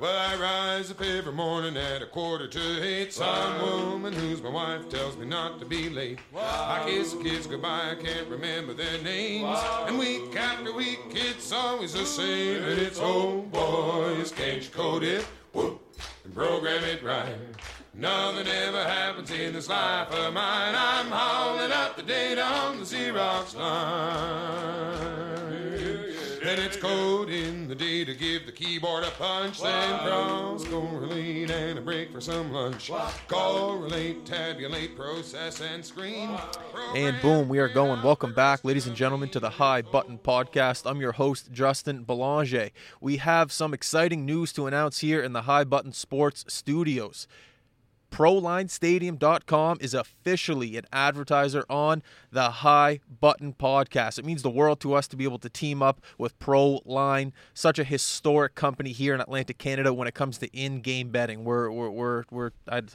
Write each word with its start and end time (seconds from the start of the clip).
Well, 0.00 0.16
I 0.16 0.36
rise 0.40 0.92
up 0.92 1.00
every 1.00 1.32
morning 1.32 1.76
at 1.76 2.02
a 2.02 2.06
quarter 2.06 2.46
to 2.46 2.84
eight. 2.84 3.12
Some 3.12 3.60
woman 3.60 4.12
who's 4.12 4.40
my 4.40 4.48
wife 4.48 4.88
tells 4.88 5.16
me 5.16 5.26
not 5.26 5.58
to 5.58 5.64
be 5.64 5.90
late. 5.90 6.20
I 6.36 6.84
kiss 6.86 7.14
the 7.14 7.22
kids 7.24 7.48
goodbye, 7.48 7.90
I 7.90 7.94
can't 7.96 8.28
remember 8.28 8.74
their 8.74 9.02
names. 9.02 9.58
And 9.88 9.98
week 9.98 10.36
after 10.36 10.72
week, 10.72 11.00
it's 11.10 11.50
always 11.50 11.94
the 11.94 12.06
same. 12.06 12.62
And 12.62 12.80
it's, 12.80 13.00
oh 13.02 13.42
boys, 13.50 14.30
can't 14.30 14.62
you 14.62 14.70
code 14.70 15.02
it? 15.02 15.24
Whoop, 15.52 15.80
and 16.24 16.32
program 16.32 16.84
it 16.84 17.02
right. 17.02 17.34
Nothing 17.92 18.46
ever 18.46 18.84
happens 18.84 19.32
in 19.32 19.52
this 19.52 19.68
life 19.68 20.12
of 20.12 20.32
mine. 20.32 20.76
I'm 20.76 21.06
hauling 21.06 21.72
up 21.72 21.96
the 21.96 22.04
data 22.04 22.44
on 22.44 22.78
the 22.78 22.84
Xerox 22.84 23.56
line. 23.56 25.37
And 26.48 26.60
it's 26.60 26.78
code 26.78 27.28
in 27.28 27.68
the 27.68 27.74
day 27.74 28.06
to 28.06 28.14
give 28.14 28.46
the 28.46 28.52
keyboard 28.52 29.04
a 29.04 29.10
punch. 29.10 29.60
Then 29.60 29.98
cross, 29.98 30.64
correlate, 30.64 31.50
and 31.50 31.78
a 31.78 31.82
break 31.82 32.10
for 32.10 32.22
some 32.22 32.50
lunch. 32.50 32.90
Correlate, 33.28 34.24
tabulate, 34.24 34.96
process, 34.96 35.60
and 35.60 35.84
screen. 35.84 36.30
And 36.96 37.20
boom, 37.20 37.50
we 37.50 37.58
are 37.58 37.68
going. 37.68 38.02
Welcome 38.02 38.32
back, 38.32 38.64
ladies 38.64 38.86
and 38.86 38.96
gentlemen, 38.96 39.28
to 39.30 39.40
the 39.40 39.50
High 39.50 39.82
Button 39.82 40.16
Podcast. 40.16 40.90
I'm 40.90 41.02
your 41.02 41.12
host, 41.12 41.52
Justin 41.52 42.04
Belanger. 42.04 42.70
We 42.98 43.18
have 43.18 43.52
some 43.52 43.74
exciting 43.74 44.24
news 44.24 44.50
to 44.54 44.66
announce 44.66 45.00
here 45.00 45.22
in 45.22 45.34
the 45.34 45.42
High 45.42 45.64
Button 45.64 45.92
Sports 45.92 46.46
Studios. 46.48 47.28
ProLineStadium.com 48.10 49.78
is 49.80 49.94
officially 49.94 50.76
an 50.76 50.84
advertiser 50.92 51.64
on 51.68 52.02
the 52.30 52.50
High 52.50 53.00
Button 53.20 53.54
podcast. 53.54 54.18
It 54.18 54.24
means 54.24 54.42
the 54.42 54.50
world 54.50 54.80
to 54.80 54.94
us 54.94 55.06
to 55.08 55.16
be 55.16 55.24
able 55.24 55.38
to 55.40 55.48
team 55.48 55.82
up 55.82 56.00
with 56.16 56.38
ProLine, 56.38 57.32
such 57.54 57.78
a 57.78 57.84
historic 57.84 58.54
company 58.54 58.92
here 58.92 59.14
in 59.14 59.20
Atlantic 59.20 59.58
Canada 59.58 59.92
when 59.92 60.08
it 60.08 60.14
comes 60.14 60.38
to 60.38 60.48
in-game 60.56 61.10
betting. 61.10 61.44
We're 61.44 61.70
we're 61.70 61.90
we're, 61.90 62.24
we're 62.30 62.50
I'd, 62.68 62.92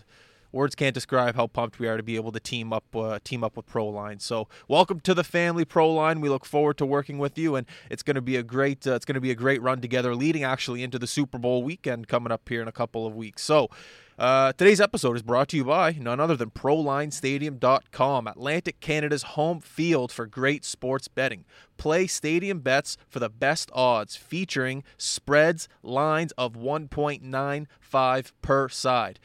words 0.53 0.75
can't 0.75 0.93
describe 0.93 1.35
how 1.35 1.47
pumped 1.47 1.79
we 1.79 1.87
are 1.87 1.97
to 1.97 2.03
be 2.03 2.15
able 2.15 2.31
to 2.31 2.39
team 2.39 2.71
up 2.71 2.85
uh, 2.95 3.19
team 3.23 3.43
up 3.43 3.57
with 3.57 3.65
ProLine. 3.65 4.21
So 4.21 4.47
welcome 4.67 4.99
to 5.01 5.13
the 5.13 5.23
family 5.23 5.65
ProLine. 5.65 6.21
We 6.21 6.29
look 6.29 6.45
forward 6.45 6.77
to 6.77 6.85
working 6.85 7.17
with 7.17 7.37
you, 7.37 7.55
and 7.55 7.67
it's 7.89 8.03
going 8.03 8.15
to 8.15 8.21
be 8.21 8.37
a 8.37 8.43
great 8.43 8.87
uh, 8.87 8.93
it's 8.93 9.05
going 9.05 9.15
to 9.15 9.21
be 9.21 9.31
a 9.31 9.35
great 9.35 9.61
run 9.61 9.81
together, 9.81 10.15
leading 10.15 10.43
actually 10.43 10.83
into 10.83 10.99
the 10.99 11.07
Super 11.07 11.37
Bowl 11.37 11.63
weekend 11.63 12.07
coming 12.07 12.31
up 12.31 12.47
here 12.47 12.61
in 12.61 12.67
a 12.67 12.73
couple 12.73 13.05
of 13.05 13.15
weeks. 13.15 13.41
So. 13.41 13.69
Uh, 14.15 14.53
today's 14.53 14.79
episode 14.79 15.15
is 15.15 15.23
brought 15.23 15.47
to 15.47 15.57
you 15.57 15.63
by 15.63 15.91
none 15.93 16.19
other 16.19 16.35
than 16.35 16.51
ProLineStadium.com, 16.51 18.27
Atlantic 18.27 18.79
Canada's 18.79 19.23
home 19.23 19.59
field 19.59 20.11
for 20.11 20.27
great 20.27 20.63
sports 20.63 21.07
betting. 21.07 21.45
Play 21.77 22.05
stadium 22.05 22.59
bets 22.59 22.95
for 23.09 23.17
the 23.17 23.27
best 23.27 23.71
odds, 23.73 24.15
featuring 24.15 24.83
spreads 24.99 25.67
lines 25.81 26.31
of 26.33 26.53
1.95 26.53 28.31
per 28.43 28.69
side. 28.69 29.19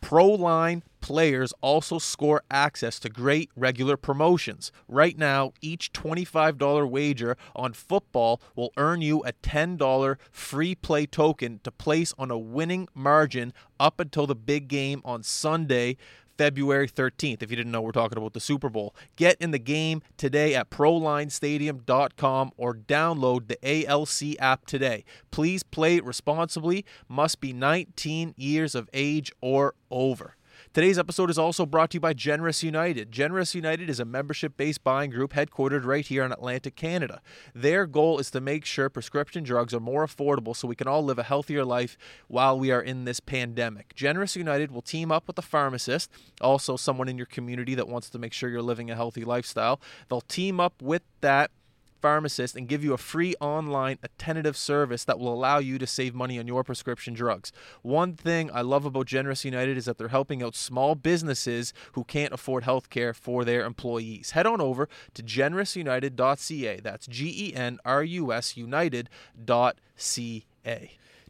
ProLine 0.00 0.82
players 1.00 1.52
also 1.60 1.98
score 1.98 2.42
access 2.50 2.98
to 2.98 3.08
great 3.08 3.50
regular 3.56 3.96
promotions. 3.96 4.70
Right 4.88 5.16
now, 5.16 5.52
each 5.60 5.92
$25 5.92 6.90
wager 6.90 7.36
on 7.56 7.72
football 7.72 8.40
will 8.54 8.72
earn 8.76 9.00
you 9.00 9.22
a 9.24 9.32
$10 9.32 10.16
free 10.30 10.74
play 10.74 11.06
token 11.06 11.60
to 11.64 11.70
place 11.70 12.12
on 12.18 12.30
a 12.30 12.38
winning 12.38 12.88
margin 12.94 13.52
up 13.80 14.00
until 14.00 14.26
the 14.26 14.34
big 14.34 14.68
game 14.68 15.00
on 15.04 15.22
Sunday. 15.22 15.96
February 16.38 16.88
13th. 16.88 17.42
If 17.42 17.50
you 17.50 17.56
didn't 17.56 17.72
know, 17.72 17.82
we're 17.82 17.92
talking 17.92 18.16
about 18.16 18.32
the 18.32 18.40
Super 18.40 18.70
Bowl. 18.70 18.94
Get 19.16 19.36
in 19.40 19.50
the 19.50 19.58
game 19.58 20.00
today 20.16 20.54
at 20.54 20.70
ProLineStadium.com 20.70 22.52
or 22.56 22.74
download 22.74 23.48
the 23.48 23.58
ALC 23.86 24.40
app 24.40 24.64
today. 24.64 25.04
Please 25.30 25.62
play 25.62 26.00
responsibly, 26.00 26.86
must 27.08 27.40
be 27.40 27.52
19 27.52 28.34
years 28.38 28.74
of 28.74 28.88
age 28.94 29.32
or 29.42 29.74
over. 29.90 30.37
Today's 30.78 30.96
episode 30.96 31.28
is 31.28 31.38
also 31.38 31.66
brought 31.66 31.90
to 31.90 31.96
you 31.96 32.00
by 32.00 32.12
Generous 32.12 32.62
United. 32.62 33.10
Generous 33.10 33.52
United 33.52 33.90
is 33.90 33.98
a 33.98 34.04
membership 34.04 34.56
based 34.56 34.84
buying 34.84 35.10
group 35.10 35.32
headquartered 35.32 35.84
right 35.84 36.06
here 36.06 36.22
in 36.22 36.30
Atlantic 36.30 36.76
Canada. 36.76 37.20
Their 37.52 37.84
goal 37.84 38.20
is 38.20 38.30
to 38.30 38.40
make 38.40 38.64
sure 38.64 38.88
prescription 38.88 39.42
drugs 39.42 39.74
are 39.74 39.80
more 39.80 40.06
affordable 40.06 40.54
so 40.54 40.68
we 40.68 40.76
can 40.76 40.86
all 40.86 41.04
live 41.04 41.18
a 41.18 41.24
healthier 41.24 41.64
life 41.64 41.98
while 42.28 42.56
we 42.56 42.70
are 42.70 42.80
in 42.80 43.06
this 43.06 43.18
pandemic. 43.18 43.92
Generous 43.96 44.36
United 44.36 44.70
will 44.70 44.80
team 44.80 45.10
up 45.10 45.26
with 45.26 45.36
a 45.36 45.42
pharmacist, 45.42 46.12
also 46.40 46.76
someone 46.76 47.08
in 47.08 47.16
your 47.16 47.26
community 47.26 47.74
that 47.74 47.88
wants 47.88 48.08
to 48.10 48.18
make 48.20 48.32
sure 48.32 48.48
you're 48.48 48.62
living 48.62 48.88
a 48.88 48.94
healthy 48.94 49.24
lifestyle. 49.24 49.80
They'll 50.08 50.20
team 50.20 50.60
up 50.60 50.80
with 50.80 51.02
that 51.22 51.50
pharmacist 52.00 52.56
and 52.56 52.68
give 52.68 52.84
you 52.84 52.92
a 52.92 52.98
free 52.98 53.34
online 53.40 53.98
attentive 54.02 54.56
service 54.56 55.04
that 55.04 55.18
will 55.18 55.32
allow 55.32 55.58
you 55.58 55.78
to 55.78 55.86
save 55.86 56.14
money 56.14 56.38
on 56.38 56.46
your 56.46 56.64
prescription 56.64 57.14
drugs. 57.14 57.52
One 57.82 58.14
thing 58.14 58.50
I 58.52 58.62
love 58.62 58.84
about 58.84 59.06
Generous 59.06 59.44
United 59.44 59.76
is 59.76 59.84
that 59.86 59.98
they're 59.98 60.08
helping 60.08 60.42
out 60.42 60.54
small 60.54 60.94
businesses 60.94 61.72
who 61.92 62.04
can't 62.04 62.32
afford 62.32 62.64
health 62.64 62.90
care 62.90 63.14
for 63.14 63.44
their 63.44 63.64
employees. 63.64 64.30
Head 64.32 64.46
on 64.46 64.60
over 64.60 64.88
to 65.14 65.22
generousunited.ca. 65.22 66.80
That's 66.80 67.06
G 67.06 67.48
E 67.48 67.54
N 67.54 67.78
R 67.84 68.02
U 68.02 68.32
S 68.32 68.56
United.ca. 68.56 70.44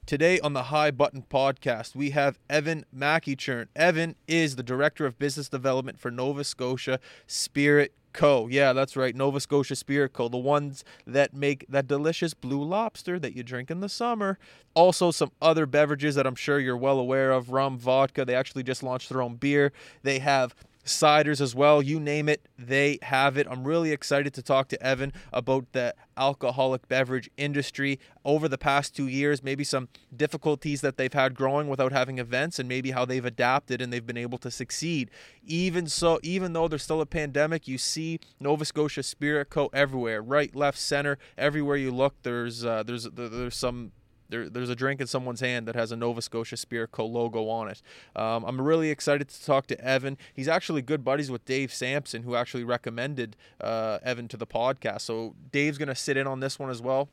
Today 0.08 0.40
on 0.40 0.54
the 0.54 0.62
High 0.64 0.90
Button 0.90 1.22
podcast, 1.28 1.94
we 1.94 2.12
have 2.12 2.38
Evan 2.48 2.86
MacEachern. 2.96 3.66
Evan 3.76 4.16
is 4.26 4.56
the 4.56 4.62
Director 4.62 5.04
of 5.04 5.18
Business 5.18 5.50
Development 5.50 6.00
for 6.00 6.10
Nova 6.10 6.44
Scotia 6.44 6.98
Spirit 7.26 7.92
Co. 8.18 8.48
Yeah, 8.48 8.72
that's 8.72 8.96
right. 8.96 9.14
Nova 9.14 9.38
Scotia 9.38 9.76
Spirit 9.76 10.12
Co. 10.12 10.28
The 10.28 10.36
ones 10.36 10.84
that 11.06 11.32
make 11.32 11.64
that 11.68 11.86
delicious 11.86 12.34
blue 12.34 12.64
lobster 12.64 13.16
that 13.20 13.36
you 13.36 13.44
drink 13.44 13.70
in 13.70 13.78
the 13.78 13.88
summer. 13.88 14.40
Also, 14.74 15.12
some 15.12 15.30
other 15.40 15.66
beverages 15.66 16.16
that 16.16 16.26
I'm 16.26 16.34
sure 16.34 16.58
you're 16.58 16.76
well 16.76 16.98
aware 16.98 17.30
of 17.30 17.52
rum, 17.52 17.78
vodka. 17.78 18.24
They 18.24 18.34
actually 18.34 18.64
just 18.64 18.82
launched 18.82 19.08
their 19.08 19.22
own 19.22 19.36
beer. 19.36 19.72
They 20.02 20.18
have 20.18 20.56
ciders 20.88 21.40
as 21.40 21.54
well. 21.54 21.82
You 21.82 22.00
name 22.00 22.28
it, 22.28 22.48
they 22.58 22.98
have 23.02 23.36
it. 23.36 23.46
I'm 23.48 23.64
really 23.64 23.92
excited 23.92 24.34
to 24.34 24.42
talk 24.42 24.68
to 24.68 24.82
Evan 24.82 25.12
about 25.32 25.72
the 25.72 25.94
alcoholic 26.16 26.88
beverage 26.88 27.30
industry 27.36 27.98
over 28.24 28.48
the 28.48 28.58
past 28.58 28.96
two 28.96 29.06
years, 29.06 29.42
maybe 29.42 29.64
some 29.64 29.88
difficulties 30.14 30.80
that 30.80 30.96
they've 30.96 31.12
had 31.12 31.34
growing 31.34 31.68
without 31.68 31.92
having 31.92 32.18
events, 32.18 32.58
and 32.58 32.68
maybe 32.68 32.90
how 32.90 33.04
they've 33.04 33.24
adapted 33.24 33.80
and 33.80 33.92
they've 33.92 34.06
been 34.06 34.16
able 34.16 34.38
to 34.38 34.50
succeed. 34.50 35.10
Even 35.44 35.86
so, 35.86 36.18
even 36.22 36.52
though 36.52 36.68
there's 36.68 36.82
still 36.82 37.00
a 37.00 37.06
pandemic, 37.06 37.68
you 37.68 37.78
see 37.78 38.18
Nova 38.40 38.64
Scotia 38.64 39.02
Spirit 39.02 39.50
Co. 39.50 39.70
everywhere, 39.72 40.20
right, 40.20 40.54
left, 40.54 40.78
center, 40.78 41.18
everywhere 41.36 41.76
you 41.76 41.90
look. 41.90 42.14
There's 42.22 42.64
uh, 42.64 42.82
there's 42.82 43.04
there's 43.04 43.56
some 43.56 43.92
there, 44.28 44.48
there's 44.48 44.70
a 44.70 44.76
drink 44.76 45.00
in 45.00 45.06
someone's 45.06 45.40
hand 45.40 45.66
that 45.66 45.74
has 45.74 45.92
a 45.92 45.96
Nova 45.96 46.22
Scotia 46.22 46.56
Spirit 46.56 46.92
Co. 46.92 47.06
logo 47.06 47.48
on 47.48 47.68
it. 47.68 47.82
Um, 48.14 48.44
I'm 48.44 48.60
really 48.60 48.90
excited 48.90 49.28
to 49.28 49.44
talk 49.44 49.66
to 49.68 49.80
Evan. 49.84 50.18
He's 50.34 50.48
actually 50.48 50.82
good 50.82 51.04
buddies 51.04 51.30
with 51.30 51.44
Dave 51.44 51.72
Sampson, 51.72 52.22
who 52.22 52.34
actually 52.34 52.64
recommended 52.64 53.36
uh, 53.60 53.98
Evan 54.02 54.28
to 54.28 54.36
the 54.36 54.46
podcast. 54.46 55.02
So 55.02 55.34
Dave's 55.50 55.78
going 55.78 55.88
to 55.88 55.94
sit 55.94 56.16
in 56.16 56.26
on 56.26 56.40
this 56.40 56.58
one 56.58 56.70
as 56.70 56.82
well. 56.82 57.08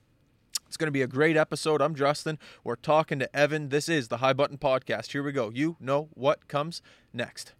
It's 0.67 0.77
going 0.77 0.87
to 0.87 0.91
be 0.91 1.01
a 1.01 1.07
great 1.07 1.37
episode. 1.37 1.81
I'm 1.81 1.95
Justin. 1.95 2.37
We're 2.63 2.75
talking 2.75 3.19
to 3.19 3.33
Evan. 3.35 3.69
This 3.69 3.87
is 3.87 4.07
the 4.07 4.17
High 4.17 4.33
Button 4.33 4.57
Podcast. 4.57 5.11
Here 5.11 5.23
we 5.23 5.31
go. 5.31 5.49
You 5.49 5.77
know 5.79 6.09
what 6.13 6.47
comes 6.47 6.81
next. 7.13 7.53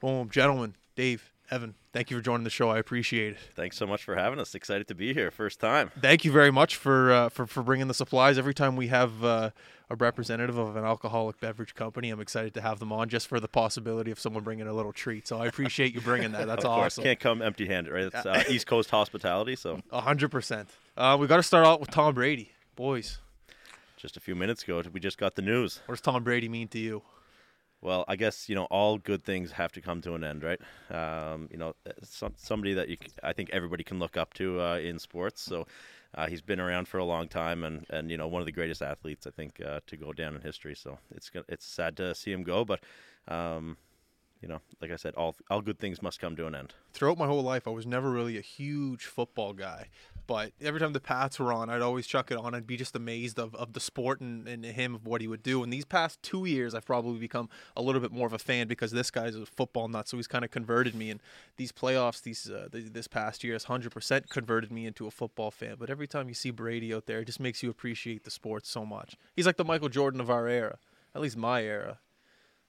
Boom, 0.00 0.30
gentlemen, 0.30 0.76
Dave, 0.96 1.30
Evan, 1.50 1.74
thank 1.92 2.10
you 2.10 2.16
for 2.16 2.22
joining 2.22 2.44
the 2.44 2.50
show. 2.50 2.70
I 2.70 2.78
appreciate 2.78 3.32
it. 3.34 3.38
Thanks 3.54 3.76
so 3.76 3.86
much 3.86 4.04
for 4.04 4.14
having 4.16 4.38
us. 4.38 4.54
Excited 4.54 4.88
to 4.88 4.94
be 4.94 5.12
here. 5.14 5.30
First 5.30 5.60
time. 5.60 5.90
Thank 6.00 6.24
you 6.24 6.32
very 6.32 6.50
much 6.50 6.76
for 6.76 7.12
uh, 7.12 7.28
for 7.28 7.46
for 7.46 7.62
bringing 7.62 7.88
the 7.88 7.94
supplies. 7.94 8.38
Every 8.38 8.54
time 8.54 8.76
we 8.76 8.88
have 8.88 9.24
uh, 9.24 9.50
a 9.88 9.96
representative 9.96 10.56
of 10.56 10.76
an 10.76 10.84
alcoholic 10.84 11.40
beverage 11.40 11.74
company, 11.74 12.10
I'm 12.10 12.20
excited 12.20 12.54
to 12.54 12.60
have 12.60 12.78
them 12.78 12.92
on 12.92 13.08
just 13.08 13.26
for 13.26 13.40
the 13.40 13.48
possibility 13.48 14.10
of 14.10 14.20
someone 14.20 14.42
bringing 14.44 14.66
a 14.66 14.72
little 14.72 14.92
treat. 14.92 15.26
So 15.26 15.38
I 15.38 15.46
appreciate 15.46 15.94
you 15.94 16.00
bringing 16.00 16.32
that. 16.32 16.46
That's 16.46 16.64
of 16.64 16.70
course, 16.70 16.94
awesome. 16.94 17.04
Can't 17.04 17.20
come 17.20 17.42
empty-handed, 17.42 17.92
right? 17.92 18.04
It's 18.04 18.14
uh, 18.26 18.44
East 18.48 18.66
Coast 18.66 18.90
hospitality. 18.90 19.56
So 19.56 19.80
A 19.90 20.00
hundred 20.00 20.30
percent. 20.30 20.68
Uh, 20.96 21.16
we 21.18 21.26
got 21.26 21.36
to 21.36 21.42
start 21.42 21.66
out 21.66 21.80
with 21.80 21.90
Tom 21.90 22.14
Brady, 22.14 22.52
boys. 22.76 23.18
just 23.96 24.16
a 24.16 24.20
few 24.20 24.34
minutes 24.34 24.62
ago, 24.62 24.82
we 24.92 25.00
just 25.00 25.18
got 25.18 25.34
the 25.34 25.42
news. 25.42 25.80
What 25.86 25.94
does 25.94 26.00
Tom 26.02 26.22
Brady 26.24 26.48
mean 26.48 26.68
to 26.68 26.78
you? 26.78 27.02
Well, 27.82 28.04
I 28.08 28.16
guess 28.16 28.48
you 28.48 28.54
know 28.54 28.64
all 28.64 28.98
good 28.98 29.24
things 29.24 29.52
have 29.52 29.72
to 29.72 29.80
come 29.80 30.02
to 30.02 30.14
an 30.14 30.22
end, 30.22 30.42
right? 30.42 30.60
Um, 30.90 31.48
you 31.50 31.56
know, 31.56 31.74
some, 32.02 32.34
somebody 32.36 32.74
that 32.74 32.88
you, 32.88 32.98
I 33.22 33.32
think 33.32 33.50
everybody 33.52 33.84
can 33.84 33.98
look 33.98 34.16
up 34.16 34.34
to 34.34 34.60
uh, 34.60 34.76
in 34.78 34.98
sports. 34.98 35.40
So 35.40 35.66
uh, 36.14 36.26
he's 36.26 36.42
been 36.42 36.60
around 36.60 36.88
for 36.88 36.98
a 36.98 37.04
long 37.04 37.28
time, 37.28 37.64
and, 37.64 37.86
and 37.88 38.10
you 38.10 38.18
know 38.18 38.28
one 38.28 38.42
of 38.42 38.46
the 38.46 38.52
greatest 38.52 38.82
athletes 38.82 39.26
I 39.26 39.30
think 39.30 39.60
uh, 39.64 39.80
to 39.86 39.96
go 39.96 40.12
down 40.12 40.34
in 40.34 40.42
history. 40.42 40.74
So 40.74 40.98
it's 41.14 41.30
it's 41.48 41.64
sad 41.64 41.96
to 41.98 42.14
see 42.14 42.32
him 42.32 42.42
go, 42.42 42.64
but 42.64 42.80
um, 43.28 43.78
you 44.42 44.48
know, 44.48 44.60
like 44.80 44.90
I 44.90 44.96
said, 44.96 45.14
all 45.14 45.36
all 45.50 45.62
good 45.62 45.78
things 45.78 46.02
must 46.02 46.20
come 46.20 46.36
to 46.36 46.46
an 46.46 46.54
end. 46.54 46.74
Throughout 46.92 47.18
my 47.18 47.26
whole 47.26 47.42
life, 47.42 47.66
I 47.66 47.70
was 47.70 47.86
never 47.86 48.10
really 48.10 48.36
a 48.36 48.42
huge 48.42 49.06
football 49.06 49.52
guy, 49.52 49.88
but 50.30 50.52
every 50.60 50.78
time 50.78 50.92
the 50.92 51.00
Pats 51.00 51.40
were 51.40 51.52
on, 51.52 51.68
I'd 51.68 51.82
always 51.82 52.06
chuck 52.06 52.30
it 52.30 52.38
on. 52.38 52.54
I'd 52.54 52.64
be 52.64 52.76
just 52.76 52.94
amazed 52.94 53.36
of, 53.36 53.52
of 53.56 53.72
the 53.72 53.80
sport 53.80 54.20
and, 54.20 54.46
and 54.46 54.64
him 54.64 54.94
of 54.94 55.04
what 55.04 55.20
he 55.20 55.26
would 55.26 55.42
do. 55.42 55.64
And 55.64 55.72
these 55.72 55.84
past 55.84 56.22
two 56.22 56.44
years, 56.44 56.72
I've 56.72 56.84
probably 56.84 57.18
become 57.18 57.48
a 57.76 57.82
little 57.82 58.00
bit 58.00 58.12
more 58.12 58.28
of 58.28 58.32
a 58.32 58.38
fan 58.38 58.68
because 58.68 58.92
this 58.92 59.10
guy's 59.10 59.34
a 59.34 59.44
football 59.44 59.88
nut, 59.88 60.06
so 60.06 60.18
he's 60.18 60.28
kind 60.28 60.44
of 60.44 60.52
converted 60.52 60.94
me. 60.94 61.10
And 61.10 61.18
these 61.56 61.72
playoffs, 61.72 62.22
these 62.22 62.48
uh, 62.48 62.68
th- 62.70 62.92
this 62.92 63.08
past 63.08 63.42
year, 63.42 63.54
has 63.54 63.64
hundred 63.64 63.90
percent 63.90 64.30
converted 64.30 64.70
me 64.70 64.86
into 64.86 65.08
a 65.08 65.10
football 65.10 65.50
fan. 65.50 65.74
But 65.80 65.90
every 65.90 66.06
time 66.06 66.28
you 66.28 66.34
see 66.34 66.52
Brady 66.52 66.94
out 66.94 67.06
there, 67.06 67.18
it 67.18 67.24
just 67.24 67.40
makes 67.40 67.64
you 67.64 67.68
appreciate 67.68 68.22
the 68.22 68.30
sport 68.30 68.66
so 68.66 68.86
much. 68.86 69.16
He's 69.34 69.46
like 69.46 69.56
the 69.56 69.64
Michael 69.64 69.88
Jordan 69.88 70.20
of 70.20 70.30
our 70.30 70.46
era, 70.46 70.78
at 71.12 71.22
least 71.22 71.36
my 71.36 71.64
era. 71.64 71.98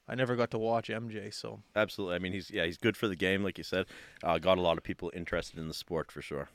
I 0.08 0.16
never 0.16 0.34
got 0.34 0.50
to 0.50 0.58
watch 0.58 0.88
MJ, 0.88 1.32
so 1.32 1.60
Absolutely. 1.76 2.16
I 2.16 2.18
mean, 2.18 2.32
he's 2.32 2.50
yeah, 2.50 2.64
he's 2.64 2.76
good 2.76 2.96
for 2.96 3.06
the 3.06 3.14
game, 3.14 3.44
like 3.44 3.56
you 3.56 3.62
said. 3.62 3.86
Uh, 4.24 4.38
got 4.38 4.58
a 4.58 4.60
lot 4.60 4.78
of 4.78 4.82
people 4.82 5.12
interested 5.14 5.60
in 5.60 5.68
the 5.68 5.74
sport 5.74 6.10
for 6.10 6.20
sure. 6.20 6.48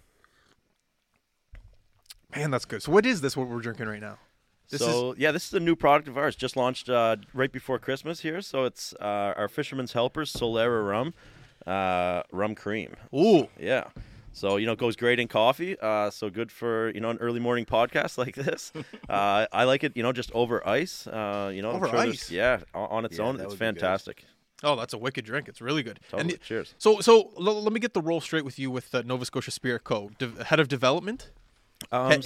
Man, 2.35 2.51
that's 2.51 2.65
good. 2.65 2.81
So 2.83 2.91
what 2.91 3.05
is 3.05 3.21
this? 3.21 3.35
What 3.37 3.47
we're 3.47 3.59
drinking 3.61 3.87
right 3.87 4.01
now? 4.01 4.17
This 4.69 4.81
so 4.81 5.15
yeah, 5.17 5.31
this 5.31 5.47
is 5.47 5.53
a 5.53 5.59
new 5.61 5.75
product 5.75 6.07
of 6.09 6.17
ours, 6.17 6.35
just 6.35 6.57
launched 6.57 6.89
uh, 6.89 7.15
right 7.33 7.51
before 7.51 7.79
Christmas 7.79 8.19
here. 8.19 8.41
So 8.41 8.65
it's 8.65 8.93
uh, 8.99 9.33
our 9.37 9.47
Fisherman's 9.47 9.93
Helpers 9.93 10.33
Solera 10.33 10.85
rum, 10.87 11.13
uh, 11.65 12.23
rum 12.31 12.53
cream. 12.55 12.95
Ooh, 13.15 13.47
Yeah. 13.59 13.85
So 14.33 14.57
you 14.57 14.67
know, 14.67 14.73
it 14.73 14.77
goes 14.77 14.95
great 14.95 15.19
in 15.19 15.27
coffee. 15.27 15.75
Uh, 15.81 16.11
so 16.11 16.29
good 16.29 16.51
for 16.51 16.91
you 16.93 16.99
know 16.99 17.09
an 17.09 17.17
early 17.19 17.39
morning 17.39 17.65
podcast 17.65 18.17
like 18.23 18.35
this. 18.35 18.71
uh, 19.09 19.47
I 19.51 19.63
like 19.63 19.83
it, 19.83 19.95
you 19.97 20.03
know, 20.03 20.11
just 20.11 20.31
over 20.33 20.67
ice. 20.67 21.07
Uh, 21.07 21.49
you 21.51 21.61
know, 21.63 21.71
Over 21.71 21.87
sure 21.87 21.97
ice? 21.97 22.29
Yeah, 22.29 22.59
on, 22.75 22.89
on 22.89 23.05
its 23.05 23.17
Yeah, 23.17 23.23
own, 23.23 23.35
it's 23.35 23.45
would 23.45 23.49
be 23.51 23.53
good. 23.53 23.57
fantastic. 23.57 24.25
oh, 24.63 24.75
that's 24.75 24.93
a 24.93 24.97
wicked 24.99 25.25
drink. 25.25 25.47
It's 25.47 25.59
really 25.61 25.81
good. 25.81 25.99
Totally. 26.11 26.33
And 26.33 26.41
Cheers. 26.43 26.75
so, 26.77 26.99
so 26.99 27.31
l- 27.39 27.63
let 27.63 27.73
me 27.73 27.79
get 27.79 27.93
the 27.95 28.01
roll 28.01 28.21
straight 28.21 28.45
with 28.45 28.59
you 28.59 28.69
with 28.69 28.93
uh, 28.93 29.01
Nova 29.05 29.25
Scotia 29.25 29.49
Spirit 29.49 29.83
Co. 29.85 30.11
De- 30.19 30.43
head 30.43 30.59
of 30.59 30.67
development. 30.67 31.31
Um, 31.91 32.11
and- 32.11 32.23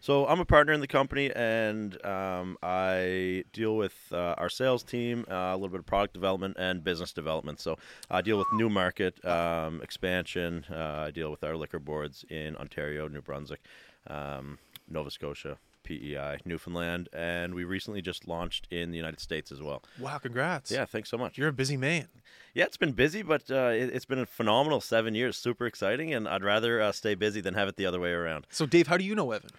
so 0.00 0.26
I'm 0.26 0.40
a 0.40 0.44
partner 0.44 0.72
in 0.72 0.80
the 0.80 0.88
company, 0.88 1.30
and 1.32 2.04
um, 2.04 2.58
I 2.60 3.44
deal 3.52 3.76
with 3.76 3.94
uh, 4.10 4.34
our 4.36 4.48
sales 4.48 4.82
team, 4.82 5.24
uh, 5.30 5.34
a 5.34 5.54
little 5.54 5.68
bit 5.68 5.78
of 5.78 5.86
product 5.86 6.12
development 6.12 6.56
and 6.58 6.82
business 6.82 7.12
development. 7.12 7.60
So 7.60 7.78
I 8.10 8.20
deal 8.20 8.36
with 8.36 8.48
new 8.52 8.68
market 8.68 9.24
um, 9.24 9.80
expansion. 9.80 10.66
Uh, 10.68 11.04
I 11.06 11.10
deal 11.12 11.30
with 11.30 11.44
our 11.44 11.56
liquor 11.56 11.78
boards 11.78 12.24
in 12.28 12.56
Ontario, 12.56 13.06
New 13.06 13.20
Brunswick, 13.22 13.60
um, 14.08 14.58
Nova 14.90 15.08
Scotia, 15.08 15.56
PEI, 15.84 16.38
Newfoundland, 16.44 17.08
and 17.12 17.54
we 17.54 17.64
recently 17.64 18.02
just 18.02 18.26
launched 18.28 18.66
in 18.70 18.90
the 18.90 18.96
United 18.96 19.20
States 19.20 19.50
as 19.52 19.60
well. 19.60 19.82
Wow, 19.98 20.18
congrats. 20.18 20.70
Yeah, 20.70 20.84
thanks 20.84 21.10
so 21.10 21.18
much. 21.18 21.38
You're 21.38 21.48
a 21.48 21.52
busy 21.52 21.76
man. 21.76 22.08
Yeah, 22.54 22.64
it's 22.64 22.76
been 22.76 22.92
busy, 22.92 23.22
but 23.22 23.50
uh, 23.50 23.70
it, 23.72 23.90
it's 23.94 24.04
been 24.04 24.18
a 24.18 24.26
phenomenal 24.26 24.80
seven 24.80 25.14
years. 25.14 25.36
Super 25.36 25.66
exciting, 25.66 26.12
and 26.12 26.28
I'd 26.28 26.44
rather 26.44 26.80
uh, 26.80 26.92
stay 26.92 27.14
busy 27.14 27.40
than 27.40 27.54
have 27.54 27.68
it 27.68 27.76
the 27.76 27.86
other 27.86 28.00
way 28.00 28.12
around. 28.12 28.46
So, 28.50 28.66
Dave, 28.66 28.88
how 28.88 28.96
do 28.96 29.04
you 29.04 29.14
know 29.14 29.30
Evan? 29.32 29.50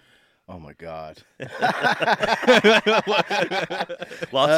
Oh 0.50 0.60
my 0.60 0.74
god. 0.74 1.20
Lots 1.40 1.54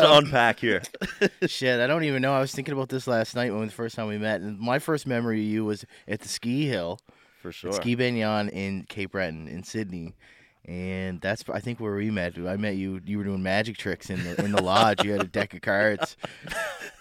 to 0.02 0.18
unpack 0.18 0.60
here. 0.60 0.82
Shit, 1.48 1.80
I 1.80 1.88
don't 1.88 2.04
even 2.04 2.22
know. 2.22 2.34
I 2.34 2.40
was 2.40 2.52
thinking 2.52 2.74
about 2.74 2.90
this 2.90 3.08
last 3.08 3.36
night 3.36 3.54
when 3.54 3.68
the 3.68 3.72
first 3.72 3.96
time 3.96 4.08
we 4.08 4.18
met, 4.18 4.42
and 4.42 4.60
my 4.60 4.80
first 4.80 5.06
memory 5.06 5.40
of 5.42 5.46
you 5.46 5.66
was 5.66 5.86
at 6.08 6.22
the 6.22 6.28
ski 6.28 6.68
hill, 6.68 7.00
For 7.42 7.52
sure. 7.52 7.70
at 7.70 7.76
Ski 7.76 7.96
Ben 7.96 8.16
Eoin 8.16 8.50
in 8.52 8.86
Cape 8.90 9.12
Breton 9.12 9.48
in 9.48 9.64
Sydney. 9.64 10.14
And 10.68 11.22
that's 11.22 11.44
I 11.54 11.60
think 11.60 11.80
where 11.80 11.94
we 11.96 12.10
met. 12.10 12.38
I 12.40 12.58
met 12.58 12.76
you. 12.76 13.00
You 13.06 13.20
were 13.20 13.24
doing 13.24 13.44
magic 13.44 13.78
tricks 13.78 14.10
in 14.10 14.24
the 14.24 14.44
in 14.44 14.52
the 14.52 14.64
lodge. 14.64 15.04
You 15.04 15.12
had 15.12 15.22
a 15.22 15.28
deck 15.28 15.54
of 15.54 15.62
cards. 15.62 16.18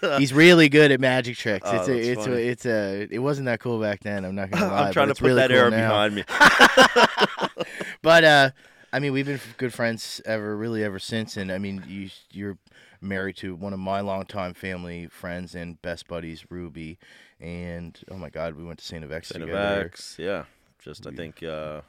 He's 0.19 0.33
really 0.33 0.69
good 0.69 0.91
at 0.91 0.99
magic 0.99 1.35
tricks. 1.37 1.67
Oh, 1.67 1.75
it's 1.75 1.87
a, 1.87 2.11
it's 2.11 2.27
a, 2.27 2.33
it's 2.33 2.65
a. 2.67 3.07
It 3.09 3.19
wasn't 3.19 3.45
that 3.45 3.59
cool 3.59 3.81
back 3.81 4.01
then. 4.01 4.23
I'm 4.23 4.35
not 4.35 4.51
gonna 4.51 4.67
lie. 4.71 4.87
I'm 4.87 4.93
trying 4.93 5.07
to 5.07 5.15
put 5.15 5.23
really 5.25 5.41
that 5.41 5.49
cool 5.49 5.57
era 5.57 5.71
now. 5.71 5.89
behind 5.89 6.15
me. 6.15 6.23
But 8.05 8.23
uh, 8.23 8.51
I 8.93 8.99
mean, 8.99 9.13
we've 9.13 9.25
been 9.25 9.39
good 9.57 9.73
friends 9.73 10.21
ever, 10.25 10.55
really 10.55 10.83
ever 10.83 10.99
since. 10.99 11.37
And 11.37 11.51
I 11.51 11.57
mean, 11.57 11.83
you 11.87 12.11
you're 12.29 12.59
married 13.01 13.35
to 13.37 13.55
one 13.55 13.73
of 13.73 13.79
my 13.79 14.01
longtime 14.01 14.53
family 14.53 15.07
friends 15.07 15.55
and 15.55 15.81
best 15.81 16.07
buddies, 16.07 16.45
Ruby. 16.51 16.99
And 17.39 17.99
oh 18.11 18.17
my 18.17 18.29
God, 18.29 18.53
we 18.53 18.63
went 18.63 18.77
to 18.77 18.85
Saint 18.85 19.03
FX 19.03 19.25
Saint 19.25 19.41
together. 19.41 19.91
Yeah. 20.19 20.43
Just 20.77 21.07
I 21.07 21.11
think 21.11 21.41
uh, 21.41 21.81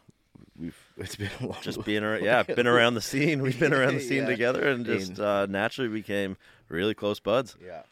We've 0.59 0.77
it's 0.97 1.17
been 1.17 1.31
a 1.41 1.47
long, 1.47 1.57
just 1.63 1.85
being 1.85 2.03
around, 2.05 2.23
yeah, 2.25 2.43
been 2.43 2.67
around 2.67 2.95
the 2.95 3.01
scene. 3.03 3.43
We've 3.43 3.59
been 3.59 3.73
around 3.75 3.95
the 3.95 4.01
scene 4.09 4.23
Yeah. 4.25 4.29
together, 4.31 4.69
and 4.69 4.85
just 4.87 5.11
And- 5.11 5.21
uh, 5.21 5.47
naturally 5.47 5.89
became 5.91 6.37
really 6.69 6.95
close 6.95 7.21
buds. 7.21 7.57
yeah. 7.65 7.83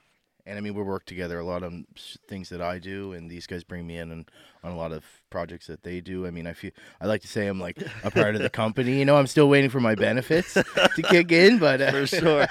And 0.46 0.58
I 0.58 0.60
mean, 0.60 0.74
we 0.74 0.82
work 0.82 1.06
together 1.06 1.38
a 1.38 1.42
lot 1.44 1.62
on 1.62 1.86
things 2.28 2.50
that 2.50 2.60
I 2.60 2.78
do, 2.78 3.14
and 3.14 3.30
these 3.30 3.46
guys 3.46 3.64
bring 3.64 3.86
me 3.86 3.96
in 3.96 4.12
on, 4.12 4.26
on 4.62 4.72
a 4.72 4.76
lot 4.76 4.92
of 4.92 5.02
projects 5.30 5.68
that 5.68 5.82
they 5.84 6.02
do. 6.02 6.26
I 6.26 6.30
mean, 6.30 6.46
I 6.46 6.52
feel 6.52 6.70
I 7.00 7.06
like 7.06 7.22
to 7.22 7.28
say 7.28 7.46
I'm 7.46 7.58
like 7.58 7.78
a 8.02 8.10
part 8.10 8.34
of 8.34 8.42
the 8.42 8.50
company. 8.50 8.98
You 8.98 9.06
know, 9.06 9.16
I'm 9.16 9.26
still 9.26 9.48
waiting 9.48 9.70
for 9.70 9.80
my 9.80 9.94
benefits 9.94 10.52
to 10.52 11.02
kick 11.08 11.32
in, 11.32 11.56
but 11.58 11.80
uh, 11.80 11.90
For 11.92 12.06
sure. 12.06 12.46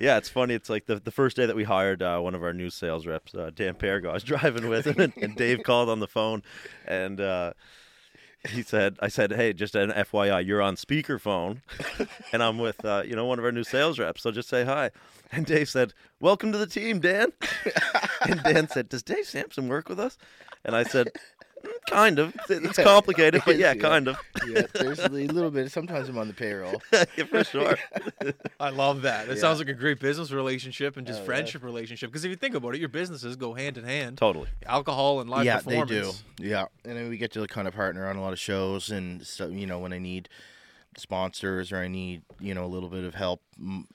yeah, 0.00 0.16
it's 0.16 0.28
funny. 0.28 0.54
It's 0.54 0.68
like 0.68 0.86
the, 0.86 0.96
the 0.98 1.12
first 1.12 1.36
day 1.36 1.46
that 1.46 1.54
we 1.54 1.62
hired 1.62 2.02
uh, 2.02 2.18
one 2.18 2.34
of 2.34 2.42
our 2.42 2.52
new 2.52 2.68
sales 2.68 3.06
reps, 3.06 3.32
uh, 3.32 3.52
Dan 3.54 3.74
Parago. 3.74 4.08
I 4.10 4.14
was 4.14 4.24
driving 4.24 4.68
with 4.68 4.84
him, 4.84 4.98
and, 4.98 5.12
and 5.16 5.36
Dave 5.36 5.62
called 5.62 5.88
on 5.88 6.00
the 6.00 6.08
phone, 6.08 6.42
and 6.84 7.20
uh, 7.20 7.52
he 8.48 8.62
said, 8.62 8.96
"I 9.00 9.08
said, 9.08 9.32
hey, 9.32 9.52
just 9.52 9.74
an 9.74 9.90
FYI, 9.90 10.44
you're 10.46 10.62
on 10.62 10.76
speakerphone, 10.76 11.62
and 12.32 12.42
I'm 12.42 12.58
with 12.58 12.84
uh, 12.84 13.02
you 13.04 13.14
know 13.16 13.24
one 13.24 13.38
of 13.38 13.44
our 13.44 13.52
new 13.52 13.64
sales 13.64 13.98
reps. 13.98 14.22
So 14.22 14.30
just 14.30 14.48
say 14.48 14.64
hi." 14.64 14.90
And 15.32 15.46
Dave 15.46 15.68
said, 15.68 15.92
"Welcome 16.20 16.52
to 16.52 16.58
the 16.58 16.66
team, 16.66 17.00
Dan." 17.00 17.32
and 18.28 18.42
Dan 18.42 18.68
said, 18.68 18.88
"Does 18.88 19.02
Dave 19.02 19.26
Sampson 19.26 19.68
work 19.68 19.88
with 19.88 20.00
us?" 20.00 20.18
And 20.64 20.74
I 20.76 20.84
said. 20.84 21.10
"Mm, 21.66 21.90
Kind 21.90 22.18
of. 22.18 22.34
It's 22.48 22.78
complicated, 22.78 23.42
but 23.46 23.56
yeah, 23.58 23.72
Yeah. 23.72 23.80
kind 23.82 24.08
of. 24.08 24.18
yeah, 24.46 24.62
there's 24.74 24.98
a 24.98 25.08
little 25.08 25.50
bit. 25.50 25.70
Sometimes 25.70 26.08
I'm 26.08 26.18
on 26.18 26.28
the 26.28 26.34
payroll. 26.34 26.82
yeah, 26.92 27.04
for 27.30 27.44
sure. 27.44 27.76
I 28.58 28.70
love 28.70 29.02
that. 29.02 29.28
It 29.28 29.34
Yeah. 29.36 29.40
sounds 29.40 29.58
like 29.58 29.68
a 29.68 29.74
great 29.74 30.00
business 30.00 30.30
relationship 30.32 30.96
and 30.96 31.06
just 31.06 31.18
Oh, 31.18 31.22
yeah. 31.22 31.26
friendship 31.26 31.62
relationship. 31.62 32.10
Because 32.10 32.24
if 32.24 32.30
you 32.30 32.36
think 32.36 32.54
about 32.54 32.74
it, 32.74 32.78
your 32.80 32.88
businesses 32.88 33.36
go 33.36 33.54
hand 33.54 33.78
in 33.78 33.84
hand. 33.84 34.18
Totally. 34.18 34.48
Alcohol 34.66 35.20
and 35.20 35.30
live 35.30 35.44
yeah, 35.44 35.60
they 35.60 35.82
do. 35.84 36.12
Yeah, 36.38 36.66
and 36.84 36.96
then 36.96 37.08
we 37.08 37.18
get 37.18 37.32
to 37.32 37.46
kind 37.46 37.68
of 37.68 37.74
partner 37.74 38.08
on 38.08 38.16
a 38.16 38.20
lot 38.22 38.32
of 38.32 38.38
shows 38.38 38.90
and 38.90 39.24
stuff. 39.26 39.50
You 39.52 39.66
know, 39.66 39.78
when 39.78 39.92
I 39.92 39.98
need 39.98 40.28
sponsors 40.98 41.72
or 41.72 41.78
I 41.78 41.88
need 41.88 42.22
you 42.40 42.54
know 42.54 42.64
a 42.64 42.66
little 42.66 42.88
bit 42.88 43.04
of 43.04 43.14
help, 43.14 43.42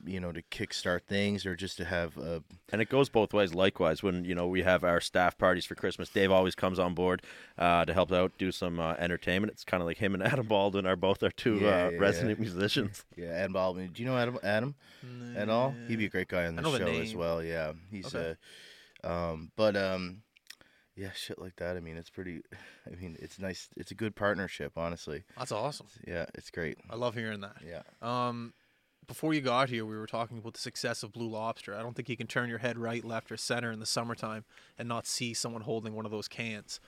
you 0.06 0.20
know, 0.20 0.32
to 0.32 0.42
kickstart 0.44 1.04
things 1.04 1.46
or 1.46 1.56
just 1.56 1.78
to 1.78 1.86
have 1.86 2.18
a 2.18 2.44
And 2.72 2.82
it 2.82 2.90
goes 2.90 3.10
both 3.10 3.34
ways. 3.34 3.54
Likewise, 3.54 4.04
when 4.04 4.24
you 4.26 4.36
know 4.36 4.48
we 4.48 4.62
have 4.64 4.84
our 4.84 5.02
staff 5.02 5.38
parties 5.38 5.66
for 5.66 5.76
Christmas, 5.76 6.10
Dave 6.10 6.32
always 6.32 6.56
comes 6.56 6.80
on 6.80 6.94
board 6.94 7.22
uh, 7.58 7.86
to 7.86 7.94
help 7.94 8.12
out, 8.12 8.32
do 8.38 8.52
some 8.52 8.80
uh, 8.80 8.94
entertainment. 9.00 9.52
It's 9.54 9.64
kind 9.64 9.82
of 9.82 9.88
like 9.88 9.98
him 9.98 10.14
and 10.14 10.24
Adam 10.32 10.46
Baldwin 10.48 10.86
are 10.86 10.96
both 10.96 11.24
our 11.24 11.32
two 11.32 11.56
Yeah, 11.56 11.86
uh, 11.86 11.90
yeah, 11.92 11.98
resident 11.98 12.40
musicians. 12.40 13.04
yeah. 13.16 13.30
Adam 13.30 13.54
Baldwin. 13.54 13.92
Do 13.94 14.02
you 14.04 14.08
know 14.10 14.18
Adam? 14.18 14.38
Adam 14.44 14.76
at 15.36 15.50
all? 15.50 15.74
He'd 15.88 15.98
be 15.98 16.06
a 16.06 16.10
great 16.10 16.28
guy 16.28 16.46
on 16.48 16.56
the 16.56 16.64
show 16.64 16.78
the 16.78 17.00
as 17.00 17.16
well. 17.16 17.44
Yeah, 17.44 17.74
he's 17.90 18.14
Okay. 18.14 18.36
uh, 19.04 19.08
um, 19.08 19.52
but 19.56 19.76
um, 19.76 20.22
yeah, 21.02 21.12
shit 21.16 21.40
like 21.40 21.56
that. 21.58 21.76
I 21.78 21.80
mean, 21.80 21.98
it's 21.98 22.10
pretty. 22.10 22.42
I 22.92 22.96
mean, 23.02 23.18
it's 23.20 23.40
nice. 23.40 23.68
It's 23.76 23.92
a 23.92 23.96
good 23.96 24.16
partnership, 24.16 24.74
honestly. 24.78 25.24
That's 25.38 25.52
awesome. 25.52 25.88
Yeah, 26.08 26.26
it's 26.36 26.50
great. 26.52 26.78
I 26.90 26.96
love 26.96 27.16
hearing 27.16 27.42
that. 27.42 27.58
Yeah. 27.68 27.82
Um, 28.02 28.54
before 29.08 29.34
you 29.34 29.42
got 29.42 29.70
here, 29.70 29.86
we 29.86 29.98
were 29.98 30.08
talking 30.08 30.38
about 30.38 30.54
the 30.54 30.60
success 30.60 31.04
of 31.04 31.12
Blue 31.12 31.28
Lobster. 31.28 31.76
I 31.76 31.82
don't 31.82 31.96
think 31.96 32.08
you 32.08 32.16
can 32.16 32.28
turn 32.28 32.50
your 32.50 32.60
head 32.60 32.78
right, 32.78 33.04
left, 33.04 33.32
or 33.32 33.38
center 33.38 33.72
in 33.72 33.80
the 33.80 33.86
summertime 33.86 34.46
and 34.78 34.88
not 34.88 35.08
see 35.08 35.34
someone 35.34 35.64
holding 35.64 35.94
one 35.96 36.06
of 36.06 36.12
those 36.12 36.28
cans. 36.28 36.80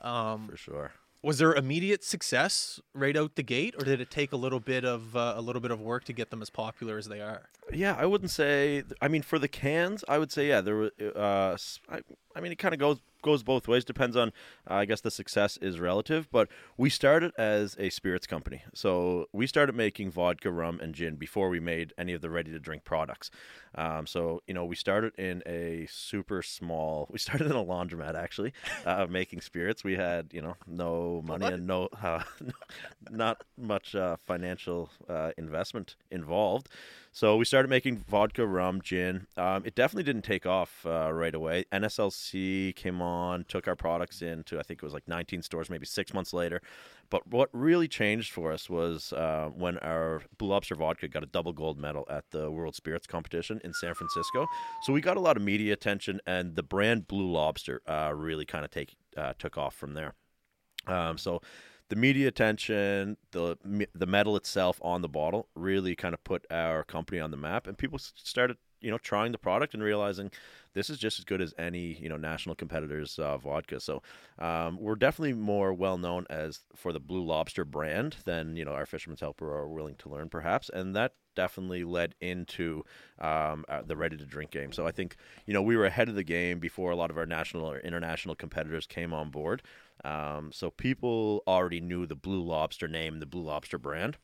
Um, 0.00 0.48
For 0.48 0.56
sure. 0.56 0.92
was 1.22 1.38
there 1.38 1.52
immediate 1.54 2.04
success 2.04 2.80
right 2.94 3.16
out 3.16 3.34
the 3.34 3.42
gate, 3.42 3.74
or 3.78 3.84
did 3.84 4.00
it 4.00 4.10
take 4.10 4.32
a 4.32 4.36
little 4.36 4.60
bit 4.60 4.84
of 4.84 5.16
uh, 5.16 5.34
a 5.36 5.40
little 5.42 5.60
bit 5.60 5.72
of 5.72 5.80
work 5.80 6.04
to 6.04 6.12
get 6.12 6.30
them 6.30 6.40
as 6.40 6.50
popular 6.50 6.96
as 6.96 7.08
they 7.08 7.20
are? 7.20 7.48
Yeah, 7.72 7.96
I 7.98 8.06
wouldn't 8.06 8.30
say. 8.30 8.84
I 9.02 9.08
mean, 9.08 9.22
for 9.22 9.38
the 9.38 9.48
cans, 9.48 10.04
I 10.08 10.18
would 10.18 10.30
say 10.30 10.48
yeah. 10.48 10.60
There 10.60 10.76
were. 10.76 10.90
Uh, 11.16 11.52
s- 11.54 11.80
I, 11.90 12.00
I 12.36 12.40
mean, 12.40 12.52
it 12.52 12.58
kind 12.58 12.72
of 12.72 12.78
goes 12.80 12.98
goes 13.28 13.42
both 13.42 13.68
ways. 13.68 13.84
Depends 13.84 14.16
on. 14.16 14.28
Uh, 14.68 14.74
I 14.74 14.84
guess 14.86 15.02
the 15.02 15.10
success 15.10 15.58
is 15.58 15.78
relative. 15.78 16.30
But 16.30 16.48
we 16.76 16.88
started 16.88 17.32
as 17.36 17.76
a 17.78 17.90
spirits 17.90 18.26
company, 18.26 18.62
so 18.74 19.26
we 19.32 19.46
started 19.46 19.74
making 19.74 20.10
vodka, 20.10 20.50
rum, 20.50 20.80
and 20.82 20.94
gin 20.94 21.16
before 21.16 21.48
we 21.50 21.60
made 21.60 21.92
any 21.98 22.14
of 22.14 22.22
the 22.22 22.30
ready 22.30 22.50
to 22.52 22.58
drink 22.58 22.84
products. 22.84 23.30
Um, 23.74 24.06
so 24.06 24.42
you 24.46 24.54
know, 24.54 24.64
we 24.64 24.76
started 24.76 25.12
in 25.18 25.42
a 25.46 25.86
super 25.90 26.42
small. 26.42 27.06
We 27.18 27.18
started 27.18 27.46
in 27.50 27.56
a 27.56 27.64
laundromat 27.64 28.14
actually, 28.14 28.52
uh, 28.86 29.06
making 29.10 29.40
spirits. 29.40 29.82
We 29.84 29.96
had 29.96 30.28
you 30.32 30.42
know 30.42 30.56
no 30.66 31.22
money 31.24 31.46
and 31.46 31.66
no, 31.66 31.88
uh, 32.02 32.22
not 33.10 33.42
much 33.56 33.94
uh, 33.94 34.16
financial 34.26 34.90
uh, 35.08 35.32
investment 35.36 35.96
involved. 36.10 36.68
So 37.18 37.36
we 37.36 37.44
started 37.44 37.66
making 37.66 37.96
vodka, 38.08 38.46
rum, 38.46 38.80
gin. 38.80 39.26
Um, 39.36 39.64
it 39.66 39.74
definitely 39.74 40.04
didn't 40.04 40.22
take 40.22 40.46
off 40.46 40.86
uh, 40.86 41.12
right 41.12 41.34
away. 41.34 41.64
NSLC 41.72 42.76
came 42.76 43.02
on, 43.02 43.44
took 43.48 43.66
our 43.66 43.74
products 43.74 44.22
into 44.22 44.56
I 44.56 44.62
think 44.62 44.78
it 44.78 44.84
was 44.84 44.94
like 44.94 45.08
19 45.08 45.42
stores, 45.42 45.68
maybe 45.68 45.84
six 45.84 46.14
months 46.14 46.32
later. 46.32 46.62
But 47.10 47.26
what 47.26 47.48
really 47.52 47.88
changed 47.88 48.30
for 48.30 48.52
us 48.52 48.70
was 48.70 49.12
uh, 49.12 49.50
when 49.52 49.78
our 49.78 50.22
Blue 50.38 50.46
Lobster 50.46 50.76
vodka 50.76 51.08
got 51.08 51.24
a 51.24 51.26
double 51.26 51.52
gold 51.52 51.76
medal 51.76 52.06
at 52.08 52.22
the 52.30 52.52
World 52.52 52.76
Spirits 52.76 53.08
Competition 53.08 53.60
in 53.64 53.74
San 53.74 53.94
Francisco. 53.94 54.46
So 54.84 54.92
we 54.92 55.00
got 55.00 55.16
a 55.16 55.20
lot 55.20 55.36
of 55.36 55.42
media 55.42 55.72
attention, 55.72 56.20
and 56.24 56.54
the 56.54 56.62
brand 56.62 57.08
Blue 57.08 57.32
Lobster 57.32 57.82
uh, 57.88 58.12
really 58.14 58.44
kind 58.44 58.64
of 58.64 58.70
take 58.70 58.94
uh, 59.16 59.32
took 59.40 59.58
off 59.58 59.74
from 59.74 59.94
there. 59.94 60.14
Um, 60.86 61.18
so 61.18 61.42
the 61.88 61.96
media 61.96 62.28
attention, 62.28 63.16
the 63.32 63.56
the 63.94 64.06
medal 64.06 64.36
itself 64.36 64.78
on 64.82 65.02
the 65.02 65.08
bottle 65.08 65.48
really 65.54 65.94
kind 65.94 66.14
of 66.14 66.22
put 66.24 66.46
our 66.50 66.84
company 66.84 67.20
on 67.20 67.30
the 67.30 67.36
map, 67.36 67.66
and 67.66 67.78
people 67.78 67.98
started 67.98 68.56
you 68.80 68.90
know 68.90 68.98
trying 68.98 69.32
the 69.32 69.38
product 69.38 69.74
and 69.74 69.82
realizing 69.82 70.30
this 70.74 70.90
is 70.90 70.98
just 70.98 71.18
as 71.18 71.24
good 71.24 71.40
as 71.40 71.54
any 71.58 71.94
you 72.00 72.08
know 72.08 72.16
national 72.16 72.54
competitors 72.54 73.18
uh, 73.18 73.36
vodka. 73.38 73.80
So 73.80 74.02
um, 74.38 74.78
we're 74.80 74.96
definitely 74.96 75.34
more 75.34 75.72
well 75.72 75.98
known 75.98 76.26
as 76.30 76.60
for 76.76 76.92
the 76.92 77.00
Blue 77.00 77.24
Lobster 77.24 77.64
brand 77.64 78.16
than 78.24 78.56
you 78.56 78.64
know 78.64 78.72
our 78.72 78.86
Fisherman's 78.86 79.20
Helper 79.20 79.52
are 79.52 79.68
willing 79.68 79.96
to 79.96 80.08
learn 80.08 80.28
perhaps, 80.28 80.68
and 80.68 80.94
that 80.94 81.14
definitely 81.34 81.84
led 81.84 82.14
into 82.20 82.84
um, 83.20 83.64
uh, 83.68 83.82
the 83.82 83.96
ready 83.96 84.16
to 84.16 84.26
drink 84.26 84.50
game. 84.50 84.72
So 84.72 84.86
I 84.86 84.92
think 84.92 85.16
you 85.46 85.54
know 85.54 85.62
we 85.62 85.76
were 85.76 85.86
ahead 85.86 86.08
of 86.08 86.14
the 86.14 86.24
game 86.24 86.58
before 86.58 86.90
a 86.90 86.96
lot 86.96 87.10
of 87.10 87.18
our 87.18 87.26
national 87.26 87.70
or 87.70 87.78
international 87.78 88.34
competitors 88.34 88.86
came 88.86 89.12
on 89.12 89.30
board. 89.30 89.62
Um, 90.04 90.50
so 90.52 90.70
people 90.70 91.42
already 91.46 91.80
knew 91.80 92.06
the 92.06 92.14
Blue 92.14 92.42
Lobster 92.42 92.86
name, 92.86 93.18
the 93.18 93.26
Blue 93.26 93.42
Lobster 93.42 93.78
brand. 93.78 94.16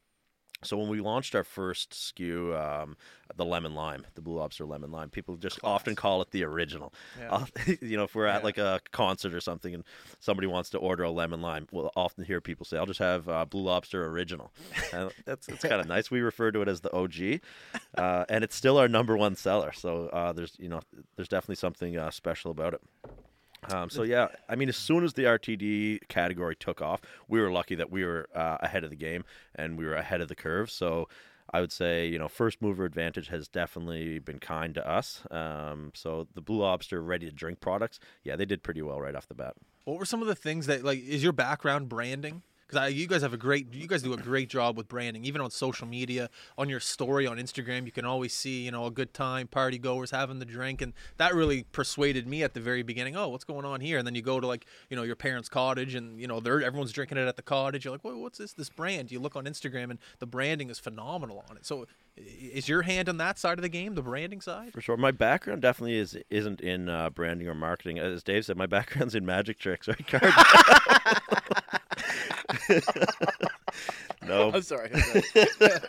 So 0.64 0.76
when 0.76 0.88
we 0.88 1.00
launched 1.00 1.34
our 1.34 1.44
first 1.44 1.90
SKU, 1.92 2.54
um, 2.58 2.96
the 3.36 3.44
lemon 3.44 3.74
lime, 3.74 4.06
the 4.14 4.20
Blue 4.20 4.36
Lobster 4.36 4.64
lemon 4.64 4.90
lime, 4.90 5.10
people 5.10 5.36
just 5.36 5.58
often 5.62 5.94
call 5.94 6.22
it 6.22 6.30
the 6.30 6.44
original. 6.44 6.92
Yeah. 7.18 7.30
Uh, 7.30 7.46
you 7.80 7.96
know, 7.96 8.04
if 8.04 8.14
we're 8.14 8.26
at 8.26 8.40
Yeah. 8.40 8.44
like 8.44 8.58
a 8.58 8.80
concert 8.92 9.34
or 9.34 9.40
something 9.40 9.74
and 9.74 9.84
somebody 10.20 10.46
wants 10.46 10.70
to 10.70 10.78
order 10.78 11.02
a 11.04 11.10
lemon 11.10 11.40
lime, 11.42 11.66
we'll 11.70 11.90
often 11.96 12.24
hear 12.24 12.40
people 12.40 12.64
say, 12.64 12.76
"I'll 12.78 12.86
just 12.86 13.00
have 13.00 13.28
uh, 13.28 13.44
Blue 13.44 13.62
Lobster 13.62 14.06
original." 14.06 14.52
And 14.92 15.10
that's 15.24 15.46
that's 15.46 15.62
kind 15.62 15.80
of 15.80 15.86
nice. 15.86 16.10
We 16.10 16.20
refer 16.20 16.50
to 16.52 16.62
it 16.62 16.68
as 16.68 16.80
the 16.80 16.92
OG, 16.92 17.40
uh, 17.98 18.24
and 18.28 18.44
it's 18.44 18.56
still 18.56 18.78
our 18.78 18.88
number 18.88 19.16
one 19.16 19.36
seller. 19.36 19.72
So 19.72 20.08
uh, 20.08 20.32
there's 20.32 20.56
you 20.58 20.68
know 20.68 20.80
there's 21.16 21.28
definitely 21.28 21.56
something 21.56 21.96
uh, 21.96 22.10
special 22.10 22.50
about 22.50 22.74
it. 22.74 22.80
Um, 23.70 23.90
so 23.90 24.02
yeah, 24.02 24.28
I 24.48 24.56
mean, 24.56 24.68
as 24.68 24.76
soon 24.76 25.04
as 25.04 25.14
the 25.14 25.24
RTD 25.24 26.08
category 26.08 26.56
took 26.56 26.82
off, 26.82 27.00
we 27.28 27.40
were 27.40 27.50
lucky 27.50 27.74
that 27.76 27.90
we 27.90 28.04
were 28.04 28.28
uh, 28.34 28.58
ahead 28.60 28.84
of 28.84 28.90
the 28.90 28.96
game 28.96 29.24
and 29.54 29.78
we 29.78 29.84
were 29.84 29.94
ahead 29.94 30.20
of 30.20 30.28
the 30.28 30.34
curve. 30.34 30.70
So 30.70 31.08
I 31.52 31.60
would 31.60 31.72
say, 31.72 32.06
you 32.06 32.18
know, 32.18 32.28
first 32.28 32.60
mover 32.62 32.84
advantage 32.84 33.28
has 33.28 33.48
definitely 33.48 34.18
been 34.18 34.38
kind 34.38 34.74
to 34.74 34.88
us. 34.88 35.22
Um, 35.30 35.92
so 35.94 36.26
the 36.34 36.40
Blue 36.40 36.58
Lobster 36.58 37.02
ready 37.02 37.26
to 37.26 37.32
drink 37.32 37.60
products, 37.60 38.00
yeah, 38.22 38.36
they 38.36 38.44
did 38.44 38.62
pretty 38.62 38.82
well 38.82 39.00
right 39.00 39.14
off 39.14 39.28
the 39.28 39.34
bat. 39.34 39.54
What 39.84 39.98
were 39.98 40.06
some 40.06 40.22
of 40.22 40.28
the 40.28 40.34
things 40.34 40.66
that 40.66 40.84
like 40.84 40.98
is 40.98 41.22
your 41.22 41.32
background 41.32 41.88
branding? 41.88 42.42
Because 42.74 42.94
you 42.94 43.06
guys 43.06 43.22
have 43.22 43.32
a 43.32 43.38
great, 43.38 43.72
you 43.72 43.86
guys 43.86 44.02
do 44.02 44.12
a 44.12 44.16
great 44.16 44.48
job 44.48 44.76
with 44.76 44.88
branding, 44.88 45.24
even 45.24 45.40
on 45.40 45.50
social 45.50 45.86
media, 45.86 46.28
on 46.58 46.68
your 46.68 46.80
story 46.80 47.26
on 47.26 47.36
Instagram. 47.38 47.86
You 47.86 47.92
can 47.92 48.04
always 48.04 48.32
see, 48.32 48.64
you 48.64 48.70
know, 48.70 48.86
a 48.86 48.90
good 48.90 49.14
time, 49.14 49.46
party 49.46 49.78
goers 49.78 50.10
having 50.10 50.38
the 50.38 50.44
drink, 50.44 50.82
and 50.82 50.92
that 51.16 51.34
really 51.34 51.64
persuaded 51.72 52.26
me 52.26 52.42
at 52.42 52.54
the 52.54 52.60
very 52.60 52.82
beginning. 52.82 53.16
Oh, 53.16 53.28
what's 53.28 53.44
going 53.44 53.64
on 53.64 53.80
here? 53.80 53.98
And 53.98 54.06
then 54.06 54.14
you 54.14 54.22
go 54.22 54.40
to 54.40 54.46
like, 54.46 54.66
you 54.90 54.96
know, 54.96 55.02
your 55.02 55.16
parents' 55.16 55.48
cottage, 55.48 55.94
and 55.94 56.20
you 56.20 56.26
know, 56.26 56.40
they're 56.40 56.62
everyone's 56.62 56.92
drinking 56.92 57.18
it 57.18 57.28
at 57.28 57.36
the 57.36 57.42
cottage. 57.42 57.84
You're 57.84 57.92
like, 57.92 58.04
well, 58.04 58.20
what's 58.20 58.38
this? 58.38 58.52
This 58.52 58.68
brand? 58.68 59.12
You 59.12 59.20
look 59.20 59.36
on 59.36 59.44
Instagram, 59.44 59.90
and 59.90 59.98
the 60.18 60.26
branding 60.26 60.70
is 60.70 60.78
phenomenal 60.78 61.44
on 61.48 61.56
it. 61.56 61.66
So, 61.66 61.86
is 62.16 62.68
your 62.68 62.82
hand 62.82 63.08
on 63.08 63.16
that 63.18 63.38
side 63.38 63.58
of 63.58 63.62
the 63.62 63.68
game, 63.68 63.94
the 63.94 64.02
branding 64.02 64.40
side? 64.40 64.72
For 64.72 64.80
sure, 64.80 64.96
my 64.96 65.10
background 65.10 65.62
definitely 65.62 65.98
is 65.98 66.16
isn't 66.30 66.60
in 66.60 66.88
uh, 66.88 67.10
branding 67.10 67.48
or 67.48 67.54
marketing. 67.54 67.98
As 67.98 68.22
Dave 68.22 68.46
said, 68.46 68.56
my 68.56 68.66
background's 68.74 69.14
in 69.14 69.24
magic 69.24 69.58
tricks, 69.58 69.88
right? 69.88 70.06
Card. 70.06 70.32
no, 74.26 74.50
I'm 74.52 74.62
sorry. 74.62 74.90
I'm 74.92 75.46
sorry. 75.58 75.80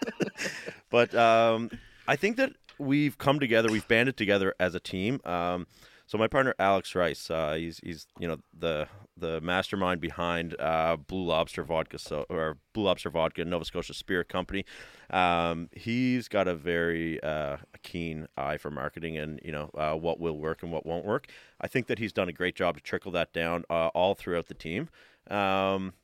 but 0.90 1.14
um, 1.14 1.70
I 2.06 2.16
think 2.16 2.36
that 2.36 2.52
we've 2.78 3.18
come 3.18 3.40
together, 3.40 3.70
we've 3.70 3.86
banded 3.88 4.16
together 4.16 4.54
as 4.58 4.74
a 4.74 4.80
team. 4.80 5.20
Um, 5.24 5.66
so 6.06 6.18
my 6.18 6.28
partner 6.28 6.54
Alex 6.58 6.94
Rice, 6.94 7.30
uh, 7.30 7.54
he's 7.54 7.80
he's 7.82 8.06
you 8.18 8.28
know 8.28 8.36
the 8.58 8.86
the 9.16 9.40
mastermind 9.40 10.00
behind 10.00 10.54
uh, 10.60 10.96
Blue 10.96 11.24
Lobster 11.24 11.62
Vodka, 11.62 11.98
so 11.98 12.26
or 12.28 12.58
Blue 12.72 12.84
Lobster 12.84 13.10
Vodka, 13.10 13.44
Nova 13.44 13.64
Scotia 13.64 13.94
Spirit 13.94 14.28
Company. 14.28 14.64
Um, 15.10 15.70
he's 15.72 16.28
got 16.28 16.46
a 16.46 16.54
very 16.54 17.22
uh, 17.22 17.58
keen 17.82 18.26
eye 18.36 18.58
for 18.58 18.70
marketing 18.70 19.16
and 19.16 19.40
you 19.42 19.52
know 19.52 19.70
uh, 19.76 19.94
what 19.94 20.20
will 20.20 20.36
work 20.36 20.62
and 20.62 20.70
what 20.70 20.84
won't 20.84 21.06
work. 21.06 21.28
I 21.60 21.68
think 21.68 21.86
that 21.86 21.98
he's 21.98 22.12
done 22.12 22.28
a 22.28 22.32
great 22.32 22.54
job 22.54 22.76
to 22.76 22.82
trickle 22.82 23.12
that 23.12 23.32
down 23.32 23.64
uh, 23.70 23.88
all 23.88 24.14
throughout 24.14 24.48
the 24.48 24.54
team. 24.54 24.90
Um, 25.30 25.94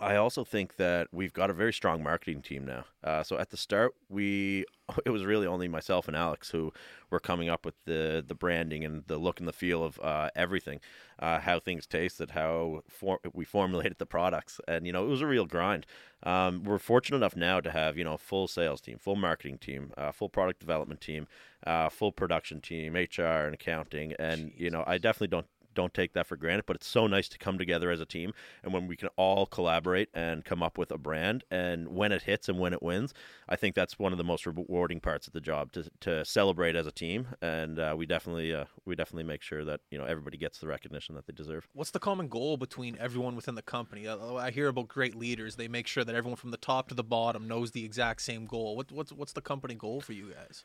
I 0.00 0.16
also 0.16 0.44
think 0.44 0.76
that 0.76 1.08
we've 1.12 1.32
got 1.32 1.50
a 1.50 1.52
very 1.52 1.72
strong 1.72 2.02
marketing 2.02 2.42
team 2.42 2.64
now. 2.64 2.84
Uh, 3.02 3.22
so 3.22 3.38
at 3.38 3.50
the 3.50 3.56
start, 3.56 3.94
we 4.08 4.64
it 5.04 5.10
was 5.10 5.24
really 5.24 5.46
only 5.46 5.68
myself 5.68 6.08
and 6.08 6.16
Alex 6.16 6.50
who 6.50 6.72
were 7.10 7.20
coming 7.20 7.48
up 7.48 7.64
with 7.64 7.74
the 7.84 8.24
the 8.26 8.34
branding 8.34 8.84
and 8.84 9.04
the 9.06 9.18
look 9.18 9.38
and 9.38 9.48
the 9.48 9.52
feel 9.52 9.84
of 9.84 9.98
uh, 10.00 10.30
everything, 10.34 10.80
uh, 11.18 11.40
how 11.40 11.58
things 11.58 11.86
tasted, 11.86 12.30
how 12.30 12.82
for, 12.88 13.20
we 13.32 13.44
formulated 13.44 13.98
the 13.98 14.06
products, 14.06 14.60
and 14.66 14.86
you 14.86 14.92
know 14.92 15.04
it 15.04 15.08
was 15.08 15.20
a 15.20 15.26
real 15.26 15.46
grind. 15.46 15.86
Um, 16.22 16.64
we're 16.64 16.78
fortunate 16.78 17.18
enough 17.18 17.36
now 17.36 17.60
to 17.60 17.70
have 17.70 17.96
you 17.96 18.04
know 18.04 18.16
full 18.16 18.48
sales 18.48 18.80
team, 18.80 18.98
full 18.98 19.16
marketing 19.16 19.58
team, 19.58 19.92
uh, 19.96 20.12
full 20.12 20.28
product 20.28 20.60
development 20.60 21.00
team, 21.00 21.26
uh, 21.66 21.88
full 21.88 22.12
production 22.12 22.60
team, 22.60 22.94
HR 22.94 23.46
and 23.46 23.54
accounting, 23.54 24.14
and 24.18 24.52
you 24.56 24.70
know 24.70 24.84
I 24.86 24.98
definitely 24.98 25.28
don't 25.28 25.46
don't 25.78 25.94
take 25.94 26.12
that 26.12 26.26
for 26.26 26.36
granted 26.36 26.64
but 26.66 26.76
it's 26.76 26.86
so 26.86 27.06
nice 27.06 27.28
to 27.28 27.38
come 27.38 27.56
together 27.56 27.90
as 27.90 28.00
a 28.00 28.06
team 28.06 28.32
and 28.62 28.72
when 28.72 28.86
we 28.86 28.96
can 28.96 29.08
all 29.16 29.46
collaborate 29.46 30.08
and 30.12 30.44
come 30.44 30.62
up 30.62 30.76
with 30.76 30.90
a 30.90 30.98
brand 30.98 31.44
and 31.50 31.88
when 31.88 32.12
it 32.12 32.22
hits 32.22 32.48
and 32.48 32.58
when 32.58 32.72
it 32.72 32.82
wins 32.82 33.14
i 33.48 33.56
think 33.56 33.74
that's 33.74 33.98
one 33.98 34.12
of 34.12 34.18
the 34.18 34.24
most 34.24 34.44
rewarding 34.46 35.00
parts 35.00 35.26
of 35.26 35.32
the 35.32 35.40
job 35.40 35.72
to, 35.72 35.88
to 36.00 36.24
celebrate 36.24 36.74
as 36.76 36.86
a 36.86 36.92
team 36.92 37.28
and 37.40 37.78
uh, 37.78 37.94
we 37.96 38.04
definitely 38.04 38.52
uh, 38.54 38.64
we 38.84 38.94
definitely 38.94 39.24
make 39.24 39.42
sure 39.42 39.64
that 39.64 39.80
you 39.90 39.96
know 39.96 40.04
everybody 40.04 40.36
gets 40.36 40.58
the 40.58 40.66
recognition 40.66 41.14
that 41.14 41.26
they 41.26 41.32
deserve 41.32 41.68
What's 41.78 41.92
the 41.92 42.00
common 42.00 42.28
goal 42.28 42.56
between 42.56 42.96
everyone 42.98 43.36
within 43.36 43.54
the 43.54 43.62
company? 43.62 44.08
I 44.08 44.50
hear 44.50 44.68
about 44.68 44.88
great 44.88 45.14
leaders; 45.14 45.56
they 45.56 45.68
make 45.68 45.86
sure 45.86 46.02
that 46.02 46.14
everyone 46.14 46.36
from 46.36 46.50
the 46.50 46.56
top 46.56 46.88
to 46.88 46.94
the 46.94 47.04
bottom 47.04 47.46
knows 47.46 47.70
the 47.70 47.84
exact 47.84 48.22
same 48.22 48.46
goal. 48.46 48.76
What, 48.76 48.90
what's 48.90 49.12
what's 49.12 49.32
the 49.32 49.40
company 49.40 49.74
goal 49.74 50.00
for 50.00 50.12
you 50.12 50.32
guys? 50.32 50.64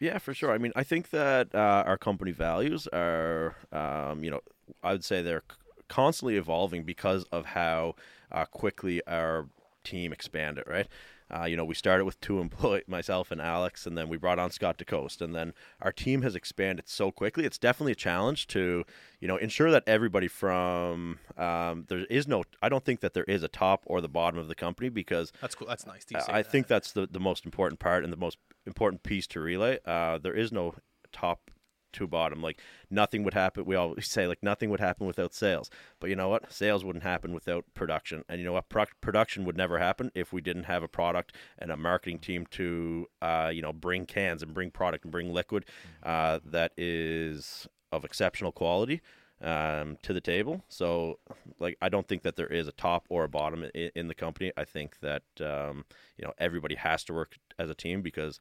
Yeah, 0.00 0.18
for 0.18 0.32
sure. 0.32 0.52
I 0.52 0.58
mean, 0.58 0.72
I 0.76 0.84
think 0.84 1.10
that 1.10 1.54
uh, 1.54 1.82
our 1.86 1.98
company 1.98 2.30
values 2.30 2.86
are, 2.92 3.56
um, 3.72 4.22
you 4.22 4.30
know, 4.30 4.40
I 4.82 4.92
would 4.92 5.04
say 5.04 5.22
they're 5.22 5.42
constantly 5.88 6.36
evolving 6.36 6.84
because 6.84 7.24
of 7.32 7.46
how 7.46 7.96
uh, 8.30 8.44
quickly 8.44 9.02
our 9.06 9.48
team 9.82 10.12
expanded, 10.12 10.64
right? 10.68 10.86
Uh, 11.34 11.44
you 11.44 11.56
know, 11.56 11.64
we 11.64 11.74
started 11.74 12.04
with 12.04 12.20
two 12.20 12.40
employees, 12.40 12.84
myself 12.86 13.30
and 13.30 13.40
Alex, 13.40 13.86
and 13.86 13.96
then 13.96 14.08
we 14.08 14.16
brought 14.16 14.38
on 14.38 14.50
Scott 14.50 14.78
DeCoste, 14.78 15.20
and 15.20 15.34
then 15.34 15.52
our 15.80 15.92
team 15.92 16.22
has 16.22 16.34
expanded 16.34 16.88
so 16.88 17.10
quickly. 17.10 17.44
It's 17.44 17.58
definitely 17.58 17.92
a 17.92 17.96
challenge 17.96 18.46
to, 18.48 18.84
you 19.20 19.28
know, 19.28 19.36
ensure 19.36 19.70
that 19.70 19.84
everybody 19.86 20.28
from 20.28 21.18
um, 21.36 21.84
there 21.88 22.04
is 22.06 22.26
no. 22.26 22.44
I 22.62 22.68
don't 22.68 22.84
think 22.84 23.00
that 23.00 23.14
there 23.14 23.24
is 23.24 23.42
a 23.42 23.48
top 23.48 23.82
or 23.86 24.00
the 24.00 24.08
bottom 24.08 24.38
of 24.38 24.48
the 24.48 24.54
company 24.54 24.88
because 24.88 25.32
That's 25.40 25.54
cool. 25.54 25.68
That's 25.68 25.86
nice. 25.86 26.04
To 26.06 26.20
say 26.20 26.32
I 26.32 26.38
I 26.38 26.42
that. 26.42 26.50
think 26.50 26.66
that's 26.66 26.92
the, 26.92 27.06
the 27.10 27.20
most 27.20 27.44
important 27.44 27.80
part 27.80 28.04
and 28.04 28.12
the 28.12 28.16
most 28.16 28.38
important 28.66 29.02
piece 29.02 29.26
to 29.28 29.40
relay. 29.40 29.78
Uh, 29.84 30.18
there 30.18 30.34
is 30.34 30.52
no 30.52 30.74
top 31.12 31.50
to 31.94 32.06
bottom. 32.06 32.42
Like 32.42 32.60
nothing 32.90 33.24
would 33.24 33.34
happen. 33.34 33.64
We 33.64 33.74
always 33.74 34.06
say 34.06 34.26
like 34.26 34.42
nothing 34.42 34.70
would 34.70 34.80
happen 34.80 35.06
without 35.06 35.34
sales. 35.34 35.70
But 36.00 36.10
you 36.10 36.16
know 36.16 36.28
what? 36.28 36.52
Sales 36.52 36.84
wouldn't 36.84 37.04
happen 37.04 37.32
without 37.32 37.64
production. 37.74 38.24
And 38.28 38.38
you 38.38 38.44
know 38.44 38.52
what? 38.52 38.68
Pro- 38.68 38.84
production 39.00 39.44
would 39.44 39.56
never 39.56 39.78
happen 39.78 40.10
if 40.14 40.32
we 40.32 40.40
didn't 40.40 40.64
have 40.64 40.82
a 40.82 40.88
product 40.88 41.34
and 41.58 41.70
a 41.70 41.76
marketing 41.76 42.18
team 42.18 42.46
to 42.52 43.06
uh, 43.22 43.50
you 43.52 43.62
know 43.62 43.72
bring 43.72 44.06
cans 44.06 44.42
and 44.42 44.54
bring 44.54 44.70
product 44.70 45.04
and 45.04 45.12
bring 45.12 45.32
liquid 45.32 45.64
uh, 46.02 46.38
that 46.44 46.72
is 46.76 47.66
of 47.90 48.04
exceptional 48.04 48.52
quality 48.52 49.00
um, 49.40 49.98
to 50.02 50.12
the 50.12 50.20
table. 50.20 50.64
So, 50.68 51.18
like, 51.58 51.76
I 51.80 51.88
don't 51.88 52.06
think 52.08 52.22
that 52.22 52.36
there 52.36 52.46
is 52.46 52.66
a 52.66 52.72
top 52.72 53.06
or 53.08 53.24
a 53.24 53.28
bottom 53.28 53.64
in, 53.74 53.90
in 53.94 54.08
the 54.08 54.14
company. 54.14 54.52
I 54.56 54.64
think 54.64 54.98
that 55.00 55.22
um, 55.40 55.84
you 56.16 56.24
know 56.24 56.32
everybody 56.38 56.74
has 56.74 57.04
to 57.04 57.14
work 57.14 57.36
as 57.58 57.70
a 57.70 57.74
team 57.74 58.02
because 58.02 58.40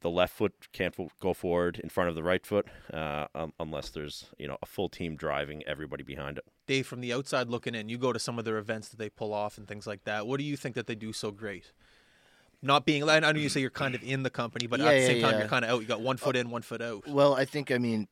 the 0.00 0.10
left 0.10 0.34
foot 0.34 0.52
can't 0.72 0.94
go 1.20 1.32
forward 1.34 1.78
in 1.82 1.88
front 1.88 2.08
of 2.08 2.14
the 2.14 2.22
right 2.22 2.44
foot 2.46 2.66
uh, 2.92 3.26
un- 3.34 3.52
unless 3.60 3.90
there's 3.90 4.26
you 4.38 4.46
know 4.48 4.56
a 4.62 4.66
full 4.66 4.88
team 4.88 5.16
driving 5.16 5.62
everybody 5.66 6.02
behind 6.02 6.38
it. 6.38 6.44
Dave, 6.66 6.86
from 6.86 7.00
the 7.00 7.12
outside 7.12 7.48
looking 7.48 7.74
in, 7.74 7.88
you 7.88 7.98
go 7.98 8.12
to 8.12 8.18
some 8.18 8.38
of 8.38 8.44
their 8.44 8.58
events 8.58 8.88
that 8.88 8.98
they 8.98 9.08
pull 9.10 9.32
off 9.34 9.58
and 9.58 9.66
things 9.68 9.86
like 9.86 10.04
that. 10.04 10.26
What 10.26 10.38
do 10.38 10.44
you 10.44 10.56
think 10.56 10.74
that 10.76 10.86
they 10.86 10.94
do 10.94 11.12
so 11.12 11.30
great? 11.30 11.72
Not 12.62 12.84
being, 12.84 13.08
I 13.08 13.18
know 13.20 13.30
you 13.30 13.48
say 13.48 13.60
you're 13.62 13.70
kind 13.70 13.94
of 13.94 14.02
in 14.02 14.22
the 14.22 14.28
company, 14.28 14.66
but 14.66 14.80
Yeah, 14.80 14.86
at 14.86 14.90
the 14.92 15.00
yeah, 15.00 15.06
same 15.06 15.22
time 15.22 15.32
yeah. 15.32 15.38
you're 15.38 15.48
kind 15.48 15.64
of 15.64 15.70
out. 15.70 15.80
You 15.80 15.86
got 15.88 16.02
one 16.02 16.18
foot 16.18 16.36
in, 16.36 16.50
one 16.50 16.60
foot 16.60 16.82
out. 16.82 17.08
Well, 17.08 17.34
I 17.34 17.46
think 17.46 17.70
I 17.70 17.78
mean, 17.78 18.06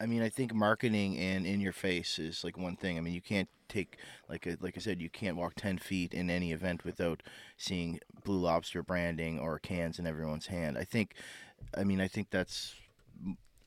I 0.00 0.06
mean, 0.06 0.22
I 0.22 0.28
think 0.28 0.52
marketing 0.54 1.16
and 1.18 1.46
in 1.46 1.60
your 1.60 1.72
face 1.72 2.18
is 2.18 2.42
like 2.42 2.58
one 2.58 2.76
thing. 2.76 2.98
I 2.98 3.00
mean, 3.00 3.14
you 3.14 3.20
can't 3.20 3.48
take 3.68 3.98
like 4.28 4.46
I- 4.46 4.56
like 4.60 4.76
I 4.76 4.80
said, 4.80 5.00
you 5.00 5.08
can't 5.10 5.36
walk 5.36 5.54
ten 5.56 5.78
feet 5.78 6.12
in 6.12 6.28
any 6.28 6.52
event 6.52 6.84
without 6.84 7.22
seeing 7.56 8.00
Blue 8.24 8.38
Lobster 8.38 8.82
branding 8.82 9.38
or 9.38 9.58
cans 9.58 9.98
in 9.98 10.06
everyone's 10.06 10.46
hand. 10.48 10.76
I 10.76 10.84
think, 10.84 11.14
I 11.76 11.84
mean, 11.84 12.00
I 12.00 12.08
think 12.08 12.30
that's. 12.30 12.74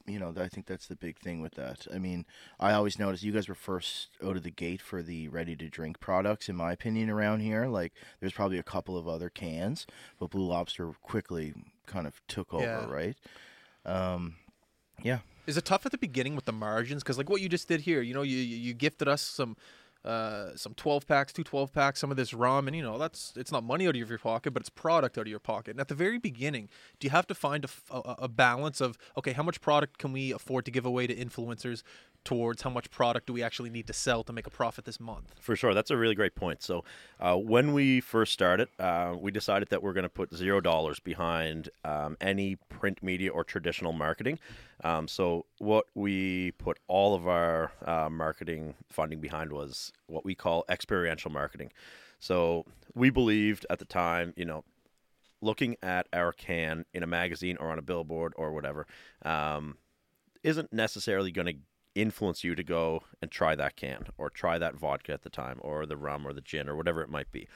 You 0.07 0.19
know, 0.19 0.31
I 0.37 0.47
think 0.49 0.67
that's 0.67 0.85
the 0.85 0.95
big 0.95 1.17
thing 1.17 1.41
with 1.41 1.55
that. 1.55 1.87
I 1.91 1.97
mean, 1.97 2.27
I 2.59 2.73
always 2.73 2.99
noticed 2.99 3.23
you 3.23 3.31
guys 3.31 3.49
were 3.49 3.55
first 3.55 4.09
out 4.23 4.37
of 4.37 4.43
the 4.43 4.51
gate 4.51 4.79
for 4.79 5.01
the 5.01 5.29
ready 5.29 5.55
to 5.55 5.67
drink 5.67 5.99
products, 5.99 6.47
in 6.47 6.55
my 6.55 6.73
opinion, 6.73 7.09
around 7.09 7.39
here. 7.39 7.65
Like, 7.65 7.91
there's 8.19 8.31
probably 8.31 8.59
a 8.59 8.63
couple 8.63 8.99
of 8.99 9.07
other 9.07 9.29
cans, 9.31 9.87
but 10.19 10.29
Blue 10.29 10.45
Lobster 10.45 10.91
quickly 11.01 11.55
kind 11.87 12.05
of 12.05 12.21
took 12.27 12.53
over, 12.53 12.63
Yeah. 12.63 12.85
right? 12.85 13.17
Um, 13.83 14.35
yeah. 15.01 15.21
Is 15.47 15.57
it 15.57 15.65
tough 15.65 15.85
at 15.85 15.91
the 15.91 15.97
beginning 15.97 16.35
with 16.35 16.45
the 16.45 16.53
margins? 16.53 17.03
Because 17.03 17.17
like 17.17 17.29
what 17.29 17.41
you 17.41 17.49
just 17.49 17.67
did 17.67 17.81
here, 17.81 18.01
you 18.01 18.13
know, 18.13 18.21
you 18.21 18.37
you 18.37 18.73
gifted 18.73 19.07
us 19.07 19.21
some 19.21 19.55
uh, 20.05 20.55
some 20.55 20.75
12 20.75 21.07
packs, 21.07 21.33
two 21.33 21.43
12 21.43 21.73
packs, 21.73 21.99
some 21.99 22.11
of 22.11 22.17
this 22.17 22.31
rum, 22.31 22.67
and 22.67 22.77
you 22.77 22.83
know 22.83 22.97
that's 22.97 23.33
it's 23.35 23.51
not 23.51 23.63
money 23.63 23.87
out 23.87 23.95
of 23.95 24.09
your 24.09 24.19
pocket, 24.19 24.51
but 24.51 24.61
it's 24.61 24.69
product 24.69 25.17
out 25.17 25.23
of 25.23 25.27
your 25.27 25.39
pocket. 25.39 25.71
And 25.71 25.79
at 25.79 25.87
the 25.87 25.95
very 25.95 26.19
beginning, 26.19 26.69
do 26.99 27.07
you 27.07 27.11
have 27.11 27.25
to 27.27 27.33
find 27.33 27.65
a 27.91 28.27
balance 28.27 28.81
of 28.81 28.99
okay, 29.17 29.33
how 29.33 29.41
much 29.41 29.61
product 29.61 29.97
can 29.97 30.11
we 30.11 30.31
afford 30.31 30.65
to 30.65 30.71
give 30.71 30.85
away 30.85 31.07
to 31.07 31.15
influencers? 31.15 31.81
Towards 32.25 32.63
how 32.63 32.71
much 32.71 32.89
product 32.89 33.27
do 33.27 33.33
we 33.33 33.43
actually 33.43 33.69
need 33.69 33.85
to 33.85 33.93
sell 33.93 34.23
to 34.23 34.33
make 34.33 34.47
a 34.47 34.49
profit 34.49 34.85
this 34.85 34.99
month? 34.99 35.35
For 35.39 35.55
sure, 35.55 35.75
that's 35.75 35.91
a 35.91 35.97
really 35.97 36.15
great 36.15 36.33
point. 36.33 36.63
So, 36.63 36.83
uh, 37.19 37.35
when 37.35 37.71
we 37.71 38.01
first 38.01 38.33
started, 38.33 38.67
uh, 38.79 39.15
we 39.17 39.29
decided 39.29 39.69
that 39.69 39.83
we're 39.83 39.93
going 39.93 40.03
to 40.03 40.09
put 40.09 40.33
zero 40.33 40.59
dollars 40.59 40.99
behind 40.99 41.69
um, 41.83 42.17
any 42.19 42.55
print 42.67 43.03
media 43.03 43.31
or 43.31 43.43
traditional 43.43 43.93
marketing. 43.93 44.39
Um, 44.83 45.07
so, 45.07 45.45
what 45.59 45.85
we 45.93 46.51
put 46.53 46.79
all 46.87 47.13
of 47.13 47.27
our 47.27 47.71
uh, 47.85 48.09
marketing 48.09 48.73
funding 48.89 49.21
behind 49.21 49.53
was 49.53 49.93
what 50.07 50.25
we 50.25 50.33
call 50.33 50.65
experiential 50.67 51.31
marketing. 51.31 51.71
So, 52.19 52.65
we 52.95 53.11
believed 53.11 53.67
at 53.69 53.77
the 53.77 53.85
time, 53.85 54.33
you 54.35 54.45
know, 54.45 54.63
looking 55.41 55.75
at 55.83 56.07
our 56.11 56.33
can 56.33 56.85
in 56.91 57.03
a 57.03 57.07
magazine 57.07 57.55
or 57.59 57.69
on 57.69 57.77
a 57.77 57.83
billboard 57.83 58.33
or 58.35 58.51
whatever 58.51 58.87
um, 59.23 59.77
isn't 60.43 60.73
necessarily 60.73 61.31
going 61.31 61.45
to 61.45 61.55
influence 61.95 62.43
you 62.43 62.53
to 62.55 62.63
go 62.63 63.03
and 63.21 63.31
try 63.31 63.55
that 63.55 63.75
can 63.75 64.05
or 64.17 64.29
try 64.29 64.57
that 64.57 64.75
vodka 64.75 65.13
at 65.13 65.23
the 65.23 65.29
time 65.29 65.59
or 65.61 65.85
the 65.85 65.97
rum 65.97 66.27
or 66.27 66.33
the 66.33 66.41
gin 66.41 66.69
or 66.69 66.75
whatever 66.75 67.01
it 67.01 67.09
might 67.09 67.31
be. 67.31 67.47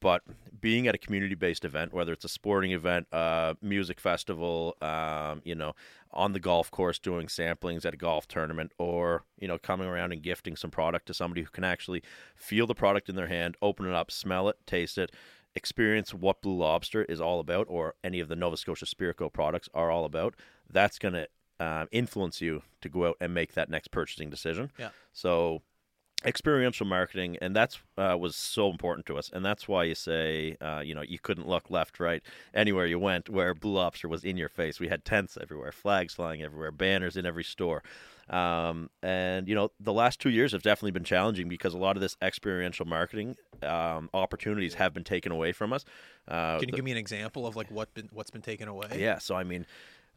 But 0.00 0.22
being 0.60 0.88
at 0.88 0.96
a 0.96 0.98
community 0.98 1.36
based 1.36 1.64
event, 1.64 1.92
whether 1.92 2.12
it's 2.12 2.24
a 2.24 2.28
sporting 2.28 2.72
event, 2.72 3.06
a 3.12 3.56
music 3.62 4.00
festival, 4.00 4.76
um, 4.82 5.42
you 5.44 5.54
know, 5.54 5.74
on 6.10 6.32
the 6.32 6.40
golf 6.40 6.72
course 6.72 6.98
doing 6.98 7.28
samplings 7.28 7.86
at 7.86 7.94
a 7.94 7.96
golf 7.96 8.26
tournament, 8.26 8.72
or, 8.78 9.22
you 9.38 9.46
know, 9.46 9.58
coming 9.58 9.86
around 9.86 10.10
and 10.10 10.20
gifting 10.20 10.56
some 10.56 10.72
product 10.72 11.06
to 11.06 11.14
somebody 11.14 11.42
who 11.42 11.50
can 11.50 11.62
actually 11.62 12.02
feel 12.34 12.66
the 12.66 12.74
product 12.74 13.08
in 13.08 13.14
their 13.14 13.28
hand, 13.28 13.56
open 13.62 13.86
it 13.86 13.94
up, 13.94 14.10
smell 14.10 14.48
it, 14.48 14.56
taste 14.66 14.98
it, 14.98 15.12
experience 15.54 16.12
what 16.12 16.42
Blue 16.42 16.56
Lobster 16.56 17.04
is 17.04 17.20
all 17.20 17.38
about, 17.38 17.66
or 17.70 17.94
any 18.02 18.18
of 18.18 18.28
the 18.28 18.36
Nova 18.36 18.56
Scotia 18.56 18.86
Spirit 18.86 19.18
Co 19.18 19.30
products 19.30 19.68
are 19.72 19.90
all 19.90 20.04
about, 20.04 20.34
that's 20.68 20.98
going 20.98 21.14
to 21.14 21.28
uh, 21.62 21.86
influence 21.92 22.40
you 22.40 22.62
to 22.80 22.88
go 22.88 23.06
out 23.06 23.16
and 23.20 23.32
make 23.32 23.54
that 23.54 23.70
next 23.70 23.90
purchasing 23.92 24.30
decision. 24.30 24.70
Yeah. 24.78 24.90
So 25.12 25.62
experiential 26.24 26.86
marketing 26.86 27.36
and 27.40 27.54
that's 27.54 27.80
uh, 27.98 28.16
was 28.18 28.36
so 28.36 28.70
important 28.70 29.04
to 29.06 29.18
us 29.18 29.28
and 29.32 29.44
that's 29.44 29.66
why 29.66 29.82
you 29.82 29.94
say 29.94 30.56
uh, 30.60 30.80
you 30.84 30.94
know 30.94 31.02
you 31.02 31.18
couldn't 31.18 31.48
look 31.48 31.68
left 31.68 31.98
right 31.98 32.22
anywhere 32.54 32.86
you 32.86 32.96
went 32.96 33.28
where 33.28 33.54
blue 33.54 33.72
lobster 33.72 34.06
was 34.06 34.22
in 34.22 34.36
your 34.36 34.48
face 34.48 34.78
we 34.78 34.86
had 34.86 35.04
tents 35.04 35.36
everywhere 35.40 35.72
flags 35.72 36.14
flying 36.14 36.40
everywhere 36.40 36.70
banners 36.70 37.16
in 37.16 37.26
every 37.26 37.42
store 37.42 37.82
um, 38.30 38.88
and 39.02 39.48
you 39.48 39.54
know 39.56 39.72
the 39.80 39.92
last 39.92 40.20
two 40.20 40.30
years 40.30 40.52
have 40.52 40.62
definitely 40.62 40.92
been 40.92 41.02
challenging 41.02 41.48
because 41.48 41.74
a 41.74 41.78
lot 41.78 41.96
of 41.96 42.00
this 42.00 42.16
experiential 42.22 42.86
marketing 42.86 43.34
um, 43.64 44.08
opportunities 44.14 44.74
have 44.74 44.94
been 44.94 45.02
taken 45.02 45.32
away 45.32 45.50
from 45.50 45.72
us 45.72 45.84
uh, 46.28 46.58
Can 46.60 46.68
you 46.68 46.74
give 46.76 46.84
me 46.84 46.92
an 46.92 46.98
example 46.98 47.48
of 47.48 47.56
like 47.56 47.68
what 47.70 47.92
been 47.94 48.08
what's 48.12 48.30
been 48.30 48.42
taken 48.42 48.68
away? 48.68 48.86
yeah, 48.96 49.18
so 49.18 49.34
I 49.34 49.42
mean, 49.42 49.66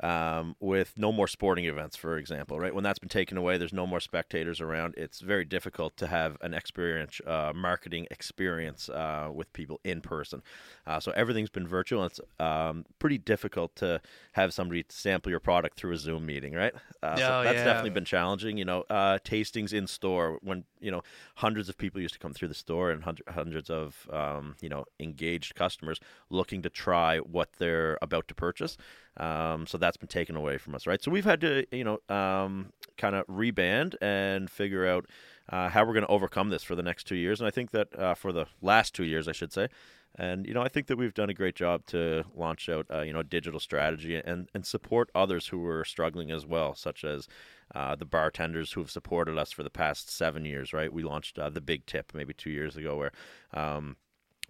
um, 0.01 0.55
with 0.59 0.93
no 0.97 1.11
more 1.11 1.27
sporting 1.27 1.65
events, 1.65 1.95
for 1.95 2.17
example, 2.17 2.59
right? 2.59 2.73
When 2.75 2.83
that's 2.83 2.99
been 2.99 3.09
taken 3.09 3.37
away, 3.37 3.57
there's 3.57 3.73
no 3.73 3.87
more 3.87 3.99
spectators 3.99 4.59
around. 4.59 4.93
It's 4.97 5.21
very 5.21 5.45
difficult 5.45 5.95
to 5.97 6.07
have 6.07 6.37
an 6.41 6.53
experience, 6.53 7.21
uh, 7.25 7.53
marketing 7.55 8.07
experience 8.11 8.89
uh, 8.89 9.29
with 9.33 9.51
people 9.53 9.79
in 9.83 10.01
person. 10.01 10.41
Uh, 10.85 10.99
so 10.99 11.11
everything's 11.15 11.49
been 11.49 11.67
virtual. 11.67 12.03
And 12.03 12.11
it's 12.11 12.19
um, 12.39 12.85
pretty 12.99 13.17
difficult 13.17 13.75
to 13.77 14.01
have 14.33 14.53
somebody 14.53 14.83
sample 14.89 15.29
your 15.29 15.39
product 15.39 15.77
through 15.77 15.93
a 15.93 15.97
Zoom 15.97 16.25
meeting, 16.25 16.53
right? 16.53 16.73
Uh, 17.01 17.15
so 17.15 17.35
Oh, 17.35 17.43
that's 17.43 17.57
yeah. 17.57 17.63
definitely 17.65 17.91
been 17.91 18.05
challenging. 18.05 18.57
You 18.57 18.65
know, 18.65 18.83
uh, 18.89 19.19
tastings 19.23 19.73
in 19.73 19.87
store 19.87 20.39
when 20.41 20.63
you 20.79 20.91
know 20.91 21.01
hundreds 21.35 21.69
of 21.69 21.77
people 21.77 22.01
used 22.01 22.13
to 22.13 22.19
come 22.19 22.33
through 22.33 22.47
the 22.49 22.53
store 22.53 22.91
and 22.91 23.03
hundred, 23.03 23.27
hundreds 23.29 23.69
of 23.69 24.07
um, 24.11 24.55
you 24.61 24.69
know 24.69 24.85
engaged 24.99 25.55
customers 25.55 25.99
looking 26.29 26.61
to 26.63 26.69
try 26.69 27.19
what 27.19 27.53
they're 27.59 27.97
about 28.01 28.27
to 28.27 28.35
purchase. 28.35 28.77
Um, 29.17 29.65
so 29.65 29.77
that's 29.77 29.97
been 29.97 30.07
taken 30.07 30.35
away 30.35 30.57
from 30.57 30.75
us, 30.75 30.85
right? 30.85 31.01
So 31.01 31.11
we've 31.11 31.25
had 31.25 31.41
to 31.41 31.65
you 31.71 31.83
know 31.83 32.15
um, 32.15 32.73
kind 32.97 33.15
of 33.15 33.25
reband 33.27 33.95
and 34.01 34.49
figure 34.49 34.85
out 34.85 35.05
uh, 35.49 35.69
how 35.69 35.85
we're 35.85 35.93
going 35.93 36.05
to 36.05 36.11
overcome 36.11 36.49
this 36.49 36.63
for 36.63 36.75
the 36.75 36.83
next 36.83 37.05
two 37.05 37.15
years. 37.15 37.39
And 37.39 37.47
I 37.47 37.51
think 37.51 37.71
that 37.71 37.97
uh, 37.97 38.15
for 38.15 38.31
the 38.31 38.47
last 38.61 38.93
two 38.93 39.03
years, 39.03 39.27
I 39.27 39.31
should 39.31 39.53
say. 39.53 39.69
And 40.17 40.47
you 40.47 40.53
know, 40.53 40.61
I 40.61 40.69
think 40.69 40.87
that 40.87 40.97
we've 40.97 41.13
done 41.13 41.29
a 41.29 41.33
great 41.33 41.55
job 41.55 41.85
to 41.87 42.23
launch 42.33 42.69
out, 42.69 42.85
uh, 42.89 43.01
you 43.01 43.11
know, 43.11 43.19
a 43.19 43.23
digital 43.23 43.59
strategy 43.59 44.15
and 44.15 44.49
and 44.53 44.65
support 44.65 45.09
others 45.13 45.47
who 45.47 45.65
are 45.65 45.83
struggling 45.83 46.31
as 46.31 46.45
well, 46.45 46.73
such 46.73 47.03
as 47.03 47.27
uh, 47.73 47.95
the 47.95 48.05
bartenders 48.05 48.73
who 48.73 48.81
have 48.81 48.91
supported 48.91 49.37
us 49.37 49.51
for 49.51 49.63
the 49.63 49.69
past 49.69 50.09
seven 50.09 50.45
years. 50.45 50.71
Right, 50.71 50.91
we 50.91 51.03
launched 51.03 51.37
uh, 51.37 51.49
the 51.49 51.61
Big 51.61 51.85
Tip 51.85 52.13
maybe 52.13 52.33
two 52.33 52.49
years 52.49 52.77
ago, 52.77 52.95
where 52.95 53.11
um, 53.53 53.97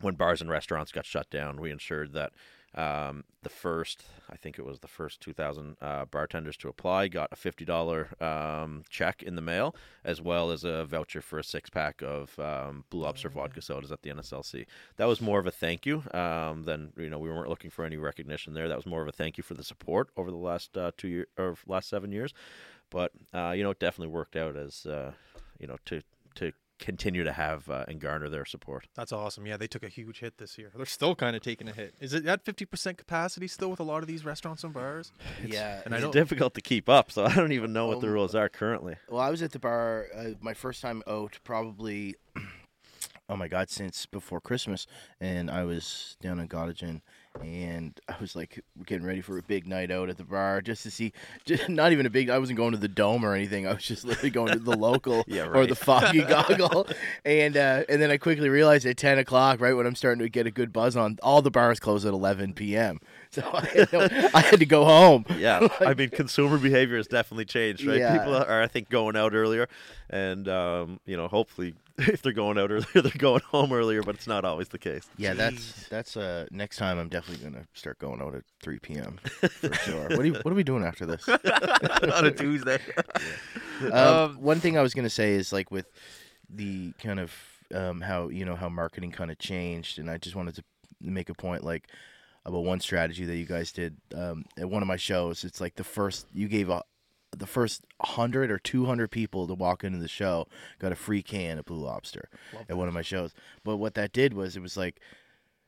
when 0.01 0.15
bars 0.15 0.39
and 0.39 0.51
restaurants 0.51 0.91
got 0.91 1.05
shut 1.05 1.31
down, 1.31 1.59
we 1.59 1.71
ensured 1.71 2.13
that 2.13 2.33
um, 2.75 3.23
the 3.41 3.49
first, 3.49 4.03
I 4.29 4.35
think 4.35 4.59
it 4.59 4.65
was 4.65 4.79
the 4.79 4.87
first 4.87 5.21
2,000 5.21 5.77
uh, 5.81 6.05
bartenders 6.05 6.57
to 6.57 6.67
apply 6.67 7.07
got 7.07 7.31
a 7.31 7.35
$50 7.35 8.21
um, 8.21 8.83
check 8.89 9.23
in 9.23 9.35
the 9.35 9.41
mail, 9.41 9.75
as 10.03 10.21
well 10.21 10.51
as 10.51 10.65
a 10.65 10.85
voucher 10.85 11.21
for 11.21 11.39
a 11.39 11.43
six 11.43 11.69
pack 11.69 12.01
of 12.01 12.37
um, 12.37 12.83
Blue 12.89 13.01
Lobster 13.01 13.29
vodka 13.29 13.61
sodas 13.61 13.91
at 13.91 14.01
the 14.01 14.09
NSLC. 14.09 14.65
That 14.97 15.05
was 15.05 15.21
more 15.21 15.39
of 15.39 15.47
a 15.47 15.51
thank 15.51 15.85
you 15.85 16.03
um, 16.13 16.63
than, 16.63 16.91
you 16.97 17.09
know, 17.09 17.19
we 17.19 17.29
weren't 17.29 17.49
looking 17.49 17.71
for 17.71 17.85
any 17.85 17.97
recognition 17.97 18.53
there. 18.53 18.67
That 18.67 18.77
was 18.77 18.85
more 18.85 19.01
of 19.01 19.07
a 19.07 19.13
thank 19.13 19.37
you 19.37 19.43
for 19.43 19.53
the 19.53 19.63
support 19.63 20.09
over 20.17 20.29
the 20.29 20.37
last 20.37 20.77
uh, 20.77 20.91
two 20.97 21.07
years 21.07 21.27
or 21.37 21.55
last 21.67 21.87
seven 21.87 22.11
years. 22.11 22.33
But, 22.89 23.13
uh, 23.33 23.53
you 23.55 23.63
know, 23.63 23.71
it 23.71 23.79
definitely 23.79 24.13
worked 24.13 24.35
out 24.35 24.57
as, 24.57 24.85
uh, 24.85 25.13
you 25.59 25.67
know, 25.67 25.77
to, 25.85 26.01
to 26.35 26.51
continue 26.79 27.23
to 27.23 27.31
have 27.31 27.69
uh, 27.69 27.85
and 27.87 27.99
garner 28.01 28.27
their 28.29 28.45
support. 28.45 28.87
That's 28.95 29.11
awesome. 29.11 29.45
Yeah, 29.47 29.57
they 29.57 29.67
took 29.67 29.83
a 29.83 29.87
huge 29.87 30.19
hit 30.19 30.37
this 30.37 30.57
year. 30.57 30.71
They're 30.75 30.85
still 30.85 31.15
kind 31.15 31.35
of 31.35 31.41
taking 31.41 31.67
a 31.69 31.71
hit. 31.71 31.93
Is 31.99 32.13
it 32.13 32.25
at 32.25 32.43
50% 32.43 32.97
capacity 32.97 33.47
still 33.47 33.69
with 33.69 33.79
a 33.79 33.83
lot 33.83 34.01
of 34.01 34.07
these 34.07 34.25
restaurants 34.25 34.63
and 34.63 34.73
bars? 34.73 35.11
yeah, 35.45 35.81
and 35.85 35.93
It's 35.93 36.03
don't- 36.03 36.11
difficult 36.11 36.53
to 36.55 36.61
keep 36.61 36.89
up, 36.89 37.11
so 37.11 37.25
I 37.25 37.33
don't 37.33 37.51
even 37.53 37.71
know 37.73 37.87
what 37.87 38.01
the 38.01 38.07
Um, 38.07 38.13
rules 38.13 38.35
are 38.35 38.49
currently. 38.49 38.95
Well, 39.09 39.21
I 39.21 39.29
was 39.29 39.41
at 39.41 39.51
the 39.53 39.59
bar 39.59 40.07
uh, 40.15 40.29
my 40.41 40.53
first 40.53 40.81
time 40.81 41.01
out, 41.07 41.39
probably. 41.43 42.15
Oh 43.27 43.35
my 43.35 43.47
God! 43.47 43.71
Since 43.71 44.05
before 44.05 44.39
Christmas, 44.39 44.85
and 45.19 45.49
I 45.49 45.63
was 45.63 46.15
down 46.21 46.39
in 46.39 46.47
Gottingen, 46.47 47.01
and 47.41 47.99
I 48.07 48.15
was 48.19 48.35
like 48.35 48.63
getting 48.85 49.05
ready 49.05 49.21
for 49.21 49.37
a 49.37 49.41
big 49.41 49.67
night 49.67 49.91
out 49.91 50.09
at 50.09 50.17
the 50.17 50.23
bar, 50.23 50.61
just 50.61 50.83
to 50.83 50.91
see, 50.91 51.13
just 51.45 51.69
not 51.69 51.91
even 51.91 52.05
a 52.05 52.09
big. 52.09 52.29
I 52.29 52.39
wasn't 52.39 52.57
going 52.57 52.71
to 52.71 52.77
the 52.77 52.87
dome 52.87 53.25
or 53.25 53.33
anything. 53.33 53.67
I 53.67 53.73
was 53.73 53.83
just 53.83 54.05
literally 54.05 54.29
going 54.29 54.53
to 54.53 54.59
the 54.59 54.75
local 54.75 55.23
Yeah, 55.27 55.47
or 55.47 55.65
the 55.65 55.75
Foggy 55.75 56.21
Goggle, 56.21 56.87
and 57.23 57.57
uh, 57.57 57.83
and 57.89 58.01
then 58.01 58.11
I 58.11 58.17
quickly 58.17 58.49
realized 58.49 58.85
at 58.85 58.97
ten 58.97 59.17
o'clock, 59.17 59.59
right 59.61 59.73
when 59.73 59.85
I'm 59.85 59.95
starting 59.95 60.23
to 60.23 60.29
get 60.29 60.47
a 60.47 60.51
good 60.51 60.71
buzz 60.71 60.95
on, 60.95 61.17
all 61.21 61.41
the 61.41 61.51
bars 61.51 61.79
close 61.79 62.05
at 62.05 62.13
eleven 62.13 62.53
p.m. 62.53 62.99
So 63.35 63.41
I 63.51 63.65
had 63.65 63.89
to, 63.89 64.31
I 64.33 64.39
had 64.39 64.59
to 64.59 64.65
go 64.65 64.85
home. 64.85 65.25
Yeah, 65.37 65.67
I 65.81 65.93
mean, 65.93 66.09
consumer 66.09 66.57
behavior 66.57 66.95
has 66.95 67.07
definitely 67.07 67.43
changed, 67.43 67.85
right? 67.85 67.99
Yeah. 67.99 68.17
People 68.17 68.33
are, 68.33 68.61
I 68.61 68.67
think, 68.67 68.89
going 68.89 69.17
out 69.17 69.33
earlier, 69.33 69.67
and 70.09 70.47
um, 70.47 71.01
you 71.05 71.17
know, 71.17 71.27
hopefully, 71.27 71.73
if 72.07 72.21
they're 72.21 72.33
going 72.33 72.57
out 72.57 72.71
earlier, 72.71 72.85
they're 72.93 73.11
going 73.17 73.41
home 73.51 73.71
earlier. 73.71 74.03
But 74.03 74.15
it's 74.15 74.27
not 74.27 74.43
always 74.45 74.69
the 74.69 74.77
case. 74.79 75.07
Yeah, 75.17 75.33
that's 75.33 75.87
that's 75.89 76.17
uh 76.17 76.45
next 76.51 76.77
time 76.77 76.97
I'm 76.99 77.09
definitely 77.09 77.43
gonna 77.49 77.65
start 77.73 77.99
going 77.99 78.21
out 78.21 78.35
at 78.35 78.43
three 78.61 78.79
p.m. 78.79 79.17
for 79.23 79.73
sure. 79.73 80.09
What 80.09 80.19
are 80.19 80.25
you, 80.25 80.33
what 80.33 80.51
are 80.51 80.55
we 80.55 80.63
doing 80.63 80.83
after 80.83 81.05
this? 81.05 81.27
on 81.27 82.25
a 82.25 82.31
Tuesday. 82.31 82.79
Um, 83.81 83.93
Um, 83.93 84.41
one 84.41 84.59
thing 84.59 84.77
I 84.77 84.81
was 84.81 84.93
gonna 84.93 85.09
say 85.09 85.33
is 85.33 85.51
like 85.53 85.71
with 85.71 85.87
the 86.49 86.93
kind 86.93 87.19
of 87.19 87.33
um, 87.73 88.01
how 88.01 88.29
you 88.29 88.45
know 88.45 88.55
how 88.55 88.69
marketing 88.69 89.11
kind 89.11 89.31
of 89.31 89.37
changed, 89.39 89.99
and 89.99 90.09
I 90.09 90.17
just 90.17 90.35
wanted 90.35 90.55
to 90.55 90.63
make 91.01 91.29
a 91.29 91.33
point 91.33 91.63
like 91.63 91.87
about 92.45 92.63
one 92.63 92.79
strategy 92.79 93.25
that 93.25 93.35
you 93.37 93.45
guys 93.45 93.71
did 93.71 93.97
um, 94.15 94.45
at 94.57 94.69
one 94.69 94.81
of 94.81 94.87
my 94.87 94.97
shows. 94.97 95.43
It's 95.43 95.59
like 95.59 95.75
the 95.75 95.83
first 95.83 96.27
you 96.33 96.47
gave 96.47 96.69
a 96.69 96.83
the 97.39 97.47
first 97.47 97.85
hundred 98.01 98.51
or 98.51 98.57
two 98.59 98.85
hundred 98.85 99.11
people 99.11 99.47
to 99.47 99.53
walk 99.53 99.83
into 99.83 99.99
the 99.99 100.07
show 100.07 100.47
got 100.79 100.91
a 100.91 100.95
free 100.95 101.21
can 101.21 101.59
of 101.59 101.65
Blue 101.65 101.83
Lobster 101.83 102.29
at 102.69 102.77
one 102.77 102.87
of 102.87 102.93
my 102.93 103.01
shows. 103.01 103.33
But 103.63 103.77
what 103.77 103.93
that 103.95 104.11
did 104.13 104.33
was 104.33 104.55
it 104.55 104.61
was 104.61 104.77
like 104.77 104.99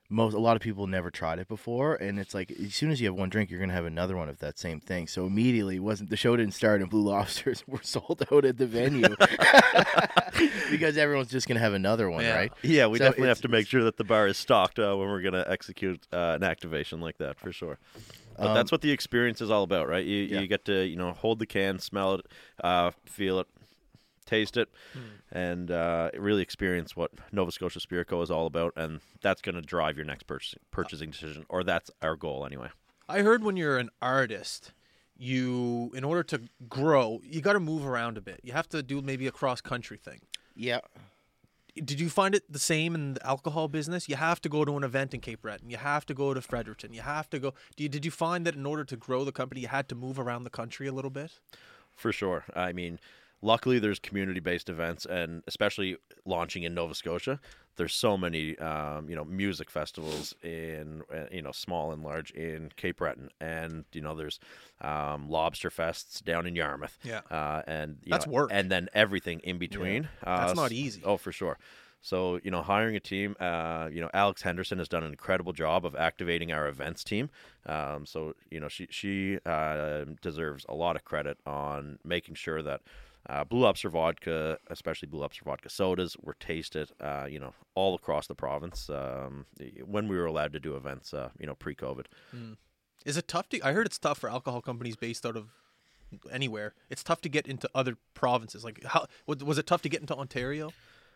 most 0.10 0.34
a 0.34 0.39
lot 0.39 0.56
of 0.56 0.62
people 0.62 0.88
never 0.88 1.12
tried 1.12 1.38
it 1.38 1.49
before 1.49 1.93
and 1.95 2.17
it's 2.17 2.34
like 2.34 2.49
as 2.51 2.73
soon 2.73 2.91
as 2.91 3.01
you 3.01 3.08
have 3.08 3.15
one 3.15 3.27
drink 3.27 3.49
you're 3.51 3.60
gonna 3.60 3.73
have 3.73 3.84
another 3.84 4.15
one 4.15 4.30
of 4.30 4.39
that 4.39 4.58
same 4.58 4.80
thing 4.80 5.06
so 5.06 5.25
immediately 5.25 5.82
wasn't 5.82 6.10
the 6.10 6.15
show 6.15 6.34
didn't 6.38 6.53
start 6.53 6.80
and 6.80 6.89
blue 6.89 7.01
lobsters 7.12 7.62
were 7.67 7.82
sold 7.84 8.23
out 8.32 8.45
at 8.45 8.56
the 8.58 8.65
venue 8.65 9.13
because 10.71 10.97
everyone's 10.97 11.30
just 11.30 11.45
gonna 11.45 11.60
have 11.60 11.73
another 11.73 12.10
one 12.10 12.23
Yeah. 12.23 12.36
right 12.36 12.53
Yeah, 12.62 12.88
we 12.88 12.99
So 12.99 13.03
definitely 13.06 13.27
have 13.30 13.41
to 13.41 13.47
make 13.49 13.67
sure 13.67 13.84
that 13.84 13.97
the 13.97 14.03
bar 14.06 14.27
is 14.27 14.38
stocked 14.38 14.80
uh, 14.80 14.95
when 14.95 15.10
we're 15.10 15.21
going 15.21 15.34
to 15.34 15.49
execute 15.51 16.08
uh, 16.13 16.34
an 16.36 16.43
activation 16.43 17.01
like 17.01 17.17
that 17.17 17.38
for 17.39 17.51
sure. 17.51 17.77
But 18.38 18.47
Um, 18.50 18.54
that's 18.54 18.71
what 18.71 18.82
the 18.82 18.91
experience 18.91 19.41
is 19.41 19.50
all 19.50 19.63
about, 19.63 19.88
right? 19.88 20.06
You 20.06 20.23
Yeah. 20.23 20.39
you 20.41 20.47
get 20.47 20.65
to 20.65 20.86
you 20.86 20.95
know 20.95 21.13
hold 21.13 21.39
the 21.39 21.45
can, 21.45 21.80
smell 21.80 22.15
it, 22.15 22.26
uh, 22.63 22.91
feel 23.06 23.39
it, 23.39 23.47
taste 24.26 24.58
it, 24.58 24.69
Hmm. 24.93 25.00
and 25.32 25.71
uh, 25.71 26.12
really 26.13 26.41
experience 26.41 26.95
what 26.95 27.12
Nova 27.32 27.52
Scotia 27.52 27.80
Spirit 27.80 28.08
Co 28.08 28.21
is 28.21 28.30
all 28.32 28.45
about, 28.45 28.73
and 28.76 29.02
that's 29.21 29.41
going 29.41 29.56
to 29.56 29.62
drive 29.62 29.95
your 29.97 30.06
next 30.06 30.28
purchasing 30.28 30.60
purchasing 30.71 31.10
decision, 31.12 31.45
or 31.50 31.63
that's 31.63 31.89
our 32.02 32.15
goal 32.15 32.45
anyway. 32.45 32.69
I 33.10 33.21
heard 33.21 33.43
when 33.43 33.56
you're 33.58 33.78
an 33.78 33.89
artist, 34.02 34.73
you 35.17 35.91
in 35.95 36.04
order 36.04 36.23
to 36.23 36.41
grow, 36.69 37.21
you 37.23 37.41
got 37.41 37.54
to 37.54 37.60
move 37.60 37.86
around 37.86 38.17
a 38.17 38.21
bit. 38.21 38.39
You 38.43 38.54
have 38.54 38.69
to 38.69 38.84
do 38.84 39.02
maybe 39.02 39.28
a 39.28 39.32
cross 39.32 39.62
country 39.62 39.97
thing. 39.97 40.21
yeah 40.56 40.80
did 41.84 42.00
you 42.00 42.10
find 42.10 42.36
it 42.36 42.52
the 42.52 42.60
same 42.60 42.96
in 42.96 43.16
the 43.16 43.26
alcohol 43.26 43.68
business? 43.68 44.10
You 44.10 44.16
have 44.16 44.42
to 44.42 44.50
go 44.50 44.66
to 44.66 44.78
an 44.78 44.84
event 44.84 45.13
in 45.13 45.22
Cape 45.22 45.42
Breton. 45.42 45.70
You 45.70 45.78
have 45.78 46.06
to 46.08 46.13
go 46.13 46.34
to 46.34 46.42
Fredericton. 46.42 46.94
You 46.94 47.02
have 47.02 47.30
to 47.32 47.40
go. 47.40 47.54
You, 47.78 47.90
did 47.90 48.06
you 48.06 48.12
find 48.12 48.46
that 48.46 48.56
in 48.56 48.66
order 48.66 48.84
to 48.86 48.98
grow 48.98 49.24
the 49.24 49.32
company, 49.32 49.62
you 49.62 49.68
had 49.68 49.88
to 49.90 49.96
move 49.96 50.20
around 50.20 50.44
the 50.44 50.50
country 50.50 50.88
a 50.88 50.92
little 50.92 51.12
bit? 51.12 51.40
For 51.96 52.12
sure. 52.12 52.46
I 52.56 52.74
mean, 52.74 53.00
luckily 53.42 53.80
there's 53.80 54.00
community-based 54.00 54.70
events, 54.70 55.06
and 55.06 55.44
especially 55.48 55.98
launching 56.26 56.63
in 56.63 56.74
Nova 56.74 56.94
Scotia, 56.94 57.40
there's 57.78 57.94
so 57.94 58.18
many, 58.18 58.58
um, 58.60 59.10
you 59.10 59.16
know, 59.16 59.24
music 59.24 59.70
festivals 59.70 60.36
in, 60.44 61.04
uh, 61.13 61.26
you 61.32 61.42
know, 61.42 61.52
small 61.52 61.92
and 61.92 62.04
large 62.04 62.32
in 62.32 62.72
Cape 62.76 62.98
Breton, 62.98 63.30
and 63.40 63.86
you 63.94 64.02
know, 64.02 64.16
there's 64.16 64.40
um, 64.82 65.30
lobster 65.30 65.70
fests 65.70 66.24
down 66.24 66.46
in 66.46 66.56
Yarmouth. 66.56 66.98
Yeah. 67.04 67.22
Uh, 67.32 67.62
and 67.68 67.98
That's 68.06 68.26
know, 68.26 68.34
work. 68.34 68.50
and 68.52 68.70
then 68.70 68.90
everything 68.94 69.40
in 69.40 69.58
between. 69.58 70.10
Uh, 70.24 70.48
That's 70.48 70.58
not 70.58 70.72
easy. 70.72 71.02
Oh, 71.06 71.18
for 71.18 71.32
sure. 71.32 71.58
So 72.02 72.40
you 72.44 72.52
know, 72.52 72.62
hiring 72.62 72.96
a 72.96 73.00
team. 73.00 73.36
Uh, 73.40 73.90
you 73.92 74.02
know, 74.02 74.10
Alex 74.13 74.42
Henderson 74.42 74.78
has 74.78 74.88
done 74.88 75.04
an 75.04 75.12
incredible 75.12 75.54
job 75.54 75.86
of 75.86 75.96
activating 75.96 76.52
our 76.52 76.68
events 76.68 77.04
team. 77.04 77.30
Um, 77.66 78.06
so 78.06 78.34
you 78.50 78.60
know, 78.60 78.68
she 78.68 78.88
she 78.90 79.40
uh, 79.46 80.06
deserves 80.22 80.66
a 80.70 80.76
lot 80.76 80.96
of 80.96 81.04
credit 81.04 81.38
on 81.46 82.00
making 82.04 82.36
sure 82.36 82.62
that 82.63 82.82
uh, 83.30 83.44
Blue 83.44 83.60
Lobster 83.60 83.90
vodka, 83.90 84.58
especially 84.68 85.08
Blue 85.08 85.20
Lobster 85.20 85.44
vodka 85.44 85.70
sodas, 85.70 86.16
were 86.22 86.36
tasted. 86.40 86.92
Uh, 87.00 87.28
you 87.30 87.40
know, 87.40 87.54
all 87.76 87.96
across 87.96 88.28
the 88.28 88.36
province 88.36 88.90
um, 88.90 89.46
when 89.86 90.08
we 90.08 90.18
were 90.18 90.26
allowed 90.26 90.54
to 90.54 90.60
do 90.60 90.76
events. 90.76 91.13
Uh, 91.13 91.30
you 91.40 91.46
know, 91.46 91.56
pre-COVID. 91.56 92.06
Is 93.06 93.18
it 93.18 93.28
tough 93.28 93.50
to? 93.50 93.62
I 93.62 93.74
heard 93.74 93.86
it's 93.86 94.00
tough 94.00 94.18
for 94.18 94.30
alcohol 94.30 94.62
companies 94.62 94.96
based 94.96 95.26
out 95.26 95.36
of 95.36 95.50
anywhere. 96.32 96.74
It's 96.90 97.04
tough 97.04 97.22
to 97.22 97.30
get 97.30 97.48
into 97.48 97.70
other 97.76 97.98
provinces. 98.13 98.63
Like 98.63 98.84
how 98.84 99.08
was, 99.26 99.44
was 99.44 99.58
it 99.58 99.68
tough 99.68 99.82
to 99.84 99.90
get 99.90 100.02
into 100.02 100.16
Ontario? 100.16 100.72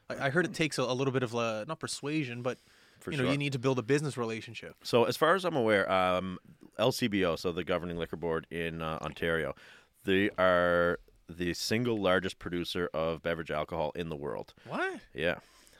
I, 0.10 0.28
I 0.28 0.30
heard 0.30 0.46
it 0.46 0.54
takes 0.54 0.78
a, 0.78 0.84
a 0.84 0.94
little 0.94 1.14
bit 1.14 1.24
of 1.24 1.36
uh, 1.36 1.66
not 1.68 1.80
persuasion, 1.80 2.42
but 2.42 2.58
For 3.00 3.12
you 3.12 3.18
know 3.18 3.24
sure. 3.24 3.32
you 3.32 3.38
need 3.38 3.54
to 3.54 3.60
build 3.60 3.80
a 3.80 3.84
business 3.84 4.18
relationship. 4.18 4.76
So, 4.84 5.06
as 5.06 5.16
far 5.18 5.36
as 5.36 5.46
I'm 5.46 5.56
aware, 5.56 5.90
um, 5.92 6.40
LCBO, 6.80 7.38
so 7.40 7.52
the 7.52 7.64
governing 7.64 7.98
liquor 7.98 8.18
board 8.18 8.48
in 8.52 8.82
uh, 8.82 9.00
Ontario, 9.02 9.56
they 10.04 10.30
are 10.38 11.00
the 11.38 11.54
single 11.54 11.98
largest 12.02 12.40
producer 12.40 12.90
of 12.94 13.22
beverage 13.22 13.52
alcohol 13.52 13.92
in 13.96 14.10
the 14.10 14.16
world. 14.16 14.54
What? 14.68 15.00
Yeah. 15.14 15.40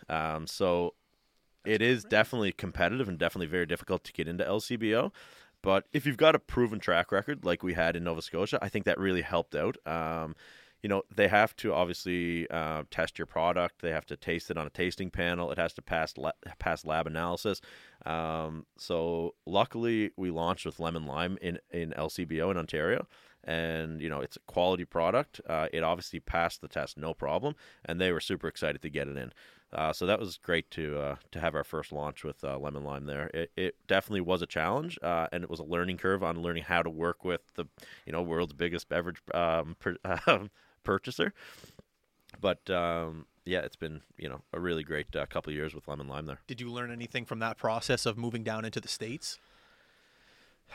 Um, 0.10 0.48
so 0.48 0.94
it 1.66 1.82
is 1.82 2.04
definitely 2.04 2.52
competitive 2.52 3.08
and 3.08 3.18
definitely 3.18 3.48
very 3.48 3.66
difficult 3.66 4.04
to 4.06 4.14
get 4.14 4.28
into 4.28 4.44
LCBO. 4.44 5.12
But 5.62 5.86
if 5.94 6.06
you've 6.06 6.18
got 6.18 6.36
a 6.36 6.40
proven 6.40 6.80
track 6.80 7.12
record 7.12 7.46
like 7.46 7.62
we 7.62 7.74
had 7.74 7.96
in 7.96 8.04
Nova 8.04 8.22
Scotia, 8.22 8.58
I 8.62 8.70
think 8.70 8.86
that 8.86 8.98
really 9.00 9.22
helped 9.22 9.56
out. 9.56 9.78
Um, 9.86 10.36
you 10.82 10.90
know, 10.90 11.04
they 11.16 11.28
have 11.28 11.56
to 11.58 11.74
obviously 11.74 12.50
uh, 12.50 12.84
test 12.90 13.20
your 13.20 13.28
product. 13.28 13.84
They 13.84 13.92
have 13.92 14.06
to 14.08 14.18
taste 14.18 14.50
it 14.50 14.58
on 14.58 14.66
a 14.66 14.72
tasting 14.72 15.12
panel. 15.12 15.52
It 15.52 15.60
has 15.60 15.74
to 15.74 15.82
pass 15.84 16.18
la- 16.18 16.32
pass 16.58 16.84
lab 16.84 17.06
analysis. 17.06 17.62
Um, 18.06 18.66
so 18.78 19.36
luckily, 19.46 20.12
we 20.18 20.32
launched 20.32 20.66
with 20.66 20.80
lemon 20.80 21.06
lime 21.06 21.38
in 21.40 21.60
in 21.70 21.92
LCBO 21.92 22.50
in 22.50 22.58
Ontario, 22.58 23.08
and 23.44 24.02
you 24.02 24.10
know 24.10 24.22
it's 24.22 24.38
a 24.38 24.52
quality 24.52 24.86
product. 24.86 25.42
Uh, 25.48 25.68
it 25.74 25.84
obviously 25.84 26.20
passed 26.20 26.62
the 26.62 26.68
test, 26.68 26.98
no 26.98 27.14
problem, 27.14 27.56
and 27.86 28.00
they 28.00 28.12
were 28.12 28.20
super 28.20 28.48
excited 28.48 28.82
to 28.82 28.90
get 28.90 29.08
it 29.08 29.18
in. 29.18 29.32
Uh, 29.74 29.94
so 29.94 30.06
that 30.06 30.20
was 30.20 30.38
great 30.38 30.70
to 30.72 31.00
uh, 31.00 31.16
to 31.32 31.40
have 31.40 31.56
our 31.56 31.64
first 31.64 31.92
launch 31.92 32.24
with 32.24 32.44
uh, 32.44 32.58
lemon 32.58 32.84
lime 32.84 33.06
there. 33.06 33.30
It, 33.34 33.52
it 33.56 33.76
definitely 33.88 34.22
was 34.22 34.42
a 34.42 34.46
challenge, 34.46 35.00
uh, 35.02 35.28
and 35.32 35.44
it 35.44 35.50
was 35.50 35.60
a 35.60 35.64
learning 35.64 35.98
curve 35.98 36.24
on 36.24 36.42
learning 36.42 36.64
how 36.64 36.82
to 36.82 36.90
work 36.90 37.24
with 37.24 37.42
the 37.56 37.66
you 38.06 38.12
know 38.12 38.22
world's 38.22 38.54
biggest 38.54 38.90
beverage 38.90 39.22
um, 39.34 39.78
per, 39.80 39.96
purchaser. 40.84 41.34
But 42.40 42.70
um, 42.70 43.28
yeah, 43.46 43.60
it's 43.60 43.78
been 43.78 44.02
you 44.18 44.28
know 44.28 44.42
a 44.52 44.60
really 44.60 44.84
great 44.84 45.16
uh, 45.16 45.26
couple 45.26 45.52
of 45.52 45.56
years 45.56 45.74
with 45.74 45.88
lemon 45.88 46.08
lime 46.08 46.26
there. 46.26 46.40
Did 46.48 46.60
you 46.60 46.70
learn 46.70 46.92
anything 46.92 47.26
from 47.26 47.40
that 47.40 47.58
process 47.58 48.06
of 48.06 48.18
moving 48.18 48.44
down 48.44 48.66
into 48.66 48.82
the 48.82 48.90
states? 48.90 49.40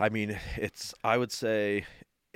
I 0.01 0.09
mean, 0.09 0.39
it's 0.57 0.95
I 1.05 1.19
would 1.19 1.33
say 1.33 1.85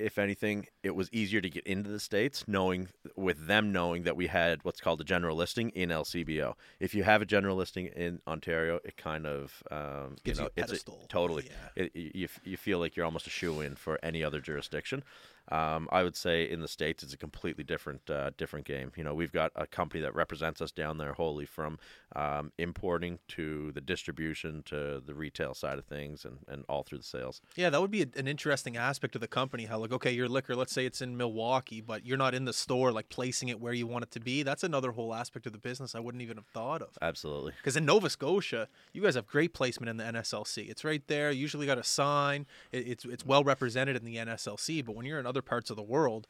if 0.01 0.17
anything, 0.17 0.67
it 0.83 0.95
was 0.95 1.09
easier 1.11 1.41
to 1.41 1.49
get 1.49 1.65
into 1.67 1.89
the 1.89 1.99
states 1.99 2.45
knowing 2.47 2.87
with 3.15 3.47
them 3.47 3.71
knowing 3.71 4.03
that 4.03 4.15
we 4.15 4.27
had 4.27 4.59
what's 4.63 4.81
called 4.81 4.99
a 5.01 5.03
general 5.03 5.35
listing 5.35 5.69
in 5.71 5.89
LCBO. 5.89 6.53
If 6.79 6.95
you 6.95 7.03
have 7.03 7.21
a 7.21 7.25
general 7.25 7.55
listing 7.55 7.87
in 7.87 8.19
Ontario, 8.27 8.79
it 8.83 8.97
kind 8.97 9.25
of 9.27 9.63
um, 9.71 10.15
Gives 10.23 10.39
you 10.39 10.45
you 10.45 10.49
know 10.49 10.51
a 10.57 10.59
it's 10.61 10.67
pedestal. 10.71 11.05
totally 11.09 11.49
Yeah. 11.75 11.83
it, 11.83 11.95
you 11.95 12.27
you 12.43 12.57
feel 12.57 12.79
like 12.79 12.95
you're 12.95 13.05
almost 13.05 13.27
a 13.27 13.31
shoe 13.31 13.61
in 13.61 13.75
for 13.75 13.99
any 14.03 14.23
other 14.23 14.39
jurisdiction. 14.39 15.03
Um, 15.51 15.89
I 15.91 16.03
would 16.03 16.15
say 16.15 16.49
in 16.49 16.61
the 16.61 16.67
states 16.67 17.03
it's 17.03 17.13
a 17.13 17.17
completely 17.17 17.63
different 17.63 18.09
uh, 18.09 18.29
different 18.37 18.65
game. 18.65 18.91
You 18.95 19.03
know, 19.03 19.13
we've 19.13 19.31
got 19.33 19.51
a 19.55 19.65
company 19.67 20.01
that 20.01 20.13
represents 20.15 20.61
us 20.61 20.71
down 20.71 20.97
there 20.97 21.13
wholly 21.13 21.45
from 21.45 21.77
um, 22.15 22.51
importing 22.57 23.19
to 23.29 23.71
the 23.73 23.81
distribution 23.81 24.61
to 24.67 25.01
the 25.05 25.13
retail 25.13 25.53
side 25.53 25.77
of 25.79 25.85
things 25.85 26.25
and, 26.25 26.37
and 26.47 26.63
all 26.69 26.83
through 26.83 26.99
the 26.99 27.03
sales. 27.03 27.41
Yeah, 27.55 27.69
that 27.71 27.81
would 27.81 27.91
be 27.91 28.03
a, 28.03 28.07
an 28.15 28.27
interesting 28.27 28.77
aspect 28.77 29.15
of 29.15 29.21
the 29.21 29.27
company. 29.27 29.65
How 29.65 29.79
like, 29.79 29.91
okay, 29.91 30.11
your 30.11 30.29
liquor, 30.29 30.55
let's 30.55 30.70
say 30.71 30.85
it's 30.85 31.01
in 31.01 31.17
Milwaukee, 31.17 31.81
but 31.81 32.05
you're 32.05 32.17
not 32.17 32.33
in 32.33 32.45
the 32.45 32.53
store, 32.53 32.91
like 32.91 33.09
placing 33.09 33.49
it 33.49 33.59
where 33.59 33.73
you 33.73 33.85
want 33.85 34.03
it 34.03 34.11
to 34.11 34.19
be. 34.19 34.43
That's 34.43 34.63
another 34.63 34.91
whole 34.91 35.13
aspect 35.13 35.45
of 35.45 35.51
the 35.51 35.59
business 35.59 35.95
I 35.95 35.99
wouldn't 35.99 36.21
even 36.21 36.37
have 36.37 36.47
thought 36.47 36.81
of. 36.81 36.97
Absolutely. 37.01 37.53
Because 37.57 37.75
in 37.75 37.85
Nova 37.85 38.09
Scotia, 38.09 38.67
you 38.93 39.01
guys 39.01 39.15
have 39.15 39.27
great 39.27 39.53
placement 39.53 39.89
in 39.89 39.97
the 39.97 40.03
NSLC. 40.03 40.69
It's 40.69 40.83
right 40.83 41.05
there. 41.07 41.31
You 41.31 41.41
usually 41.41 41.65
got 41.65 41.77
a 41.77 41.83
sign. 41.83 42.45
It, 42.71 42.87
it's 42.87 43.05
it's 43.05 43.25
well 43.25 43.43
represented 43.43 43.95
in 43.95 44.05
the 44.05 44.15
NSLC. 44.15 44.85
But 44.85 44.95
when 44.95 45.05
you're 45.05 45.19
in 45.19 45.25
other 45.25 45.41
parts 45.41 45.69
of 45.69 45.75
the 45.75 45.83
world, 45.83 46.27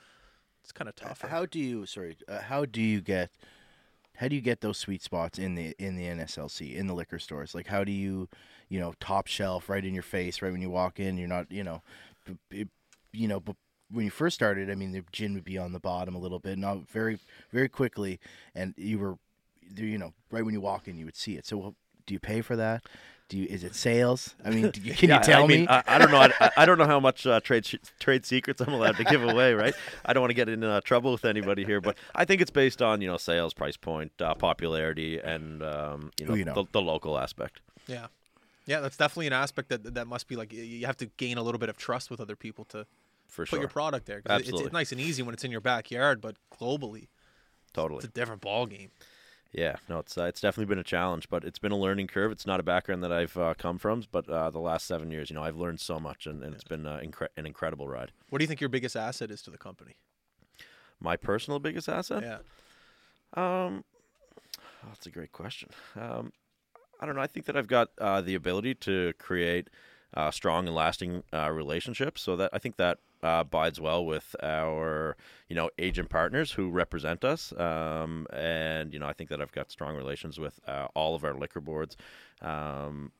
it's 0.64 0.72
kind 0.72 0.90
of 0.90 0.96
tougher. 0.96 1.28
How 1.28 1.46
do 1.46 1.60
you 1.60 1.86
sorry? 1.86 2.18
Uh, 2.28 2.42
how 2.42 2.66
do 2.66 2.82
you 2.82 3.02
get? 3.02 3.32
How 4.18 4.28
do 4.28 4.36
you 4.36 4.42
get 4.42 4.62
those 4.62 4.78
sweet 4.78 5.02
spots 5.02 5.40
in 5.40 5.56
the 5.56 5.76
in 5.80 5.96
the 5.96 6.04
NSLC 6.04 6.76
in 6.76 6.88
the 6.88 6.94
liquor 6.94 7.20
stores? 7.20 7.56
Like 7.56 7.68
how 7.68 7.84
do 7.84 7.92
you, 7.92 8.30
you 8.70 8.80
know, 8.80 8.94
top 9.00 9.28
shelf 9.28 9.70
right 9.70 9.84
in 9.84 9.94
your 9.94 10.04
face 10.04 10.42
right 10.42 10.52
when 10.52 10.62
you 10.62 10.70
walk 10.70 11.00
in? 11.00 11.18
You're 11.18 11.28
not, 11.28 11.52
you 11.52 11.64
know, 11.64 11.82
b- 12.26 12.38
b- 12.50 12.68
you 13.14 13.28
know, 13.28 13.40
but 13.40 13.56
when 13.92 14.06
you 14.06 14.12
first 14.12 14.36
started, 14.36 14.70
I 14.70 14.76
mean, 14.76 14.92
the 14.92 15.04
gin 15.12 15.34
would 15.34 15.44
be 15.44 15.58
on 15.58 15.74
the 15.74 15.80
bottom 15.80 16.16
a 16.16 16.20
little 16.20 16.40
bit, 16.40 16.58
not 16.58 16.88
very 16.90 17.20
very 17.52 17.70
quickly, 17.70 18.20
and 18.56 18.74
you 18.78 19.00
were, 19.00 19.18
you 19.76 19.98
know, 19.98 20.14
right 20.32 20.44
when 20.46 20.54
you 20.54 20.62
walk 20.62 20.88
in, 20.88 20.98
you 20.98 21.06
would 21.06 21.16
see 21.18 21.36
it. 21.36 21.46
So 21.46 21.58
well, 21.58 21.76
do 22.06 22.14
you 22.14 22.20
pay 22.20 22.42
for 22.42 22.56
that? 22.56 22.84
Do 23.30 23.38
you, 23.38 23.46
is 23.46 23.64
it 23.64 23.76
sales? 23.76 24.36
I 24.44 24.50
mean, 24.50 24.70
do 24.74 24.82
you, 24.82 24.94
can 24.94 25.10
Yeah, 25.10 25.16
you 25.16 25.24
tell 25.24 25.44
I 25.44 25.48
mean, 25.48 25.62
me? 25.62 25.68
I, 25.70 25.84
I 25.88 25.98
don't 25.98 26.12
know. 26.12 26.20
I, 26.42 26.52
I 26.58 26.66
don't 26.66 26.78
know 26.78 26.86
how 26.86 27.00
much 27.00 27.26
uh, 27.26 27.40
trade 27.40 27.66
sh- 27.66 27.76
trade 28.00 28.26
secrets 28.26 28.62
I'm 28.62 28.74
allowed 28.74 28.98
to 28.98 29.04
give 29.06 29.24
away, 29.24 29.54
right? 29.54 29.74
I 30.06 30.14
don't 30.14 30.22
want 30.22 30.32
to 30.32 30.36
get 30.36 30.50
in 30.50 30.64
uh, 30.64 30.82
trouble 30.82 31.12
with 31.14 31.24
anybody 31.26 31.64
here, 31.64 31.80
but 31.80 31.98
I 32.14 32.26
think 32.26 32.42
it's 32.42 32.52
based 32.52 32.82
on 32.82 33.02
you 33.02 33.08
know 33.08 33.18
sales, 33.18 33.54
price 33.54 33.78
point, 33.78 34.12
uh, 34.22 34.34
popularity, 34.36 35.20
and 35.20 35.64
um, 35.64 36.12
you 36.20 36.26
know, 36.26 36.34
Who 36.34 36.40
you 36.40 36.46
know. 36.46 36.54
The, 36.54 36.66
the 36.72 36.82
local 36.82 37.18
aspect. 37.18 37.62
yeah, 37.88 38.08
yeah, 38.66 38.80
that's 38.80 38.98
definitely 38.98 39.28
an 39.28 39.34
aspect 39.34 39.70
that 39.70 39.94
that 39.96 40.08
must 40.08 40.28
be 40.28 40.36
like 40.36 40.52
you 40.54 40.86
have 40.86 40.98
to 40.98 41.06
gain 41.18 41.38
a 41.38 41.44
little 41.44 41.60
bit 41.60 41.70
of 41.70 41.78
trust 41.78 42.10
with 42.12 42.20
other 42.20 42.36
people 42.36 42.66
to 42.66 42.86
For 43.32 43.44
put 43.44 43.50
sure, 43.50 43.60
your 43.62 43.70
product 43.70 44.08
there. 44.08 44.22
it's, 44.26 44.50
it's 44.50 44.74
nice 44.74 44.92
and 44.92 45.00
easy 45.00 45.24
when 45.24 45.34
it's 45.34 45.46
in 45.46 45.52
your 45.52 45.62
backyard, 45.62 46.20
but 46.20 46.36
globally, 46.54 47.08
totally. 47.74 48.00
it's 48.00 48.06
a 48.06 48.10
different 48.10 48.42
ball 48.42 48.66
game. 48.66 48.92
Yeah, 49.54 49.78
no, 49.88 50.00
it's 50.00 50.18
uh, 50.18 50.26
it's 50.26 50.42
definitely 50.42 50.66
been 50.66 50.80
a 50.80 50.84
challenge, 50.84 51.30
but 51.30 51.46
it's 51.46 51.58
been 51.58 51.72
a 51.72 51.78
learning 51.78 52.08
curve. 52.08 52.34
It's 52.34 52.46
not 52.46 52.60
a 52.60 52.64
background 52.64 53.02
that 53.04 53.12
I've 53.12 53.38
uh, 53.38 53.54
come 53.58 53.78
from, 53.78 54.04
but 54.12 54.28
uh, 54.28 54.50
the 54.50 54.60
last 54.60 54.86
seven 54.86 55.12
years, 55.12 55.30
you 55.30 55.34
know, 55.34 55.44
I've 55.44 55.56
learned 55.56 55.80
so 55.80 55.98
much, 55.98 56.28
and, 56.28 56.44
and 56.44 56.54
it's 56.54 56.66
been 56.66 56.86
uh, 56.86 57.00
incre- 57.02 57.30
an 57.38 57.46
incredible 57.46 57.88
ride. 57.88 58.12
What 58.30 58.40
do 58.40 58.44
you 58.44 58.48
think 58.48 58.60
your 58.60 58.70
biggest 58.70 58.98
asset 58.98 59.32
is 59.32 59.42
to 59.44 59.50
the 59.50 59.58
company? 59.58 59.96
My 61.00 61.16
personal 61.16 61.60
biggest 61.60 61.88
asset? 61.88 62.24
Yeah. 62.24 62.38
Um, 63.34 63.86
oh, 64.60 64.88
that's 64.90 65.06
a 65.06 65.10
great 65.10 65.32
question. 65.32 65.70
Um, 65.98 66.34
I 67.00 67.06
don't 67.06 67.16
know. 67.16 67.22
I 67.22 67.28
think 67.28 67.46
that 67.46 67.56
I've 67.56 67.68
got 67.68 67.90
uh, 67.98 68.20
the 68.20 68.36
ability 68.36 68.76
to 68.76 69.14
create 69.20 69.70
uh, 70.14 70.32
strong 70.32 70.68
and 70.68 70.76
lasting 70.76 71.24
uh, 71.34 71.52
relationships. 71.52 72.22
So 72.22 72.36
that 72.36 72.50
I 72.54 72.60
think 72.60 72.78
that 72.78 73.00
uh, 73.24 73.44
bides 73.44 73.80
well 73.80 74.06
with 74.06 74.36
our, 74.42 75.16
you 75.48 75.56
know, 75.56 75.70
agent 75.78 76.10
partners 76.10 76.52
who 76.52 76.70
represent 76.70 77.24
us. 77.24 77.54
Um, 77.58 78.28
and 78.34 78.94
you 78.94 79.00
know, 79.00 79.08
I 79.08 79.14
think 79.14 79.30
that 79.30 79.42
I've 79.42 79.52
got 79.52 79.72
strong 79.72 79.96
relations 79.96 80.40
with 80.40 80.60
uh, 80.68 80.88
all 80.96 81.16
of 81.16 81.24
our 81.24 81.34
liquor 81.34 81.62
boards. 81.62 81.98
Um, 82.42 83.12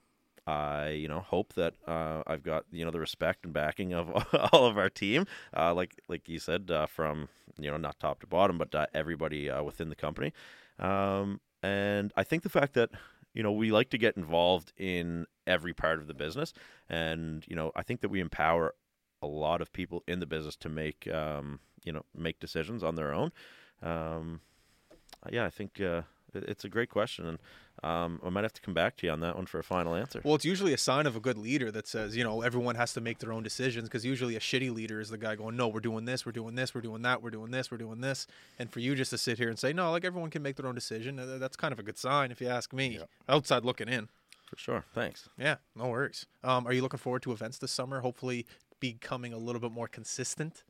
I, 0.48 0.90
you 0.90 1.08
know, 1.08 1.20
hope 1.20 1.54
that 1.54 1.76
uh, 1.88 2.24
I've 2.26 2.44
got 2.44 2.66
you 2.72 2.84
know 2.84 2.92
the 2.92 3.00
respect 3.00 3.46
and 3.46 3.54
backing 3.54 3.94
of 3.94 4.10
all 4.52 4.66
of 4.66 4.78
our 4.78 4.90
team, 4.90 5.26
uh, 5.56 5.74
like 5.74 5.96
like 6.08 6.28
you 6.28 6.40
said, 6.40 6.72
uh, 6.72 6.88
from 6.88 7.30
you 7.60 7.70
know 7.70 7.78
not 7.78 8.00
top 8.00 8.22
to 8.22 8.28
bottom, 8.28 8.58
but 8.58 8.74
uh, 8.74 8.88
everybody 8.94 9.50
uh, 9.50 9.62
within 9.64 9.90
the 9.90 9.96
company. 9.96 10.34
Um, 10.80 11.40
and 11.62 12.12
I 12.18 12.24
think 12.24 12.42
the 12.42 12.50
fact 12.50 12.74
that 12.74 12.90
you 13.34 13.44
know 13.44 13.52
we 13.52 13.72
like 13.72 13.90
to 13.92 13.98
get 13.98 14.18
involved 14.18 14.74
in 14.78 15.26
every 15.48 15.74
part 15.74 16.00
of 16.00 16.08
the 16.08 16.14
business, 16.14 16.54
and 16.90 17.46
you 17.48 17.56
know 17.56 17.72
I 17.76 17.84
think 17.84 18.02
that 18.02 18.10
we 18.10 18.20
empower 18.20 18.76
a 19.22 19.28
lot 19.28 19.62
of 19.62 19.72
people 19.72 20.04
in 20.08 20.20
the 20.20 20.26
business 20.26 20.56
to 20.58 20.70
make 20.70 21.08
um, 21.12 21.60
you 21.84 21.92
know 21.92 22.04
make 22.16 22.40
decisions 22.40 22.84
on 22.84 22.96
their 22.96 23.14
own. 23.14 23.32
Um, 23.82 24.42
yeah, 25.30 25.46
I 25.46 25.50
think 25.50 25.80
uh, 25.80 26.02
it's 26.34 26.64
a 26.64 26.70
great 26.70 26.90
question, 26.90 27.26
and 27.28 27.38
um, 27.84 28.20
I 28.24 28.30
might 28.30 28.44
have 28.44 28.54
to 28.54 28.62
come 28.62 28.74
back 28.74 28.98
to 28.98 29.08
you 29.08 29.12
on 29.12 29.20
that 29.22 29.36
one 29.36 29.46
for 29.46 29.60
a 29.60 29.64
final 29.64 29.96
answer. 29.96 30.22
Well, 30.24 30.36
it's 30.36 30.46
usually 30.46 30.74
a 30.74 30.78
sign 30.78 31.08
of 31.08 31.16
a 31.16 31.20
good 31.20 31.38
leader 31.38 31.72
that 31.72 31.88
says, 31.88 32.16
you 32.16 32.24
know, 32.24 32.42
everyone 32.42 32.76
has 32.76 32.94
to 32.94 33.02
make 33.02 33.20
their 33.20 33.34
own 33.34 33.44
decisions 33.44 33.88
because 33.88 34.06
usually 34.06 34.36
a 34.36 34.40
shitty 34.40 34.74
leader 34.74 35.00
is 35.00 35.10
the 35.10 35.18
guy 35.18 35.36
going, 35.36 35.56
no, 35.56 35.68
we're 35.68 35.80
doing 35.80 36.06
this, 36.06 36.26
we're 36.26 36.32
doing 36.32 36.56
this, 36.56 36.76
we're 36.76 36.82
doing 36.82 37.02
that, 37.02 37.24
we're 37.24 37.32
doing 37.32 37.52
this, 37.52 37.72
we're 37.72 37.78
doing 37.78 38.02
this. 38.02 38.28
And 38.60 38.72
for 38.72 38.80
you 38.80 38.96
just 38.96 39.12
to 39.12 39.18
sit 39.18 39.38
here 39.38 39.50
and 39.50 39.58
say, 39.58 39.74
no, 39.74 39.92
like 39.92 40.06
everyone 40.06 40.30
can 40.30 40.44
make 40.44 40.58
their 40.58 40.68
own 40.68 40.76
decision, 40.76 41.20
uh, 41.20 41.38
that's 41.40 41.56
kind 41.56 41.72
of 41.72 41.80
a 41.80 41.84
good 41.84 41.98
sign 41.98 42.32
if 42.32 42.40
you 42.42 42.48
ask 42.48 42.74
me. 42.74 43.00
Outside 43.28 43.66
looking 43.66 43.90
in. 43.90 44.10
For 44.48 44.58
sure. 44.58 44.86
Thanks. 44.94 45.30
Yeah, 45.40 45.56
no 45.76 45.88
worries. 45.88 46.26
Um, 46.44 46.68
are 46.68 46.74
you 46.74 46.82
looking 46.82 47.00
forward 47.00 47.22
to 47.24 47.32
events 47.32 47.58
this 47.58 47.72
summer? 47.72 48.02
Hopefully 48.02 48.46
becoming 48.82 49.32
a 49.32 49.38
little 49.38 49.62
bit 49.62 49.72
more 49.72 49.88
consistent. 49.88 50.64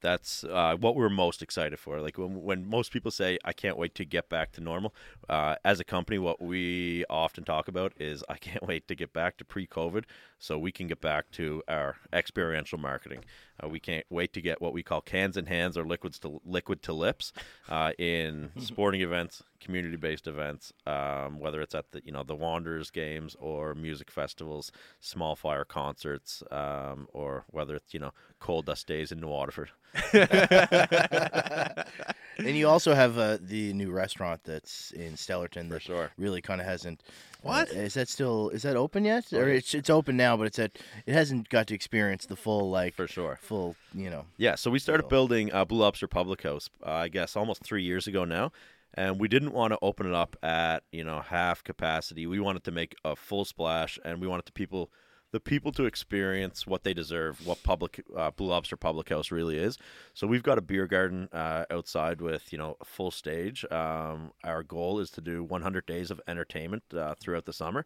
That's 0.00 0.44
uh, 0.44 0.76
what 0.78 0.96
we're 0.96 1.08
most 1.08 1.42
excited 1.42 1.78
for. 1.78 2.00
Like 2.00 2.18
when, 2.18 2.42
when 2.42 2.68
most 2.68 2.92
people 2.92 3.10
say, 3.10 3.38
"I 3.44 3.52
can't 3.52 3.76
wait 3.76 3.94
to 3.96 4.04
get 4.04 4.28
back 4.28 4.52
to 4.52 4.60
normal," 4.60 4.94
uh, 5.28 5.56
as 5.64 5.80
a 5.80 5.84
company, 5.84 6.18
what 6.18 6.40
we 6.40 7.04
often 7.10 7.44
talk 7.44 7.68
about 7.68 7.92
is, 7.98 8.24
"I 8.28 8.36
can't 8.36 8.62
wait 8.66 8.88
to 8.88 8.94
get 8.94 9.12
back 9.12 9.36
to 9.38 9.44
pre-COVID, 9.44 10.04
so 10.38 10.58
we 10.58 10.72
can 10.72 10.86
get 10.86 11.00
back 11.00 11.30
to 11.32 11.62
our 11.68 11.96
experiential 12.12 12.78
marketing." 12.78 13.24
Uh, 13.62 13.68
we 13.68 13.80
can't 13.80 14.06
wait 14.10 14.32
to 14.32 14.40
get 14.40 14.60
what 14.60 14.72
we 14.72 14.82
call 14.82 15.00
cans 15.00 15.36
in 15.36 15.46
hands 15.46 15.76
or 15.76 15.84
liquids 15.84 16.18
to 16.20 16.40
liquid 16.44 16.82
to 16.82 16.92
lips 16.92 17.32
uh, 17.68 17.92
in 17.98 18.50
sporting 18.58 19.00
events, 19.00 19.42
community-based 19.60 20.26
events, 20.26 20.72
um, 20.86 21.38
whether 21.38 21.60
it's 21.60 21.74
at 21.74 21.90
the 21.92 22.02
you 22.04 22.12
know 22.12 22.22
the 22.22 22.34
Wanderers 22.34 22.90
games 22.90 23.36
or 23.40 23.74
music 23.74 24.10
festivals, 24.10 24.72
small 25.00 25.36
fire 25.36 25.64
concerts, 25.64 26.42
um, 26.50 27.08
or 27.12 27.44
whether 27.50 27.76
it's 27.76 27.94
you 27.94 28.00
know 28.00 28.12
Coal 28.38 28.62
Dust 28.62 28.86
Days 28.86 29.12
in 29.12 29.20
New 29.20 29.28
Waterford. 29.28 29.70
And 32.46 32.56
you 32.56 32.68
also 32.68 32.94
have 32.94 33.18
uh, 33.18 33.38
the 33.40 33.72
new 33.72 33.90
restaurant 33.90 34.42
that's 34.44 34.92
in 34.92 35.14
Stellarton 35.14 35.68
that 35.70 35.82
sure. 35.82 36.10
really 36.16 36.40
kind 36.40 36.60
of 36.60 36.66
hasn't. 36.66 37.02
What? 37.42 37.70
uh, 37.70 37.88
that 37.94 38.08
still? 38.08 38.50
Is 38.50 38.62
that 38.62 38.76
open 38.76 39.04
yet? 39.04 39.32
Or 39.32 39.48
it's 39.48 39.74
it's 39.74 39.90
open 39.90 40.16
now, 40.16 40.36
but 40.36 40.46
it's 40.46 40.58
at 40.58 40.78
it 41.06 41.12
hasn't 41.12 41.48
got 41.48 41.66
to 41.68 41.74
experience 41.74 42.26
the 42.26 42.36
full 42.36 42.70
like 42.70 42.94
For 42.94 43.06
sure. 43.06 43.38
full 43.42 43.76
you 43.94 44.10
know. 44.10 44.26
Yeah, 44.36 44.54
so 44.54 44.70
we 44.70 44.78
started 44.78 45.08
building 45.08 45.52
uh, 45.52 45.64
Blue 45.64 45.78
Lobster 45.78 46.06
Public 46.06 46.42
House, 46.42 46.68
uh, 46.86 46.90
I 46.90 47.08
guess, 47.08 47.36
almost 47.36 47.62
three 47.62 47.82
years 47.82 48.06
ago 48.06 48.24
now, 48.24 48.52
and 48.94 49.18
we 49.20 49.28
didn't 49.28 49.52
want 49.52 49.72
to 49.72 49.78
open 49.82 50.06
it 50.06 50.14
up 50.14 50.36
at 50.42 50.82
you 50.92 51.04
know 51.04 51.20
half 51.20 51.64
capacity. 51.64 52.26
We 52.26 52.40
wanted 52.40 52.64
to 52.64 52.70
make 52.70 52.94
a 53.04 53.16
full 53.16 53.44
splash, 53.44 53.98
and 54.04 54.20
we 54.20 54.26
wanted 54.26 54.46
the 54.46 54.52
people, 54.52 54.90
the 55.32 55.40
people 55.40 55.72
to 55.72 55.84
experience 55.84 56.66
what 56.66 56.82
they 56.82 56.94
deserve, 56.94 57.46
what 57.46 57.62
public 57.62 58.02
uh, 58.16 58.30
Blue 58.30 58.48
Lobster 58.48 58.76
Public 58.76 59.08
House 59.08 59.30
really 59.30 59.58
is. 59.58 59.78
So 60.14 60.26
we've 60.26 60.42
got 60.42 60.58
a 60.58 60.62
beer 60.62 60.86
garden 60.86 61.28
uh, 61.32 61.64
outside 61.70 62.20
with 62.20 62.52
you 62.52 62.58
know 62.58 62.76
a 62.80 62.84
full 62.84 63.10
stage. 63.10 63.64
Um, 63.70 64.32
our 64.44 64.62
goal 64.62 65.00
is 65.00 65.10
to 65.12 65.20
do 65.20 65.44
100 65.44 65.86
days 65.86 66.10
of 66.10 66.20
entertainment 66.26 66.82
uh, 66.96 67.14
throughout 67.18 67.44
the 67.44 67.52
summer. 67.52 67.84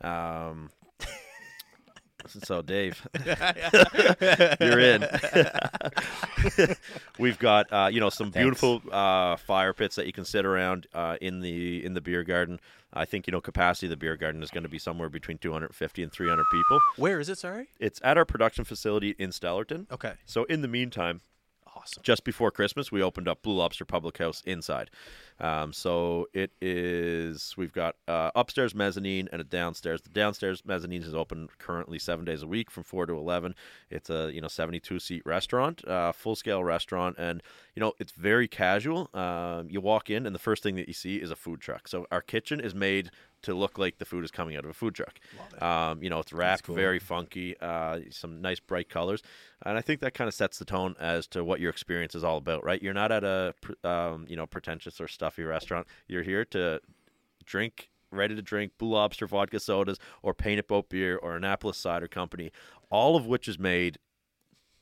Um, 0.00 0.70
so 2.28 2.62
Dave, 2.62 3.06
you're 4.60 4.78
in. 4.78 5.06
We've 7.18 7.38
got 7.38 7.72
uh, 7.72 7.88
you 7.92 8.00
know 8.00 8.10
some 8.10 8.30
beautiful 8.30 8.82
uh, 8.90 9.36
fire 9.36 9.72
pits 9.72 9.96
that 9.96 10.06
you 10.06 10.12
can 10.12 10.24
sit 10.24 10.44
around 10.44 10.86
uh, 10.94 11.16
in 11.20 11.40
the 11.40 11.84
in 11.84 11.94
the 11.94 12.00
beer 12.00 12.24
garden. 12.24 12.60
I 12.92 13.04
think 13.04 13.26
you 13.26 13.32
know 13.32 13.40
capacity 13.40 13.86
of 13.86 13.90
the 13.90 13.96
beer 13.96 14.16
garden 14.16 14.42
is 14.42 14.50
going 14.50 14.64
to 14.64 14.68
be 14.68 14.78
somewhere 14.78 15.08
between 15.08 15.38
250 15.38 16.02
and 16.02 16.12
300 16.12 16.44
people. 16.52 16.80
Where 16.96 17.20
is 17.20 17.28
it? 17.28 17.38
Sorry. 17.38 17.68
It's 17.78 18.00
at 18.04 18.16
our 18.18 18.24
production 18.24 18.64
facility 18.64 19.14
in 19.18 19.30
Stellarton. 19.30 19.90
Okay. 19.90 20.14
So 20.26 20.44
in 20.44 20.62
the 20.62 20.68
meantime, 20.68 21.20
Awesome. 21.74 22.02
just 22.02 22.22
before 22.22 22.50
Christmas, 22.50 22.92
we 22.92 23.02
opened 23.02 23.28
up 23.28 23.42
Blue 23.42 23.54
Lobster 23.54 23.84
Public 23.86 24.18
House 24.18 24.42
inside. 24.44 24.90
Um, 25.40 25.72
so 25.72 26.28
it 26.32 26.52
is, 26.60 27.54
we've 27.56 27.72
got 27.72 27.96
uh, 28.06 28.30
upstairs 28.34 28.74
mezzanine 28.74 29.28
and 29.32 29.40
a 29.40 29.44
downstairs. 29.44 30.02
The 30.02 30.10
downstairs 30.10 30.62
mezzanine 30.64 31.02
is 31.02 31.14
open 31.14 31.48
currently 31.58 31.98
seven 31.98 32.24
days 32.24 32.42
a 32.42 32.46
week 32.46 32.70
from 32.70 32.82
four 32.82 33.06
to 33.06 33.14
eleven. 33.14 33.54
It's 33.90 34.10
a 34.10 34.30
you 34.32 34.40
know 34.40 34.48
seventy 34.48 34.80
two 34.80 34.98
seat 34.98 35.22
restaurant, 35.24 35.86
uh, 35.86 36.12
full 36.12 36.36
scale 36.36 36.62
restaurant, 36.62 37.16
and 37.18 37.42
you 37.74 37.80
know 37.80 37.92
it's 37.98 38.12
very 38.12 38.48
casual. 38.48 39.10
Um, 39.14 39.68
you 39.68 39.80
walk 39.80 40.10
in 40.10 40.26
and 40.26 40.34
the 40.34 40.40
first 40.40 40.62
thing 40.62 40.76
that 40.76 40.88
you 40.88 40.94
see 40.94 41.16
is 41.16 41.30
a 41.30 41.36
food 41.36 41.60
truck. 41.60 41.88
So 41.88 42.06
our 42.10 42.22
kitchen 42.22 42.60
is 42.60 42.74
made 42.74 43.10
to 43.42 43.54
look 43.54 43.76
like 43.76 43.98
the 43.98 44.04
food 44.04 44.24
is 44.24 44.30
coming 44.30 44.56
out 44.56 44.64
of 44.64 44.70
a 44.70 44.74
food 44.74 44.94
truck. 44.94 45.18
Um, 45.60 46.02
you 46.02 46.08
know, 46.08 46.20
it's 46.20 46.32
wrapped 46.32 46.66
very 46.66 46.98
funky, 47.00 47.56
uh, 47.60 48.00
some 48.10 48.40
nice 48.40 48.60
bright 48.60 48.88
colors, 48.88 49.22
and 49.64 49.76
I 49.76 49.80
think 49.80 50.00
that 50.00 50.14
kind 50.14 50.28
of 50.28 50.34
sets 50.34 50.58
the 50.58 50.64
tone 50.64 50.94
as 51.00 51.26
to 51.28 51.42
what 51.44 51.60
your 51.60 51.70
experience 51.70 52.14
is 52.14 52.24
all 52.24 52.36
about. 52.36 52.64
Right? 52.64 52.80
You're 52.80 52.94
not 52.94 53.10
at 53.10 53.24
a 53.24 53.54
um, 53.84 54.26
you 54.28 54.36
know 54.36 54.46
pretentious 54.46 55.00
or 55.00 55.08
stuffy 55.22 55.44
restaurant. 55.44 55.86
You're 56.08 56.24
here 56.24 56.44
to 56.46 56.80
drink. 57.44 57.90
Ready 58.10 58.34
to 58.34 58.42
drink 58.42 58.72
Blue 58.76 58.90
Lobster 58.90 59.26
vodka 59.26 59.58
sodas 59.58 59.98
or 60.22 60.34
Painted 60.34 60.66
Boat 60.66 60.90
beer 60.90 61.16
or 61.16 61.36
Annapolis 61.36 61.78
Cider 61.78 62.08
Company, 62.08 62.50
all 62.90 63.16
of 63.16 63.24
which 63.24 63.48
is 63.48 63.58
made 63.58 63.98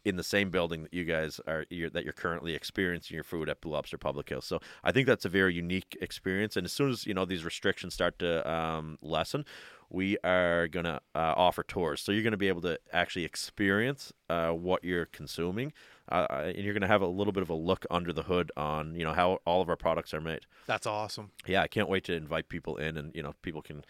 in 0.05 0.17
the 0.17 0.25
same 0.25 0.51
building 0.51 0.83
that 0.83 0.95
you 0.95 1.05
guys 1.05 1.41
are 1.47 1.65
you're, 1.71 1.91
that 1.91 2.05
you're 2.05 2.13
currently 2.15 2.55
experiencing 2.55 3.15
your 3.15 3.23
food 3.23 3.49
at 3.49 3.61
Blue 3.61 3.73
Lobster 3.73 3.99
Public 3.99 4.31
House. 4.31 4.47
So 4.47 4.59
I 4.83 4.91
think 4.93 5.07
that's 5.07 5.27
a 5.27 5.29
very 5.29 5.55
unique 5.55 5.97
experience. 6.01 6.57
And 6.57 6.65
as 6.65 6.73
soon 6.73 6.91
as 6.91 7.07
you 7.07 7.15
know 7.15 7.27
these 7.27 7.45
restrictions 7.45 7.93
start 7.95 8.19
to 8.21 8.51
um, 8.51 8.99
lessen, 9.03 9.45
we 9.91 10.17
are 10.25 10.69
gonna 10.69 11.01
uh, 11.15 11.35
offer 11.37 11.63
tours. 11.63 12.01
So 12.01 12.13
you're 12.13 12.25
gonna 12.25 12.37
be 12.37 12.49
able 12.49 12.63
to 12.63 12.81
actually 12.93 13.27
experience 13.27 14.13
uh, 14.31 14.51
what 14.51 14.83
you're 14.83 15.07
consuming, 15.07 15.73
uh, 16.11 16.27
and 16.31 16.65
you're 16.65 16.75
gonna 16.75 16.87
have 16.87 17.03
a 17.03 17.07
little 17.07 17.33
bit 17.33 17.43
of 17.43 17.51
a 17.51 17.55
look 17.55 17.87
under 17.91 18.13
the 18.13 18.23
hood 18.23 18.51
on 18.57 18.95
you 18.95 19.05
know 19.05 19.13
how 19.13 19.39
all 19.45 19.63
of 19.63 19.69
our 19.69 19.77
products 19.77 20.13
are 20.13 20.21
made. 20.21 20.47
That's 20.67 20.87
awesome. 20.87 21.31
Yeah, 21.47 21.63
I 21.63 21.69
can't 21.69 21.89
wait 21.89 22.05
to 22.05 22.15
invite 22.15 22.49
people 22.49 22.77
in, 22.77 22.97
and 22.97 23.15
you 23.15 23.23
know 23.23 23.35
people 23.43 23.63
can 23.63 23.85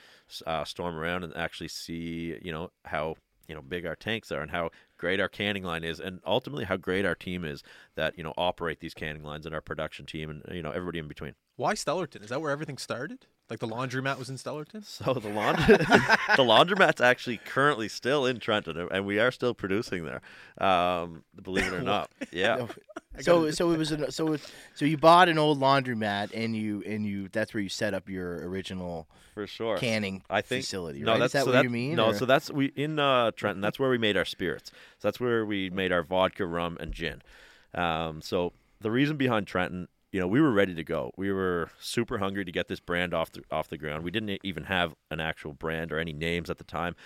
uh, 0.46 0.64
storm 0.64 0.96
around 0.96 1.24
and 1.24 1.36
actually 1.36 1.68
see 1.68 2.38
you 2.42 2.52
know 2.52 2.70
how 2.84 3.16
you 3.48 3.54
know 3.54 3.62
big 3.62 3.84
our 3.84 3.96
tanks 3.96 4.30
are 4.30 4.40
and 4.40 4.50
how 4.50 4.70
great 4.96 5.20
our 5.20 5.28
canning 5.28 5.64
line 5.64 5.84
is, 5.84 5.98
and 6.00 6.20
ultimately 6.26 6.64
how 6.64 6.76
great 6.76 7.04
our 7.04 7.14
team 7.14 7.44
is 7.44 7.62
that 7.96 8.16
you 8.16 8.24
know 8.24 8.34
operate 8.36 8.80
these 8.80 8.94
canning 8.94 9.24
lines 9.24 9.46
and 9.46 9.54
our 9.54 9.60
production 9.60 10.06
team 10.06 10.30
and 10.30 10.42
you 10.54 10.62
know 10.62 10.70
everybody 10.70 10.98
in 10.98 11.08
between. 11.08 11.34
Why 11.56 11.74
Stellarton? 11.74 12.22
Is 12.22 12.30
that 12.30 12.40
where 12.40 12.50
everything 12.50 12.78
started? 12.78 13.26
Like 13.50 13.58
the 13.58 13.66
laundromat 13.66 14.16
was 14.16 14.30
in 14.30 14.36
Stellarton? 14.36 14.84
So 14.84 15.12
the 15.14 15.28
laundry, 15.28 15.76
the 15.76 16.44
laundromat's 16.44 17.00
actually 17.00 17.38
currently 17.38 17.88
still 17.88 18.24
in 18.24 18.38
Trenton, 18.38 18.88
and 18.92 19.04
we 19.04 19.18
are 19.18 19.32
still 19.32 19.54
producing 19.54 20.04
there. 20.04 20.20
Um, 20.64 21.24
believe 21.42 21.66
it 21.66 21.72
or 21.74 21.82
not, 21.82 22.10
yeah. 22.32 22.66
So 23.22 23.50
so 23.50 23.72
it 23.72 23.76
was 23.76 23.90
an, 23.90 24.10
so 24.12 24.34
it, 24.34 24.52
so 24.74 24.84
you 24.84 24.96
bought 24.96 25.28
an 25.28 25.36
old 25.36 25.60
laundromat 25.60 26.30
and 26.32 26.56
you 26.56 26.82
and 26.86 27.04
you 27.04 27.28
that's 27.28 27.52
where 27.52 27.60
you 27.60 27.68
set 27.68 27.92
up 27.92 28.08
your 28.08 28.48
original 28.48 29.08
for 29.34 29.48
sure. 29.48 29.76
canning 29.78 30.22
I 30.30 30.40
think 30.42 30.62
facility. 30.64 31.00
No, 31.02 31.12
right? 31.12 31.18
that's 31.18 31.30
Is 31.30 31.32
that 31.32 31.40
so 31.40 31.46
what 31.46 31.52
that- 31.54 31.64
you 31.64 31.70
mean? 31.70 31.96
No, 31.96 32.06
or- 32.10 32.14
so 32.14 32.24
that's 32.24 32.50
we 32.52 32.66
in 32.76 33.00
uh, 33.00 33.32
Trenton. 33.32 33.60
That's 33.60 33.80
where 33.80 33.90
we 33.90 33.98
made 33.98 34.16
our 34.16 34.24
spirits. 34.24 34.70
So 35.00 35.08
that's 35.08 35.18
where 35.18 35.44
we 35.44 35.68
made 35.70 35.90
our 35.90 36.04
vodka, 36.04 36.46
rum, 36.46 36.76
and 36.80 36.92
gin. 36.92 37.20
Um, 37.74 38.22
so 38.22 38.52
the 38.80 38.92
reason 38.92 39.16
behind 39.16 39.46
Trenton, 39.48 39.88
you 40.12 40.20
know, 40.20 40.26
we 40.26 40.40
were 40.40 40.50
ready 40.50 40.74
to 40.74 40.84
go. 40.84 41.12
We 41.16 41.32
were 41.32 41.70
super 41.78 42.18
hungry 42.18 42.44
to 42.44 42.52
get 42.52 42.68
this 42.68 42.80
brand 42.80 43.14
off 43.14 43.32
the 43.32 43.42
off 43.50 43.68
the 43.68 43.78
ground. 43.78 44.04
We 44.04 44.10
didn't 44.10 44.40
even 44.42 44.64
have 44.64 44.94
an 45.10 45.20
actual 45.20 45.52
brand 45.52 45.92
or 45.92 45.98
any 45.98 46.12
names 46.12 46.50
at 46.50 46.58
the 46.58 46.64
time, 46.64 46.96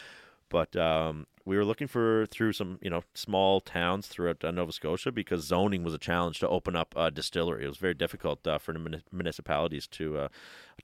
but 0.49 0.75
um, 0.77 1.27
we 1.45 1.57
were 1.57 1.65
looking 1.65 1.87
for 1.87 2.27
through 2.27 2.55
some 2.55 2.79
you 2.81 2.89
know 2.89 3.03
small 3.15 3.61
towns 3.61 4.07
throughout 4.07 4.43
uh, 4.43 4.51
Nova 4.51 4.73
Scotia 4.73 5.13
because 5.13 5.45
zoning 5.45 5.83
was 5.85 5.93
a 5.95 5.99
challenge 5.99 6.39
to 6.41 6.49
open 6.49 6.77
up 6.77 6.95
a 6.97 7.11
distillery. 7.11 7.65
It 7.65 7.69
was 7.69 7.77
very 7.77 7.95
difficult 7.95 8.47
uh, 8.47 8.59
for 8.59 8.73
the 8.73 8.79
muni- 8.79 9.03
municipalities 9.13 9.87
to 9.89 10.19
uh, 10.19 10.29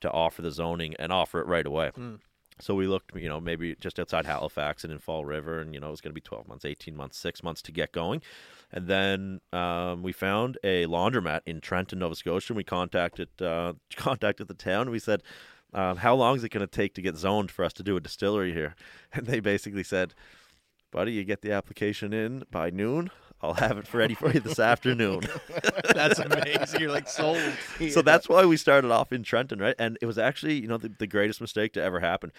to 0.00 0.10
offer 0.10 0.42
the 0.42 0.50
zoning 0.50 0.94
and 0.98 1.12
offer 1.12 1.40
it 1.40 1.46
right 1.46 1.66
away. 1.66 1.90
So 2.60 2.74
we 2.74 2.86
looked, 2.86 3.16
you 3.16 3.28
know, 3.28 3.40
maybe 3.40 3.74
just 3.80 3.98
outside 3.98 4.26
Halifax 4.26 4.84
and 4.84 4.92
in 4.92 4.98
Fall 4.98 5.24
River, 5.24 5.60
and 5.60 5.72
you 5.72 5.80
know, 5.80 5.88
it 5.88 5.92
was 5.92 6.00
going 6.00 6.10
to 6.10 6.14
be 6.14 6.20
12 6.20 6.46
months, 6.46 6.64
18 6.64 6.94
months, 6.94 7.18
six 7.18 7.42
months 7.42 7.62
to 7.62 7.72
get 7.72 7.92
going. 7.92 8.20
And 8.72 8.86
then 8.86 9.40
um, 9.52 10.02
we 10.02 10.12
found 10.12 10.58
a 10.62 10.86
laundromat 10.86 11.40
in 11.46 11.60
Trenton, 11.60 11.98
Nova 11.98 12.14
Scotia. 12.14 12.52
And 12.52 12.56
we 12.56 12.64
contacted 12.64 13.28
uh, 13.40 13.74
contacted 13.96 14.48
the 14.48 14.54
town. 14.54 14.90
We 14.90 14.98
said, 14.98 15.22
um, 15.72 15.98
"How 15.98 16.14
long 16.14 16.36
is 16.36 16.44
it 16.44 16.50
going 16.50 16.66
to 16.66 16.70
take 16.70 16.94
to 16.94 17.02
get 17.02 17.16
zoned 17.16 17.50
for 17.50 17.64
us 17.64 17.72
to 17.74 17.82
do 17.82 17.96
a 17.96 18.00
distillery 18.00 18.52
here?" 18.52 18.76
And 19.12 19.26
they 19.26 19.40
basically 19.40 19.82
said, 19.82 20.14
"Buddy, 20.90 21.12
you 21.12 21.24
get 21.24 21.42
the 21.42 21.52
application 21.52 22.12
in 22.12 22.44
by 22.50 22.70
noon. 22.70 23.10
I'll 23.42 23.54
have 23.54 23.78
it 23.78 23.92
ready 23.94 24.14
for 24.14 24.30
you 24.30 24.40
this 24.40 24.60
afternoon." 24.60 25.22
That's 25.94 26.20
amazing. 26.20 26.80
You're 26.80 26.92
like 26.92 27.08
sold. 27.08 27.40
so 27.90 28.02
that's 28.02 28.28
why 28.28 28.44
we 28.44 28.56
started 28.56 28.90
off 28.92 29.12
in 29.12 29.24
Trenton, 29.24 29.58
right? 29.58 29.74
And 29.78 29.98
it 30.00 30.06
was 30.06 30.18
actually, 30.18 30.60
you 30.60 30.68
know, 30.68 30.76
the, 30.76 30.92
the 30.98 31.06
greatest 31.06 31.40
mistake 31.40 31.72
to 31.72 31.82
ever 31.82 32.00
happen. 32.00 32.32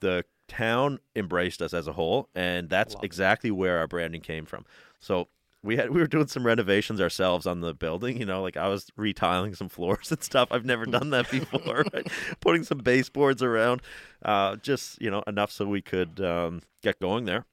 The 0.00 0.24
town 0.48 0.98
embraced 1.14 1.62
us 1.62 1.72
as 1.72 1.86
a 1.86 1.92
whole, 1.92 2.28
and 2.34 2.68
that's 2.68 2.96
exactly 3.02 3.50
where 3.50 3.78
our 3.78 3.86
branding 3.86 4.20
came 4.20 4.44
from. 4.44 4.64
So 4.98 5.28
we 5.66 5.76
had 5.76 5.90
we 5.90 6.00
were 6.00 6.06
doing 6.06 6.28
some 6.28 6.46
renovations 6.46 7.00
ourselves 7.00 7.46
on 7.46 7.60
the 7.60 7.74
building. 7.74 8.18
You 8.18 8.26
know, 8.26 8.40
like 8.40 8.56
I 8.56 8.68
was 8.68 8.90
retiling 8.96 9.54
some 9.54 9.68
floors 9.68 10.10
and 10.12 10.22
stuff. 10.22 10.48
I've 10.50 10.64
never 10.64 10.86
done 10.86 11.10
that 11.10 11.30
before. 11.30 11.84
right? 11.92 12.08
Putting 12.40 12.62
some 12.62 12.78
baseboards 12.78 13.42
around, 13.42 13.82
uh, 14.24 14.56
just 14.56 15.00
you 15.02 15.10
know 15.10 15.22
enough 15.26 15.50
so 15.50 15.66
we 15.66 15.82
could 15.82 16.20
um, 16.20 16.62
get 16.82 17.00
going 17.00 17.24
there. 17.24 17.44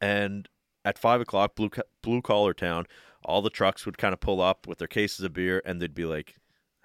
And 0.00 0.48
at 0.84 0.98
five 0.98 1.20
o'clock, 1.20 1.54
blue 1.56 1.70
blue 2.02 2.22
collar 2.22 2.54
town, 2.54 2.86
all 3.24 3.42
the 3.42 3.50
trucks 3.50 3.84
would 3.84 3.98
kind 3.98 4.12
of 4.12 4.20
pull 4.20 4.40
up 4.40 4.66
with 4.66 4.78
their 4.78 4.88
cases 4.88 5.24
of 5.24 5.32
beer, 5.32 5.60
and 5.64 5.80
they'd 5.80 5.94
be 5.94 6.06
like, 6.06 6.36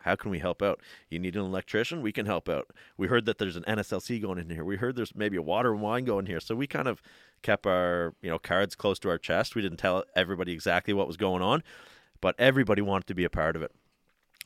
How 0.01 0.15
can 0.15 0.31
we 0.31 0.39
help 0.39 0.61
out? 0.61 0.81
You 1.09 1.19
need 1.19 1.35
an 1.35 1.41
electrician? 1.41 2.01
We 2.01 2.11
can 2.11 2.25
help 2.25 2.47
out. 2.47 2.71
We 2.97 3.07
heard 3.07 3.25
that 3.25 3.37
there's 3.37 3.55
an 3.55 3.63
NSLC 3.63 4.21
going 4.21 4.37
in 4.37 4.49
here. 4.49 4.63
We 4.63 4.77
heard 4.77 4.95
there's 4.95 5.15
maybe 5.15 5.37
a 5.37 5.41
water 5.41 5.73
and 5.73 5.81
wine 5.81 6.05
going 6.05 6.27
here. 6.27 6.39
So 6.39 6.55
we 6.55 6.67
kind 6.67 6.87
of 6.87 7.01
kept 7.41 7.65
our 7.65 8.13
you 8.21 8.29
know 8.29 8.39
cards 8.39 8.75
close 8.75 8.99
to 8.99 9.09
our 9.09 9.17
chest. 9.17 9.55
We 9.55 9.61
didn't 9.61 9.77
tell 9.77 10.03
everybody 10.15 10.51
exactly 10.51 10.93
what 10.93 11.07
was 11.07 11.17
going 11.17 11.41
on, 11.41 11.63
but 12.21 12.35
everybody 12.39 12.81
wanted 12.81 13.07
to 13.07 13.15
be 13.15 13.23
a 13.23 13.29
part 13.29 13.55
of 13.55 13.61
it. 13.61 13.71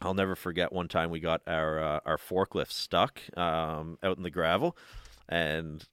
I'll 0.01 0.13
never 0.13 0.35
forget 0.35 0.73
one 0.73 0.87
time 0.87 1.11
we 1.11 1.19
got 1.19 1.41
our 1.45 1.79
uh, 1.79 1.99
our 2.05 2.17
forklift 2.17 2.71
stuck 2.71 3.21
um, 3.37 3.97
out 4.01 4.17
in 4.17 4.23
the 4.23 4.31
gravel, 4.31 4.75
and 5.29 5.85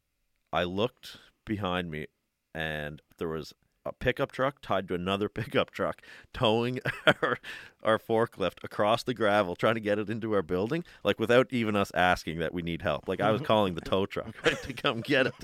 I 0.52 0.64
looked 0.64 1.18
behind 1.44 1.90
me, 1.90 2.06
and 2.54 3.02
there 3.18 3.28
was 3.28 3.52
a 3.88 3.92
pickup 3.92 4.32
truck 4.32 4.60
tied 4.60 4.88
to 4.88 4.94
another 4.94 5.28
pickup 5.40 5.70
truck 5.70 6.02
towing 6.32 6.80
our 7.22 7.38
our 7.82 7.98
forklift 7.98 8.62
across 8.64 9.02
the 9.04 9.14
gravel, 9.14 9.54
trying 9.56 9.74
to 9.74 9.80
get 9.80 9.98
it 9.98 10.10
into 10.10 10.32
our 10.34 10.42
building, 10.42 10.84
like 11.04 11.18
without 11.20 11.46
even 11.50 11.76
us 11.76 11.90
asking 11.94 12.38
that 12.38 12.52
we 12.52 12.62
need 12.62 12.82
help. 12.82 13.08
Like 13.08 13.20
I 13.20 13.30
was 13.30 13.40
calling 13.42 13.74
the 13.74 13.80
tow 13.80 14.04
truck 14.06 14.34
right, 14.44 14.60
to 14.62 14.72
come 14.72 15.00
get 15.00 15.26
it. 15.26 15.34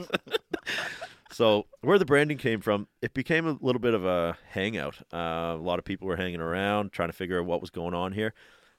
so 1.31 1.67
where 1.81 1.99
the 1.99 2.05
branding 2.05 2.39
came 2.39 2.61
from, 2.61 2.89
it 3.03 3.15
became 3.15 3.47
a 3.47 3.57
little 3.61 3.81
bit 3.81 3.95
of 3.95 4.05
a 4.05 4.37
hangout. 4.51 4.97
Uh, 5.13 5.17
a 5.55 5.57
lot 5.63 5.79
of 5.79 5.85
people 5.85 6.07
were 6.07 6.17
hanging 6.17 6.41
around, 6.41 6.93
trying 6.93 7.09
to 7.09 7.13
figure 7.17 7.41
out 7.41 7.47
what 7.47 7.61
was 7.61 7.71
going 7.71 7.95
on 7.95 8.13
here, 8.13 8.35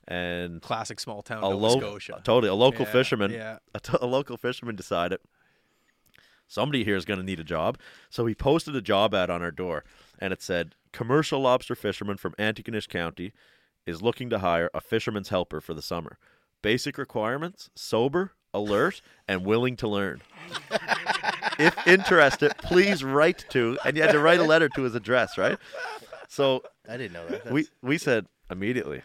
and 0.08 0.62
Classic 0.62 1.00
small 1.00 1.22
town 1.22 1.40
a 1.40 1.50
Nova 1.50 1.56
lo- 1.56 1.80
Scotia. 1.80 2.22
totally 2.24 2.50
a 2.50 2.54
local 2.56 2.86
Yeah, 2.86 2.92
fisherman 2.92 3.32
Yeah. 3.32 3.58
a, 3.74 3.80
t- 3.80 3.98
a 4.00 4.06
local 4.06 4.38
fisherman 4.38 4.76
decided 4.76 5.20
somebody 6.48 6.84
here 6.84 6.96
is 6.96 7.06
going 7.06 7.20
to 7.20 7.26
need 7.26 7.40
a 7.40 7.44
job. 7.44 7.78
So 8.10 8.26
he 8.26 8.36
posted 8.36 8.76
a 8.76 8.82
job 8.82 9.14
ad 9.14 9.30
on 9.30 9.42
our 9.42 9.52
door, 9.52 9.84
and 10.20 10.32
it 10.34 10.42
said, 10.42 10.76
"Commercial 10.92 11.42
lobster 11.42 11.76
fisherman 11.76 12.18
from 12.18 12.34
Antigonish 12.40 12.88
County 12.88 13.34
is 13.86 14.02
looking 14.02 14.30
to 14.30 14.40
hire 14.40 14.70
a 14.74 14.82
fisherman's 14.82 15.30
helper 15.30 15.62
for 15.62 15.74
the 15.74 15.82
summer. 15.82 16.18
Basic 16.62 16.98
requirements: 16.98 17.70
sober, 17.76 18.34
alert, 18.54 19.02
and 19.28 19.46
willing 19.46 19.76
to 19.78 19.88
learn." 19.88 20.22
if 21.60 21.88
interested, 21.88 22.58
please 22.58 23.04
write 23.04 23.46
to, 23.50 23.78
and 23.86 23.96
you 23.96 24.04
had 24.04 24.12
to 24.12 24.20
write 24.20 24.40
a 24.40 24.44
letter 24.44 24.70
to 24.70 24.82
his 24.84 24.96
address, 24.96 25.38
right? 25.38 25.58
So 26.28 26.64
I 26.90 26.98
didn't 26.98 27.14
know 27.14 27.28
that. 27.28 27.52
we 27.52 27.62
That's- 27.64 27.76
we 27.82 27.98
said 27.98 28.26
immediately, 28.50 29.04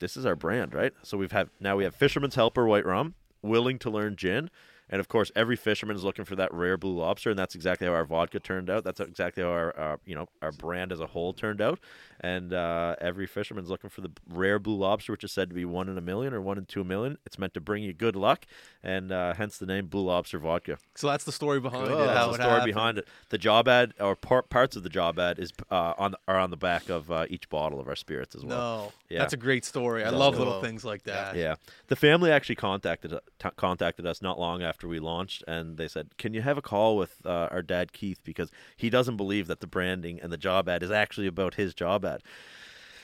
this 0.00 0.16
is 0.16 0.26
our 0.26 0.36
brand, 0.36 0.74
right? 0.74 0.92
So 1.02 1.16
we've 1.18 1.32
had 1.32 1.50
now 1.60 1.76
we 1.76 1.84
have 1.84 1.94
Fisherman's 1.94 2.34
Helper 2.34 2.66
White 2.66 2.86
Rum, 2.86 3.14
willing 3.42 3.78
to 3.80 3.90
learn 3.90 4.16
gin, 4.16 4.50
and 4.90 5.00
of 5.00 5.08
course 5.08 5.30
every 5.36 5.56
fisherman 5.56 5.96
is 5.96 6.04
looking 6.04 6.24
for 6.24 6.36
that 6.36 6.52
rare 6.52 6.76
blue 6.76 6.96
lobster, 6.96 7.30
and 7.30 7.38
that's 7.38 7.54
exactly 7.54 7.86
how 7.86 7.92
our 7.92 8.04
vodka 8.04 8.40
turned 8.40 8.70
out. 8.70 8.84
That's 8.84 9.00
exactly 9.00 9.42
how 9.42 9.50
our 9.50 9.78
uh, 9.78 9.96
you 10.04 10.14
know 10.14 10.28
our 10.42 10.52
brand 10.52 10.92
as 10.92 11.00
a 11.00 11.06
whole 11.06 11.32
turned 11.32 11.60
out, 11.60 11.78
and 12.20 12.52
uh, 12.52 12.96
every 13.00 13.26
fisherman's 13.26 13.70
looking 13.70 13.90
for 13.90 14.00
the 14.00 14.10
rare 14.28 14.58
blue 14.58 14.76
lobster, 14.76 15.12
which 15.12 15.24
is 15.24 15.32
said 15.32 15.48
to 15.50 15.54
be 15.54 15.64
one 15.64 15.88
in 15.88 15.98
a 15.98 16.00
million 16.02 16.32
or 16.34 16.40
one 16.40 16.58
in 16.58 16.64
two 16.64 16.84
million. 16.84 17.18
It's 17.26 17.38
meant 17.38 17.54
to 17.54 17.60
bring 17.60 17.82
you 17.82 17.92
good 17.92 18.16
luck, 18.16 18.44
and 18.82 19.12
uh, 19.12 19.34
hence 19.34 19.58
the 19.58 19.66
name 19.66 19.86
Blue 19.86 20.04
Lobster 20.04 20.38
Vodka. 20.38 20.78
So 20.94 21.08
that's 21.08 21.24
the 21.24 21.32
story 21.32 21.60
behind 21.60 21.86
it. 21.86 21.96
That's 21.96 22.26
the 22.28 22.34
story 22.34 22.48
happened. 22.48 22.74
behind 22.74 22.98
it. 22.98 23.08
The 23.30 23.38
job 23.38 23.68
ad 23.68 23.94
or 24.00 24.16
par- 24.16 24.42
parts 24.42 24.76
of 24.76 24.82
the 24.82 24.88
job 24.88 25.18
ad 25.18 25.38
is 25.38 25.52
uh, 25.70 25.94
on 25.98 26.14
are 26.26 26.38
on 26.38 26.50
the 26.50 26.56
back 26.56 26.88
of 26.88 27.10
uh, 27.10 27.26
each 27.28 27.48
bottle 27.48 27.80
of 27.80 27.88
our 27.88 27.96
spirits 27.96 28.34
as 28.34 28.44
well. 28.44 28.58
No, 28.58 28.92
Yeah. 29.08 29.18
that's 29.20 29.32
a 29.32 29.36
great 29.38 29.64
story. 29.64 30.04
I 30.04 30.10
love 30.10 30.38
little 30.38 30.60
things 30.60 30.84
like 30.84 31.02
that. 31.04 31.36
Yeah, 31.36 31.56
the 31.88 31.96
family 31.96 32.30
actually 32.30 32.56
contacted 32.56 33.12
t- 33.38 33.48
contacted 33.56 34.06
us 34.06 34.22
not 34.22 34.38
long 34.38 34.62
after 34.62 34.77
we 34.86 35.00
launched, 35.00 35.42
and 35.48 35.76
they 35.76 35.88
said, 35.88 36.16
"Can 36.18 36.34
you 36.34 36.42
have 36.42 36.58
a 36.58 36.62
call 36.62 36.96
with 36.96 37.16
uh, 37.24 37.48
our 37.50 37.62
dad 37.62 37.92
Keith 37.92 38.20
because 38.22 38.50
he 38.76 38.90
doesn't 38.90 39.16
believe 39.16 39.46
that 39.48 39.60
the 39.60 39.66
branding 39.66 40.20
and 40.20 40.30
the 40.30 40.36
job 40.36 40.68
ad 40.68 40.82
is 40.82 40.90
actually 40.90 41.26
about 41.26 41.54
his 41.54 41.74
job 41.74 42.04
ad." 42.04 42.22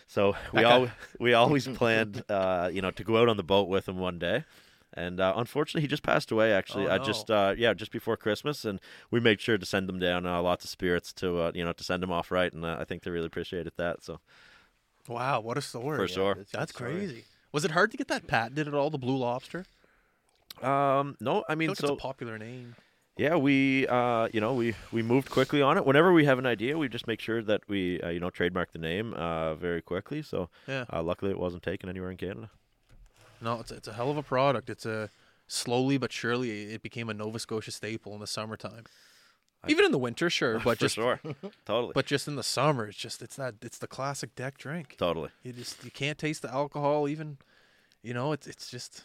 So 0.06 0.36
we 0.52 0.62
all 0.64 0.88
we 1.18 1.32
always 1.34 1.66
planned, 1.66 2.22
uh, 2.28 2.70
you 2.72 2.82
know, 2.82 2.90
to 2.92 3.02
go 3.02 3.16
out 3.20 3.28
on 3.28 3.36
the 3.36 3.42
boat 3.42 3.68
with 3.68 3.88
him 3.88 3.98
one 3.98 4.18
day. 4.18 4.44
And 4.96 5.18
uh, 5.18 5.32
unfortunately, 5.36 5.80
he 5.80 5.88
just 5.88 6.04
passed 6.04 6.30
away. 6.30 6.52
Actually, 6.52 6.86
Oh, 6.86 6.92
I 6.92 6.98
no. 6.98 7.04
just 7.04 7.30
uh, 7.30 7.54
yeah, 7.56 7.74
just 7.74 7.90
before 7.90 8.16
Christmas, 8.16 8.64
and 8.64 8.78
we 9.10 9.18
made 9.18 9.40
sure 9.40 9.58
to 9.58 9.66
send 9.66 9.88
them 9.88 9.98
down 9.98 10.24
uh, 10.24 10.40
lots 10.40 10.64
of 10.64 10.70
spirits 10.70 11.12
to 11.14 11.38
uh, 11.38 11.52
you 11.54 11.64
know 11.64 11.72
to 11.72 11.82
send 11.82 12.00
them 12.02 12.12
off 12.12 12.30
right, 12.30 12.52
and 12.52 12.64
uh, 12.64 12.76
I 12.78 12.84
think 12.84 13.02
they 13.02 13.10
really 13.10 13.26
appreciated 13.26 13.72
that. 13.76 14.04
So 14.04 14.20
Wow, 15.08 15.40
what 15.40 15.58
a 15.58 15.62
story. 15.62 15.96
for 15.96 16.06
sure. 16.08 16.34
that's 16.34 16.52
That's 16.52 16.72
crazy. 16.72 17.24
Was 17.52 17.64
it 17.64 17.72
hard 17.72 17.90
to 17.90 17.96
get 17.96 18.08
that 18.08 18.26
patented 18.26 18.68
at 18.68 18.74
all? 18.74 18.90
The 18.90 18.98
Blue 18.98 19.16
Lobster. 19.16 19.64
Um, 20.62 21.16
no, 21.20 21.44
I 21.48 21.52
I 21.52 21.54
mean, 21.54 21.70
like 21.70 21.78
so 21.78 21.88
it's 21.94 21.98
a 21.98 22.02
popular 22.02 22.38
name. 22.38 22.74
Yeah, 23.16 23.36
we 23.36 23.86
uh, 23.86 24.28
you 24.32 24.40
know 24.40 24.54
we 24.54 24.74
we 24.92 25.02
moved 25.02 25.30
quickly 25.30 25.62
on 25.62 25.76
it. 25.76 25.86
Whenever 25.86 26.12
we 26.12 26.24
have 26.24 26.38
an 26.38 26.46
idea, 26.46 26.76
we 26.76 26.88
just 26.88 27.06
make 27.06 27.20
sure 27.20 27.42
that 27.42 27.62
we 27.68 28.00
uh, 28.00 28.08
you 28.08 28.20
know 28.20 28.30
trademark 28.30 28.72
the 28.72 28.78
name 28.78 29.14
uh, 29.14 29.54
very 29.54 29.82
quickly. 29.82 30.22
So 30.22 30.50
Yeah. 30.66 30.84
uh, 30.92 31.02
luckily, 31.02 31.30
it 31.30 31.38
wasn't 31.38 31.62
taken 31.62 31.88
anywhere 31.88 32.10
in 32.10 32.16
Canada. 32.16 32.50
No, 33.40 33.60
it's 33.60 33.70
it's 33.70 33.88
a 33.88 33.92
hell 33.92 34.10
of 34.10 34.16
a 34.16 34.22
product. 34.22 34.68
It's 34.68 34.86
a 34.86 35.10
slowly 35.46 35.98
but 35.98 36.10
surely 36.12 36.72
it 36.72 36.82
became 36.82 37.08
a 37.08 37.14
Nova 37.14 37.38
Scotia 37.38 37.70
staple 37.70 38.14
in 38.14 38.20
the 38.20 38.26
summertime. 38.26 38.84
Even 39.68 39.84
in 39.84 39.92
the 39.92 39.98
winter, 39.98 40.28
sure, 40.28 40.58
but 40.64 40.78
For 40.78 40.84
just 40.84 40.94
sure, 40.96 41.20
totally, 41.64 41.92
but 41.94 42.06
just 42.06 42.26
in 42.26 42.36
the 42.36 42.42
summer, 42.42 42.88
it's 42.88 42.98
just 42.98 43.22
it's 43.22 43.36
that 43.36 43.54
it's 43.62 43.78
the 43.78 43.86
classic 43.86 44.34
deck 44.34 44.58
drink. 44.58 44.96
totally. 44.98 45.30
You 45.42 45.52
just 45.52 45.84
you 45.84 45.90
can't 45.90 46.18
taste 46.18 46.42
the 46.42 46.52
alcohol 46.52 47.08
even. 47.08 47.38
You 48.02 48.12
know, 48.12 48.32
it's 48.32 48.46
it's 48.46 48.68
just 48.70 49.02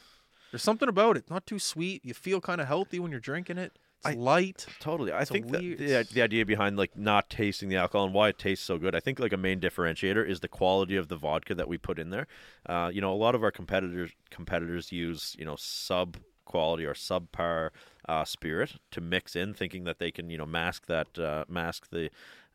there's 0.51 0.63
something 0.63 0.89
about 0.89 1.17
it. 1.17 1.29
Not 1.29 1.45
too 1.45 1.59
sweet. 1.59 2.03
You 2.03 2.13
feel 2.13 2.41
kind 2.41 2.59
of 2.62 2.67
healthy 2.67 2.99
when 2.99 3.12
you're 3.12 3.19
drinking 3.19 3.57
it. 3.57 3.77
It's 3.99 4.07
I- 4.07 4.13
light. 4.13 4.65
Totally. 4.79 5.12
I 5.12 5.25
think 5.25 5.47
weird- 5.47 5.77
the, 5.77 6.07
the 6.13 6.21
idea 6.21 6.45
behind 6.45 6.77
like 6.77 6.97
not 6.97 7.29
tasting 7.29 7.69
the 7.69 7.75
alcohol 7.75 8.05
and 8.05 8.13
why 8.13 8.29
it 8.29 8.39
tastes 8.39 8.65
so 8.65 8.77
good, 8.77 8.95
I 8.95 8.99
think 8.99 9.19
like 9.19 9.33
a 9.33 9.38
main 9.38 9.59
differentiator 9.59 10.27
is 10.27 10.39
the 10.39 10.47
quality 10.47 10.95
of 10.95 11.09
the 11.09 11.17
vodka 11.17 11.53
that 11.55 11.67
we 11.67 11.77
put 11.77 11.99
in 11.99 12.09
there. 12.09 12.27
Uh, 12.65 12.89
you 12.93 13.01
know, 13.01 13.12
a 13.12 13.15
lot 13.15 13.35
of 13.35 13.43
our 13.43 13.51
competitors 13.51 14.12
competitors 14.29 14.91
use 14.91 15.35
you 15.38 15.45
know 15.45 15.55
sub 15.57 16.17
quality 16.45 16.85
or 16.85 16.93
subpar 16.93 17.69
uh, 18.07 18.23
spirit 18.25 18.75
to 18.91 19.01
mix 19.01 19.35
in, 19.35 19.53
thinking 19.53 19.83
that 19.83 19.99
they 19.99 20.12
can 20.12 20.29
you 20.29 20.38
know 20.38 20.45
mask 20.45 20.85
that 20.88 21.19
uh, 21.19 21.43
mask 21.49 21.89
the 21.89 22.09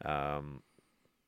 um, 0.05 0.63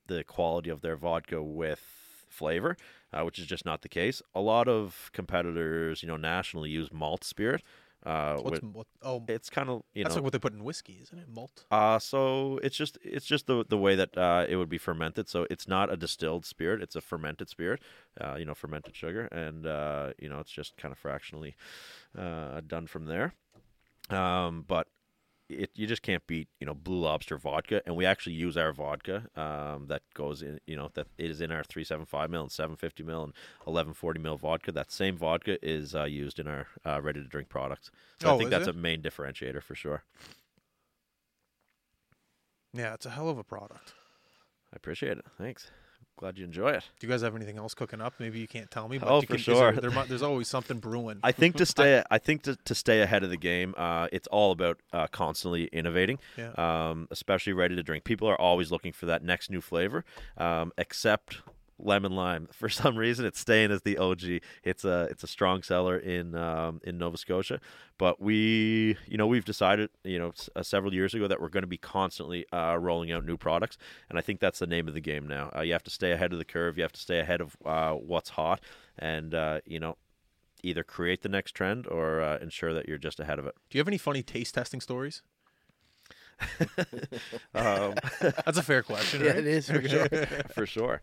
the 0.07 0.25
quality 0.25 0.71
of 0.71 0.81
their 0.81 0.97
vodka 0.97 1.43
with 1.43 1.81
flavor, 2.29 2.77
uh, 3.17 3.25
which 3.25 3.39
is 3.39 3.47
just 3.47 3.65
not 3.65 3.83
the 3.83 3.89
case. 3.89 4.23
A 4.35 4.41
lot 4.41 4.69
of 4.69 5.11
competitors, 5.13 6.03
you 6.03 6.09
know, 6.09 6.17
nationally 6.17 6.71
use 6.71 6.93
malt 6.93 7.25
spirit. 7.25 7.63
Uh, 8.05 8.37
What's 8.37 8.61
with- 8.63 8.75
what? 8.75 8.87
Oh, 9.03 9.25
it's 9.27 9.51
kind 9.51 9.69
of 9.69 9.83
you 9.93 10.05
that's 10.05 10.15
know 10.15 10.21
like 10.21 10.25
what 10.25 10.33
they 10.33 10.39
put 10.39 10.53
in 10.53 10.63
whiskey, 10.63 10.99
isn't 11.03 11.19
it? 11.19 11.27
Malt. 11.29 11.65
uh, 11.73 11.99
so 11.99 12.61
it's 12.63 12.77
just 12.77 12.99
it's 13.03 13.27
just 13.27 13.47
the 13.49 13.65
the 13.69 13.77
way 13.79 13.97
that 13.97 14.17
uh, 14.17 14.47
it 14.49 14.57
would 14.57 14.69
be 14.69 14.79
fermented. 14.79 15.29
So 15.29 15.47
it's 15.51 15.67
not 15.67 15.93
a 15.93 15.97
distilled 15.97 16.45
spirit; 16.47 16.81
it's 16.83 16.95
a 16.95 17.01
fermented 17.01 17.49
spirit. 17.49 17.81
Uh, 18.21 18.37
you 18.39 18.45
know, 18.45 18.55
fermented 18.55 18.95
sugar, 18.95 19.27
and 19.33 19.67
uh, 19.67 20.13
you 20.21 20.29
know, 20.29 20.39
it's 20.39 20.53
just 20.53 20.77
kind 20.77 20.93
of 20.93 20.99
fractionally 20.99 21.57
uh, 22.17 22.61
done 22.65 22.87
from 22.87 23.07
there. 23.07 23.35
Um, 24.11 24.65
but 24.69 24.87
it 25.49 25.71
you 25.75 25.87
just 25.87 26.03
can't 26.03 26.27
beat 26.27 26.49
you 26.61 26.67
know 26.67 26.75
Blue 26.75 26.99
Lobster 27.01 27.37
vodka, 27.39 27.83
and 27.87 27.95
we 27.97 28.05
actually 28.05 28.35
use 28.35 28.57
our 28.57 28.73
vodka 28.73 29.25
um, 29.37 29.87
that 29.89 30.03
goes 30.15 30.43
in 30.43 30.61
you 30.67 30.77
know 30.77 30.91
that 30.95 31.07
it 31.19 31.31
is 31.31 31.41
in 31.41 31.51
our 31.53 31.63
three 31.65 31.85
seven 31.85 32.05
five 32.07 32.31
mil 32.31 32.43
and 32.43 32.51
seven 32.53 32.77
fifty 32.77 33.03
mil 33.03 33.23
and 33.25 33.33
eleven 33.67 33.93
forty 33.95 34.19
mil 34.21 34.37
vodka. 34.37 34.73
That 34.73 34.91
same 34.91 35.17
vodka 35.17 35.59
is 35.67 35.95
uh, 35.95 36.05
used 36.05 36.39
in 36.39 36.47
our 36.49 36.67
uh, 36.85 37.01
ready 37.01 37.23
to 37.23 37.29
drink 37.29 37.49
products. 37.49 37.91
So 38.21 38.31
Oh, 38.31 38.35
I 38.35 38.39
think 38.39 38.51
that's 38.51 38.67
it? 38.67 38.75
a 38.75 38.79
main 38.79 39.03
differentiator 39.03 39.63
for 39.63 39.75
sure. 39.75 40.03
Yeah, 42.73 42.95
it's 42.95 43.07
a 43.07 43.11
hell 43.11 43.29
of 43.29 43.39
a 43.39 43.45
product. 43.45 43.95
I 44.73 44.77
appreciate 44.77 45.17
it. 45.19 45.25
Thanks. 45.39 45.71
Glad 46.19 46.39
you 46.39 46.45
enjoy 46.47 46.71
it. 46.71 46.83
Do 46.99 47.07
you 47.07 47.11
guys 47.13 47.21
have 47.21 47.37
anything 47.37 47.59
else 47.59 47.75
cooking 47.75 48.01
up? 48.01 48.15
Maybe 48.19 48.39
you 48.39 48.49
can't 48.49 48.71
tell 48.71 48.89
me. 48.89 48.97
But 48.97 49.09
Oh, 49.09 49.21
for 49.21 49.27
can, 49.27 49.37
is 49.37 49.45
there- 49.47 49.55
sure. 49.55 49.73
there 49.73 49.91
there's 50.07 50.23
always 50.23 50.49
something 50.49 50.79
brewing. 50.79 51.19
I 51.23 51.31
think 51.33 51.57
to 51.57 51.67
stay, 51.75 52.03
I 52.11 52.17
think 52.17 52.43
to, 52.45 52.57
to 52.57 52.75
stay 52.75 53.03
ahead 53.03 53.23
of 53.23 53.29
the 53.29 53.37
game, 53.37 53.75
uh, 53.77 54.09
it's 54.13 54.27
all 54.29 54.51
about 54.51 54.79
uh, 54.95 55.09
constantly 55.09 55.65
innovating. 55.73 56.19
Yeah. 56.39 56.53
Um, 56.57 57.07
especially 57.11 57.53
ready 57.53 57.77
to 57.77 57.83
drink. 57.83 58.05
People 58.05 58.29
are 58.29 58.41
always 58.41 58.71
looking 58.71 58.93
for 58.93 59.05
that 59.07 59.23
next 59.23 59.51
new 59.51 59.61
flavor. 59.61 60.05
Um, 60.39 60.73
except 60.79 61.43
lemon 61.79 62.13
lime. 62.13 62.49
For 62.53 62.69
some 62.69 62.97
reason, 62.97 63.25
it's 63.25 63.39
staying 63.39 63.71
as 63.71 63.83
the 63.83 63.99
OG. 63.99 64.41
It's 64.65 64.85
a 64.85 65.09
it's 65.11 65.23
a 65.23 65.27
strong 65.27 65.63
seller 65.63 65.97
in 65.97 66.35
um, 66.35 66.81
in 66.85 66.99
Nova 66.99 67.17
Scotia. 67.17 67.61
But 67.99 68.21
we, 68.21 68.97
you 69.07 69.17
know, 69.17 69.27
we've 69.27 69.45
decided, 69.45 69.89
you 70.05 70.19
know, 70.19 70.33
uh, 70.55 70.63
several 70.63 70.93
years 70.93 71.15
ago 71.15 71.27
that 71.29 71.41
we're 71.41 71.49
going 71.49 71.63
to 71.63 71.69
be 71.69 71.79
constantly 71.79 72.45
uh, 72.53 72.77
rolling 72.79 73.11
out 73.11 73.25
new 73.25 73.39
products, 73.39 73.79
and 74.11 74.19
I 74.19 74.23
think 74.23 74.41
that's 74.41 74.59
the 74.59 74.67
name 74.67 74.87
of 74.87 74.95
the 74.95 75.01
game 75.01 75.27
now. 75.27 75.51
Uh, 75.57 75.63
you 75.63 75.73
have 75.73 75.85
to 75.85 75.91
stay 75.91 76.13
ahead 76.13 76.33
of 76.33 76.39
the 76.39 76.45
curve. 76.45 76.77
You 76.77 76.83
have 76.83 76.93
to 76.93 77.01
stay 77.01 77.21
ahead 77.21 77.41
of 77.41 77.57
uh, 77.65 77.93
what's 77.93 78.31
hot, 78.31 78.61
and 78.99 79.35
uh, 79.35 79.61
you 79.65 79.81
know, 79.81 79.97
either 80.63 80.85
create 80.85 81.23
the 81.23 81.29
next 81.29 81.53
trend 81.53 81.87
or 81.87 82.21
uh, 82.21 82.39
ensure 82.39 82.75
that 82.75 82.87
you're 82.87 82.99
just 82.99 83.19
ahead 83.21 83.39
of 83.39 83.47
it. 83.47 83.55
Do 83.71 83.79
you 83.79 83.81
have 83.81 83.89
any 83.89 83.99
funny 83.99 84.23
taste 84.23 84.55
testing 84.55 84.81
stories? 84.81 85.23
Um, 87.55 87.95
That's 88.21 88.59
a 88.59 88.63
fair 88.63 88.83
question. 88.83 89.23
Yeah, 89.23 89.29
right? 89.29 89.39
it 89.39 89.47
is 89.47 89.71
for 89.71 89.89
sure. 89.89 90.09
for 90.55 90.67
sure. 90.67 91.01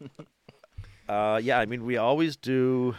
Uh, 1.08 1.40
yeah, 1.42 1.58
I 1.58 1.66
mean, 1.66 1.84
we 1.84 1.96
always 1.96 2.36
do. 2.36 2.94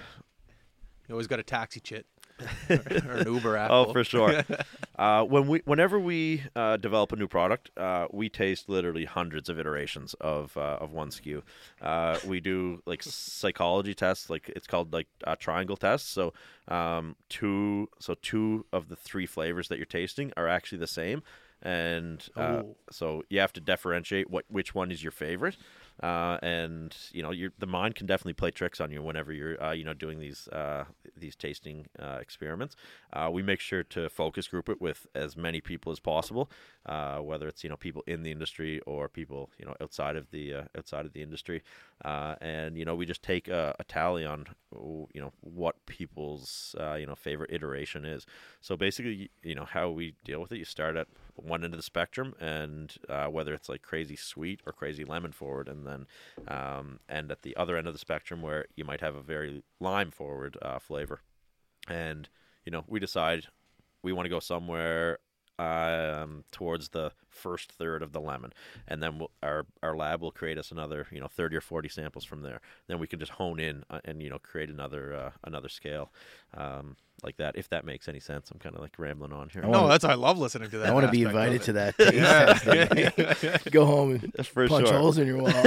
You 1.07 1.13
always 1.13 1.27
got 1.27 1.39
a 1.39 1.43
taxi 1.43 1.79
chit. 1.79 2.05
or 2.69 2.75
an 2.75 3.33
Uber 3.33 3.57
app. 3.57 3.71
Oh, 3.71 3.91
for 3.91 4.03
sure. 4.03 4.43
uh, 4.99 5.23
when 5.23 5.47
we, 5.47 5.61
whenever 5.65 5.99
we 5.99 6.43
uh, 6.55 6.77
develop 6.77 7.11
a 7.11 7.15
new 7.15 7.27
product, 7.27 7.71
uh, 7.77 8.05
we 8.11 8.29
taste 8.29 8.69
literally 8.69 9.05
hundreds 9.05 9.49
of 9.49 9.59
iterations 9.59 10.13
of 10.21 10.55
uh, 10.55 10.77
of 10.79 10.91
one 10.91 11.09
SKU. 11.09 11.41
Uh, 11.81 12.19
we 12.27 12.39
do 12.39 12.83
like 12.85 13.01
psychology 13.01 13.95
tests, 13.95 14.29
like 14.29 14.51
it's 14.55 14.67
called 14.67 14.93
like 14.93 15.07
uh, 15.25 15.35
triangle 15.35 15.77
tests. 15.77 16.07
So 16.07 16.33
um, 16.67 17.15
two, 17.27 17.89
so 17.99 18.15
two 18.21 18.67
of 18.71 18.89
the 18.89 18.95
three 18.95 19.25
flavors 19.25 19.67
that 19.69 19.77
you're 19.77 19.85
tasting 19.85 20.31
are 20.37 20.47
actually 20.47 20.77
the 20.77 20.87
same, 20.87 21.23
and 21.63 22.23
so 22.91 23.23
you 23.29 23.39
have 23.39 23.53
to 23.53 23.61
differentiate 23.61 24.29
what 24.29 24.45
which 24.47 24.75
one 24.75 24.91
is 24.91 25.01
your 25.01 25.11
favorite. 25.11 25.57
Uh, 26.01 26.37
and 26.41 26.95
you 27.11 27.23
know, 27.23 27.33
the 27.57 27.65
mind 27.65 27.95
can 27.95 28.05
definitely 28.05 28.33
play 28.33 28.51
tricks 28.51 28.79
on 28.79 28.91
you 28.91 29.01
whenever 29.01 29.33
you're, 29.33 29.61
uh, 29.63 29.71
you 29.71 29.83
know, 29.83 29.93
doing 29.93 30.19
these 30.19 30.47
uh, 30.49 30.85
these 31.15 31.35
tasting 31.35 31.87
uh, 31.99 32.17
experiments. 32.21 32.75
Uh, 33.13 33.29
we 33.31 33.41
make 33.41 33.59
sure 33.59 33.83
to 33.83 34.09
focus 34.09 34.47
group 34.47 34.69
it 34.69 34.79
with 34.79 35.07
as 35.15 35.35
many 35.35 35.59
people 35.59 35.91
as 35.91 35.99
possible, 35.99 36.51
uh, 36.85 37.17
whether 37.17 37.47
it's 37.47 37.63
you 37.63 37.69
know 37.69 37.77
people 37.77 38.03
in 38.05 38.23
the 38.23 38.31
industry 38.31 38.79
or 38.81 39.09
people 39.09 39.49
you 39.57 39.65
know 39.65 39.75
outside 39.81 40.15
of 40.15 40.29
the 40.31 40.53
outside 40.77 41.05
of 41.05 41.13
the 41.13 41.21
industry, 41.21 41.63
and 42.03 42.77
you 42.77 42.85
know 42.85 42.95
we 42.95 43.05
just 43.05 43.23
take 43.23 43.47
a, 43.47 43.75
a 43.79 43.83
tally 43.83 44.25
on 44.25 44.45
you 44.71 45.21
know 45.21 45.31
what 45.41 45.83
people's 45.87 46.75
you 46.97 47.05
know 47.05 47.15
favorite 47.15 47.51
iteration 47.51 48.05
is. 48.05 48.25
So 48.61 48.75
basically, 48.75 49.31
you 49.41 49.55
know 49.55 49.65
how 49.65 49.89
we 49.89 50.13
deal 50.23 50.41
with 50.41 50.51
it. 50.51 50.57
You 50.57 50.65
start 50.65 50.95
at 50.95 51.07
one 51.37 51.63
end 51.63 51.73
of 51.73 51.77
the 51.77 51.83
spectrum, 51.83 52.35
and 52.39 52.95
uh, 53.09 53.27
whether 53.27 53.53
it's 53.53 53.69
like 53.69 53.81
crazy 53.81 54.15
sweet 54.15 54.61
or 54.65 54.73
crazy 54.73 55.05
lemon 55.05 55.31
forward, 55.31 55.67
and 55.67 55.85
then 55.85 56.07
um, 56.47 56.99
and 57.07 57.31
at 57.31 57.41
the 57.43 57.55
other 57.55 57.77
end 57.77 57.87
of 57.87 57.93
the 57.93 57.99
spectrum 57.99 58.41
where 58.41 58.65
you 58.75 58.83
might 58.83 59.01
have 59.01 59.15
a 59.15 59.21
very 59.21 59.63
lime 59.79 60.11
forward 60.11 60.57
uh, 60.61 60.79
flavor, 60.79 61.21
and 61.87 62.29
you 62.65 62.71
know 62.71 62.83
we 62.87 62.99
decide 62.99 63.47
we 64.03 64.13
want 64.13 64.25
to 64.25 64.29
go 64.29 64.39
somewhere 64.39 65.19
um, 65.59 66.43
towards 66.51 66.89
the 66.89 67.11
first 67.29 67.71
third 67.71 68.01
of 68.03 68.11
the 68.13 68.19
lemon, 68.21 68.51
and 68.87 69.01
then 69.01 69.19
we'll, 69.19 69.31
our 69.43 69.65
our 69.83 69.95
lab 69.95 70.21
will 70.21 70.31
create 70.31 70.57
us 70.57 70.71
another 70.71 71.07
you 71.11 71.19
know 71.19 71.27
thirty 71.27 71.55
or 71.55 71.61
forty 71.61 71.89
samples 71.89 72.23
from 72.25 72.41
there. 72.41 72.61
Then 72.87 72.99
we 72.99 73.07
can 73.07 73.19
just 73.19 73.31
hone 73.33 73.59
in 73.59 73.83
uh, 73.89 73.99
and 74.05 74.21
you 74.21 74.29
know 74.29 74.39
create 74.39 74.69
another 74.69 75.13
uh, 75.15 75.31
another 75.43 75.69
scale 75.69 76.11
um, 76.55 76.95
like 77.23 77.37
that. 77.37 77.55
If 77.57 77.69
that 77.69 77.85
makes 77.85 78.07
any 78.07 78.19
sense, 78.19 78.51
I'm 78.51 78.59
kind 78.59 78.75
of 78.75 78.81
like 78.81 78.93
rambling 78.97 79.33
on 79.33 79.49
here. 79.49 79.63
I 79.63 79.67
no, 79.67 79.71
wanna- 79.81 79.89
that's 79.89 80.03
I 80.03 80.13
love 80.15 80.37
listening 80.37 80.69
to 80.71 80.77
that. 80.79 80.89
I 80.89 80.93
want 80.93 81.05
to 81.05 81.11
be 81.11 81.23
invited 81.23 81.61
to 81.63 81.73
that 81.73 81.97
taste 81.97 82.13
test 82.13 82.63
thing. 83.43 83.59
Go 83.71 83.85
home 83.85 84.11
and 84.11 84.31
That's 84.35 84.47
for 84.49 84.67
punch 84.67 84.87
sure. 84.87 84.97
holes 84.97 85.17
in 85.17 85.27
your 85.27 85.37
wall. 85.41 85.51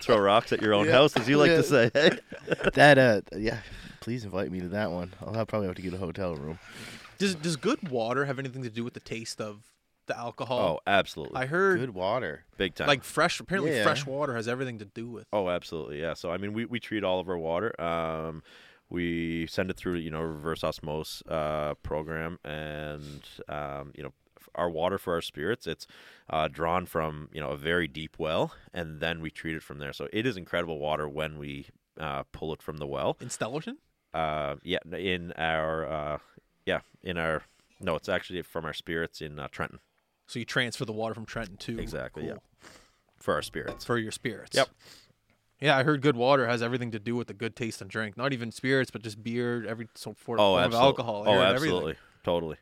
Throw 0.00 0.18
rocks 0.18 0.52
at 0.52 0.60
your 0.60 0.74
own 0.74 0.86
Yeah. 0.86 0.92
house, 0.92 1.16
as 1.16 1.28
you 1.28 1.38
like 1.38 1.50
Yeah. 1.50 1.56
to 1.58 1.62
say. 1.62 1.90
That 2.74 2.98
uh, 2.98 3.20
yeah. 3.36 3.58
Please 4.00 4.24
invite 4.24 4.50
me 4.52 4.60
to 4.60 4.68
that 4.68 4.90
one. 4.90 5.14
I'll 5.24 5.32
have, 5.32 5.46
probably 5.48 5.66
have 5.68 5.76
to 5.76 5.82
get 5.82 5.94
a 5.94 5.98
hotel 5.98 6.34
room. 6.34 6.58
Does 7.24 7.34
does 7.36 7.56
good 7.56 7.88
water 7.88 8.24
have 8.26 8.38
anything 8.38 8.62
to 8.62 8.70
do 8.70 8.84
with 8.84 8.94
the 8.94 9.00
taste 9.00 9.40
of 9.40 9.62
the 10.06 10.16
alcohol? 10.18 10.58
Oh, 10.60 10.80
absolutely, 10.86 11.36
I 11.40 11.46
heard 11.46 11.78
Good 11.80 11.94
water. 11.94 12.44
big 12.58 12.74
time. 12.74 12.88
like 12.88 13.02
fresh. 13.04 13.40
Apparently, 13.40 13.74
Yeah. 13.74 13.82
fresh 13.82 14.04
water 14.06 14.34
has 14.34 14.46
everything 14.48 14.78
to 14.78 14.84
do 14.84 15.08
with. 15.08 15.26
Oh, 15.32 15.48
absolutely. 15.48 16.00
Yeah. 16.00 16.14
So 16.14 16.30
I 16.30 16.36
mean, 16.36 16.52
we, 16.52 16.64
we 16.66 16.78
treat 16.80 17.02
all 17.04 17.20
of 17.20 17.28
our 17.28 17.38
water. 17.38 17.78
Um, 17.80 18.42
we 18.90 19.46
send 19.46 19.70
it 19.70 19.76
through, 19.78 19.94
you 19.96 20.10
know, 20.10 20.20
reverse 20.20 20.62
osmosis 20.62 21.22
uh, 21.28 21.74
program, 21.82 22.38
and 22.44 23.22
um, 23.48 23.92
you 23.96 24.02
know, 24.04 24.12
our 24.54 24.68
water 24.70 24.98
for 24.98 25.14
our 25.14 25.22
spirits, 25.22 25.66
it's 25.66 25.86
uh, 26.28 26.48
drawn 26.48 26.84
from 26.86 27.28
you 27.32 27.40
know 27.40 27.48
a 27.50 27.56
very 27.56 27.88
deep 27.88 28.16
well, 28.18 28.52
and 28.74 29.00
then 29.00 29.20
we 29.22 29.30
treat 29.30 29.56
it 29.56 29.62
from 29.62 29.78
there. 29.78 29.92
So 29.94 30.06
it 30.12 30.26
is 30.26 30.36
incredible 30.36 30.78
water 30.78 31.08
when 31.08 31.38
we 31.38 31.66
uh, 31.98 32.24
pull 32.32 32.52
it 32.52 32.60
from 32.62 32.76
the 32.76 32.86
well. 32.86 33.16
In 33.20 33.28
Stellarton? 33.28 33.76
Uh, 34.12 34.56
yeah, 34.62 34.78
in 34.92 35.32
our 35.32 35.86
uh, 35.86 36.18
yeah, 36.66 36.80
in 37.02 37.18
our 37.18 37.42
no, 37.80 37.96
it's 37.96 38.08
actually 38.08 38.40
from 38.42 38.64
our 38.64 38.72
spirits 38.72 39.20
in 39.20 39.38
uh, 39.38 39.48
Trenton 39.50 39.80
So 40.26 40.38
you 40.38 40.44
transfer 40.44 40.84
the 40.84 40.92
water 40.92 41.14
from 41.14 41.26
Trenton 41.26 41.56
to 41.58 41.78
Exactly, 41.78 42.26
yeah. 42.26 42.34
For 43.18 43.34
our 43.34 43.42
spirits. 43.42 43.84
for 43.84 43.98
your 43.98 44.12
spirits. 44.12 44.56
Yep. 44.56 44.68
Yeah, 45.60 45.78
I 45.78 45.82
heard 45.82 46.02
good 46.02 46.16
water 46.16 46.46
has 46.46 46.62
everything 46.62 46.90
to 46.90 46.98
do 46.98 47.16
with 47.16 47.26
the 47.28 47.34
good 47.34 47.56
taste 47.56 47.80
and 47.80 47.88
drink. 47.90 48.16
Not 48.16 48.32
even 48.32 48.50
spirits, 48.52 48.90
but 48.90 49.02
just 49.02 49.22
beer, 49.22 49.64
every 49.66 49.88
sort 49.94 50.18
form 50.18 50.40
Oh, 50.40 50.56
of 50.56 50.74
alcohol. 50.74 51.24
Oh, 51.26 51.32
heard 51.32 51.42
everything. 51.54 51.54
absolutely. 51.74 51.94
Totally. 52.22 52.56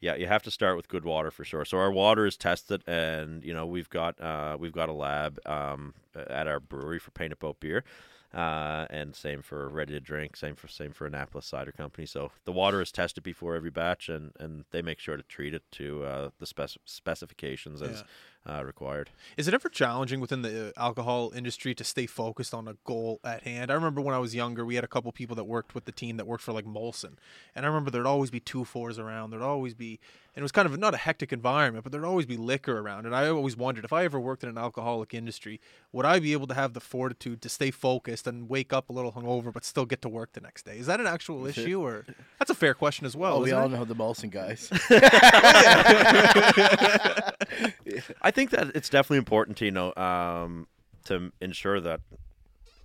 Yeah, 0.00 0.14
you 0.16 0.26
have 0.26 0.42
to 0.44 0.50
start 0.50 0.76
with 0.76 0.88
good 0.88 1.04
water 1.04 1.30
for 1.30 1.44
sure. 1.44 1.64
So 1.66 1.76
our 1.78 1.92
water 1.92 2.24
is 2.26 2.36
tested, 2.38 2.82
and 2.88 3.44
you 3.44 3.52
know 3.52 3.66
we've 3.66 3.90
got 3.90 4.18
uh, 4.20 4.56
we've 4.58 4.72
got 4.72 4.88
a 4.88 4.92
lab 4.94 5.38
um, 5.46 5.92
at 6.16 6.48
our 6.48 6.58
brewery 6.58 6.98
for 6.98 7.10
Painted 7.10 7.38
Boat 7.38 7.60
beer, 7.60 7.84
uh, 8.32 8.86
and 8.90 9.14
same 9.14 9.42
for 9.42 9.68
ready 9.68 9.92
to 9.92 10.00
drink. 10.00 10.36
Same 10.36 10.54
for 10.54 10.68
same 10.68 10.92
for 10.92 11.06
Annapolis 11.06 11.46
Cider 11.46 11.72
Company. 11.72 12.06
So 12.06 12.30
the 12.44 12.52
water 12.52 12.80
is 12.80 12.92
tested 12.92 13.24
before 13.24 13.56
every 13.56 13.70
batch, 13.70 14.08
and, 14.08 14.32
and 14.38 14.64
they 14.70 14.82
make 14.82 14.98
sure 14.98 15.16
to 15.16 15.22
treat 15.22 15.54
it 15.54 15.62
to 15.72 16.04
uh, 16.04 16.30
the 16.38 16.46
spec- 16.46 16.78
specifications 16.84 17.82
as 17.82 18.04
uh, 18.48 18.64
required. 18.64 19.10
Is 19.36 19.48
it 19.48 19.54
ever 19.54 19.68
challenging 19.68 20.20
within 20.20 20.42
the 20.42 20.68
uh, 20.68 20.72
alcohol 20.76 21.32
industry 21.34 21.74
to 21.74 21.84
stay 21.84 22.06
focused 22.06 22.54
on 22.54 22.68
a 22.68 22.76
goal 22.84 23.20
at 23.24 23.42
hand? 23.42 23.70
I 23.70 23.74
remember 23.74 24.00
when 24.00 24.14
I 24.14 24.18
was 24.18 24.34
younger, 24.34 24.64
we 24.64 24.76
had 24.76 24.84
a 24.84 24.88
couple 24.88 25.10
people 25.12 25.36
that 25.36 25.44
worked 25.44 25.74
with 25.74 25.84
the 25.84 25.92
team 25.92 26.16
that 26.16 26.26
worked 26.26 26.44
for 26.44 26.52
like 26.52 26.64
Molson, 26.64 27.16
and 27.54 27.66
I 27.66 27.68
remember 27.68 27.90
there'd 27.90 28.06
always 28.06 28.30
be 28.30 28.40
two 28.40 28.64
fours 28.64 28.98
around. 28.98 29.30
There'd 29.30 29.42
always 29.42 29.74
be, 29.74 29.98
and 30.34 30.42
it 30.42 30.44
was 30.44 30.52
kind 30.52 30.66
of 30.66 30.78
not 30.78 30.94
a 30.94 30.96
hectic 30.96 31.32
environment, 31.32 31.82
but 31.82 31.92
there'd 31.92 32.04
always 32.04 32.26
be 32.26 32.36
liquor 32.36 32.78
around. 32.78 33.06
And 33.06 33.16
I 33.16 33.28
always 33.28 33.56
wondered 33.56 33.84
if 33.84 33.92
I 33.92 34.04
ever 34.04 34.20
worked 34.20 34.44
in 34.44 34.48
an 34.48 34.58
alcoholic 34.58 35.12
industry, 35.12 35.60
would 35.92 36.06
I 36.06 36.20
be 36.20 36.32
able 36.32 36.46
to 36.46 36.54
have 36.54 36.72
the 36.72 36.80
fortitude 36.80 37.42
to 37.42 37.48
stay 37.48 37.72
focused 37.72 38.26
and 38.26 38.48
wake 38.48 38.72
up 38.72 38.90
a 38.90 38.92
little 38.92 39.12
hungover, 39.12 39.52
but 39.52 39.64
still 39.64 39.86
get 39.86 40.02
to 40.02 40.08
work 40.08 40.32
the 40.32 40.40
next 40.40 40.64
day? 40.64 40.78
Is 40.78 40.86
that 40.86 41.00
an 41.00 41.06
actual 41.06 41.46
issue, 41.46 41.82
or 41.82 42.06
that's 42.38 42.50
a 42.50 42.54
fair 42.54 42.74
question 42.74 43.06
as 43.06 43.16
well? 43.16 43.38
Oh, 43.38 43.42
we 43.42 43.52
all 43.52 43.66
it? 43.66 43.70
know 43.70 43.84
the 43.84 43.96
Molson 43.96 44.30
guys. 44.30 44.70
I 48.22 48.30
think 48.30 48.50
that 48.50 48.70
it's 48.74 48.88
definitely 48.88 49.18
important 49.18 49.56
to 49.58 49.64
you 49.64 49.72
know 49.72 49.92
um, 49.96 50.68
to 51.06 51.32
ensure 51.40 51.80
that 51.80 52.00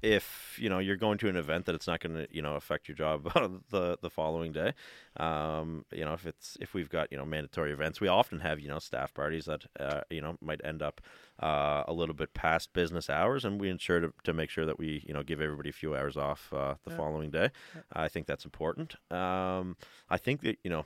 if 0.06 0.58
you 0.62 0.70
know 0.70 0.80
you're 0.80 0.96
going 0.96 1.18
to 1.18 1.28
an 1.30 1.36
event 1.36 1.66
that 1.66 1.76
it's 1.76 1.88
not 1.88 2.00
going 2.00 2.16
to 2.16 2.28
you 2.32 2.42
know 2.42 2.56
affect 2.56 2.88
your 2.88 2.96
job 2.96 3.24
the 3.72 3.98
the 4.02 4.10
following 4.10 4.52
day. 4.52 4.74
Um, 5.18 5.86
you 5.92 6.06
know 6.06 6.14
if 6.14 6.26
it's 6.26 6.58
if 6.62 6.74
we've 6.74 6.90
got 6.90 7.12
you 7.12 7.18
know 7.18 7.26
mandatory 7.26 7.72
events, 7.72 8.00
we 8.00 8.08
often 8.08 8.40
have 8.40 8.60
you 8.60 8.68
know 8.68 8.80
staff 8.80 9.14
parties 9.14 9.46
that 9.46 9.66
uh, 9.80 10.02
you 10.10 10.22
know 10.22 10.38
might 10.42 10.62
end 10.64 10.82
up 10.82 11.02
uh, 11.42 11.84
a 11.88 11.94
little 11.94 12.16
bit 12.16 12.34
past 12.34 12.74
business 12.74 13.10
hours, 13.10 13.44
and 13.46 13.60
we 13.60 13.70
ensure 13.70 14.00
to, 14.00 14.14
to 14.24 14.34
make 14.34 14.50
sure 14.50 14.66
that 14.66 14.78
we 14.80 15.04
you 15.08 15.14
know 15.14 15.24
give 15.24 15.42
everybody 15.42 15.70
a 15.70 15.74
few 15.74 15.96
hours 15.96 16.18
off 16.18 16.54
uh, 16.54 16.76
the 16.84 16.92
Yeah. 16.92 16.98
following 16.98 17.32
day. 17.32 17.50
I 17.92 18.08
think 18.08 18.28
that's 18.28 18.46
important. 18.46 18.96
Um, 19.12 19.78
I 20.10 20.18
think 20.18 20.42
that 20.42 20.58
you 20.64 20.70
know 20.70 20.86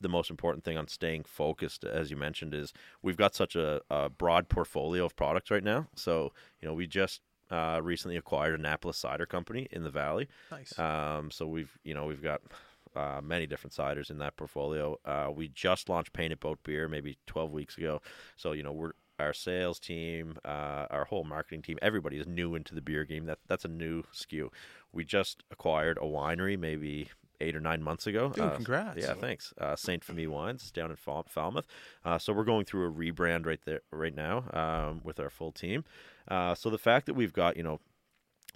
the 0.00 0.08
most 0.08 0.30
important 0.30 0.64
thing 0.64 0.76
on 0.76 0.88
staying 0.88 1.24
focused, 1.24 1.84
as 1.84 2.10
you 2.10 2.16
mentioned, 2.16 2.54
is 2.54 2.72
we've 3.02 3.16
got 3.16 3.34
such 3.34 3.54
a, 3.54 3.80
a 3.90 4.08
broad 4.08 4.48
portfolio 4.48 5.04
of 5.04 5.14
products 5.16 5.50
right 5.50 5.62
now. 5.62 5.86
So, 5.94 6.32
you 6.60 6.66
know, 6.68 6.74
we 6.74 6.86
just 6.88 7.20
uh, 7.52 7.80
recently 7.82 8.16
acquired 8.16 8.58
Annapolis 8.58 8.96
Cider 8.96 9.26
Company 9.26 9.68
in 9.70 9.84
the 9.84 9.90
Valley. 9.90 10.28
Nice. 10.50 10.76
Um, 10.78 11.30
so 11.30 11.46
we've, 11.46 11.78
you 11.84 11.94
know, 11.94 12.06
we've 12.06 12.22
got 12.22 12.40
uh, 12.96 13.20
many 13.22 13.46
different 13.46 13.74
ciders 13.74 14.10
in 14.10 14.18
that 14.18 14.36
portfolio. 14.36 14.98
Uh, 15.04 15.30
we 15.34 15.48
just 15.48 15.88
launched 15.88 16.12
Painted 16.12 16.40
Boat 16.40 16.58
Beer 16.64 16.88
maybe 16.88 17.18
12 17.26 17.52
weeks 17.52 17.76
ago. 17.76 18.00
So, 18.36 18.52
you 18.52 18.62
know, 18.62 18.72
we're 18.72 18.92
our 19.18 19.32
sales 19.32 19.78
team, 19.78 20.36
uh, 20.44 20.86
our 20.90 21.04
whole 21.04 21.22
marketing 21.22 21.62
team, 21.62 21.78
everybody 21.80 22.18
is 22.18 22.26
new 22.26 22.54
into 22.54 22.74
the 22.74 22.80
beer 22.80 23.04
game. 23.04 23.26
That 23.26 23.38
that's 23.46 23.64
a 23.64 23.68
new 23.68 24.02
SKU. 24.12 24.48
We 24.92 25.04
just 25.04 25.44
acquired 25.50 25.98
a 25.98 26.06
winery 26.06 26.58
maybe 26.58 27.10
eight 27.42 27.54
or 27.56 27.60
nine 27.60 27.82
months 27.82 28.06
ago. 28.06 28.30
Dude, 28.30 28.44
Uh, 28.44 28.54
congrats. 28.54 28.98
Yeah, 29.00 29.14
thanks. 29.14 29.52
Uh, 29.58 29.76
Sainte-Famille 29.76 30.30
Wines 30.30 30.70
down 30.70 30.90
in 30.90 30.96
Fal- 30.96 31.26
Falmouth. 31.28 31.66
Uh, 32.04 32.18
so 32.18 32.32
we're 32.32 32.44
going 32.44 32.64
through 32.64 32.88
a 32.88 32.92
rebrand 32.92 33.44
right 33.46 33.60
there 33.64 33.80
right 33.90 34.14
now 34.14 34.44
um, 34.52 35.00
with 35.04 35.18
our 35.20 35.28
full 35.30 35.52
team. 35.52 35.84
Uh, 36.28 36.54
so 36.54 36.70
the 36.70 36.78
fact 36.78 37.06
that 37.06 37.14
we've 37.14 37.32
got 37.32 37.56
you 37.56 37.62
know 37.62 37.80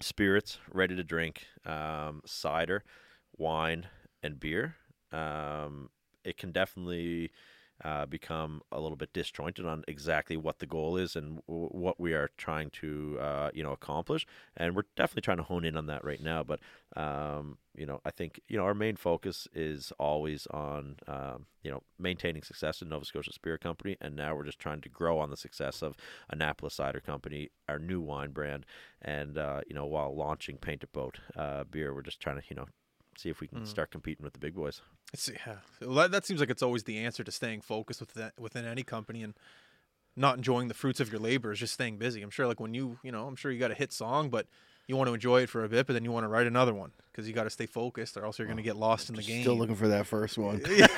spirits 0.01 0.59
ready 0.71 0.95
to 0.95 1.03
drink, 1.03 1.45
um, 1.65 2.21
cider, 2.25 2.83
wine, 3.37 3.87
and 4.23 4.39
beer, 4.39 4.75
um, 5.11 5.89
it 6.23 6.37
can 6.37 6.51
definitely 6.51 7.31
uh, 7.83 8.05
become 8.05 8.61
a 8.71 8.79
little 8.79 8.95
bit 8.97 9.13
disjointed 9.13 9.65
on 9.65 9.83
exactly 9.87 10.37
what 10.37 10.59
the 10.59 10.65
goal 10.65 10.97
is 10.97 11.15
and 11.15 11.41
w- 11.47 11.69
what 11.69 11.99
we 11.99 12.13
are 12.13 12.29
trying 12.37 12.69
to 12.71 13.17
uh, 13.19 13.49
you 13.53 13.63
know 13.63 13.71
accomplish. 13.71 14.25
And 14.55 14.75
we're 14.75 14.83
definitely 14.95 15.21
trying 15.21 15.37
to 15.37 15.43
hone 15.43 15.63
in 15.65 15.77
on 15.77 15.85
that 15.87 16.03
right 16.03 16.21
now. 16.21 16.43
But 16.43 16.59
um, 16.95 17.57
you 17.75 17.85
know 17.85 18.01
i 18.05 18.11
think 18.11 18.41
you 18.47 18.57
know 18.57 18.63
our 18.63 18.73
main 18.73 18.95
focus 18.95 19.47
is 19.53 19.93
always 19.99 20.47
on 20.47 20.95
um, 21.07 21.45
you 21.63 21.69
know 21.69 21.83
maintaining 21.99 22.41
success 22.41 22.81
in 22.81 22.89
nova 22.89 23.05
scotia 23.05 23.31
spirit 23.31 23.61
company. 23.61 23.95
And 24.01 24.15
now 24.15 24.35
we're 24.35 24.45
just 24.45 24.59
trying 24.59 24.81
to 24.81 24.89
grow 24.89 25.19
on 25.19 25.29
the 25.29 25.37
success 25.37 25.81
of 25.81 25.95
annapolis 26.29 26.75
cider 26.75 26.99
company 26.99 27.49
our 27.69 27.79
new 27.79 28.01
wine 28.01 28.31
brand. 28.31 28.65
And 29.01 29.37
uh, 29.37 29.61
you 29.67 29.75
know 29.75 29.85
while 29.85 30.15
launching 30.15 30.57
painted 30.57 30.91
boat 30.91 31.19
uh, 31.35 31.63
beer 31.65 31.93
we're 31.93 32.01
just 32.01 32.19
trying 32.19 32.37
to 32.37 32.43
you 32.49 32.55
know 32.55 32.65
see 33.17 33.29
if 33.29 33.41
we 33.41 33.47
can 33.47 33.59
Mm. 33.61 33.67
start 33.67 33.91
competing 33.91 34.23
with 34.23 34.33
the 34.33 34.39
big 34.39 34.55
boys 34.55 34.81
It's, 35.13 35.27
yeah, 35.29 35.57
that, 35.81 36.11
that 36.11 36.25
seems 36.25 36.39
like 36.39 36.49
it's 36.49 36.61
always 36.63 36.83
the 36.83 36.97
answer 36.99 37.23
to 37.23 37.31
staying 37.31 37.61
focused 37.61 37.99
with 37.99 38.13
that, 38.13 38.33
within 38.39 38.65
any 38.65 38.83
company 38.83 39.23
and 39.23 39.33
not 40.15 40.35
enjoying 40.37 40.67
the 40.67 40.73
fruits 40.73 40.99
of 40.99 41.11
your 41.11 41.19
labor 41.19 41.51
is 41.51 41.59
just 41.59 41.73
staying 41.75 41.97
busy. 41.97 42.21
I'm 42.23 42.29
sure, 42.31 42.47
like 42.47 42.59
when 42.59 42.73
you, 42.73 42.97
you 43.03 43.11
know, 43.11 43.27
I'm 43.27 43.35
sure 43.35 43.51
you 43.51 43.59
got 43.59 43.69
a 43.71 43.75
hit 43.75 43.91
song, 43.93 44.29
but 44.29 44.47
you 44.87 44.95
want 44.95 45.07
to 45.09 45.13
enjoy 45.13 45.41
it 45.43 45.49
for 45.49 45.63
a 45.63 45.69
bit, 45.69 45.85
but 45.85 45.93
then 45.93 46.03
you 46.03 46.11
want 46.11 46.23
to 46.23 46.27
write 46.27 46.47
another 46.47 46.73
one 46.73 46.91
because 47.11 47.27
you 47.27 47.33
got 47.35 47.43
to 47.43 47.49
stay 47.51 47.65
focused, 47.67 48.17
or 48.17 48.25
else 48.25 48.39
you're 48.39 48.47
going 48.47 48.57
to 48.57 48.63
get 48.63 48.77
lost 48.77 49.09
in 49.09 49.15
the 49.15 49.21
game. 49.21 49.41
Still 49.41 49.55
looking 49.57 49.75
for 49.75 49.87
that 49.89 50.07
first 50.07 50.37
one. 50.37 50.61
yeah, 50.69 50.87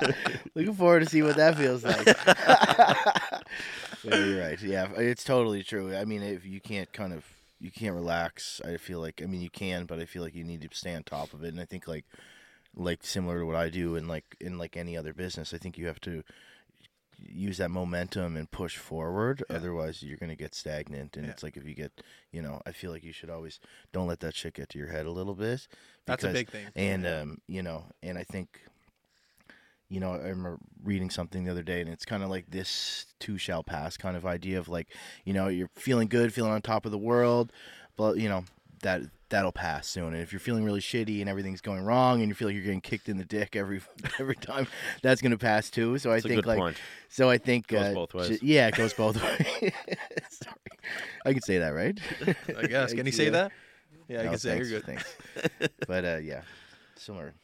right. 0.00 0.14
looking 0.54 0.74
forward 0.74 1.00
to 1.00 1.06
see 1.08 1.22
what 1.22 1.36
that 1.36 1.56
feels 1.56 1.82
like. 1.84 2.06
yeah, 4.04 4.24
you're 4.24 4.40
right. 4.40 4.60
Yeah, 4.62 4.88
it's 4.96 5.24
totally 5.24 5.62
true. 5.62 5.94
I 5.94 6.04
mean, 6.04 6.22
if 6.22 6.44
you 6.46 6.60
can't 6.60 6.92
kind 6.92 7.12
of 7.12 7.24
you 7.60 7.70
can't 7.70 7.94
relax, 7.94 8.60
I 8.64 8.76
feel 8.76 9.00
like 9.00 9.20
I 9.22 9.26
mean 9.26 9.40
you 9.40 9.50
can, 9.50 9.84
but 9.84 9.98
I 10.00 10.04
feel 10.06 10.22
like 10.22 10.34
you 10.34 10.44
need 10.44 10.62
to 10.62 10.68
stay 10.76 10.94
on 10.94 11.02
top 11.02 11.32
of 11.32 11.44
it. 11.44 11.48
And 11.48 11.60
I 11.60 11.64
think 11.64 11.86
like 11.86 12.04
like 12.74 13.04
similar 13.04 13.40
to 13.40 13.46
what 13.46 13.56
I 13.56 13.68
do 13.68 13.96
in 13.96 14.08
like 14.08 14.36
in 14.40 14.58
like 14.58 14.76
any 14.76 14.96
other 14.96 15.12
business, 15.12 15.52
I 15.52 15.58
think 15.58 15.76
you 15.76 15.86
have 15.86 16.00
to 16.02 16.22
use 17.22 17.58
that 17.58 17.70
momentum 17.70 18.36
and 18.36 18.50
push 18.50 18.76
forward. 18.76 19.42
Yeah. 19.50 19.56
Otherwise, 19.56 20.02
you're 20.02 20.16
going 20.16 20.30
to 20.30 20.36
get 20.36 20.54
stagnant. 20.54 21.16
And 21.16 21.26
Yeah. 21.26 21.32
it's 21.32 21.42
like 21.42 21.56
if 21.56 21.66
you 21.66 21.74
get, 21.74 21.92
you 22.32 22.40
know, 22.40 22.62
I 22.64 22.72
feel 22.72 22.90
like 22.90 23.04
you 23.04 23.12
should 23.12 23.28
always 23.28 23.60
don't 23.92 24.06
let 24.08 24.20
that 24.20 24.34
shit 24.34 24.54
get 24.54 24.70
to 24.70 24.78
your 24.78 24.88
head 24.88 25.04
a 25.04 25.10
little 25.10 25.34
bit. 25.34 25.68
That's 26.06 26.24
a 26.24 26.32
big 26.32 26.48
thing. 26.50 26.66
And 26.74 27.06
um, 27.06 27.38
you 27.46 27.62
know, 27.62 27.84
and 28.02 28.16
I 28.16 28.24
think, 28.24 28.60
you 29.90 30.00
know, 30.00 30.12
I 30.12 30.18
remember 30.28 30.58
reading 30.82 31.10
something 31.10 31.44
the 31.44 31.50
other 31.50 31.62
day, 31.62 31.80
and 31.80 31.90
it's 31.90 32.04
kind 32.06 32.22
of 32.22 32.30
like 32.30 32.50
this 32.50 33.06
too 33.18 33.36
shall 33.36 33.62
pass 33.62 33.96
kind 33.96 34.16
of 34.16 34.24
idea 34.24 34.58
of 34.58 34.68
like, 34.68 34.88
you 35.24 35.32
know, 35.34 35.48
you're 35.48 35.68
feeling 35.74 36.08
good, 36.08 36.32
feeling 36.32 36.52
on 36.52 36.62
top 36.62 36.86
of 36.86 36.92
the 36.92 36.98
world, 36.98 37.52
but 37.96 38.16
you 38.16 38.28
know 38.28 38.44
that 38.82 39.02
that'll 39.28 39.52
pass 39.52 39.86
soon. 39.86 40.14
And 40.14 40.22
if 40.22 40.32
you're 40.32 40.40
feeling 40.40 40.64
really 40.64 40.80
shitty 40.80 41.20
and 41.20 41.28
everything's 41.28 41.60
going 41.60 41.82
wrong, 41.84 42.20
and 42.20 42.28
you 42.28 42.34
feel 42.34 42.48
like 42.48 42.54
you're 42.54 42.64
getting 42.64 42.80
kicked 42.80 43.08
in 43.08 43.16
the 43.18 43.24
dick 43.24 43.54
every 43.56 43.80
every 44.20 44.36
time, 44.36 44.66
that's 45.02 45.20
gonna 45.20 45.36
pass 45.36 45.68
too. 45.70 45.98
So 45.98 46.10
I 46.10 46.14
That's 46.14 46.24
a 46.24 46.28
think 46.28 46.38
good 46.44 46.46
like, 46.46 46.58
point. 46.58 46.76
so 47.08 47.28
I 47.28 47.38
think 47.38 47.66
Goes 47.66 47.86
uh, 47.86 47.94
both 47.94 48.12
j- 48.12 48.18
ways. 48.18 48.42
yeah, 48.42 48.68
it 48.68 48.76
goes 48.76 48.94
both 48.94 49.16
ways. 49.22 49.72
Sorry, 50.30 50.56
I 51.26 51.32
can 51.32 51.42
say 51.42 51.58
that, 51.58 51.70
right? 51.70 51.98
I 52.56 52.66
guess. 52.66 52.94
Can 52.94 53.06
you 53.06 53.12
say 53.20 53.24
Yeah. 53.24 53.30
that? 53.30 53.52
Yeah, 54.08 54.20
I 54.20 54.24
No, 54.24 54.30
can 54.30 54.38
say 54.38 54.50
thanks, 54.50 54.70
you're 54.70 54.80
good. 54.80 54.86
Thanks. 54.86 55.16
but 55.86 56.04
uh, 56.04 56.16
yeah, 56.22 56.42
similar. 56.96 57.34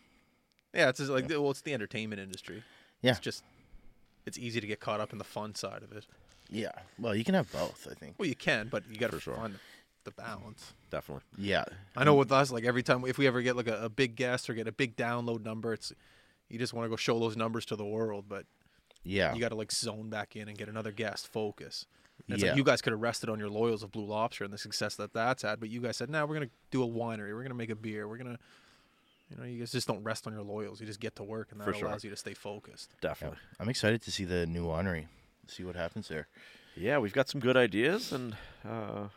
Yeah, 0.77 0.89
it's 0.91 0.99
just 0.99 1.11
like 1.11 1.29
well, 1.29 1.51
it's 1.51 1.63
the 1.63 1.73
entertainment 1.75 2.21
industry. 2.21 2.63
Yeah. 3.03 3.13
It's 3.13 3.21
just 3.21 3.43
it's 4.27 4.39
easy 4.39 4.61
to 4.61 4.67
get 4.67 4.81
caught 4.81 5.01
up 5.01 5.13
in 5.13 5.19
the 5.19 5.25
fun 5.25 5.55
side 5.55 5.83
of 5.83 5.93
it. 5.93 6.07
Yeah. 6.51 6.73
Well, 6.99 7.15
you 7.15 7.25
can 7.25 7.35
have 7.35 7.51
both, 7.53 7.87
I 7.91 7.95
think. 7.95 8.17
Well, 8.19 8.29
you 8.29 8.35
can, 8.37 8.69
but 8.69 8.85
you 8.91 8.97
got 8.99 9.11
to 9.11 9.17
For 9.17 9.21
sure. 9.23 9.35
find 9.37 9.59
the 10.05 10.11
balance. 10.13 10.73
Definitely. 10.91 11.25
Yeah. 11.39 11.65
I 11.97 12.05
know 12.05 12.15
with 12.15 12.31
us, 12.31 12.51
like 12.53 12.65
every 12.65 12.83
time 12.83 13.05
if 13.07 13.19
we 13.19 13.27
ever 13.27 13.43
get 13.43 13.57
like 13.57 13.67
a, 13.69 13.85
a 13.85 13.89
big 13.89 14.15
guest 14.17 14.49
or 14.51 14.55
get 14.55 14.69
a 14.69 14.73
big 14.73 14.97
download 14.97 15.45
number, 15.45 15.73
it's 15.73 15.93
you 16.49 16.59
just 16.59 16.73
want 16.73 16.85
to 16.87 16.91
go 16.91 16.97
show 16.97 17.19
those 17.19 17.37
numbers 17.37 17.65
to 17.67 17.77
the 17.77 17.85
world, 17.85 18.27
but 18.29 18.45
Yeah. 19.03 19.35
you 19.35 19.41
got 19.41 19.49
to 19.49 19.57
like 19.57 19.73
zone 19.73 20.09
back 20.11 20.37
in 20.37 20.49
and 20.49 20.57
get 20.57 20.69
another 20.69 20.93
guest 20.93 21.27
focus. 21.33 21.87
And 22.29 22.35
it's 22.35 22.43
Yeah. 22.45 22.51
like 22.51 22.57
you 22.59 22.65
guys 22.65 22.81
could 22.83 22.93
have 22.93 23.01
rested 23.03 23.29
on 23.29 23.39
your 23.41 23.51
laurels 23.51 23.83
of 23.83 23.91
Blue 23.93 24.07
Lobster 24.07 24.45
and 24.45 24.53
the 24.53 24.59
success 24.59 24.95
that 24.97 25.13
that's 25.13 25.43
had, 25.43 25.59
but 25.61 25.69
you 25.69 25.81
guys 25.81 25.97
said, 25.97 26.09
"Now 26.11 26.25
we're 26.27 26.35
gonna 26.35 26.51
do 26.71 26.83
a 26.83 26.87
winery. 26.89 27.33
We're 27.35 27.43
gonna 27.43 27.55
make 27.55 27.71
a 27.71 27.75
beer. 27.77 28.07
We're 28.09 28.17
gonna." 28.19 28.39
You 29.31 29.37
know, 29.37 29.45
you 29.45 29.59
guys 29.59 29.73
just 29.73 29.89
don't 29.89 30.03
rest 30.05 30.27
on 30.27 30.33
your 30.33 30.43
loyals. 30.43 30.81
You 30.81 30.87
just 30.87 31.01
get 31.01 31.17
to 31.17 31.23
work, 31.25 31.49
and 31.51 31.61
that 31.61 31.65
For 31.65 31.75
sure. 31.75 31.89
allows 31.89 32.05
you 32.05 32.11
to 32.11 32.17
stay 32.17 32.35
focused. 32.35 32.91
Yeah. 33.03 33.09
Definitely. 33.11 33.39
I'm 33.59 33.69
excited 33.69 34.03
to 34.03 34.11
see 34.13 34.25
the 34.25 34.47
new 34.47 34.65
winery. 34.67 35.07
See 35.49 35.65
what 35.65 35.75
happens 35.77 36.09
there. 36.09 36.29
Yeah, 36.77 36.99
we've 36.99 37.13
got 37.13 37.29
some 37.29 37.41
good 37.41 37.57
ideas, 37.57 38.13
and 38.13 38.37
uh, 38.65 39.09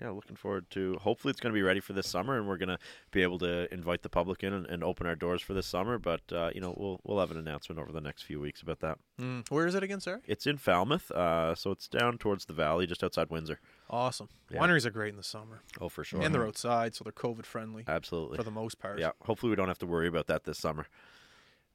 yeah, 0.00 0.10
looking 0.10 0.36
forward 0.36 0.68
to. 0.70 0.96
Hopefully, 1.00 1.30
it's 1.30 1.40
going 1.40 1.52
to 1.52 1.58
be 1.58 1.62
ready 1.62 1.80
for 1.80 1.92
this 1.94 2.06
summer, 2.06 2.36
and 2.36 2.46
we're 2.46 2.58
going 2.58 2.68
to 2.68 2.78
be 3.12 3.22
able 3.22 3.38
to 3.38 3.72
invite 3.72 4.02
the 4.02 4.08
public 4.08 4.44
in 4.44 4.52
and, 4.52 4.66
and 4.66 4.84
open 4.84 5.06
our 5.06 5.14
doors 5.14 5.40
for 5.40 5.54
this 5.54 5.66
summer. 5.66 5.98
But 5.98 6.20
uh, 6.32 6.50
you 6.54 6.60
know, 6.60 6.74
we'll 6.76 7.00
we'll 7.04 7.18
have 7.20 7.30
an 7.30 7.38
announcement 7.38 7.80
over 7.80 7.92
the 7.92 8.00
next 8.00 8.22
few 8.22 8.38
weeks 8.40 8.60
about 8.60 8.80
that. 8.80 8.98
Mm. 9.20 9.50
Where 9.50 9.66
is 9.66 9.74
it 9.74 9.82
again, 9.82 10.00
sir? 10.00 10.20
It's 10.26 10.46
in 10.46 10.58
Falmouth, 10.58 11.10
uh, 11.10 11.54
so 11.54 11.70
it's 11.70 11.88
down 11.88 12.18
towards 12.18 12.44
the 12.44 12.52
valley, 12.52 12.86
just 12.86 13.02
outside 13.02 13.30
Windsor. 13.30 13.58
Awesome. 13.88 14.28
Yeah. 14.50 14.60
Wineries 14.60 14.84
are 14.84 14.90
great 14.90 15.10
in 15.10 15.16
the 15.16 15.22
summer, 15.22 15.62
Oh, 15.80 15.88
for 15.88 16.04
sure. 16.04 16.20
and 16.20 16.34
they're 16.34 16.46
outside, 16.46 16.94
so 16.94 17.02
they're 17.04 17.12
COVID 17.12 17.46
friendly 17.46 17.84
Absolutely. 17.86 18.36
for 18.36 18.42
the 18.44 18.50
most 18.50 18.78
part. 18.78 18.98
Yeah. 18.98 19.12
Hopefully, 19.22 19.50
we 19.50 19.56
don't 19.56 19.68
have 19.68 19.78
to 19.78 19.86
worry 19.86 20.08
about 20.08 20.26
that 20.26 20.44
this 20.44 20.58
summer. 20.58 20.86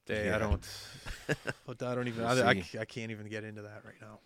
They, 0.05 0.25
Yeah. 0.25 0.35
I 0.35 0.39
don't. 0.39 0.67
but 1.65 1.81
I 1.83 1.95
don't 1.95 2.07
even. 2.07 2.23
We'll 2.23 2.43
I, 2.43 2.51
I. 2.51 2.63
I 2.81 2.85
can't 2.85 3.11
even 3.11 3.27
get 3.27 3.43
into 3.43 3.61
that 3.63 3.81
right 3.85 3.99
now. 4.01 4.19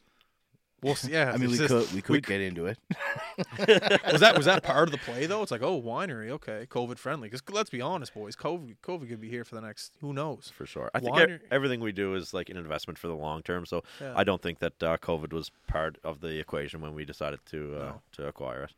We'll. 0.81 0.95
Yeah, 1.07 1.31
I 1.33 1.37
mean, 1.37 1.49
we 1.49 1.57
just- 1.57 1.69
could 1.69 1.93
we 1.93 2.01
could 2.01 2.25
get 2.25 2.41
into 2.41 2.65
it. 2.67 2.77
was 4.11 4.21
that 4.21 4.33
was 4.35 4.45
that 4.45 4.61
part 4.63 4.87
of 4.87 4.91
the 4.91 4.97
play 4.97 5.25
though? 5.25 5.41
It's 5.41 5.51
like, 5.51 5.63
oh, 5.63 5.81
winery, 5.81 6.29
okay, 6.31 6.67
COVID 6.69 6.97
friendly. 6.97 7.27
Because 7.29 7.41
let's 7.51 7.69
be 7.69 7.81
honest, 7.81 8.13
boys, 8.13 8.35
COVID 8.35 8.75
COVID 8.83 9.09
could 9.09 9.21
be 9.21 9.29
here 9.29 9.43
for 9.43 9.55
the 9.55 9.61
next 9.61 9.93
who 10.01 10.13
knows. 10.13 10.51
For 10.55 10.65
sure. 10.65 10.91
I 10.93 10.99
think 10.99 11.17
e- 11.17 11.37
everything 11.49 11.79
we 11.79 11.91
do 11.91 12.13
is 12.15 12.33
like 12.33 12.49
an 12.49 12.57
investment 12.57 12.97
for 12.99 13.07
the 13.07 13.15
long 13.15 13.41
term. 13.41 13.65
So 13.65 13.83
Yeah. 13.99 14.13
I 14.15 14.23
don't 14.23 14.41
think 14.41 14.59
that 14.59 14.83
uh, 14.83 14.97
COVID 14.97 15.33
was 15.33 15.49
part 15.67 15.97
of 16.03 16.21
the 16.21 16.39
equation 16.39 16.81
when 16.81 16.93
we 16.93 17.05
decided 17.05 17.39
to 17.47 17.75
uh, 17.75 17.79
No. 17.79 18.01
to 18.13 18.27
acquire 18.27 18.63
it. 18.63 18.71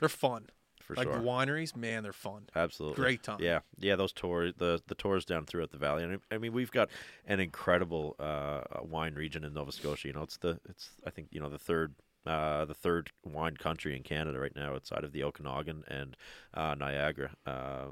They're 0.00 0.08
fun. 0.08 0.46
For 0.86 0.94
like 0.94 1.08
sure. 1.08 1.18
the 1.18 1.24
wineries, 1.24 1.74
man, 1.74 2.02
they're 2.02 2.12
fun. 2.12 2.48
Absolutely. 2.54 2.96
Great 3.02 3.22
time. 3.22 3.38
Yeah, 3.40 3.60
yeah. 3.78 3.96
Those 3.96 4.12
tours, 4.12 4.54
the 4.56 4.80
the 4.86 4.94
tours 4.94 5.24
down 5.24 5.44
throughout 5.46 5.70
the 5.72 5.78
valley, 5.78 6.04
and 6.04 6.20
I 6.30 6.38
mean, 6.38 6.52
we've 6.52 6.70
got 6.70 6.90
an 7.26 7.40
incredible 7.40 8.14
uh, 8.20 8.60
wine 8.82 9.14
region 9.14 9.42
in 9.44 9.52
Nova 9.52 9.72
Scotia. 9.72 10.06
You 10.08 10.14
know, 10.14 10.22
it's 10.22 10.36
the 10.36 10.60
it's 10.68 10.90
I 11.06 11.10
think 11.10 11.28
you 11.32 11.40
know 11.40 11.48
the 11.50 11.58
third. 11.58 11.94
Uh, 12.24 12.64
the 12.64 12.74
third 12.74 13.12
wine 13.24 13.56
country 13.56 13.96
in 13.96 14.02
Canada 14.02 14.40
right 14.40 14.56
now, 14.56 14.74
outside 14.74 15.04
of 15.04 15.12
the 15.12 15.22
Okanagan 15.22 15.84
and 15.86 16.16
uh, 16.54 16.74
Niagara. 16.74 17.30
Uh, 17.46 17.84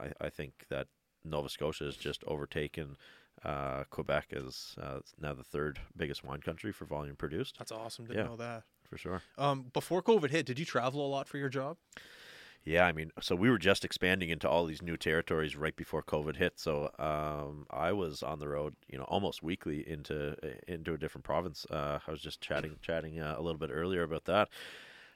I, 0.00 0.10
I 0.20 0.28
think 0.30 0.64
that 0.68 0.88
Nova 1.24 1.48
Scotia 1.48 1.84
has 1.84 1.94
just 1.96 2.24
overtaken 2.26 2.96
uh, 3.44 3.84
Quebec 3.90 4.32
as 4.32 4.74
uh, 4.82 4.98
now 5.20 5.32
the 5.32 5.44
third 5.44 5.78
biggest 5.96 6.24
wine 6.24 6.40
country 6.40 6.72
for 6.72 6.86
volume 6.86 7.14
produced. 7.14 7.56
That's 7.58 7.70
awesome. 7.70 8.06
Didn't 8.06 8.18
Yeah. 8.18 8.24
know 8.30 8.36
that. 8.36 8.64
For 8.90 8.98
sure. 8.98 9.22
Um, 9.36 9.66
before 9.72 10.02
COVID 10.02 10.30
hit, 10.30 10.44
did 10.46 10.58
you 10.58 10.64
travel 10.64 11.06
a 11.06 11.06
lot 11.06 11.28
for 11.28 11.38
your 11.38 11.48
job? 11.48 11.76
Yeah, 12.64 12.84
I 12.84 12.92
mean, 12.92 13.12
so 13.20 13.34
we 13.34 13.48
were 13.48 13.58
just 13.58 13.84
expanding 13.84 14.28
into 14.28 14.48
all 14.48 14.66
these 14.66 14.82
new 14.82 14.96
territories 14.98 15.56
right 15.56 15.74
before 15.74 16.02
COVID 16.02 16.36
hit. 16.36 16.58
So 16.58 16.90
um, 16.98 17.66
I 17.70 17.92
was 17.92 18.22
on 18.22 18.38
the 18.40 18.48
road, 18.48 18.74
you 18.88 18.98
know, 18.98 19.04
almost 19.04 19.42
weekly 19.42 19.88
into 19.88 20.36
into 20.68 20.92
a 20.92 20.98
different 20.98 21.24
province. 21.24 21.66
Uh, 21.70 21.98
I 22.06 22.10
was 22.10 22.20
just 22.20 22.42
chatting 22.42 22.76
chatting 22.82 23.20
uh, 23.20 23.36
a 23.38 23.42
little 23.42 23.58
bit 23.58 23.70
earlier 23.72 24.02
about 24.02 24.26
that, 24.26 24.50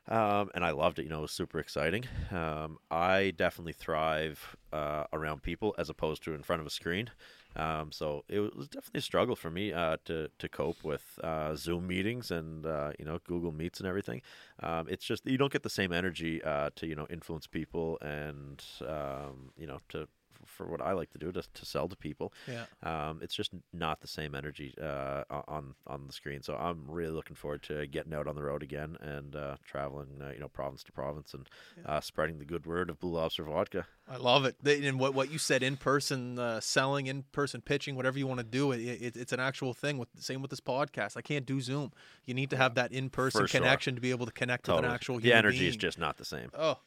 um, 0.09 0.51
and 0.55 0.65
I 0.65 0.71
loved 0.71 0.99
it. 0.99 1.05
You 1.05 1.11
know, 1.11 1.19
it 1.19 1.23
was 1.23 1.33
super 1.33 1.59
exciting. 1.59 2.05
Um, 2.31 2.79
I 2.91 3.33
definitely 3.37 3.75
thrive 3.75 4.57
uh, 4.73 5.05
around 5.13 5.43
people 5.43 5.75
as 5.79 5.91
opposed 5.91 6.23
to 6.25 6.35
in 6.35 6.43
front 6.43 6.61
of 6.61 6.67
a 6.67 6.71
screen. 6.71 7.11
Um, 7.57 7.93
so 7.93 8.25
it 8.29 8.41
was 8.41 8.69
definitely 8.69 8.99
a 8.99 9.03
struggle 9.03 9.37
for 9.37 9.51
me 9.51 9.73
uh, 9.73 9.97
to 10.07 10.29
to 10.39 10.49
cope 10.49 10.83
with 10.85 11.19
uh, 11.23 11.55
Zoom 11.55 11.87
meetings 11.87 12.31
and 12.31 12.67
uh, 12.67 12.93
you 12.99 13.05
know 13.05 13.19
Google 13.25 13.53
Meets 13.53 13.81
and 13.81 13.89
everything. 13.89 14.23
Um, 14.63 14.87
it's 14.89 15.05
just 15.05 15.27
you 15.27 15.39
don't 15.39 15.53
get 15.53 15.63
the 15.63 15.71
same 15.71 15.93
energy 15.93 16.43
uh, 16.43 16.71
to 16.77 16.87
you 16.87 16.95
know 16.95 17.07
influence 17.11 17.47
people 17.47 17.99
and 18.01 18.63
um, 18.87 19.53
you 19.57 19.67
know 19.67 19.79
to 19.91 20.09
for 20.47 20.67
what 20.67 20.81
I 20.81 20.93
like 20.93 21.11
to 21.11 21.19
do 21.19 21.33
to, 21.33 21.43
to 21.43 21.67
sell 21.67 21.89
to 21.89 21.97
people. 21.97 22.33
Yeah. 22.49 22.65
Um, 22.83 23.21
it's 23.23 23.35
just 23.35 23.53
not 23.73 24.01
the 24.01 24.09
same 24.09 24.35
energy 24.35 24.75
uh, 24.81 25.25
on 25.31 25.75
on 25.87 26.07
the 26.07 26.13
screen. 26.13 26.43
So 26.43 26.57
I'm 26.57 26.85
really 26.89 27.13
looking 27.13 27.37
forward 27.37 27.63
to 27.65 27.87
getting 27.87 28.15
out 28.15 28.27
on 28.27 28.35
the 28.35 28.43
road 28.43 28.63
again 28.63 28.97
and 29.01 29.35
uh, 29.37 29.57
traveling, 29.65 30.21
uh, 30.21 30.31
you 30.33 30.41
know, 30.41 30.49
province 30.49 30.83
to 30.85 30.93
province 30.93 31.35
and 31.35 31.49
uh, 31.87 32.01
spreading 32.01 32.39
the 32.39 32.45
good 32.45 32.67
word 32.67 32.91
of 32.91 32.99
Blue 32.99 33.13
Lobster 33.13 33.45
vodka. 33.45 33.87
I 34.09 34.17
love 34.17 34.45
it. 34.45 34.57
And 34.65 34.99
what, 34.99 35.15
what 35.15 35.31
you 35.31 35.39
said, 35.39 35.63
in 35.63 35.77
person 35.77 36.39
uh, 36.39 36.61
selling, 36.61 37.07
in 37.07 37.23
person 37.33 37.61
pitching, 37.61 37.95
whatever 37.95 38.19
you 38.19 38.27
want 38.27 38.39
to 38.39 38.45
do, 38.45 38.73
it, 38.73 38.81
it 38.81 39.17
it's 39.17 39.33
an 39.33 39.41
actual 39.41 39.75
thing. 39.75 39.97
With 39.99 40.09
same 40.19 40.43
with 40.43 40.51
this 40.51 40.61
podcast, 40.61 41.17
I 41.17 41.23
can't 41.23 41.47
do 41.47 41.61
Zoom. 41.61 41.93
You 42.25 42.35
need 42.35 42.51
to 42.51 42.57
have 42.57 42.75
that 42.75 42.93
in 42.93 43.11
person 43.11 43.43
For 43.43 43.49
sure. 43.49 43.61
connection 43.61 43.95
to 43.95 44.01
be 44.01 44.11
able 44.11 44.27
to 44.27 44.33
connect 44.33 44.67
with 44.67 44.77
an 44.77 44.83
Totally. 44.83 44.95
actual 44.95 45.21
the 45.21 45.33
energy 45.33 45.69
is 45.69 45.77
just 45.77 45.99
not 45.99 46.17
the 46.19 46.25
same 46.25 46.51
Oh, 46.59 46.79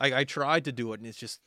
I, 0.00 0.20
I 0.20 0.24
tried 0.24 0.64
to 0.64 0.72
do 0.72 0.92
it, 0.92 1.00
and 1.00 1.06
it's 1.06 1.18
just 1.18 1.40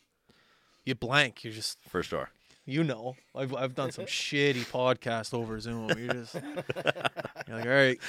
you 0.87 0.95
blank. 0.95 1.43
You're 1.43 1.53
just 1.53 1.77
for 1.89 2.01
sure. 2.03 2.29
you 2.65 2.83
know. 2.83 3.15
I've 3.35 3.53
I've 3.55 3.75
done 3.75 3.91
some 3.91 4.05
shitty 4.19 4.65
podcast 4.71 5.33
over 5.33 5.59
Zoom. 5.59 5.89
You're 5.97 6.13
just 6.13 6.33
you're 6.35 7.57
like, 7.57 7.65
all 7.65 7.71
right, 7.71 7.99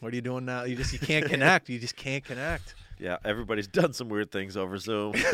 what 0.00 0.12
are 0.12 0.16
you 0.16 0.22
doing 0.22 0.44
now? 0.44 0.64
You 0.64 0.76
just 0.76 0.92
you 0.92 0.98
can't 0.98 1.26
connect. 1.26 1.68
You 1.68 1.78
just 1.78 1.96
can't 1.96 2.24
connect. 2.24 2.74
Yeah, 2.98 3.16
everybody's 3.24 3.66
done 3.80 3.92
some 3.94 4.08
weird 4.08 4.30
things 4.30 4.56
over 4.56 4.76
Zoom. 4.78 5.14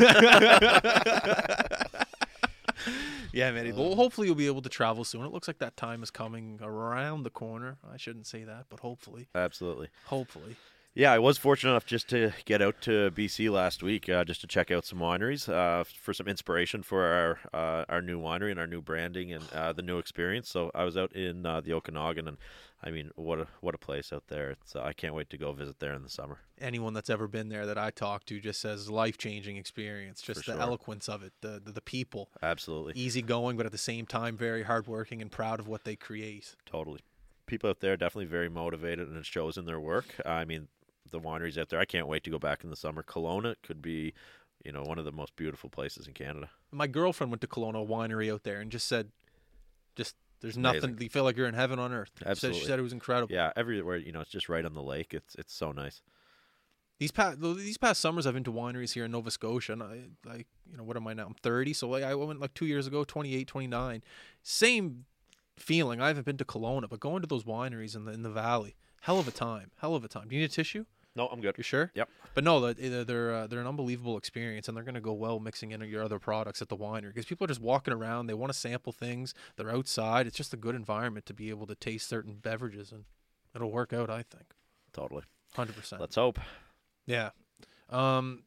Yeah, 3.33 3.51
man. 3.51 3.75
Well, 3.75 3.91
uh. 3.91 3.95
hopefully 3.95 4.27
you'll 4.27 4.35
be 4.35 4.47
able 4.47 4.61
to 4.63 4.69
travel 4.69 5.03
soon. 5.03 5.23
It 5.23 5.31
looks 5.31 5.47
like 5.47 5.59
that 5.59 5.77
time 5.77 6.01
is 6.01 6.09
coming 6.09 6.59
around 6.61 7.21
the 7.23 7.29
corner. 7.29 7.77
I 7.93 7.97
shouldn't 7.97 8.25
say 8.25 8.43
that, 8.45 8.65
but 8.69 8.79
hopefully, 8.79 9.27
Absolutely. 9.35 9.89
hopefully. 10.05 10.55
Yeah, 10.93 11.11
I 11.13 11.19
was 11.19 11.37
fortunate 11.37 11.71
enough 11.73 11.85
just 11.85 12.07
to 12.09 12.31
get 12.45 12.59
out 12.59 12.81
to 12.81 13.11
BC 13.11 13.51
last 13.51 13.83
week, 13.83 14.09
uh, 14.09 14.23
just 14.23 14.41
to 14.41 14.47
check 14.47 14.71
out 14.71 14.83
some 14.83 14.97
wineries 14.97 15.47
uh, 15.47 15.83
for 15.83 16.11
some 16.11 16.27
inspiration 16.27 16.81
for 16.81 17.03
our 17.05 17.39
uh, 17.53 17.85
our 17.87 18.01
new 18.01 18.19
winery 18.19 18.49
and 18.49 18.59
our 18.59 18.65
new 18.65 18.81
branding 18.81 19.31
and 19.31 19.45
uh, 19.53 19.73
the 19.73 19.83
new 19.83 19.99
experience. 19.99 20.49
So 20.49 20.71
I 20.73 20.85
was 20.85 20.97
out 20.97 21.13
in 21.13 21.45
uh, 21.45 21.61
the 21.61 21.73
Okanagan, 21.73 22.27
and 22.27 22.37
I 22.81 22.89
mean, 22.89 23.11
what 23.15 23.37
a 23.39 23.47
what 23.61 23.75
a 23.75 23.77
place 23.77 24.11
out 24.11 24.23
there! 24.27 24.49
It's 24.49 24.75
uh, 24.75 24.81
I 24.81 24.93
can't 24.93 25.13
wait 25.13 25.29
to 25.29 25.37
go 25.37 25.53
visit 25.53 25.79
there 25.79 25.93
in 25.93 26.01
the 26.01 26.09
summer. 26.09 26.39
Anyone 26.59 26.95
that's 26.95 27.11
ever 27.11 27.27
been 27.27 27.49
there 27.49 27.67
that 27.67 27.77
I 27.77 27.91
talk 27.91 28.25
to 28.25 28.39
just 28.39 28.59
says 28.59 28.89
life 28.89 29.19
changing 29.19 29.55
experience. 29.57 30.23
Just 30.23 30.45
For 30.45 30.51
the 30.51 30.55
sure. 30.57 30.61
eloquence 30.63 31.07
of 31.07 31.21
it, 31.21 31.33
the, 31.41 31.61
the 31.63 31.73
the 31.73 31.81
people, 31.81 32.29
Absolutely, 32.41 32.93
easygoing, 32.95 33.55
but 33.55 33.67
at 33.67 33.71
the 33.71 33.77
same 33.77 34.07
time 34.07 34.35
very 34.35 34.63
hardworking 34.63 35.21
and 35.21 35.31
proud 35.31 35.59
of 35.59 35.67
what 35.67 35.83
they 35.83 35.95
create. 35.95 36.55
totally. 36.65 37.01
People 37.45 37.69
out 37.69 37.79
there 37.81 37.95
definitely 37.95 38.25
very 38.25 38.49
motivated, 38.49 39.07
and 39.07 39.15
it 39.15 39.25
shows 39.25 39.57
in 39.57 39.63
their 39.65 39.79
work. 39.79 40.15
I 40.25 40.43
mean, 40.43 40.67
the 41.11 41.19
wineries 41.19 41.57
out 41.57 41.69
there. 41.69 41.79
I 41.79 41.85
can't 41.85 42.07
wait 42.07 42.23
to 42.25 42.29
go 42.29 42.39
back 42.39 42.63
in 42.63 42.69
the 42.69 42.75
summer. 42.75 43.03
Kelowna 43.03 43.55
could 43.63 43.81
be, 43.81 44.13
you 44.63 44.71
know, 44.71 44.83
one 44.83 44.99
of 44.99 45.05
the 45.05 45.11
most 45.11 45.35
beautiful 45.35 45.69
places 45.69 46.07
in 46.07 46.13
Canada. 46.13 46.49
My 46.71 46.87
girlfriend 46.87 47.31
went 47.31 47.41
to 47.41 47.47
Kelowna 47.47 47.87
winery 47.87 48.31
out 48.31 48.43
there 48.43 48.59
and 48.59 48.71
just 48.71 48.87
said, 48.87 49.11
just 49.95 50.15
there's 50.41 50.57
Amazing. 50.57 50.91
nothing. 50.91 51.01
You 51.01 51.09
feel 51.09 51.23
like 51.23 51.35
you're 51.37 51.47
in 51.47 51.53
heaven 51.53 51.79
on 51.79 51.91
earth. 51.91 52.11
She 52.19 52.35
said, 52.35 52.55
she 52.55 52.65
said 52.65 52.79
it 52.79 52.83
was 52.83 52.93
incredible. 52.93 53.33
Yeah, 53.33 53.51
everywhere 53.55 53.97
you 53.97 54.11
know, 54.11 54.21
it's 54.21 54.29
just 54.29 54.49
right 54.49 54.63
on 54.63 54.73
the 54.73 54.83
lake. 54.83 55.13
It's 55.13 55.35
it's 55.35 55.53
so 55.53 55.71
nice. 55.71 56.01
These 56.99 57.11
past 57.11 57.39
these 57.41 57.77
past 57.77 58.01
summers, 58.01 58.25
I've 58.25 58.33
been 58.33 58.43
to 58.43 58.51
wineries 58.51 58.93
here 58.93 59.05
in 59.05 59.11
Nova 59.11 59.31
Scotia, 59.31 59.73
and 59.73 59.83
I 59.83 60.01
like 60.25 60.47
you 60.69 60.77
know 60.77 60.83
what 60.83 60.97
am 60.97 61.07
I 61.07 61.13
now? 61.13 61.25
I'm 61.27 61.35
30, 61.35 61.73
so 61.73 61.89
like 61.89 62.03
I 62.03 62.13
went 62.15 62.39
like 62.39 62.53
two 62.53 62.65
years 62.65 62.87
ago, 62.87 63.03
28, 63.03 63.47
29. 63.47 64.03
Same 64.43 65.05
feeling. 65.55 66.01
I 66.01 66.07
haven't 66.07 66.25
been 66.25 66.37
to 66.37 66.45
Kelowna, 66.45 66.89
but 66.89 66.99
going 66.99 67.21
to 67.21 67.27
those 67.27 67.43
wineries 67.43 67.95
in 67.95 68.05
the 68.05 68.11
in 68.11 68.23
the 68.23 68.29
valley, 68.29 68.75
hell 69.01 69.19
of 69.19 69.27
a 69.27 69.31
time, 69.31 69.71
hell 69.79 69.95
of 69.95 70.03
a 70.03 70.07
time. 70.07 70.27
Do 70.27 70.35
you 70.35 70.41
need 70.41 70.51
a 70.51 70.53
tissue? 70.53 70.85
No, 71.17 71.27
I'm 71.27 71.41
good. 71.41 71.55
You 71.57 71.63
sure? 71.63 71.91
Yep. 71.95 72.09
But 72.35 72.43
no, 72.43 72.71
they're 72.71 73.03
they're, 73.03 73.33
uh, 73.33 73.47
they're 73.47 73.59
an 73.59 73.67
unbelievable 73.67 74.17
experience, 74.17 74.67
and 74.67 74.77
they're 74.77 74.83
going 74.83 74.95
to 74.95 75.01
go 75.01 75.13
well 75.13 75.39
mixing 75.39 75.71
in 75.71 75.81
your 75.81 76.03
other 76.03 76.19
products 76.19 76.61
at 76.61 76.69
the 76.69 76.77
winery 76.77 77.07
because 77.07 77.25
people 77.25 77.45
are 77.45 77.47
just 77.47 77.59
walking 77.59 77.93
around. 77.93 78.27
They 78.27 78.35
want 78.35 78.53
to 78.53 78.57
sample 78.57 78.93
things. 78.93 79.33
They're 79.55 79.71
outside. 79.71 80.27
It's 80.27 80.37
just 80.37 80.53
a 80.53 80.57
good 80.57 80.75
environment 80.75 81.25
to 81.25 81.33
be 81.33 81.49
able 81.49 81.65
to 81.67 81.75
taste 81.75 82.07
certain 82.07 82.35
beverages, 82.35 82.91
and 82.91 83.05
it'll 83.55 83.71
work 83.71 83.91
out. 83.91 84.09
I 84.11 84.21
think, 84.21 84.53
Totally. 84.93 85.23
hundred 85.55 85.75
percent. 85.75 85.99
Let's 85.99 86.15
hope. 86.15 86.39
Yeah. 87.07 87.31
Um, 87.89 88.43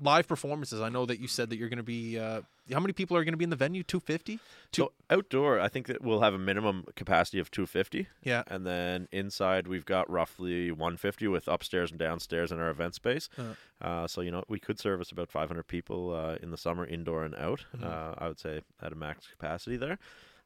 live 0.00 0.26
performances. 0.26 0.80
I 0.80 0.88
know 0.88 1.06
that 1.06 1.20
you 1.20 1.28
said 1.28 1.50
that 1.50 1.56
you're 1.56 1.68
going 1.68 1.76
to 1.78 1.82
be. 1.82 2.18
Uh, 2.18 2.42
how 2.72 2.80
many 2.80 2.92
people 2.94 3.16
are 3.16 3.24
going 3.24 3.32
to 3.34 3.38
be 3.38 3.44
in 3.44 3.50
the 3.50 3.56
venue? 3.56 3.82
Two 3.82 4.00
fifty. 4.00 4.40
So 4.72 4.92
outdoor, 5.10 5.60
I 5.60 5.68
think 5.68 5.86
that 5.86 6.02
we'll 6.02 6.20
have 6.22 6.34
a 6.34 6.38
minimum 6.38 6.84
capacity 6.96 7.38
of 7.38 7.50
250, 7.50 8.08
Yeah. 8.22 8.42
and 8.48 8.66
then 8.66 9.06
inside 9.12 9.68
we've 9.68 9.84
got 9.84 10.08
roughly 10.10 10.70
150 10.70 11.28
with 11.28 11.46
upstairs 11.46 11.90
and 11.90 11.98
downstairs 12.00 12.50
in 12.50 12.58
our 12.58 12.70
event 12.70 12.94
space. 12.94 13.28
Uh. 13.38 13.84
Uh, 13.84 14.06
so 14.08 14.20
you 14.22 14.30
know 14.30 14.42
we 14.48 14.58
could 14.58 14.78
service 14.80 15.12
about 15.12 15.30
500 15.30 15.62
people 15.68 16.12
uh, 16.14 16.36
in 16.42 16.50
the 16.50 16.56
summer, 16.56 16.84
indoor 16.86 17.24
and 17.24 17.34
out. 17.36 17.64
Mhm. 17.76 17.84
Uh, 17.84 18.14
I 18.18 18.28
would 18.28 18.38
say 18.40 18.62
at 18.82 18.92
a 18.92 18.96
max 18.96 19.26
capacity 19.26 19.76
there. 19.76 19.98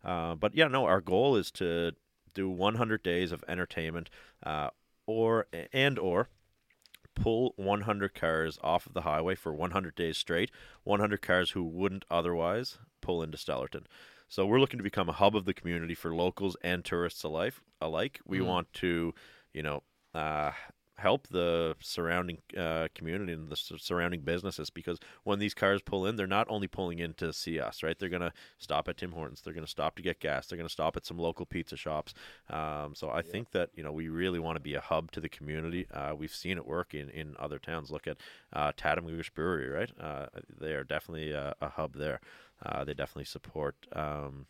Uh, 0.04 0.34
but 0.34 0.54
yeah, 0.54 0.68
no, 0.68 0.84
our 0.86 1.00
goal 1.00 1.36
is 1.36 1.50
to 1.52 1.92
do 2.34 2.48
100 2.50 3.02
days 3.02 3.32
of 3.32 3.42
entertainment, 3.48 4.10
uh, 4.44 4.70
or 5.06 5.46
and 5.72 5.98
or 5.98 6.28
pull 7.20 7.52
100 7.56 8.14
cars 8.14 8.58
off 8.62 8.86
of 8.86 8.94
the 8.94 9.02
highway 9.02 9.34
for 9.34 9.52
100 9.52 9.94
days 9.94 10.18
straight. 10.18 10.50
100 10.84 11.22
cars 11.22 11.50
who 11.52 11.64
wouldn't 11.64 12.04
otherwise 12.10 12.78
pull 13.00 13.22
into 13.22 13.36
Stellarton. 13.36 13.84
So 14.28 14.44
we're 14.46 14.60
looking 14.60 14.78
to 14.78 14.84
become 14.84 15.08
a 15.08 15.12
hub 15.12 15.34
of 15.34 15.44
the 15.44 15.54
community 15.54 15.94
for 15.94 16.14
locals 16.14 16.56
and 16.62 16.84
tourists 16.84 17.22
alike. 17.24 17.54
Alike, 17.80 18.20
we 18.26 18.38
Mhm. 18.38 18.46
want 18.46 18.72
to, 18.74 19.14
you 19.52 19.62
know, 19.62 19.82
uh, 20.14 20.52
help 20.98 21.28
the 21.28 21.76
surrounding 21.80 22.38
uh, 22.56 22.88
community 22.94 23.32
and 23.32 23.48
the 23.48 23.56
surrounding 23.56 24.20
businesses 24.20 24.68
because 24.68 24.98
when 25.22 25.38
these 25.38 25.54
cars 25.54 25.80
pull 25.80 26.04
in, 26.06 26.16
they're 26.16 26.26
not 26.26 26.46
only 26.50 26.66
pulling 26.66 26.98
in 26.98 27.14
to 27.14 27.32
see 27.32 27.60
us, 27.60 27.82
right? 27.82 27.98
They're 27.98 28.08
gonna 28.08 28.32
stop 28.58 28.88
at 28.88 28.96
Tim 28.96 29.12
Hortons. 29.12 29.40
They're 29.40 29.54
gonna 29.54 29.66
stop 29.66 29.96
to 29.96 30.02
get 30.02 30.18
gas. 30.18 30.46
They're 30.46 30.58
gonna 30.58 30.68
stop 30.68 30.96
at 30.96 31.06
some 31.06 31.16
local 31.18 31.46
pizza 31.46 31.76
shops. 31.76 32.14
Um, 32.50 32.94
so 32.94 33.10
I 33.10 33.22
think 33.22 33.52
that 33.52 33.70
you 33.74 33.82
know 33.82 33.92
we 33.92 34.08
really 34.08 34.40
want 34.40 34.56
to 34.56 34.60
be 34.60 34.74
a 34.74 34.80
hub 34.80 35.12
to 35.12 35.20
the 35.20 35.28
community. 35.28 35.86
Uh, 35.92 36.14
we've 36.16 36.34
seen 36.34 36.58
it 36.58 36.66
work 36.66 36.94
in, 36.94 37.08
in 37.10 37.36
other 37.38 37.58
towns. 37.58 37.90
Look 37.90 38.06
at 38.08 38.18
uh, 38.52 38.72
Tatamagouche 38.72 39.32
Brewery, 39.34 39.68
right? 39.68 39.90
Uh, 40.00 40.26
they 40.60 40.72
are 40.72 40.84
definitely 40.84 41.30
a, 41.32 41.54
a 41.60 41.68
hub 41.68 41.94
there. 41.94 42.20
Uh, 42.64 42.82
they 42.84 42.94
definitely 42.94 43.24
support 43.24 43.76
um, 43.92 44.46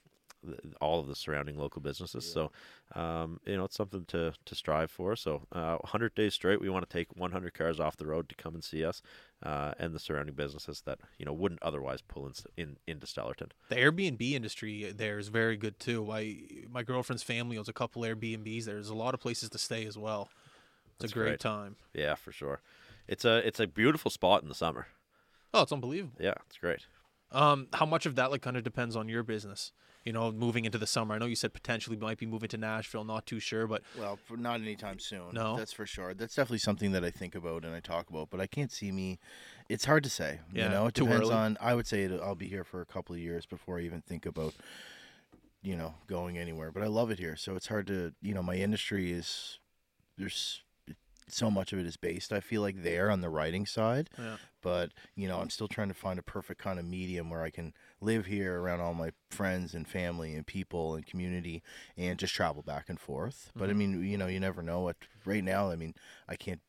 all 0.80 1.00
of 1.00 1.06
the 1.06 1.14
surrounding 1.14 1.58
local 1.58 1.82
businesses. 1.82 2.30
So, 2.30 2.50
um, 2.94 3.40
you 3.44 3.56
know, 3.56 3.64
it's 3.64 3.76
something 3.76 4.04
to, 4.06 4.32
to 4.44 4.54
strive 4.54 4.90
for. 4.90 5.16
So, 5.16 5.42
uh, 5.52 5.76
100 5.76 6.14
days 6.14 6.34
straight, 6.34 6.60
we 6.60 6.68
want 6.68 6.88
to 6.88 6.92
take 6.92 7.08
100 7.16 7.54
cars 7.54 7.80
off 7.80 7.96
the 7.96 8.06
road 8.06 8.28
to 8.28 8.34
come 8.34 8.54
and 8.54 8.62
see 8.62 8.84
us 8.84 9.02
uh, 9.42 9.72
and 9.78 9.94
the 9.94 9.98
surrounding 9.98 10.34
businesses 10.34 10.82
that, 10.86 10.98
you 11.18 11.26
know, 11.26 11.32
wouldn't 11.32 11.62
otherwise 11.62 12.02
pull 12.02 12.26
in, 12.26 12.32
in 12.56 12.76
into 12.86 13.06
Stellarton. 13.06 13.50
The 13.68 13.76
Airbnb 13.76 14.32
industry 14.32 14.92
there 14.96 15.18
is 15.18 15.28
very 15.28 15.56
good 15.56 15.78
too. 15.78 16.04
My 16.04 16.36
my 16.70 16.82
girlfriend's 16.82 17.22
family 17.22 17.58
owns 17.58 17.68
a 17.68 17.72
couple 17.72 18.02
Airbnbs. 18.02 18.64
There's 18.64 18.90
a 18.90 18.94
lot 18.94 19.14
of 19.14 19.20
places 19.20 19.50
to 19.50 19.58
stay 19.58 19.86
as 19.86 19.98
well. 19.98 20.28
It's 20.86 21.00
That's 21.00 21.12
a 21.12 21.14
great, 21.14 21.24
great. 21.26 21.40
time. 21.40 21.76
Yeah, 21.94 22.14
for 22.14 22.32
sure. 22.32 22.60
It's 23.06 23.24
a 23.24 23.46
it's 23.46 23.60
a 23.60 23.66
beautiful 23.66 24.10
spot 24.10 24.42
in 24.42 24.48
the 24.48 24.54
summer. 24.54 24.88
Oh, 25.54 25.62
it's 25.62 25.72
unbelievable. 25.72 26.18
Yeah, 26.20 26.34
it's 26.46 26.58
great. 26.58 26.86
Um, 27.32 27.68
how 27.72 27.86
much 27.86 28.06
of 28.06 28.16
that 28.16 28.30
like 28.30 28.42
kind 28.42 28.56
of 28.56 28.64
depends 28.64 28.96
on 28.96 29.08
your 29.08 29.22
business? 29.22 29.72
You 30.08 30.14
know, 30.14 30.32
moving 30.32 30.64
into 30.64 30.78
the 30.78 30.86
summer. 30.86 31.14
I 31.14 31.18
know 31.18 31.26
you 31.26 31.36
said 31.36 31.52
potentially 31.52 31.94
might 31.94 32.16
be 32.16 32.24
moving 32.24 32.48
to 32.48 32.56
Nashville. 32.56 33.04
Not 33.04 33.26
too 33.26 33.40
sure, 33.40 33.66
but 33.66 33.82
Well, 33.98 34.18
not 34.30 34.62
anytime 34.62 34.98
soon. 34.98 35.34
No? 35.34 35.54
that's 35.54 35.74
for 35.74 35.84
sure. 35.84 36.14
That's 36.14 36.34
definitely 36.34 36.60
something 36.60 36.92
that 36.92 37.04
I 37.04 37.10
think 37.10 37.34
about 37.34 37.62
and 37.62 37.74
I 37.74 37.80
talk 37.80 38.08
about, 38.08 38.30
but 38.30 38.40
I 38.40 38.46
can't 38.46 38.72
see 38.72 38.90
me. 38.90 39.18
It's 39.68 39.84
hard 39.84 40.02
to 40.04 40.08
say. 40.08 40.40
Yeah, 40.50 40.64
you 40.64 40.70
know, 40.70 40.86
it 40.86 40.94
depends 40.94 41.28
on. 41.28 41.58
I 41.60 41.74
would 41.74 41.86
say 41.86 42.08
I'll 42.22 42.34
be 42.34 42.48
here 42.48 42.64
for 42.64 42.80
a 42.80 42.86
couple 42.86 43.14
of 43.14 43.20
years 43.20 43.44
before 43.44 43.78
I 43.78 43.82
even 43.82 44.00
think 44.00 44.24
about, 44.24 44.54
you 45.60 45.76
know, 45.76 45.92
going 46.06 46.38
anywhere. 46.38 46.72
But 46.72 46.84
I 46.84 46.86
love 46.86 47.10
it 47.10 47.18
here, 47.18 47.36
so 47.36 47.54
it's 47.54 47.66
hard 47.66 47.86
to. 47.88 48.14
You 48.22 48.32
know, 48.32 48.42
my 48.42 48.54
industry 48.54 49.12
is 49.12 49.58
there's 50.16 50.62
so 51.26 51.50
much 51.50 51.74
of 51.74 51.80
it 51.80 51.84
is 51.84 51.98
based. 51.98 52.32
I 52.32 52.40
feel 52.40 52.62
like 52.62 52.82
there 52.82 53.10
on 53.10 53.20
the 53.20 53.28
writing 53.28 53.66
side, 53.66 54.08
yeah. 54.18 54.36
but 54.62 54.92
you 55.14 55.28
know 55.28 55.38
i'm 55.40 55.50
still 55.50 55.68
trying 55.68 55.88
to 55.88 55.94
find 55.94 56.18
a 56.18 56.22
perfect 56.22 56.58
kind 56.60 56.78
of 56.78 56.86
medium 56.86 57.28
where 57.28 57.42
i 57.42 57.50
can 57.50 57.74
live 58.00 58.26
here 58.26 58.60
around 58.60 58.80
all 58.80 58.94
my 58.94 59.10
friends 59.30 59.74
and 59.74 59.86
family 59.88 60.34
and 60.34 60.46
people 60.46 60.94
and 60.94 61.06
community 61.06 61.62
and 61.96 62.18
just 62.18 62.34
travel 62.34 62.62
back 62.62 62.88
and 62.88 63.00
forth 63.00 63.50
but 63.56 63.68
i 63.70 63.72
mean 63.72 64.04
you 64.04 64.16
know 64.16 64.26
you 64.28 64.38
never 64.40 64.62
know 64.62 64.80
what 64.80 64.96
right 65.24 65.42
now 65.44 65.70
i 65.70 65.76
mean 65.76 65.94
i 66.28 66.36
can't 66.36 66.60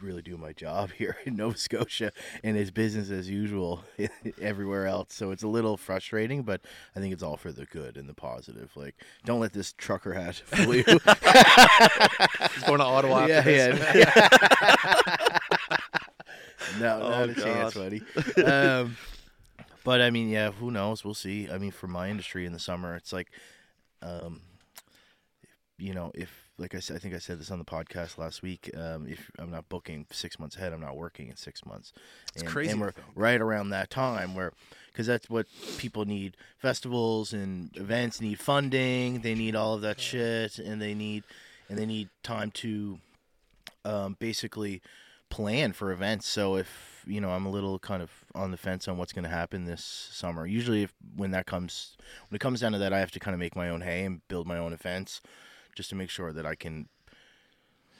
really 0.00 0.22
do 0.22 0.36
my 0.36 0.52
job 0.52 0.90
here 0.98 1.16
in 1.24 1.36
nova 1.36 1.56
scotia 1.56 2.10
and 2.42 2.56
it's 2.56 2.70
business 2.70 3.10
as 3.10 3.28
usual 3.30 3.82
everywhere 4.40 4.86
else 4.86 5.08
so 5.14 5.30
it's 5.30 5.42
a 5.42 5.48
little 5.48 5.76
frustrating 5.76 6.42
but 6.42 6.60
i 6.94 7.00
think 7.00 7.12
it's 7.12 7.22
all 7.22 7.36
for 7.36 7.52
the 7.52 7.64
good 7.66 7.96
and 7.96 8.08
the 8.08 8.14
positive 8.14 8.70
like 8.76 8.94
don't 9.24 9.40
let 9.40 9.52
this 9.52 9.72
trucker 9.72 10.12
hat 10.12 10.36
fool 10.46 10.74
you 10.74 10.82
He's 10.84 12.62
going 12.64 12.78
to 12.78 12.84
Ottawa 12.84 13.26
yeah, 13.26 13.40
this. 13.42 13.94
yeah. 13.94 15.38
no, 16.80 17.00
Oh, 17.02 17.08
not 17.10 17.28
a 17.30 17.34
chance, 17.34 17.74
buddy. 17.74 18.02
Um, 18.44 18.96
but 19.86 20.00
I 20.00 20.10
mean, 20.10 20.28
yeah, 20.28 20.50
who 20.50 20.72
knows? 20.72 21.04
We'll 21.04 21.14
see. 21.14 21.48
I 21.48 21.58
mean, 21.58 21.70
for 21.70 21.86
my 21.86 22.10
industry 22.10 22.44
in 22.44 22.52
the 22.52 22.58
summer, 22.58 22.96
it's 22.96 23.12
like, 23.12 23.30
um, 24.02 24.40
you 25.78 25.94
know, 25.94 26.10
if 26.12 26.50
like 26.58 26.74
I 26.74 26.80
said, 26.80 26.96
I 26.96 26.98
think 26.98 27.14
I 27.14 27.18
said 27.18 27.38
this 27.38 27.52
on 27.52 27.60
the 27.60 27.64
podcast 27.64 28.18
last 28.18 28.42
week. 28.42 28.68
Um, 28.76 29.06
if 29.06 29.30
I'm 29.38 29.52
not 29.52 29.68
booking 29.68 30.06
six 30.10 30.40
months 30.40 30.56
ahead, 30.56 30.72
I'm 30.72 30.80
not 30.80 30.96
working 30.96 31.28
in 31.28 31.36
six 31.36 31.64
months. 31.64 31.92
It's 32.32 32.42
and, 32.42 32.50
crazy 32.50 32.72
and 32.72 32.80
we're 32.80 32.94
right 33.14 33.40
around 33.40 33.70
that 33.70 33.88
time 33.88 34.34
where, 34.34 34.52
because 34.90 35.06
that's 35.06 35.30
what 35.30 35.46
people 35.78 36.04
need. 36.04 36.36
Festivals 36.58 37.32
and 37.32 37.70
events 37.76 38.20
need 38.20 38.40
funding. 38.40 39.20
They 39.20 39.36
need 39.36 39.54
all 39.54 39.74
of 39.74 39.82
that 39.82 40.00
shit, 40.00 40.58
and 40.58 40.82
they 40.82 40.94
need, 40.94 41.22
and 41.68 41.78
they 41.78 41.86
need 41.86 42.08
time 42.24 42.50
to, 42.52 42.98
um, 43.84 44.16
basically 44.18 44.82
plan 45.28 45.72
for 45.72 45.92
events. 45.92 46.26
So 46.28 46.56
if 46.56 47.04
you 47.06 47.20
know, 47.20 47.30
I'm 47.30 47.46
a 47.46 47.50
little 47.50 47.78
kind 47.78 48.02
of 48.02 48.10
on 48.34 48.50
the 48.50 48.56
fence 48.56 48.88
on 48.88 48.98
what's 48.98 49.12
going 49.12 49.22
to 49.24 49.30
happen 49.30 49.64
this 49.64 49.84
summer. 49.84 50.46
Usually, 50.46 50.82
if 50.82 50.92
when 51.14 51.30
that 51.32 51.46
comes, 51.46 51.96
when 52.28 52.36
it 52.36 52.40
comes 52.40 52.60
down 52.60 52.72
to 52.72 52.78
that, 52.78 52.92
I 52.92 52.98
have 52.98 53.12
to 53.12 53.20
kind 53.20 53.34
of 53.34 53.38
make 53.38 53.54
my 53.54 53.68
own 53.68 53.82
hay 53.82 54.04
and 54.04 54.26
build 54.28 54.46
my 54.46 54.58
own 54.58 54.72
events, 54.72 55.20
just 55.76 55.88
to 55.90 55.94
make 55.96 56.10
sure 56.10 56.32
that 56.32 56.44
I 56.46 56.54
can 56.56 56.88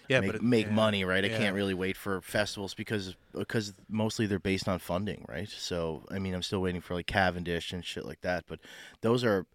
Yeah, 0.08 0.20
make, 0.20 0.28
but 0.28 0.36
it- 0.36 0.42
make 0.42 0.66
yeah, 0.66 0.72
money. 0.72 1.04
Right? 1.04 1.24
I 1.24 1.28
can't 1.28 1.54
really 1.54 1.74
wait 1.74 1.96
for 1.96 2.20
festivals 2.20 2.74
because 2.74 3.14
because 3.32 3.74
mostly 3.88 4.26
they're 4.26 4.38
based 4.38 4.68
on 4.68 4.78
funding, 4.78 5.24
right? 5.28 5.48
So 5.48 6.04
I 6.10 6.18
mean, 6.18 6.34
I'm 6.34 6.42
still 6.42 6.60
waiting 6.60 6.80
for 6.80 6.94
like 6.94 7.06
Cavendish 7.06 7.72
and 7.72 7.84
shit 7.84 8.04
like 8.04 8.20
that, 8.22 8.44
but 8.46 8.60
those 9.00 9.24
are 9.24 9.46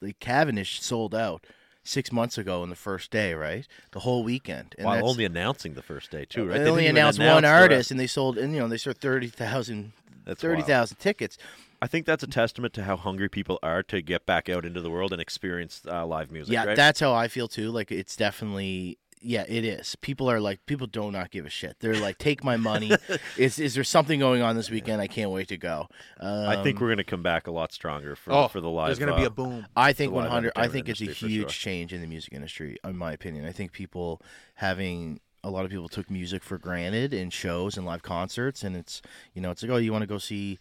like 0.00 0.18
Cavendish 0.18 0.82
sold 0.82 1.14
out. 1.14 1.46
Six 1.82 2.12
months 2.12 2.36
ago 2.36 2.62
on 2.62 2.68
the 2.68 2.76
first 2.76 3.10
day, 3.10 3.34
right? 3.34 3.66
The 3.92 4.00
whole 4.00 4.22
weekend, 4.22 4.74
and 4.76 4.84
While 4.84 5.08
only 5.08 5.24
announcing 5.24 5.74
the 5.74 5.82
first 5.82 6.10
day 6.10 6.26
too, 6.26 6.42
right? 6.42 6.52
they, 6.52 6.58
didn't 6.58 6.72
only 6.72 6.86
announced 6.86 7.18
announce 7.18 7.36
one 7.36 7.44
artist, 7.46 7.90
and 7.90 7.98
they 7.98 8.06
sold, 8.06 8.36
and 8.36 8.52
you 8.52 8.60
know, 8.60 8.68
they 8.68 8.76
sold 8.76 8.98
thirty 8.98 9.28
thousand. 9.28 9.92
Thirty 10.26 10.62
wild. 10.62 10.98
tickets. 10.98 11.38
I 11.82 11.86
think 11.86 12.04
that's 12.04 12.22
a 12.22 12.26
testament 12.26 12.74
to 12.74 12.84
how 12.84 12.96
hungry 12.96 13.28
people 13.28 13.58
are 13.62 13.82
to 13.84 14.02
get 14.02 14.26
back 14.26 14.48
out 14.48 14.66
into 14.66 14.82
the 14.82 14.90
world 14.90 15.12
and 15.12 15.20
experience 15.20 15.82
uh, 15.86 16.06
live 16.06 16.30
music. 16.30 16.52
Yeah, 16.52 16.66
right? 16.66 16.76
that's 16.76 17.00
how 17.00 17.14
I 17.14 17.28
feel 17.28 17.48
too. 17.48 17.70
Like 17.70 17.90
it's 17.90 18.16
definitely, 18.16 18.98
yeah, 19.22 19.44
it 19.48 19.64
is. 19.64 19.96
People 19.96 20.30
are 20.30 20.40
like, 20.40 20.64
people 20.66 20.86
do 20.86 21.10
not 21.10 21.30
give 21.30 21.44
a 21.44 21.50
shit. 21.50 21.76
They're 21.80 21.96
like, 21.96 22.18
take 22.18 22.42
my 22.42 22.56
money. 22.56 22.92
is 23.36 23.58
is 23.58 23.74
there 23.74 23.84
something 23.84 24.18
going 24.18 24.42
on 24.42 24.56
this 24.56 24.70
weekend? 24.70 25.00
I 25.00 25.06
can't 25.06 25.30
wait 25.30 25.48
to 25.48 25.56
go. 25.56 25.88
Um, 26.18 26.48
I 26.48 26.62
think 26.62 26.80
we're 26.80 26.88
going 26.88 26.98
to 26.98 27.04
come 27.04 27.22
back 27.22 27.46
a 27.46 27.50
lot 27.50 27.72
stronger 27.72 28.16
for 28.16 28.32
Oh, 28.32 28.48
for 28.48 28.60
the 28.60 28.70
live. 28.70 28.88
There's 28.88 28.98
going 28.98 29.10
to 29.10 29.14
uh, 29.14 29.18
be 29.18 29.24
a 29.24 29.30
boom. 29.30 29.66
I 29.76 29.92
think 29.92 30.12
100. 30.12 30.52
I 30.56 30.68
think 30.68 30.88
it's 30.88 31.00
a 31.00 31.06
huge 31.06 31.50
sure. 31.52 31.70
change 31.70 31.92
in 31.92 32.00
the 32.00 32.06
music 32.06 32.32
industry, 32.32 32.78
in 32.82 32.96
my 32.96 33.12
opinion. 33.12 33.44
I 33.44 33.52
think 33.52 33.72
people 33.72 34.22
having 34.54 35.20
a 35.42 35.50
lot 35.50 35.64
of 35.64 35.70
people 35.70 35.88
took 35.88 36.10
music 36.10 36.42
for 36.42 36.58
granted 36.58 37.14
in 37.14 37.30
shows 37.30 37.76
and 37.76 37.86
live 37.86 38.02
concerts, 38.02 38.62
and 38.62 38.76
it's 38.76 39.02
you 39.34 39.42
know, 39.42 39.50
it's 39.50 39.62
like, 39.62 39.70
oh, 39.70 39.76
you 39.76 39.92
want 39.92 40.02
to 40.02 40.08
go 40.08 40.18
see 40.18 40.58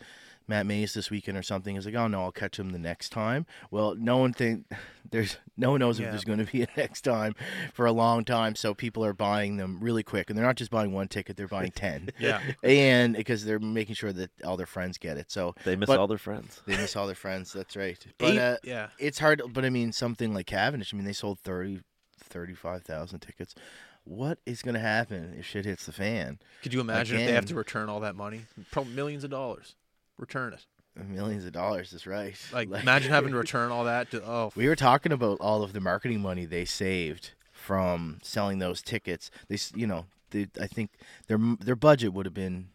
Matt 0.49 0.65
Mays 0.65 0.93
this 0.93 1.09
weekend 1.09 1.37
or 1.37 1.43
something? 1.43 1.75
It's 1.77 1.85
like, 1.85 1.95
oh 1.95 2.07
no, 2.07 2.23
I'll 2.23 2.31
catch 2.31 2.59
him 2.59 2.71
the 2.71 2.79
next 2.79 3.09
time. 3.09 3.45
Well, 3.71 3.95
no 3.95 4.17
one 4.17 4.33
think 4.33 4.65
There's 5.11 5.37
no 5.57 5.71
one 5.71 5.79
knows 5.79 5.99
Yeah. 5.99 6.07
if 6.07 6.11
there's 6.11 6.23
going 6.25 6.45
to 6.45 6.51
be 6.51 6.61
a 6.63 6.67
next 6.77 7.01
time 7.01 7.33
for 7.73 7.85
a 7.87 7.91
long 7.91 8.25
time. 8.25 8.55
So 8.55 8.73
people 8.75 9.03
are 9.05 9.13
buying 9.13 9.57
them 9.57 9.79
really 9.81 10.03
quick, 10.03 10.29
and 10.29 10.37
they're 10.37 10.45
not 10.45 10.55
just 10.55 10.69
buying 10.69 10.91
one 10.91 11.07
ticket; 11.07 11.35
they're 11.37 11.47
buying 11.47 11.71
ten. 11.71 12.09
Yeah. 12.19 12.41
and 12.63 13.15
because 13.15 13.45
they're 13.45 13.59
making 13.59 13.95
sure 13.95 14.11
that 14.13 14.29
all 14.43 14.57
their 14.57 14.65
friends 14.67 14.97
get 14.97 15.17
it. 15.17 15.31
So 15.31 15.55
They 15.63 15.75
miss 15.75 15.87
But- 15.87 15.99
all 15.99 16.07
their 16.07 16.17
friends. 16.17 16.61
they 16.67 16.75
miss 16.77 16.95
all 16.95 17.05
their 17.07 17.15
friends. 17.15 17.53
That's 17.53 17.75
right. 17.75 17.97
But 18.17 18.31
Eight- 18.33 18.37
uh, 18.39 18.57
yeah. 18.63 18.89
it's 18.99 19.19
hard. 19.19 19.41
But 19.53 19.65
I 19.65 19.69
mean, 19.69 19.91
something 19.93 20.33
like 20.33 20.45
Cavendish. 20.47 20.93
I 20.93 20.97
mean, 20.97 21.05
they 21.05 21.13
sold 21.13 21.39
30, 21.39 21.81
35,000 22.19 23.19
tickets. 23.19 23.55
What 24.03 24.39
is 24.45 24.61
going 24.61 24.73
to 24.75 24.79
happen 24.79 25.35
if 25.37 25.45
shit 25.45 25.65
hits 25.65 25.85
the 25.85 25.91
fan? 25.91 26.39
Could 26.63 26.73
you 26.73 26.81
imagine 26.81 27.19
if 27.19 27.27
they 27.27 27.33
have 27.33 27.45
to 27.47 27.55
return 27.55 27.89
all 27.89 27.99
that 27.99 28.15
money? 28.15 28.45
Probably 28.71 28.93
millions 28.93 29.23
of 29.23 29.29
dollars. 29.29 29.75
Return 30.20 30.53
it. 30.53 30.65
Millions 31.07 31.45
of 31.45 31.53
dollars 31.53 31.93
is 31.93 32.05
right. 32.05 32.36
Like, 32.53 32.67
imagine 32.70 33.11
having 33.11 33.32
to 33.32 33.38
return 33.45 33.72
all 33.72 33.86
that. 33.86 34.11
To, 34.11 34.22
oh, 34.24 34.51
We 34.55 34.67
were 34.67 34.76
talking 34.76 35.11
about 35.11 35.39
all 35.39 35.63
of 35.63 35.72
the 35.74 35.80
marketing 35.80 36.22
money 36.22 36.45
they 36.45 36.65
saved 36.65 37.32
from 37.53 38.20
selling 38.22 38.59
those 38.59 38.82
tickets. 38.82 39.32
They, 39.47 39.57
you 39.76 39.88
know, 39.88 40.05
they, 40.32 40.47
I 40.59 40.67
think 40.67 40.91
their 41.28 41.39
their 41.59 41.76
budget 41.76 42.13
would 42.13 42.26
have 42.26 42.34
been 42.34 42.67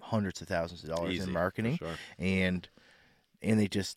hundreds 0.00 0.40
of 0.40 0.48
thousands 0.48 0.82
of 0.82 0.90
dollars 0.90 1.14
Easy, 1.14 1.22
in 1.24 1.32
marketing, 1.32 1.76
sure. 1.78 1.94
and 2.18 2.68
and 3.42 3.60
they 3.60 3.68
just 3.68 3.96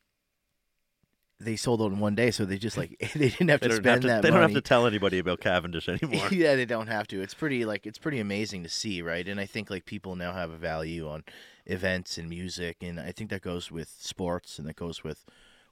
they 1.39 1.55
sold 1.55 1.81
out 1.81 1.91
in 1.91 1.99
one 1.99 2.13
day. 2.15 2.29
So 2.31 2.45
they 2.45 2.57
just 2.57 2.77
like 2.77 2.97
they 3.15 3.29
didn't 3.29 3.49
have 3.49 3.61
They 3.61 3.67
to 3.69 3.73
don't, 3.75 3.83
spend 3.83 3.85
have 3.87 4.01
to, 4.01 4.07
that 4.07 4.21
they 4.21 4.29
don't 4.29 4.41
have 4.41 4.53
to 4.53 4.61
tell 4.61 4.85
anybody 4.85 5.17
about 5.19 5.39
Cavendish 5.39 5.89
anymore. 5.89 6.27
yeah, 6.31 6.55
they 6.55 6.65
don't 6.65 6.87
have 6.87 7.07
to. 7.09 7.21
It's 7.21 7.33
pretty 7.33 7.65
like 7.65 7.85
it's 7.87 7.97
pretty 7.97 8.19
amazing 8.19 8.63
to 8.63 8.69
see, 8.69 9.01
right? 9.01 9.27
And 9.27 9.39
I 9.39 9.45
think 9.45 9.69
like 9.69 9.85
people 9.85 10.15
now 10.15 10.33
have 10.33 10.51
a 10.51 10.57
value 10.57 11.09
on 11.09 11.23
events 11.71 12.17
and 12.17 12.29
music, 12.29 12.77
and 12.81 12.99
I 12.99 13.11
think 13.11 13.29
that 13.29 13.41
goes 13.41 13.71
with 13.71 13.89
sports 13.99 14.59
and 14.59 14.67
that 14.67 14.75
goes 14.75 15.03
with 15.03 15.23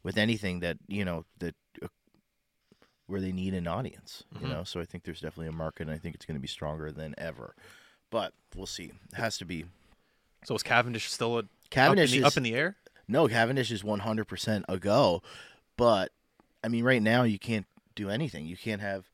with 0.03 0.17
anything 0.17 0.59
that 0.61 0.77
you 0.87 1.03
know 1.03 1.25
that 1.39 1.55
uh, 1.83 1.87
where 3.07 3.19
they 3.21 3.31
need 3.31 3.53
an 3.53 3.67
audience, 3.67 4.23
you 4.39 4.45
Mhm. 4.47 4.49
know. 4.49 4.63
So 4.63 4.79
I 4.79 4.85
think 4.85 5.03
there's 5.03 5.21
definitely 5.21 5.47
a 5.47 5.51
market, 5.51 5.83
and 5.87 5.91
I 5.91 5.97
think 5.97 6.15
it's 6.15 6.25
going 6.25 6.37
to 6.37 6.41
be 6.41 6.47
stronger 6.47 6.91
than 6.91 7.15
ever. 7.17 7.55
But 8.11 8.33
we'll 8.55 8.65
see. 8.67 8.91
It 9.11 9.15
has 9.15 9.37
to 9.39 9.45
be. 9.45 9.65
so 10.45 10.55
is 10.55 10.63
Cavendish 10.63 11.09
still 11.11 11.37
a, 11.39 11.43
Cavendish 11.69 12.11
up, 12.11 12.15
in 12.15 12.21
the, 12.21 12.27
is 12.27 12.31
up 12.33 12.37
in 12.37 12.43
the 12.43 12.55
air? 12.55 12.77
no 13.07 13.27
Cavendish 13.27 13.71
is 13.71 13.83
100% 13.83 14.63
a 14.69 14.77
go, 14.77 15.21
but 15.75 16.11
I 16.63 16.67
mean 16.69 16.83
right 16.85 17.01
now 17.01 17.23
you 17.23 17.37
can't 17.39 17.65
do 17.95 18.09
anything. 18.09 18.45
You 18.45 18.55
can't 18.55 18.81
have 18.81 19.08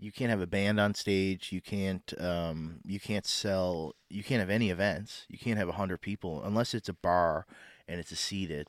you 0.00 0.12
can't 0.12 0.30
have 0.30 0.40
a 0.40 0.46
band 0.46 0.78
on 0.80 0.94
stage. 0.94 1.50
You 1.52 1.60
can't 1.60 2.12
um 2.20 2.80
you 2.84 3.00
can't 3.00 3.26
sell. 3.26 3.94
You 4.08 4.22
can't 4.22 4.40
have 4.40 4.50
any 4.50 4.70
events. 4.70 5.26
You 5.28 5.38
can't 5.38 5.58
have 5.58 5.68
100 5.68 6.00
people 6.00 6.42
unless 6.44 6.74
it's 6.74 6.88
a 6.88 6.92
bar 6.94 7.46
and 7.86 7.98
it's 8.00 8.12
a 8.12 8.16
seated 8.16 8.68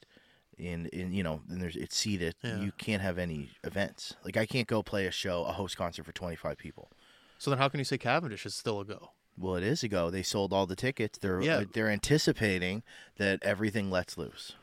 and, 0.58 0.90
and 0.94 1.14
you 1.14 1.24
know 1.24 1.42
and 1.50 1.62
there's 1.62 1.76
it's 1.76 1.96
seated. 1.96 2.36
Yeah. 2.44 2.60
You 2.60 2.72
can't 2.78 3.02
have 3.02 3.18
any 3.18 3.50
events. 3.64 4.16
Like 4.26 4.38
I 4.38 4.46
can't 4.46 4.68
go 4.68 4.82
play 4.84 5.06
a 5.06 5.12
show, 5.12 5.44
a 5.46 5.52
host 5.54 5.78
concert 5.78 6.06
for 6.06 6.12
25 6.12 6.58
people. 6.58 6.92
So 7.38 7.50
then 7.52 7.60
how 7.60 7.70
can 7.70 7.80
you 7.80 7.86
say 7.86 7.98
Cavendish 7.98 8.46
is 8.46 8.56
still 8.56 8.80
a 8.82 8.86
go? 8.86 9.12
Well, 9.38 9.56
it 9.56 9.64
is 9.64 9.84
a 9.84 9.88
go. 9.88 10.10
They 10.10 10.24
sold 10.24 10.52
all 10.52 10.66
the 10.66 10.76
tickets. 10.76 11.18
They're 11.18 11.42
Yeah. 11.42 11.64
they're 11.72 11.90
anticipating 11.90 12.84
that 13.18 13.40
everything 13.44 13.90
lets 13.90 14.18
loose. 14.18 14.54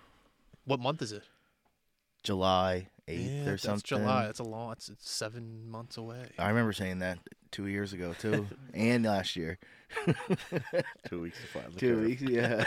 What 0.67 0.81
month 0.81 1.01
is 1.01 1.13
it? 1.13 1.23
July 2.27 2.89
8th 3.09 3.25
yeah, 3.25 3.43
or 3.43 3.51
that's 3.51 3.63
something. 3.63 3.83
July. 3.85 4.27
That's 4.27 4.41
a 4.41 4.45
long. 4.45 4.73
It's, 4.73 4.89
it's 4.89 5.09
seven 5.09 5.71
months 5.71 5.97
away. 5.97 6.27
I 6.39 6.49
remember 6.49 6.73
saying 6.73 6.99
that 6.99 7.19
two 7.53 7.69
years 7.69 7.93
ago 7.93 8.15
too, 8.19 8.49
and 8.75 9.05
last 9.05 9.37
year. 9.37 9.59
Two 11.09 11.23
weeks 11.23 11.39
to 11.41 11.47
find 11.47 11.73
the 11.73 11.79
Two 11.79 11.95
curve. 11.95 12.05
weeks, 12.05 12.23
yeah. 12.23 12.65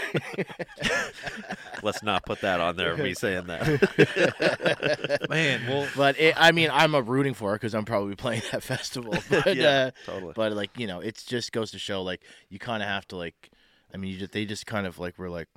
Let's 1.83 2.01
not 2.01 2.25
put 2.25 2.39
that 2.41 2.61
on 2.61 2.77
there. 2.77 2.95
Me 2.95 3.13
saying 3.13 3.47
that. 3.47 5.27
Man, 5.29 5.67
well, 5.67 5.85
but 5.97 6.17
it, 6.17 6.33
I 6.37 6.53
mean, 6.53 6.69
I'm 6.71 6.95
a 6.95 7.01
rooting 7.01 7.33
for 7.33 7.53
it 7.53 7.57
because 7.57 7.75
I'm 7.75 7.83
probably 7.83 8.15
playing 8.15 8.43
that 8.53 8.63
festival. 8.63 9.15
But, 9.29 9.57
yeah, 9.57 9.91
uh, 10.07 10.11
totally. 10.11 10.33
but 10.33 10.53
like 10.53 10.71
you 10.79 10.87
know, 10.87 11.01
it 11.01 11.21
just 11.27 11.51
goes 11.51 11.71
to 11.71 11.79
show 11.79 12.01
like 12.01 12.21
you 12.47 12.57
kind 12.57 12.81
of 12.81 12.87
have 12.87 13.05
to 13.09 13.17
like. 13.17 13.51
I 13.93 13.97
mean, 13.97 14.13
you 14.13 14.19
just, 14.19 14.31
they 14.31 14.45
just 14.45 14.65
kind 14.65 14.87
of 14.87 14.97
like 14.97 15.19
were 15.19 15.29
like, 15.29 15.49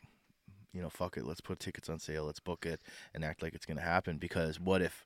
you 0.72 0.80
know, 0.82 0.88
fuck 0.90 1.16
it, 1.16 1.24
let's 1.26 1.40
put 1.40 1.60
tickets 1.60 1.88
on 1.88 1.98
sale, 1.98 2.24
let's 2.24 2.40
book 2.40 2.64
it, 2.66 2.80
and 3.14 3.24
act 3.24 3.42
like 3.42 3.54
it's 3.54 3.66
gonna 3.66 3.80
happen. 3.82 4.18
Because 4.18 4.58
what 4.60 4.82
if, 4.82 5.04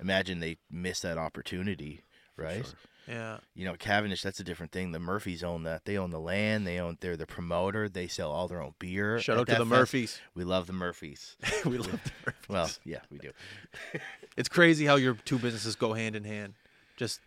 imagine 0.00 0.40
they 0.40 0.58
miss 0.70 1.00
that 1.00 1.18
opportunity, 1.18 2.04
right? 2.36 2.64
sure. 2.66 2.74
yeah. 3.06 3.38
You 3.54 3.64
know, 3.64 3.74
Cavendish, 3.74 4.22
that's 4.22 4.38
a 4.40 4.44
different 4.44 4.70
thing. 4.72 4.92
The 4.92 4.98
Murphys 4.98 5.42
own 5.42 5.62
that. 5.64 5.84
They 5.86 5.96
own 5.96 6.10
the 6.10 6.20
land. 6.20 6.66
They 6.66 6.78
own. 6.78 6.98
They're 7.00 7.16
the 7.16 7.26
promoter. 7.26 7.88
They 7.88 8.06
sell 8.06 8.30
all 8.30 8.48
their 8.48 8.60
own 8.62 8.74
beer. 8.78 9.18
Shout 9.20 9.38
out 9.38 9.46
to 9.46 9.52
the 9.54 9.58
fest. 9.60 9.68
Murphys. 9.70 10.20
We 10.34 10.44
love 10.44 10.66
the 10.66 10.72
Murphys. 10.74 11.36
we 11.64 11.78
love 11.78 11.90
the 12.04 12.10
Murphys. 12.26 12.48
Well, 12.48 12.70
yeah, 12.84 13.00
we 13.10 13.18
do. 13.18 13.30
It's 14.36 14.48
crazy 14.48 14.86
how 14.86 14.94
your 14.94 15.14
two 15.14 15.36
businesses 15.38 15.74
go 15.74 15.94
hand 15.94 16.14
in 16.14 16.22
hand. 16.22 16.54
Just 16.96 17.18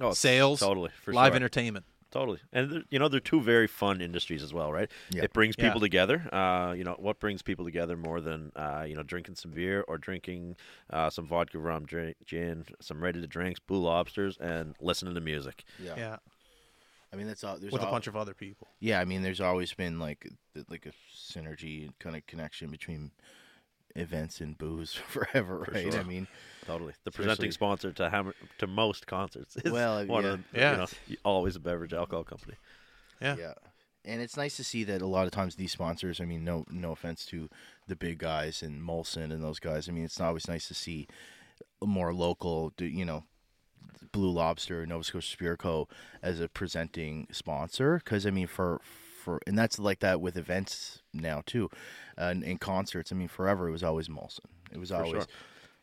Oh, 0.00 0.12
sales, 0.12 0.60
totally 0.60 0.90
for 1.02 1.12
live 1.12 1.30
sure. 1.32 1.36
entertainment. 1.36 1.84
Totally, 2.10 2.40
and 2.52 2.84
you 2.90 2.98
know 2.98 3.06
they're 3.08 3.20
two 3.20 3.40
very 3.40 3.68
fun 3.68 4.00
industries 4.00 4.42
as 4.42 4.52
well, 4.52 4.72
right? 4.72 4.90
Yeah. 5.10 5.22
It 5.22 5.32
brings 5.32 5.54
Yeah. 5.56 5.66
people 5.68 5.80
together. 5.80 6.28
Uh, 6.34 6.72
you 6.76 6.82
know 6.82 6.96
what 6.98 7.20
brings 7.20 7.40
people 7.40 7.64
together 7.64 7.96
more 7.96 8.20
than 8.20 8.50
uh, 8.56 8.84
you 8.86 8.96
know 8.96 9.04
drinking 9.04 9.36
some 9.36 9.52
beer 9.52 9.84
or 9.86 9.96
drinking 9.96 10.56
uh, 10.90 11.08
some 11.10 11.26
vodka, 11.26 11.58
rum, 11.58 11.84
drink, 11.86 12.16
gin, 12.26 12.64
some 12.80 13.00
ready 13.00 13.20
to 13.20 13.26
drinks, 13.28 13.60
blue 13.60 13.78
lobsters, 13.80 14.36
and 14.38 14.74
listening 14.80 15.14
to 15.14 15.20
music. 15.20 15.62
Yeah. 15.80 15.94
Yeah, 15.96 16.16
I 17.12 17.16
mean, 17.16 17.28
that's 17.28 17.44
all. 17.44 17.58
There's 17.58 17.72
with 17.72 17.82
a 17.82 17.86
al- 17.86 17.92
bunch 17.92 18.08
of 18.08 18.16
other 18.16 18.34
people. 18.34 18.66
Yeah, 18.80 18.98
I 19.00 19.04
mean, 19.04 19.22
there's 19.22 19.40
always 19.40 19.72
been 19.72 20.00
like 20.00 20.28
like 20.68 20.86
a 20.86 20.92
synergy 21.16 21.84
and 21.84 21.96
kind 22.00 22.16
of 22.16 22.26
connection 22.26 22.70
between 22.70 23.12
events 23.96 24.40
and 24.40 24.56
booze 24.56 24.92
forever, 25.08 25.64
For 25.64 25.72
right? 25.72 25.92
sure. 25.92 26.00
I 26.00 26.04
mean, 26.04 26.26
Totally, 26.66 26.92
the 27.04 27.10
presenting 27.10 27.50
sponsor 27.52 27.92
to 27.92 28.10
hammer, 28.10 28.34
to 28.58 28.66
most 28.66 29.06
concerts 29.06 29.56
is 29.56 29.72
Well, 29.72 30.04
one 30.06 30.24
yeah. 30.24 30.30
of 30.30 30.40
the, 30.52 30.58
Yeah. 30.58 30.70
you 30.72 30.76
know 30.78 30.86
always 31.24 31.56
a 31.56 31.60
beverage 31.60 31.92
alcohol 31.92 32.22
company. 32.24 32.54
Yeah. 33.20 33.36
yeah. 33.38 33.52
And 34.04 34.22
it's 34.22 34.36
nice 34.36 34.56
to 34.56 34.64
see 34.64 34.84
that 34.84 35.02
a 35.02 35.06
lot 35.06 35.26
of 35.26 35.32
times 35.32 35.56
these 35.56 35.72
sponsors. 35.72 36.20
I 36.20 36.24
mean, 36.24 36.44
no 36.44 36.64
no 36.70 36.92
offense 36.92 37.26
to 37.26 37.48
the 37.86 37.96
big 37.96 38.18
guys 38.18 38.62
and 38.62 38.80
Molson 38.82 39.30
and 39.32 39.42
those 39.42 39.58
guys. 39.58 39.88
I 39.88 39.92
mean, 39.92 40.04
it's 40.04 40.18
not 40.18 40.28
always 40.28 40.48
nice 40.48 40.68
to 40.68 40.74
see 40.74 41.06
a 41.82 41.86
more 41.86 42.14
local, 42.14 42.72
you 42.78 43.04
know, 43.04 43.24
Blue 44.12 44.30
Lobster, 44.30 44.86
Nova 44.86 45.04
Scotia 45.04 45.26
Spirit 45.30 45.58
Co. 45.58 45.88
as 46.22 46.40
a 46.40 46.48
presenting 46.48 47.26
sponsor. 47.30 48.00
Because 48.02 48.26
I 48.26 48.30
mean, 48.30 48.46
for 48.46 48.80
for 49.20 49.40
and 49.46 49.56
that's 49.58 49.78
like 49.78 50.00
that 50.00 50.20
with 50.20 50.36
events 50.36 51.02
now 51.12 51.42
too, 51.46 51.68
and, 52.16 52.42
and 52.42 52.60
concerts. 52.60 53.12
I 53.12 53.14
mean, 53.14 53.28
forever 53.28 53.68
it 53.68 53.72
was 53.72 53.84
always 53.84 54.08
Molson. 54.08 54.46
It 54.72 54.78
was 54.78 54.90
For 54.90 54.96
always 54.96 55.10
sure. 55.10 55.26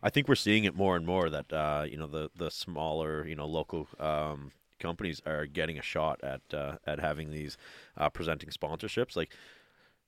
I 0.03 0.09
think 0.09 0.27
we're 0.27 0.35
seeing 0.35 0.63
it 0.63 0.75
more 0.75 0.95
and 0.95 1.05
more 1.05 1.29
that 1.29 1.51
uh, 1.51 1.85
you 1.89 1.97
know 1.97 2.07
the 2.07 2.29
the 2.35 2.51
smaller 2.51 3.25
you 3.25 3.35
know 3.35 3.47
local 3.47 3.87
um, 3.99 4.51
companies 4.79 5.21
are 5.25 5.45
getting 5.45 5.77
a 5.77 5.81
shot 5.81 6.19
at 6.23 6.41
uh, 6.53 6.77
at 6.85 6.99
having 6.99 7.31
these 7.31 7.57
uh, 7.97 8.09
presenting 8.09 8.49
sponsorships. 8.49 9.15
Like 9.15 9.31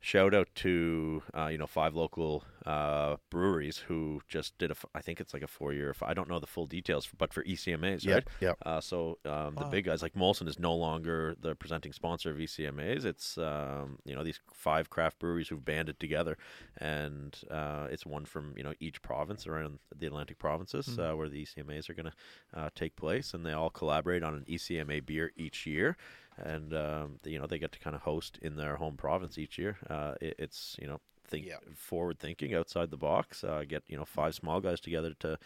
shout 0.02 0.34
out 0.34 0.47
to 0.56 1.22
uh, 1.38 1.47
you 1.47 1.58
know 1.58 1.68
five 1.68 1.93
local 1.95 2.43
uh, 2.66 3.18
breweries 3.30 3.78
who 3.80 4.22
just 4.28 4.58
did 4.58 4.72
a 4.72 4.76
I 4.93 5.02
think 5.02 5.20
it's 5.20 5.34
like 5.34 5.43
a 5.43 5.47
four 5.47 5.74
year 5.74 5.93
I 6.02 6.14
don't 6.14 6.30
know 6.30 6.39
the 6.39 6.47
full 6.47 6.68
details 6.68 7.08
but 7.18 7.34
for 7.34 7.43
ECMAs 7.43 8.04
yeah 8.06 8.14
right. 8.16 8.28
yeah. 8.39 8.54
Uh, 8.66 8.80
so 8.80 9.18
um, 9.26 9.56
the 9.56 9.66
big 9.66 9.86
guys 9.86 10.02
like 10.02 10.14
Molson 10.14 10.47
is 10.47 10.60
no 10.60 10.74
longer 10.76 11.36
the 11.39 11.56
presenting 11.56 11.91
sponsor 11.93 12.32
of 12.32 12.38
ECMAs. 12.38 13.06
It's 13.06 13.38
um, 13.38 14.00
you 14.06 14.16
know 14.16 14.24
these 14.24 14.39
five 14.54 14.89
craft 14.89 15.20
breweries 15.20 15.47
who've 15.50 15.64
banded 15.66 16.00
together, 16.00 16.38
and 16.78 17.38
uh, 17.52 17.88
it's 17.91 18.06
one 18.06 18.26
from 18.26 18.54
you 18.58 18.64
know 18.64 18.74
each 18.80 19.02
province 19.02 19.47
around 19.47 19.80
the 19.97 20.06
Atlantic 20.08 20.38
provinces 20.39 20.88
Mhm. 20.88 21.00
uh, 21.14 21.16
where 21.18 21.30
the 21.30 21.43
ECMAs 21.45 21.89
are 21.89 21.93
going 21.93 22.12
to 22.12 22.60
uh, 22.60 22.70
take 22.76 22.95
place, 22.95 23.34
and 23.34 23.45
they 23.45 23.52
all 23.54 23.70
collaborate 23.70 24.24
on 24.24 24.34
an 24.34 24.45
ECMA 24.47 25.06
beer 25.06 25.32
each 25.36 25.66
year, 25.66 25.97
and 26.43 26.73
um, 26.73 27.17
they, 27.23 27.31
you 27.31 27.39
know 27.39 27.47
they 27.47 27.59
get 27.59 27.71
to 27.73 27.79
kind 27.79 27.95
of 27.95 28.01
host 28.03 28.39
in 28.41 28.55
their 28.55 28.75
home 28.77 28.97
province 28.97 29.37
each 29.37 29.57
year. 29.57 29.77
Uh, 29.89 30.15
it, 30.21 30.35
it's 30.39 30.75
you 30.81 30.87
know 30.87 30.99
think 31.27 31.47
Yeah. 31.47 31.57
forward 31.75 32.19
thinking 32.19 32.53
outside 32.55 32.89
the 32.91 32.97
box. 32.97 33.43
Uh, 33.43 33.63
get 33.67 33.83
you 33.87 33.97
know 33.97 34.05
five 34.05 34.35
small 34.35 34.59
guys 34.61 34.79
together 34.79 35.13
to 35.19 35.37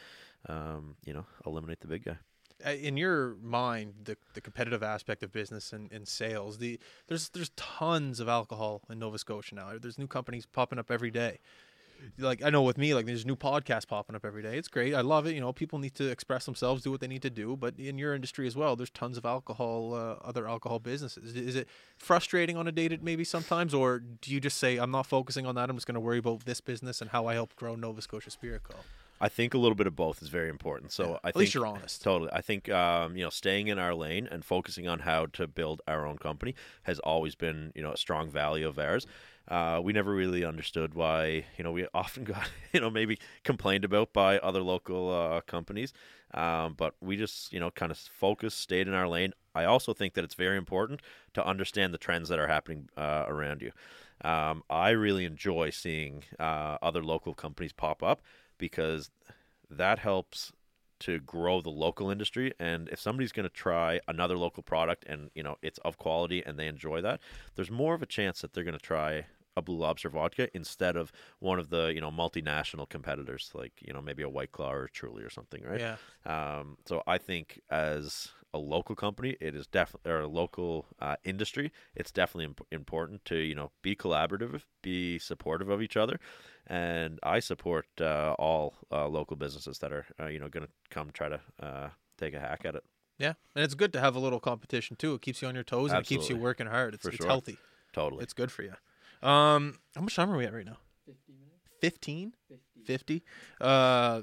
um, 0.47 0.95
you 1.05 1.13
know 1.13 1.25
eliminate 1.45 1.81
the 1.81 1.87
big 1.87 2.05
guy. 2.05 2.17
Uh, 2.65 2.69
in 2.71 2.95
your 2.97 3.35
mind, 3.41 3.93
the 4.05 4.15
the 4.33 4.41
competitive 4.41 4.81
aspect 4.83 5.21
of 5.23 5.31
business 5.31 5.73
and, 5.73 5.91
and 5.91 6.07
sales, 6.07 6.59
the 6.59 6.79
there's 7.07 7.29
there's 7.29 7.49
tons 7.57 8.19
of 8.19 8.29
alcohol 8.29 8.81
in 8.89 8.99
Nova 8.99 9.17
Scotia 9.17 9.55
now. 9.55 9.77
There's 9.79 9.97
new 9.97 10.07
companies 10.07 10.45
popping 10.45 10.79
up 10.79 10.89
every 10.89 11.11
day. 11.11 11.39
Like 12.18 12.43
I 12.43 12.49
know 12.49 12.62
with 12.62 12.78
me, 12.78 12.93
like 12.93 13.06
there's 13.06 13.26
new 13.26 13.36
podcasts 13.36 13.88
popping 13.88 14.16
up 14.16 14.26
every 14.26 14.41
day. 14.41 14.58
It's 14.58 14.68
great. 14.68 14.93
I 14.93 15.01
love 15.01 15.26
it. 15.26 15.34
You 15.34 15.41
know, 15.41 15.54
people 15.54 15.80
need 15.80 15.95
to 15.95 16.10
express 16.10 16.45
themselves, 16.45 16.84
do 16.84 16.91
what 16.91 17.01
they 17.01 17.08
need 17.08 17.22
to 17.22 17.30
do. 17.30 17.56
But 17.56 17.78
in 17.78 17.97
your 17.97 18.14
industry 18.14 18.47
as 18.47 18.56
well, 18.56 18.76
there's 18.76 18.89
tons 18.89 19.18
of 19.18 19.26
alcohol, 19.26 19.93
uh, 19.93 20.16
other 20.28 20.47
alcohol 20.47 20.80
businesses. 20.80 21.36
Is 21.36 21.56
it 21.56 21.68
frustrating 21.97 22.58
on 22.58 22.68
a 22.68 22.72
day 22.72 22.88
to 22.88 22.97
maybe 23.01 23.24
sometimes, 23.24 23.74
or 23.74 23.99
do 23.99 24.32
you 24.34 24.39
just 24.39 24.58
say 24.58 24.78
I'm 24.78 24.91
not 24.91 25.06
focusing 25.06 25.45
on 25.45 25.56
that? 25.56 25.70
I'm 25.70 25.78
just 25.78 25.88
going 25.88 25.95
to 25.95 26.01
worry 26.01 26.18
about 26.18 26.45
this 26.45 26.62
business 26.62 27.01
and 27.01 27.10
how 27.12 27.26
I 27.28 27.34
help 27.36 27.56
grow 27.56 27.76
Nova 27.76 28.01
Scotia 28.01 28.30
Spirit 28.32 28.64
Co. 28.64 28.76
I 29.22 29.30
think 29.30 29.54
a 29.54 29.58
little 29.58 29.76
bit 29.76 29.88
of 29.88 29.95
both 29.95 30.22
is 30.22 30.28
very 30.28 30.49
important. 30.49 30.91
So 30.91 31.04
Yeah. 31.04 31.10
I 31.12 31.16
At 31.16 31.22
think 31.24 31.36
least 31.38 31.54
you're 31.54 31.66
honest. 31.66 32.01
Totally. 32.04 32.30
I 32.34 32.41
think 32.41 32.70
um, 32.70 33.16
you 33.16 33.24
know 33.24 33.30
staying 33.30 33.68
in 33.68 33.80
our 33.80 33.95
lane 33.95 34.28
and 34.30 34.43
focusing 34.43 34.88
on 34.88 34.99
how 34.99 35.28
to 35.28 35.47
build 35.47 35.82
our 35.88 36.06
own 36.06 36.18
company 36.18 36.56
has 36.84 36.99
always 36.99 37.34
been 37.36 37.72
you 37.74 37.82
know 37.84 37.93
a 37.93 37.97
strong 37.97 38.30
value 38.30 38.68
of 38.68 38.78
ours. 38.78 39.08
Uh, 39.47 39.81
we 39.83 39.93
never 39.93 40.13
really 40.13 40.45
understood 40.45 40.93
why, 40.93 41.45
you 41.57 41.63
know, 41.63 41.71
we 41.71 41.85
often 41.93 42.23
got, 42.33 42.49
you 42.71 42.79
know, 42.79 42.89
maybe 42.89 43.19
complained 43.43 43.85
about 43.85 44.13
by 44.13 44.39
other 44.39 44.61
local 44.61 45.11
uh, 45.11 45.41
companies. 45.41 45.93
Um, 46.33 46.73
but 46.77 46.95
we 47.01 47.17
just, 47.17 47.53
you 47.53 47.59
know, 47.59 47.69
kind 47.71 47.91
of 47.91 47.97
focused, 47.97 48.59
stayed 48.59 48.87
in 48.87 48.93
our 48.93 49.07
lane. 49.07 49.33
I 49.53 49.65
also 49.65 49.93
think 49.93 50.13
that 50.15 50.23
it's 50.23 50.33
very 50.33 50.57
important 50.57 51.01
to 51.33 51.45
understand 51.45 51.93
the 51.93 51.97
trends 51.99 52.29
that 52.29 52.39
are 52.39 52.47
happening 52.47 52.89
uh, 52.97 53.25
around 53.27 53.61
you. 53.61 53.71
Um, 54.27 54.63
I 54.69 54.91
really 54.91 55.25
enjoy 55.25 55.69
seeing 55.69 56.23
uh, 56.39 56.77
other 56.81 57.03
local 57.03 57.33
companies 57.33 57.73
pop 57.73 58.01
up 58.01 58.21
because 58.57 59.11
that 59.69 59.99
helps 59.99 60.53
to 61.04 61.20
grow 61.20 61.62
the 61.62 61.70
local 61.86 62.10
industry 62.10 62.54
and 62.60 62.88
if 62.89 62.99
somebody's 62.99 63.32
going 63.32 63.47
to 63.51 63.54
try 63.54 63.99
another 64.08 64.38
local 64.38 64.64
product 64.64 65.04
and 65.08 65.30
you 65.36 65.43
know 65.43 65.56
it's 65.62 65.80
of 65.80 65.97
quality 65.97 66.43
and 66.45 66.58
they 66.58 66.68
enjoy 66.68 67.01
that 67.01 67.20
there's 67.56 67.72
more 67.72 67.93
of 67.93 68.01
a 68.01 68.06
chance 68.18 68.41
that 68.41 68.54
they're 68.54 68.64
going 68.64 68.78
to 68.78 68.89
try 68.95 69.26
a 69.56 69.62
blue 69.62 69.78
lobster 69.78 70.10
vodka 70.10 70.47
instead 70.56 70.95
of 70.95 71.12
one 71.39 71.60
of 71.60 71.70
the 71.70 71.91
you 71.93 72.01
know 72.01 72.10
multinational 72.12 72.88
competitors 72.89 73.51
like 73.54 73.74
you 73.86 73.93
know 73.93 74.01
maybe 74.01 74.24
a 74.24 74.30
white 74.30 74.51
claw 74.51 74.72
or 74.72 74.88
truly 74.88 75.24
or 75.24 75.30
something 75.30 75.62
right 75.64 75.80
Yeah. 75.82 75.97
um, 76.60 76.78
so 76.86 77.04
i 77.06 77.18
think 77.18 77.60
as 77.70 78.30
a 78.56 78.58
local 78.60 78.95
company 78.95 79.36
it 79.41 79.56
is 79.56 79.68
definitely 79.68 80.12
or 80.12 80.20
a 80.22 80.28
local 80.28 80.86
uh, 80.99 81.16
industry 81.24 81.72
it's 81.95 82.12
definitely 82.12 82.45
imp- 82.45 82.68
important 82.72 83.26
to 83.26 83.36
you 83.36 83.56
know 83.56 83.72
be 83.82 83.95
collaborative 83.95 84.62
be 84.82 85.20
supportive 85.20 85.70
of 85.70 85.82
each 85.82 85.97
other 85.97 86.20
and 86.68 87.20
i 87.24 87.39
support 87.39 87.86
uh, 87.99 88.34
all 88.39 88.74
uh, 88.91 89.07
local 89.07 89.36
businesses 89.36 89.80
that 89.80 89.91
are 89.91 90.05
uh, 90.20 90.28
you 90.28 90.39
know 90.39 90.49
going 90.49 90.66
to 90.66 90.72
come 90.89 91.09
try 91.11 91.30
to 91.30 91.39
uh, 91.61 91.89
take 92.18 92.34
a 92.34 92.39
hack 92.39 92.61
at 92.66 92.76
it 92.76 92.84
Yeah, 93.20 93.34
and 93.55 93.64
it's 93.64 93.76
good 93.76 93.93
to 93.93 93.99
have 93.99 94.16
a 94.16 94.20
little 94.20 94.39
competition 94.39 94.95
too. 94.95 95.14
It 95.16 95.22
keeps 95.22 95.41
you 95.41 95.47
on 95.47 95.55
your 95.55 95.64
toes 95.64 95.91
and 95.91 95.99
it 96.01 96.07
keeps 96.07 96.30
you 96.30 96.36
working 96.38 96.68
hard. 96.68 96.93
It's, 96.95 97.03
For 97.03 97.09
it's 97.09 97.18
sure. 97.18 97.28
healthy. 97.28 97.57
totally 97.93 98.24
It's 98.24 98.34
good 98.34 98.51
for 98.51 98.64
you. 98.64 98.74
Um, 99.22 99.80
how 99.95 100.01
much 100.01 100.16
time 100.16 100.32
are 100.32 100.38
we 100.38 100.45
at 100.45 100.53
right 100.53 100.66
now? 100.66 100.78
15 101.80 102.34
50 102.86 103.24
uh 103.61 104.22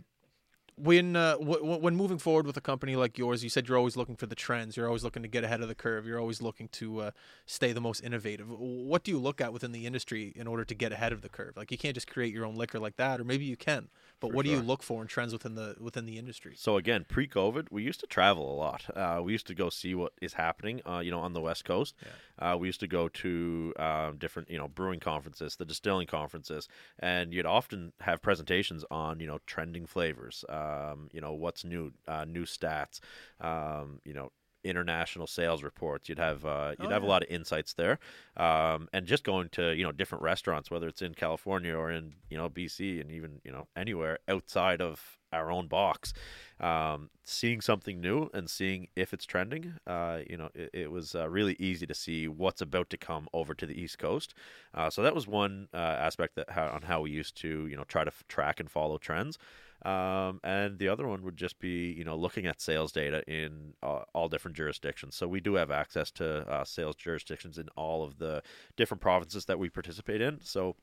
when 0.82 1.16
uh, 1.16 1.36
w- 1.36 1.78
when 1.78 1.96
moving 1.96 2.18
forward 2.18 2.46
with 2.46 2.56
a 2.56 2.60
company 2.60 2.96
like 2.96 3.18
yours, 3.18 3.44
you 3.44 3.50
said 3.50 3.68
you're 3.68 3.76
always 3.76 3.96
looking 3.96 4.16
for 4.16 4.26
the 4.26 4.34
trends. 4.34 4.76
You're 4.76 4.86
always 4.86 5.04
looking 5.04 5.22
to 5.22 5.28
get 5.28 5.44
ahead 5.44 5.60
of 5.60 5.68
the 5.68 5.74
curve. 5.74 6.06
You're 6.06 6.20
always 6.20 6.40
looking 6.40 6.68
to 6.68 7.00
uh, 7.00 7.10
stay 7.46 7.72
the 7.72 7.80
most 7.80 8.00
innovative. 8.02 8.48
What 8.50 9.04
do 9.04 9.10
you 9.10 9.18
look 9.18 9.40
at 9.40 9.52
within 9.52 9.72
the 9.72 9.86
industry 9.86 10.32
in 10.34 10.46
order 10.46 10.64
to 10.64 10.74
get 10.74 10.92
ahead 10.92 11.12
of 11.12 11.22
the 11.22 11.28
curve? 11.28 11.56
Like 11.56 11.70
you 11.70 11.78
can't 11.78 11.94
just 11.94 12.08
create 12.08 12.32
your 12.32 12.46
own 12.46 12.56
liquor 12.56 12.78
like 12.78 12.96
that, 12.96 13.20
or 13.20 13.24
maybe 13.24 13.44
you 13.44 13.56
can. 13.56 13.88
But 14.20 14.30
For 14.30 14.36
what 14.36 14.44
do 14.44 14.50
you 14.50 14.60
look 14.60 14.82
for 14.82 15.00
in 15.00 15.08
trends 15.08 15.32
within 15.32 15.54
the 15.54 15.76
within 15.80 16.06
the 16.06 16.18
industry? 16.18 16.52
So 16.56 16.76
again, 16.76 17.06
pre-COVID, 17.08 17.68
we 17.70 17.82
used 17.82 18.00
to 18.00 18.06
travel 18.06 18.52
a 18.52 18.56
lot. 18.56 18.84
Uh, 18.94 19.20
we 19.22 19.32
used 19.32 19.46
to 19.46 19.54
go 19.54 19.70
see 19.70 19.94
what 19.94 20.12
is 20.20 20.34
happening, 20.34 20.82
uh, 20.86 20.98
you 20.98 21.10
know, 21.10 21.20
on 21.20 21.32
the 21.32 21.40
West 21.40 21.64
Coast. 21.64 21.94
Uh, 22.38 22.56
we 22.58 22.68
used 22.68 22.80
to 22.80 22.86
go 22.86 23.08
to 23.08 23.72
um, 23.78 24.16
different, 24.18 24.50
you 24.50 24.58
know, 24.58 24.68
brewing 24.68 25.00
conferences, 25.00 25.56
the 25.56 25.64
distilling 25.64 26.06
conferences, 26.06 26.68
and 26.98 27.32
you'd 27.32 27.46
often 27.46 27.92
have 28.00 28.20
presentations 28.22 28.84
on, 28.90 29.20
you 29.20 29.26
know, 29.26 29.38
trending 29.46 29.86
flavors, 29.86 30.44
um, 30.70 31.08
you 31.12 31.20
know, 31.20 31.32
what's 31.32 31.64
new, 31.64 31.92
uh, 32.08 32.24
new 32.24 32.44
stats, 32.44 33.00
um, 33.40 34.00
you 34.04 34.14
know, 34.14 34.30
international 34.62 35.26
sales 35.26 35.62
reports. 35.62 36.08
You'd 36.08 36.18
have 36.18 36.44
uh, 36.44 36.74
you'd 36.78 36.90
Oh, 36.90 36.90
have 36.90 37.02
a 37.02 37.06
lot 37.06 37.22
of 37.22 37.30
insights 37.30 37.72
there, 37.74 37.98
um, 38.36 38.88
and 38.92 39.06
just 39.06 39.24
going 39.24 39.48
to 39.50 39.74
you 39.74 39.84
know 39.84 39.92
different 39.92 40.22
restaurants, 40.22 40.70
whether 40.70 40.88
it's 40.88 41.02
in 41.02 41.14
California 41.14 41.74
or 41.74 41.90
in 41.90 42.14
you 42.28 42.36
know 42.36 42.48
BC, 42.48 43.00
and 43.00 43.10
even 43.10 43.40
you 43.44 43.52
know 43.52 43.68
anywhere 43.76 44.18
outside 44.28 44.80
of 44.82 45.18
our 45.32 45.50
own 45.50 45.68
box, 45.68 46.12
um, 46.58 47.08
seeing 47.24 47.60
something 47.60 48.00
new 48.00 48.28
and 48.34 48.50
seeing 48.50 48.88
if 48.96 49.14
it's 49.14 49.24
trending. 49.24 49.74
Uh, 49.86 50.18
you 50.28 50.36
know, 50.36 50.50
it, 50.54 50.70
it 50.72 50.90
was 50.90 51.14
uh, 51.14 51.28
really 51.28 51.56
easy 51.58 51.86
to 51.86 51.94
see 51.94 52.28
what's 52.28 52.60
about 52.60 52.90
to 52.90 52.96
come 52.96 53.28
over 53.32 53.54
to 53.54 53.66
the 53.66 53.80
East 53.80 53.98
Coast. 53.98 54.34
Uh, 54.74 54.90
so 54.90 55.02
that 55.02 55.14
was 55.14 55.26
one 55.26 55.68
uh, 55.72 55.76
aspect 55.76 56.34
that 56.36 56.50
how, 56.50 56.66
on 56.68 56.82
how 56.82 57.00
we 57.00 57.10
used 57.10 57.36
to 57.40 57.66
you 57.66 57.76
know 57.76 57.84
try 57.84 58.04
to 58.04 58.08
f- 58.10 58.24
track 58.28 58.60
and 58.60 58.70
follow 58.70 58.98
trends. 58.98 59.38
Um, 59.84 60.40
and 60.44 60.78
the 60.78 60.88
other 60.88 61.06
one 61.06 61.22
would 61.22 61.36
just 61.36 61.58
be, 61.58 61.92
you 61.92 62.04
know, 62.04 62.16
looking 62.16 62.46
at 62.46 62.60
sales 62.60 62.92
data 62.92 63.22
in 63.26 63.72
uh, 63.82 64.02
all 64.14 64.28
different 64.28 64.56
jurisdictions. 64.56 65.16
So 65.16 65.26
we 65.26 65.40
do 65.40 65.54
have 65.54 65.70
access 65.70 66.10
to 66.12 66.48
uh, 66.48 66.64
sales 66.64 66.96
jurisdictions 66.96 67.56
in 67.56 67.68
all 67.76 68.04
of 68.04 68.18
the 68.18 68.42
different 68.76 69.00
provinces 69.00 69.46
that 69.46 69.58
we 69.58 69.70
participate 69.70 70.20
in. 70.20 70.40
So 70.42 70.76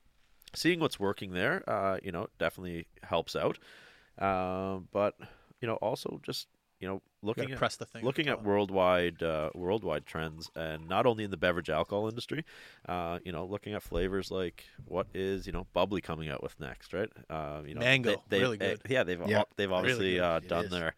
seeing 0.55 0.79
what's 0.79 0.99
working 0.99 1.33
there, 1.33 1.63
uh, 1.69 1.99
you 2.01 2.11
know, 2.11 2.27
definitely 2.39 2.87
helps 3.03 3.35
out. 3.35 3.59
Um, 4.17 4.87
but 4.91 5.13
you 5.61 5.67
know, 5.67 5.75
also 5.75 6.19
just 6.23 6.47
you 6.79 6.87
know, 6.87 7.01
looking 7.23 7.43
gotta 7.45 7.53
at 7.53 7.59
press 7.59 7.75
the 7.75 7.85
thing. 7.85 8.03
looking 8.03 8.27
at 8.27 8.37
top. 8.37 8.45
worldwide 8.45 9.21
uh, 9.23 9.49
worldwide 9.55 10.05
trends 10.05 10.49
and 10.55 10.87
not 10.87 11.05
only 11.05 11.23
in 11.23 11.31
the 11.31 11.37
beverage 11.37 11.69
alcohol 11.69 12.07
industry 12.07 12.45
uh, 12.87 13.17
you 13.25 13.31
know 13.31 13.45
looking 13.45 13.73
at 13.73 13.81
flavors 13.81 14.29
like 14.31 14.63
what 14.85 15.07
is 15.13 15.47
you 15.47 15.53
know 15.53 15.65
bubly 15.73 16.01
coming 16.01 16.29
out 16.29 16.43
with 16.43 16.59
next 16.59 16.93
right 16.93 17.09
uh, 17.29 17.61
you 17.65 17.73
know 17.73 17.79
Mango, 17.81 18.23
they, 18.29 18.39
really 18.39 18.57
eh, 18.61 18.75
good. 18.75 18.81
yeah 18.89 19.03
they've 19.03 19.21
Yeah, 19.27 19.43
they've 19.55 19.71
obviously 19.71 20.15
good. 20.15 20.21
uh, 20.23 20.39
done 20.41 20.69
their 20.69 20.95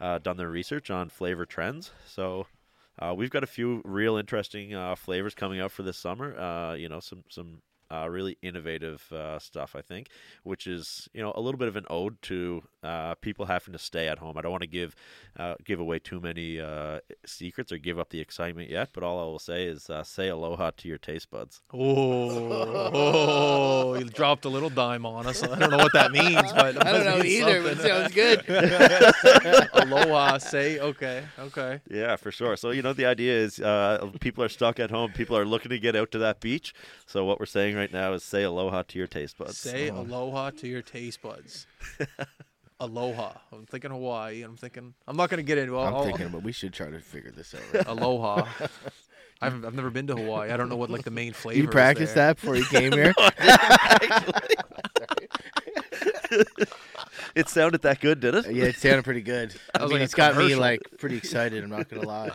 uh, 0.00 0.18
done 0.18 0.36
their 0.36 0.50
research 0.50 0.90
on 0.90 1.08
flavor 1.08 1.46
trends 1.46 1.92
so 2.06 2.46
uh, 2.98 3.14
we've 3.16 3.30
got 3.30 3.44
a 3.44 3.46
few 3.46 3.80
real 3.84 4.16
interesting 4.16 4.74
uh, 4.74 4.94
flavors 4.96 5.34
coming 5.34 5.60
out 5.60 5.70
for 5.70 5.82
this 5.84 5.96
summer 5.96 6.36
uh, 6.38 6.74
you 6.74 6.88
know 6.88 7.00
some 7.00 7.22
some 7.28 7.62
uh, 7.90 8.08
really 8.08 8.38
innovative 8.42 9.10
uh, 9.12 9.38
stuff, 9.38 9.74
I 9.76 9.82
think, 9.82 10.08
which 10.42 10.66
is 10.66 11.08
you 11.12 11.22
know 11.22 11.32
a 11.34 11.40
little 11.40 11.58
bit 11.58 11.68
of 11.68 11.76
an 11.76 11.86
ode 11.90 12.20
to 12.22 12.62
uh, 12.82 13.14
people 13.16 13.46
having 13.46 13.72
to 13.72 13.78
stay 13.78 14.08
at 14.08 14.18
home. 14.18 14.36
I 14.38 14.42
don't 14.42 14.52
want 14.52 14.62
to 14.62 14.68
give 14.68 14.94
uh, 15.38 15.54
give 15.64 15.80
away 15.80 15.98
too 15.98 16.20
many 16.20 16.60
uh, 16.60 17.00
secrets 17.26 17.72
or 17.72 17.78
give 17.78 17.98
up 17.98 18.10
the 18.10 18.20
excitement 18.20 18.70
yet, 18.70 18.90
but 18.92 19.02
all 19.02 19.20
I 19.20 19.24
will 19.24 19.38
say 19.38 19.64
is 19.64 19.90
uh, 19.90 20.02
say 20.02 20.28
aloha 20.28 20.70
to 20.78 20.88
your 20.88 20.98
taste 20.98 21.30
buds. 21.30 21.60
Oh, 21.72 22.90
oh, 22.92 23.94
you 23.94 24.04
dropped 24.04 24.44
a 24.44 24.48
little 24.48 24.70
dime 24.70 25.04
on 25.06 25.26
us. 25.26 25.42
I 25.42 25.58
don't 25.58 25.70
know 25.70 25.78
what 25.78 25.92
that 25.92 26.12
means, 26.12 26.52
but 26.52 26.76
it 26.76 26.86
I 26.86 26.92
don't 26.92 27.04
know 27.04 27.18
mean 27.18 27.42
either, 27.42 27.62
but 27.62 27.72
it 27.72 27.80
sounds 27.80 28.14
good. 28.14 28.44
Aloha, 29.74 30.38
say 30.38 30.78
okay, 30.78 31.24
okay. 31.38 31.80
Yeah, 31.90 32.16
for 32.16 32.30
sure. 32.30 32.56
So 32.56 32.70
you 32.70 32.82
know 32.82 32.92
the 32.92 33.06
idea 33.06 33.36
is 33.36 33.58
uh, 33.60 34.10
people 34.20 34.44
are 34.44 34.48
stuck 34.48 34.78
at 34.80 34.90
home. 34.90 35.12
People 35.12 35.36
are 35.36 35.44
looking 35.44 35.70
to 35.70 35.78
get 35.78 35.96
out 35.96 36.10
to 36.12 36.18
that 36.18 36.40
beach. 36.40 36.74
So 37.06 37.24
what 37.24 37.40
we're 37.40 37.46
saying 37.46 37.76
right 37.80 37.92
now 37.92 38.12
is 38.12 38.22
say 38.22 38.42
aloha 38.42 38.82
to 38.82 38.98
your 38.98 39.06
taste 39.06 39.38
buds. 39.38 39.56
Say 39.56 39.90
oh. 39.90 40.02
aloha 40.02 40.50
to 40.50 40.68
your 40.68 40.82
taste 40.82 41.22
buds. 41.22 41.66
aloha. 42.80 43.32
I'm 43.52 43.64
thinking 43.64 43.90
Hawaii. 43.90 44.42
I'm 44.42 44.56
thinking. 44.56 44.94
I'm 45.08 45.16
not 45.16 45.30
gonna 45.30 45.42
get 45.42 45.58
into. 45.58 45.76
All. 45.76 45.86
I'm 45.86 45.94
I'll- 45.94 46.04
thinking, 46.04 46.28
but 46.28 46.42
we 46.42 46.52
should 46.52 46.72
try 46.72 46.90
to 46.90 47.00
figure 47.00 47.30
this 47.30 47.54
out. 47.54 47.62
Right? 47.74 47.86
aloha. 47.86 48.46
I've 49.42 49.64
I've 49.64 49.74
never 49.74 49.88
been 49.88 50.06
to 50.08 50.14
Hawaii. 50.16 50.50
I 50.50 50.58
don't 50.58 50.68
know 50.68 50.76
what 50.76 50.90
like 50.90 51.04
the 51.04 51.10
main 51.10 51.32
flavor. 51.32 51.58
You 51.58 51.68
practiced 51.68 52.14
that 52.14 52.36
before 52.36 52.56
you 52.56 52.66
came 52.66 52.92
here? 52.92 53.14
It 57.34 57.48
sounded 57.48 57.80
that 57.82 58.00
good, 58.00 58.20
did 58.20 58.34
it? 58.34 58.52
yeah, 58.52 58.64
it 58.64 58.76
sounded 58.76 59.04
pretty 59.04 59.22
good. 59.22 59.54
I 59.74 59.82
was 59.82 59.90
mean, 59.90 60.00
like 60.00 60.04
it's 60.04 60.14
got 60.14 60.36
me 60.36 60.54
like 60.56 60.82
pretty 60.98 61.16
excited. 61.16 61.64
I'm 61.64 61.70
not 61.70 61.88
gonna 61.88 62.06
lie. 62.06 62.32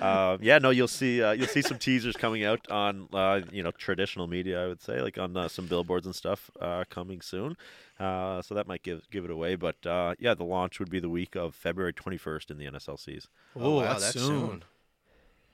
Um, 0.00 0.38
yeah, 0.42 0.58
no, 0.58 0.70
you'll 0.70 0.88
see 0.88 1.22
uh, 1.22 1.32
you'll 1.32 1.48
see 1.48 1.62
some 1.62 1.78
teasers 1.78 2.16
coming 2.16 2.44
out 2.44 2.70
on 2.70 3.08
uh, 3.12 3.40
you 3.50 3.62
know 3.62 3.70
traditional 3.70 4.26
media. 4.26 4.64
I 4.64 4.68
would 4.68 4.82
say 4.82 5.00
like 5.00 5.18
on 5.18 5.36
uh, 5.36 5.48
some 5.48 5.66
billboards 5.66 6.06
and 6.06 6.14
stuff 6.14 6.50
uh, 6.60 6.84
coming 6.90 7.20
soon. 7.20 7.56
Uh, 7.98 8.42
so 8.42 8.54
that 8.54 8.66
might 8.66 8.82
give 8.82 9.08
give 9.10 9.24
it 9.24 9.30
away. 9.30 9.54
But 9.54 9.84
uh, 9.86 10.14
yeah, 10.18 10.34
the 10.34 10.44
launch 10.44 10.78
would 10.78 10.90
be 10.90 11.00
the 11.00 11.10
week 11.10 11.34
of 11.36 11.54
February 11.54 11.92
21st 11.92 12.50
in 12.50 12.58
the 12.58 12.66
NSLCs. 12.66 13.28
Oh, 13.56 13.76
wow, 13.76 13.98
that's, 13.98 14.12
soon. 14.12 14.64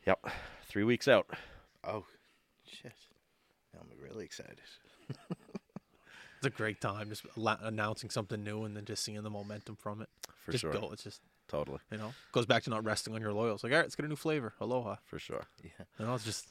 Yep, 0.06 0.26
three 0.68 0.84
weeks 0.84 1.08
out. 1.08 1.28
Oh, 1.84 2.04
shit! 2.66 2.94
Now 3.74 3.80
I'm 3.80 4.02
really 4.02 4.24
excited. 4.24 4.60
It's 6.38 6.46
a 6.46 6.50
great 6.50 6.80
time 6.80 7.08
just 7.08 7.24
la- 7.36 7.58
announcing 7.60 8.10
something 8.10 8.44
new 8.44 8.62
and 8.62 8.76
then 8.76 8.84
just 8.84 9.02
seeing 9.02 9.22
the 9.22 9.30
momentum 9.30 9.74
from 9.74 10.02
it. 10.02 10.08
For 10.44 10.52
just 10.52 10.62
sure. 10.62 10.72
go. 10.72 10.90
It's 10.92 11.02
just 11.02 11.20
Totally, 11.48 11.80
you 11.90 11.98
know 11.98 12.12
goes 12.32 12.46
back 12.46 12.62
to 12.64 12.70
not 12.70 12.84
resting 12.84 13.14
on 13.14 13.20
your 13.20 13.32
laurels. 13.32 13.64
Like 13.64 13.72
all 13.72 13.78
right, 13.78 13.84
let's 13.84 13.96
get 13.96 14.06
a 14.06 14.08
new 14.08 14.16
flavor. 14.16 14.54
Aloha. 14.60 14.96
for 15.04 15.18
sure. 15.18 15.44
Yeah. 15.62 15.84
You 15.98 16.06
know, 16.06 16.14
it's 16.14 16.24
just 16.24 16.46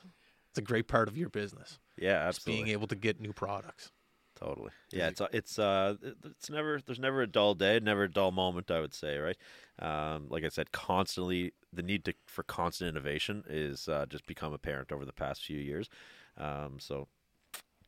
it's 0.49 0.57
a 0.57 0.61
great 0.61 0.87
part 0.87 1.07
of 1.07 1.17
your 1.17 1.29
business. 1.29 1.79
Yeah, 1.97 2.27
absolutely. 2.27 2.63
being 2.63 2.73
able 2.73 2.87
to 2.87 2.95
get 2.95 3.19
new 3.19 3.33
products. 3.33 3.91
Totally. 4.39 4.69
Yeah, 4.91 5.07
it's 5.07 5.19
uh, 5.19 5.27
it's 5.31 5.57
uh 5.57 5.95
it's 6.23 6.49
never 6.49 6.79
there's 6.85 6.99
never 6.99 7.21
a 7.21 7.27
dull 7.27 7.55
day, 7.55 7.79
never 7.79 8.03
a 8.03 8.11
dull 8.11 8.31
moment. 8.31 8.69
I 8.69 8.79
would 8.79 8.93
say, 8.93 9.17
right? 9.17 9.37
Um, 9.79 10.27
like 10.29 10.43
I 10.43 10.49
said, 10.49 10.71
constantly 10.71 11.53
the 11.73 11.81
need 11.81 12.05
to 12.05 12.13
for 12.27 12.43
constant 12.43 12.89
innovation 12.89 13.43
is 13.49 13.87
uh, 13.87 14.05
just 14.07 14.27
become 14.27 14.53
apparent 14.53 14.91
over 14.91 15.05
the 15.05 15.13
past 15.13 15.43
few 15.43 15.57
years. 15.57 15.89
Um, 16.37 16.77
so, 16.79 17.07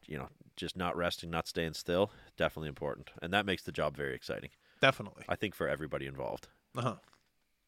you 0.08 0.18
know, 0.18 0.30
just 0.56 0.76
not 0.76 0.98
resting, 0.98 1.30
not 1.30 1.48
staying 1.48 1.74
still, 1.74 2.12
definitely 2.36 2.70
important, 2.70 3.12
and 3.22 3.32
that 3.32 3.46
makes 3.46 3.62
the 3.62 3.72
job 3.72 3.96
very 3.96 4.16
exciting. 4.16 4.50
Definitely. 4.82 5.26
I 5.30 5.36
think 5.36 5.54
for 5.54 5.68
everybody 5.68 6.08
involved. 6.08 6.48
Uh 6.78 6.82
huh. 6.82 6.96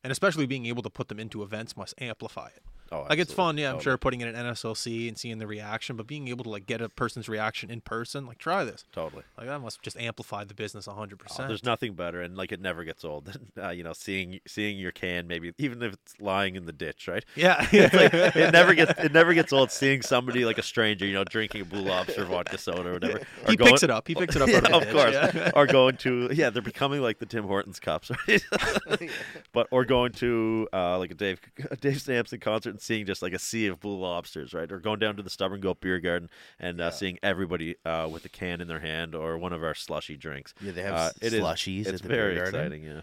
And 0.04 0.12
especially 0.12 0.46
being 0.46 0.66
able 0.66 0.84
to 0.84 0.90
put 0.90 1.08
them 1.10 1.20
into 1.20 1.44
events 1.44 1.78
must 1.78 1.94
amplify 2.00 2.48
it. 2.48 2.64
Oh, 2.94 3.06
like 3.10 3.20
it's 3.20 3.32
fun, 3.32 3.58
yeah. 3.58 3.72
I'm 3.72 3.80
sure 3.80 3.98
putting 3.98 4.20
it 4.20 4.28
in 4.28 4.36
NSLC 4.36 5.08
and 5.08 5.18
seeing 5.18 5.38
the 5.38 5.48
reaction, 5.48 5.96
but 5.96 6.08
being 6.08 6.28
able 6.28 6.44
to 6.44 6.50
like 6.50 6.66
get 6.66 6.82
a 6.82 6.90
person's 6.90 7.30
reaction 7.30 7.72
in 7.72 7.80
person, 7.80 8.26
like 8.26 8.38
try 8.38 8.66
this, 8.66 8.84
Totally. 8.92 9.24
like 9.38 9.48
that 9.48 9.62
must 9.62 9.82
just 9.82 9.96
amplify 9.98 10.44
the 10.44 10.54
business 10.54 10.88
100. 10.88 11.14
Oh, 11.14 11.24
percent 11.24 11.48
there's 11.48 11.64
nothing 11.64 11.94
better, 11.94 12.22
and 12.22 12.36
like 12.36 12.52
it 12.52 12.60
never 12.60 12.84
gets 12.84 13.06
old. 13.06 13.26
than, 13.32 13.64
uh, 13.64 13.70
you 13.70 13.84
know, 13.84 13.94
seeing 13.94 14.42
seeing 14.46 14.78
your 14.78 14.92
can, 14.92 15.26
maybe 15.26 15.54
even 15.58 15.82
if 15.82 15.94
it's 15.94 16.20
lying 16.20 16.58
in 16.58 16.66
the 16.66 16.74
ditch, 16.74 17.08
right? 17.08 17.24
Yeah, 17.36 17.60
like 17.72 17.72
it 18.14 18.52
never 18.52 18.74
gets 18.74 19.02
it 19.02 19.14
never 19.14 19.34
gets 19.34 19.54
old. 19.54 19.72
Seeing 19.72 20.02
somebody 20.02 20.44
like 20.44 20.58
a 20.58 20.64
stranger, 20.64 21.06
you 21.06 21.14
know, 21.14 21.24
drinking 21.24 21.62
a 21.62 21.66
Blue 21.66 21.84
Lobster 21.84 22.26
vodka 22.26 22.58
soda 22.58 22.90
or 22.90 22.94
whatever. 22.94 23.20
he 23.48 23.54
or 23.54 23.56
going, 23.56 23.72
picks 23.72 23.84
it 23.84 23.90
up. 23.90 24.06
He 24.06 24.16
picks 24.16 24.36
it 24.36 24.42
up. 24.42 24.50
yeah, 24.50 24.58
of 24.58 24.86
the 24.86 24.92
course. 24.92 25.12
ditch, 25.12 25.36
yeah. 25.36 25.52
or 25.56 25.66
going 25.66 25.96
to 25.98 26.30
yeah, 26.34 26.50
they're 26.50 26.62
becoming 26.62 27.02
like 27.02 27.20
the 27.20 27.26
Tim 27.26 27.46
Hortons 27.46 27.80
cups, 27.80 28.12
right? 28.28 28.44
but 29.54 29.68
or 29.72 29.86
going 29.86 30.12
to 30.14 30.68
uh, 30.74 30.98
like 30.98 31.12
a 31.12 31.16
Dave 31.16 31.40
a 31.70 31.78
Dave 31.78 32.02
Sampson 32.02 32.40
concert 32.42 32.72
and 32.72 32.81
seeing 32.82 33.06
just 33.06 33.22
like 33.22 33.34
a 33.34 33.40
sea 33.40 33.68
of 33.68 33.80
blue 33.80 33.98
lobsters, 33.98 34.54
right? 34.54 34.72
Or 34.72 34.80
going 34.80 35.00
down 35.00 35.16
to 35.18 35.24
the 35.24 35.30
Stubborn 35.30 35.62
Goat 35.62 35.80
Beer 35.82 36.00
Garden 36.00 36.30
and 36.60 36.82
uh, 36.82 36.90
seeing 36.92 37.20
everybody 37.22 37.76
uh, 37.86 38.10
with 38.12 38.26
a 38.26 38.30
can 38.30 38.60
in 38.60 38.68
their 38.68 38.80
hand 38.80 39.14
or 39.16 39.38
one 39.38 39.54
of 39.54 39.64
our 39.64 39.76
slushy 39.76 40.18
drinks. 40.18 40.54
Yeah, 40.62 40.72
they 40.72 40.82
have 40.82 40.94
Uh, 40.96 40.98
s- 40.98 41.18
it 41.22 41.34
is- 41.34 41.42
slushies 41.42 41.82
It's 41.82 41.90
at 41.90 42.02
the 42.02 42.08
very 42.08 42.34
beer 42.36 42.44
garden. 42.52 42.62
exciting. 42.74 42.84
Yeah. 42.84 43.02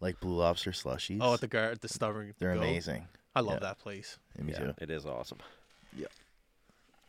like 0.00 0.18
Blue 0.20 0.34
Lobster 0.36 0.70
slushies. 0.72 1.18
Oh, 1.20 1.34
at 1.34 1.40
the 1.40 1.48
guard, 1.48 1.80
the 1.80 1.88
stubborn. 1.88 2.34
they're 2.38 2.54
Goat. 2.54 2.60
amazing. 2.62 3.06
I 3.36 3.40
love 3.40 3.54
Yeah. 3.56 3.68
that 3.68 3.78
place. 3.80 4.18
Yeah, 4.36 4.44
me 4.44 4.52
too. 4.54 4.74
it 4.78 4.90
is 4.90 5.04
awesome. 5.06 5.38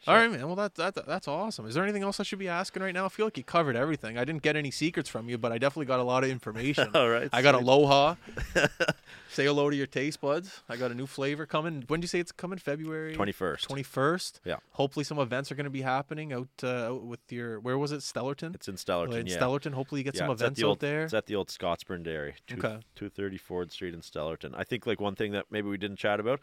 All 0.07 0.15
right, 0.15 0.31
man. 0.31 0.45
Well, 0.47 0.55
that, 0.55 0.75
that 0.75 1.05
that's 1.05 1.27
awesome. 1.27 1.65
Is 1.67 1.75
there 1.75 1.83
anything 1.83 2.03
else 2.03 2.19
I 2.19 2.23
should 2.23 2.39
be 2.39 2.47
asking 2.47 2.81
right 2.81 2.93
now? 2.93 3.05
I 3.05 3.09
feel 3.09 3.25
like 3.25 3.37
you 3.37 3.43
covered 3.43 3.75
everything. 3.75 4.17
I 4.17 4.23
didn't 4.23 4.41
get 4.41 4.55
any 4.55 4.71
secrets 4.71 5.09
from 5.09 5.27
you, 5.29 5.37
but 5.37 5.51
I 5.51 5.57
definitely 5.57 5.85
got 5.87 5.99
a 5.99 6.03
lot 6.03 6.23
of 6.23 6.29
information. 6.29 6.91
All 6.95 7.09
right, 7.09 7.29
I 7.33 7.41
got 7.41 7.55
sweet. 7.55 7.63
aloha. 7.67 8.15
say 9.29 9.45
hello 9.45 9.69
to 9.69 9.75
your 9.75 9.87
taste 9.87 10.21
buds. 10.21 10.61
I 10.69 10.77
got 10.77 10.91
a 10.91 10.95
new 10.95 11.05
flavor 11.05 11.45
coming. 11.45 11.83
When 11.87 11.99
did 11.99 12.05
you 12.05 12.07
say 12.07 12.19
it's 12.19 12.31
coming? 12.31 12.59
February 12.59 13.15
21st. 13.15 13.61
Twenty 13.61 13.83
first. 13.83 14.39
Yeah. 14.45 14.55
Hopefully, 14.71 15.03
some 15.03 15.19
events 15.19 15.51
are 15.51 15.55
going 15.55 15.65
to 15.65 15.69
be 15.69 15.81
happening 15.81 16.31
out, 16.33 16.47
uh, 16.63 16.67
out 16.93 17.03
with 17.03 17.19
your. 17.29 17.59
Where 17.59 17.77
was 17.77 17.91
it? 17.91 17.99
Stellarton. 17.99 18.55
It's 18.55 18.67
in 18.67 18.75
Stellarton. 18.75 19.13
in 19.15 19.27
yeah. 19.27 19.37
Stellarton. 19.37 19.73
Hopefully, 19.73 19.99
you 20.01 20.05
get 20.05 20.15
Yeah, 20.15 20.21
some 20.21 20.31
events 20.31 20.59
the 20.59 20.65
old, 20.65 20.77
out 20.77 20.79
there. 20.79 21.03
It's 21.03 21.13
at 21.13 21.25
the 21.25 21.35
old 21.35 21.49
Scotsburn 21.49 22.03
Dairy, 22.03 22.35
two, 22.47 22.55
Okay. 22.55 22.79
230 22.95 23.37
Ford 23.37 23.71
Street 23.71 23.93
in 23.93 23.99
Stellarton. 24.01 24.53
I 24.55 24.63
think 24.63 24.87
like 24.87 25.01
one 25.01 25.15
thing 25.15 25.33
that 25.33 25.45
maybe 25.51 25.67
we 25.69 25.77
didn't 25.77 25.97
chat 25.97 26.19
about 26.19 26.39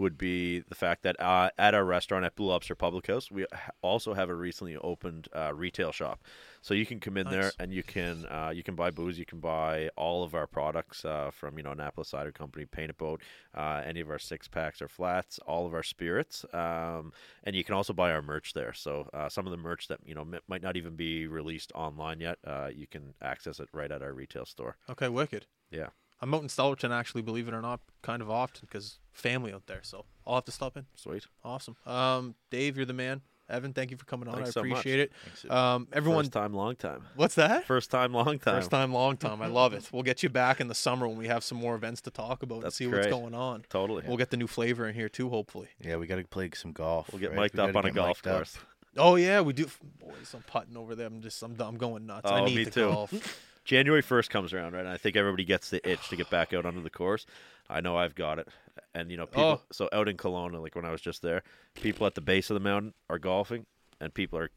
would 0.00 0.18
be 0.18 0.60
the 0.60 0.74
fact 0.74 1.02
that 1.02 1.20
uh, 1.20 1.50
at 1.58 1.74
our 1.74 1.84
restaurant 1.84 2.24
at 2.24 2.34
Blue 2.34 2.46
Lobster 2.46 2.74
Public 2.74 3.06
House, 3.06 3.30
we 3.30 3.46
also 3.82 4.14
have 4.14 4.30
a 4.30 4.34
recently 4.34 4.76
opened 4.76 5.28
uh, 5.36 5.52
retail 5.54 5.92
shop. 5.92 6.24
So 6.62 6.74
you 6.74 6.84
can 6.84 7.00
come 7.00 7.16
in 7.16 7.26
there 7.28 7.52
and 7.58 7.72
you 7.72 7.82
can 7.82 8.26
uh, 8.26 8.50
you 8.54 8.62
can 8.62 8.74
buy 8.74 8.90
booze, 8.90 9.18
you 9.18 9.24
can 9.24 9.40
buy 9.40 9.88
all 9.96 10.22
of 10.24 10.34
our 10.34 10.46
products 10.46 11.04
uh, 11.04 11.30
from 11.30 11.56
you 11.56 11.62
know 11.62 11.72
Annapolis 11.72 12.08
Cider 12.08 12.32
Company, 12.32 12.66
Painted 12.66 12.98
Boat, 12.98 13.22
uh, 13.54 13.82
any 13.86 14.00
of 14.00 14.10
our 14.10 14.18
six 14.18 14.48
packs 14.48 14.82
or 14.82 14.88
flats, 14.88 15.38
all 15.46 15.66
of 15.66 15.72
our 15.72 15.82
spirits, 15.82 16.44
um, 16.52 17.12
and 17.44 17.56
you 17.56 17.64
can 17.64 17.74
also 17.74 17.92
buy 17.92 18.10
our 18.12 18.22
merch 18.22 18.52
there. 18.52 18.72
So 18.72 19.08
uh, 19.14 19.28
some 19.28 19.46
of 19.46 19.52
the 19.52 19.56
merch 19.56 19.88
that 19.88 20.00
you 20.04 20.14
know 20.14 20.22
m- 20.22 20.40
might 20.48 20.62
not 20.62 20.76
even 20.76 20.96
be 20.96 21.26
released 21.26 21.72
online 21.74 22.20
yet, 22.20 22.38
uh, 22.46 22.68
you 22.74 22.86
can 22.86 23.14
access 23.22 23.60
it 23.60 23.68
right 23.72 23.90
at 23.90 24.02
our 24.02 24.12
retail 24.12 24.44
store. 24.44 24.76
okay, 24.90 25.08
wicked. 25.08 25.46
Yeah. 25.70 25.88
I'm 26.20 26.34
out 26.34 26.42
in 26.42 26.48
Stellarton, 26.48 26.90
actually, 26.90 27.22
believe 27.22 27.48
it 27.48 27.54
or 27.54 27.62
not, 27.62 27.80
kind 28.02 28.20
of 28.22 28.30
often 28.30 28.60
because 28.62 28.98
family 29.12 29.52
out 29.52 29.66
there. 29.66 29.80
So 29.82 30.04
I'll 30.26 30.34
have 30.36 30.44
to 30.44 30.52
stop 30.52 30.76
in. 30.76 30.86
Sweet. 30.94 31.26
Awesome. 31.44 31.76
Um, 31.86 32.34
Dave, 32.50 32.76
you're 32.76 32.86
the 32.86 32.92
man. 32.92 33.22
Evan, 33.48 33.72
thank 33.72 33.90
you 33.90 33.96
for 33.96 34.04
coming 34.04 34.28
on. 34.28 34.34
Thanks 34.36 34.50
I 34.50 34.52
so 34.52 34.62
much. 34.62 34.70
appreciate 34.78 35.00
it. 35.00 35.12
Thanks. 35.24 35.50
Um, 35.50 35.88
everyone, 35.92 36.22
First 36.26 36.32
time, 36.34 36.54
long 36.54 36.76
time. 36.76 37.02
what's 37.16 37.34
that? 37.34 37.64
First 37.66 37.90
time, 37.90 38.12
long 38.14 38.38
time. 38.38 38.54
First 38.60 38.70
time, 38.70 38.92
long 38.92 39.16
time. 39.16 39.42
I 39.42 39.46
love 39.48 39.72
it. 39.72 39.88
We'll 39.90 40.04
get 40.04 40.22
you 40.22 40.28
back 40.28 40.60
in 40.60 40.68
the 40.68 40.74
summer 40.74 41.08
when 41.08 41.16
we 41.16 41.26
have 41.26 41.42
some 41.42 41.58
more 41.58 41.74
events 41.74 42.00
to 42.02 42.12
talk 42.12 42.44
about 42.44 42.62
That's 42.62 42.78
and 42.78 42.90
see 42.92 42.96
what's 42.96 43.08
going 43.08 43.34
on. 43.34 43.64
Totally. 43.68 44.04
We'll 44.06 44.18
get 44.18 44.30
the 44.30 44.36
new 44.36 44.46
flavor 44.46 44.86
in 44.88 44.94
here 44.94 45.08
too, 45.08 45.30
hopefully. 45.30 45.66
yeah, 45.84 45.96
we 45.96 46.06
got 46.06 46.16
to 46.16 46.24
play 46.24 46.50
some 46.54 46.70
golf. 46.70 47.10
We'll 47.12 47.18
get 47.18 47.30
right? 47.32 47.40
mic'd 47.40 47.56
We 47.56 47.60
up 47.62 47.74
on 47.74 47.86
a 47.86 47.90
golf 47.90 48.18
mic'd 48.18 48.28
up. 48.28 48.34
course. 48.36 48.58
Oh 48.96 49.16
yeah, 49.16 49.40
we 49.40 49.52
do. 49.52 49.66
Boys, 49.98 50.32
I'm 50.32 50.42
putting 50.42 50.76
over 50.76 50.94
there. 50.94 51.08
I'm 51.08 51.20
just, 51.20 51.42
I'm, 51.42 51.56
I'm 51.60 51.76
going 51.76 52.06
nuts. 52.06 52.30
I 52.30 52.40
Oh, 52.40 52.44
need 52.44 52.54
me 52.54 52.64
to 52.66 52.70
too. 52.70 52.88
golf. 52.88 53.12
January 53.70 54.02
1st 54.02 54.30
comes 54.30 54.52
around, 54.52 54.72
right? 54.72 54.80
And 54.80 54.88
I 54.88 54.96
think 54.96 55.14
everybody 55.14 55.44
gets 55.44 55.70
the 55.70 55.80
itch 55.88 56.08
to 56.08 56.16
get 56.16 56.28
back 56.28 56.52
out 56.52 56.66
onto 56.66 56.82
the 56.82 56.90
course. 56.90 57.24
I 57.68 57.80
know 57.80 57.96
I've 57.96 58.16
got 58.16 58.40
it. 58.40 58.48
And, 58.96 59.12
you 59.12 59.16
know, 59.16 59.26
people, 59.26 59.44
Oh. 59.44 59.62
so 59.70 59.88
out 59.92 60.08
in 60.08 60.16
Kelowna, 60.16 60.60
like 60.60 60.74
when 60.74 60.84
I 60.84 60.90
was 60.90 61.00
just 61.00 61.22
there, 61.22 61.44
people 61.74 62.04
at 62.04 62.16
the 62.16 62.20
base 62.20 62.50
of 62.50 62.54
the 62.54 62.60
mountain 62.60 62.94
are 63.08 63.20
golfing, 63.20 63.66
and 64.00 64.12
people 64.12 64.40
are 64.40 64.50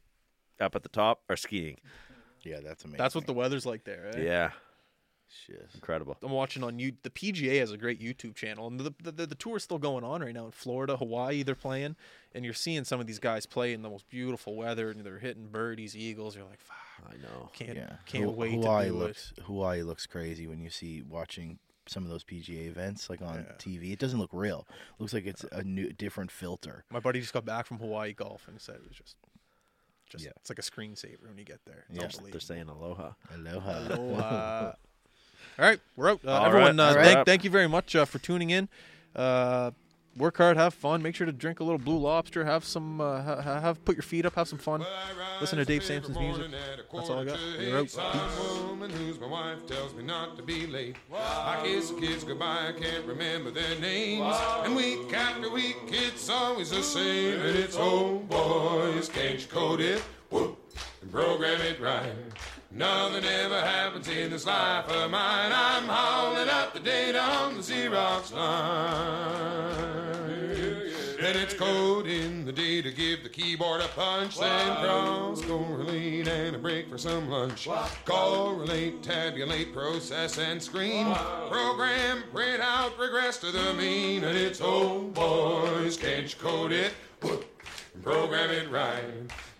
up 0.60 0.74
at 0.74 0.82
the 0.82 0.88
top 0.88 1.22
are 1.28 1.36
skiing. 1.36 1.78
Yeah, 2.42 2.58
that's 2.60 2.82
amazing. 2.84 2.98
That's 2.98 3.14
what 3.14 3.26
the 3.26 3.32
weather's 3.34 3.64
like 3.64 3.84
there. 3.84 4.10
Eh? 4.16 4.22
Yeah. 4.24 4.50
Shit. 5.46 5.68
Incredible. 5.74 6.16
I'm 6.22 6.30
watching 6.32 6.62
on 6.62 6.78
you. 6.78 6.92
The 7.02 7.10
PGA 7.10 7.58
has 7.60 7.70
a 7.72 7.76
great 7.76 8.00
YouTube 8.00 8.34
channel, 8.34 8.66
and 8.68 8.78
the, 8.78 8.94
the 9.02 9.10
the 9.12 9.26
the 9.26 9.34
tour's 9.34 9.62
still 9.64 9.78
going 9.78 10.04
on 10.04 10.20
right 10.22 10.32
now 10.34 10.46
in 10.46 10.52
Florida, 10.52 10.96
Hawaii. 10.96 11.42
They're 11.42 11.54
playing, 11.54 11.96
and 12.34 12.44
you're 12.44 12.54
seeing 12.54 12.84
some 12.84 13.00
of 13.00 13.06
these 13.06 13.18
guys 13.18 13.44
play 13.46 13.72
in 13.72 13.82
the 13.82 13.90
most 13.90 14.08
beautiful 14.08 14.54
weather, 14.54 14.90
and 14.90 15.00
they're 15.04 15.18
hitting 15.18 15.48
birdies, 15.48 15.96
eagles. 15.96 16.36
You're 16.36 16.44
like, 16.46 16.60
"Fuck, 16.60 17.10
I 17.10 17.16
know. 17.16 17.50
can't 17.52 17.76
Yeah. 17.76 17.96
can't 18.06 18.24
Hu- 18.24 18.30
wait 18.30 18.52
Hawaii 18.52 18.86
to 18.86 18.90
do 18.92 18.98
looks 18.98 19.32
Hawaii 19.42 19.82
looks 19.82 20.06
crazy 20.06 20.46
when 20.46 20.60
you 20.60 20.70
see 20.70 21.02
watching 21.02 21.58
some 21.86 22.02
of 22.04 22.08
those 22.10 22.24
PGA 22.24 22.66
events 22.68 23.10
like 23.10 23.20
on 23.20 23.44
Yeah. 23.46 23.52
TV. 23.58 23.92
It 23.92 23.98
doesn't 23.98 24.18
look 24.18 24.30
real. 24.32 24.66
It 24.70 25.00
looks 25.02 25.12
like 25.12 25.26
it's 25.26 25.44
a 25.52 25.62
new 25.64 25.92
different 25.92 26.30
filter. 26.30 26.84
My 26.90 27.00
buddy 27.00 27.20
just 27.20 27.34
got 27.34 27.44
back 27.44 27.66
from 27.66 27.78
Hawaii 27.78 28.14
golf 28.14 28.48
and 28.48 28.58
said 28.60 28.76
it 28.76 28.88
was 28.88 28.96
just, 28.96 29.16
just 30.08 30.24
Yeah. 30.24 30.30
it's 30.36 30.48
like 30.48 30.58
a 30.58 30.62
screensaver 30.62 31.28
when 31.28 31.36
you 31.36 31.44
get 31.44 31.60
there. 31.66 31.84
It's 31.90 32.16
Yeah. 32.18 32.30
They're 32.30 32.40
saying 32.40 32.68
aloha. 32.68 33.12
Aloha. 33.34 33.94
Aloha. 33.94 34.72
All 35.58 35.64
right, 35.64 35.80
we're 35.94 36.10
out. 36.10 36.20
Uh, 36.26 36.42
everyone, 36.42 36.78
right, 36.78 36.84
uh, 36.84 36.88
all 36.88 36.94
thank, 36.94 37.16
right. 37.16 37.26
thank 37.26 37.44
you 37.44 37.50
very 37.50 37.68
much 37.68 37.94
uh, 37.94 38.04
for 38.04 38.18
tuning 38.18 38.50
in. 38.50 38.68
Uh, 39.14 39.70
work 40.16 40.36
hard, 40.36 40.56
have 40.56 40.74
fun. 40.74 41.00
Make 41.00 41.14
sure 41.14 41.26
to 41.26 41.32
drink 41.32 41.60
a 41.60 41.64
little 41.64 41.78
Blue 41.78 41.96
Lobster. 41.96 42.44
Have 42.44 42.64
some, 42.64 43.00
uh, 43.00 43.22
ha- 43.22 43.40
ha- 43.40 43.60
have 43.60 43.84
put 43.84 43.94
your 43.94 44.02
feet 44.02 44.26
up, 44.26 44.34
have 44.34 44.48
some 44.48 44.58
fun. 44.58 44.84
Listen 45.40 45.58
to 45.58 45.64
Dave 45.64 45.84
Sampson's 45.84 46.18
music. 46.18 46.46
That's 46.92 47.08
all 47.08 47.20
I 47.20 47.24
got. 47.24 47.38
You're 47.60 47.78
out. 47.78 48.68
Woman 48.68 48.90
who's 48.90 49.20
my 49.20 49.28
wife 49.28 49.64
tells 49.68 49.94
me 49.94 50.02
not 50.02 50.36
to 50.36 50.42
be 50.42 50.66
late. 50.66 50.96
I 51.14 51.60
kiss 51.62 51.90
the 51.90 52.00
kids 52.00 52.24
goodbye, 52.24 52.70
I 52.70 52.72
can't 52.72 53.04
remember 53.06 53.52
their 53.52 53.78
names. 53.78 54.36
And 54.64 54.74
week 54.74 55.12
after 55.14 55.50
week, 55.50 55.76
it's 55.86 56.28
always 56.28 56.70
the 56.70 56.82
same. 56.82 57.40
And 57.40 57.56
it's 57.56 57.76
oh 57.78 58.18
boys, 58.28 59.08
can't 59.08 59.40
you 59.40 59.46
code 59.46 59.80
it? 59.80 60.00
Whoop, 60.30 60.58
and 61.00 61.12
program 61.12 61.60
it 61.60 61.80
right. 61.80 62.12
Nothing 62.76 63.24
ever 63.24 63.60
happens 63.60 64.08
in 64.08 64.30
this 64.30 64.46
life 64.46 64.88
of 64.88 65.08
mine. 65.08 65.52
I'm 65.54 65.84
hauling 65.84 66.48
up 66.48 66.74
the 66.74 66.80
data 66.80 67.20
on 67.20 67.54
the 67.54 67.60
Xerox 67.60 68.32
line. 68.32 69.84
And 71.24 71.36
it's 71.38 71.54
code 71.54 72.08
in 72.08 72.44
the 72.44 72.50
day 72.50 72.82
to 72.82 72.90
give 72.90 73.22
the 73.22 73.28
keyboard 73.28 73.80
a 73.80 73.86
punch, 73.88 74.40
then 74.40 74.76
cross, 74.78 75.40
correlate, 75.42 76.26
and 76.26 76.56
a 76.56 76.58
break 76.58 76.90
for 76.90 76.98
some 76.98 77.28
lunch. 77.28 77.68
Correlate, 78.04 79.04
tabulate, 79.04 79.72
process, 79.72 80.38
and 80.38 80.60
screen. 80.60 81.14
Program, 81.48 82.24
print 82.32 82.60
out, 82.60 82.98
regress 82.98 83.38
to 83.38 83.52
the 83.52 83.72
mean. 83.74 84.24
And 84.24 84.36
it's 84.36 84.60
oh 84.60 85.12
boys, 85.14 85.96
can't 85.96 86.24
you 86.24 86.40
code 86.40 86.72
it? 86.72 86.92
Program 88.02 88.50
it 88.50 88.68
right. 88.68 89.04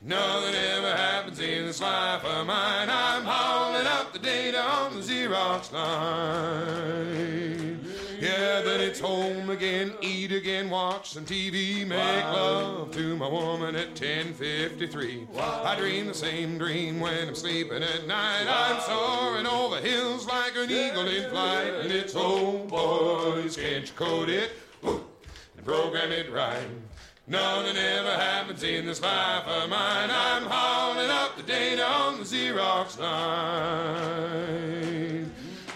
Nothing 0.06 0.54
ever 0.54 0.94
happens 0.94 1.40
in 1.40 1.64
this 1.64 1.80
life 1.80 2.22
of 2.26 2.46
mine. 2.46 2.90
I'm 2.90 3.24
hauling 3.24 3.86
up 3.86 4.12
the 4.12 4.18
data 4.18 4.60
on 4.60 4.96
the 4.96 5.00
Xerox 5.00 5.72
line. 5.72 7.80
Yeah, 8.20 8.60
then 8.60 8.82
it's 8.82 9.00
home 9.00 9.48
again, 9.48 9.94
eat 10.02 10.30
again, 10.30 10.68
watch 10.68 11.12
some 11.12 11.24
TV, 11.24 11.86
make 11.86 12.24
love 12.24 12.90
to 12.92 13.16
my 13.16 13.26
woman 13.26 13.76
at 13.76 13.94
10:53. 13.94 15.26
I 15.38 15.74
dream 15.74 16.08
the 16.08 16.14
same 16.14 16.58
dream 16.58 17.00
when 17.00 17.28
I'm 17.28 17.34
sleeping 17.34 17.82
at 17.82 18.06
night. 18.06 18.44
I'm 18.46 18.82
soaring 18.82 19.46
over 19.46 19.78
hills 19.78 20.26
like 20.26 20.54
an 20.54 20.70
eagle 20.70 21.08
in 21.08 21.30
flight, 21.30 21.72
and 21.80 21.90
it's 21.90 22.12
oh 22.14 22.58
boys, 22.66 23.56
can't 23.56 23.86
you 23.86 23.92
code 23.94 24.28
it? 24.28 24.50
and 24.82 25.64
program 25.64 26.12
it 26.12 26.30
right. 26.30 26.68
Nothing 27.26 27.78
ever 27.78 28.10
happens 28.10 28.62
in 28.62 28.84
this 28.84 29.00
life 29.00 29.46
of 29.46 29.70
mine. 29.70 30.10
I'm 30.12 30.42
hauling 30.42 31.08
up 31.08 31.38
the 31.38 31.42
data 31.42 31.82
on 31.82 32.18
the 32.18 32.24
Xerox 32.24 32.98
line. 32.98 34.44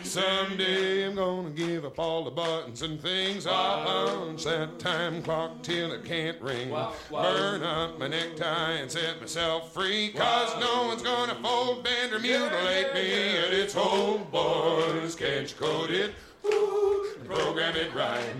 Someday 0.03 1.07
I'm 1.07 1.15
gonna 1.15 1.49
give 1.49 1.87
up 1.87 1.99
all 1.99 2.23
the 2.25 2.31
buttons 2.31 2.83
and 2.83 3.01
things. 3.01 3.47
I'll 3.47 3.83
punch 3.83 4.45
that 4.45 4.79
time 4.79 5.23
clock 5.23 5.63
till 5.63 5.91
it 5.93 6.05
can't 6.05 6.39
ring. 6.43 6.69
Burn 7.11 7.63
up 7.63 7.99
my 7.99 8.09
necktie 8.09 8.73
and 8.73 8.91
set 8.91 9.19
myself 9.19 9.73
free. 9.73 10.11
Cause 10.11 10.55
no 10.61 10.89
one's 10.89 11.01
gonna 11.01 11.35
fold, 11.37 11.83
bend, 11.83 12.13
or 12.13 12.19
mutilate 12.19 12.93
me. 12.93 13.37
And 13.39 13.55
it's 13.55 13.75
oh 13.75 14.19
boys, 14.31 15.15
can't 15.15 15.49
you 15.51 15.57
code 15.57 15.93
it? 15.93 16.13
And 16.45 17.27
program 17.27 17.75
it 17.75 17.95
right. 17.95 18.35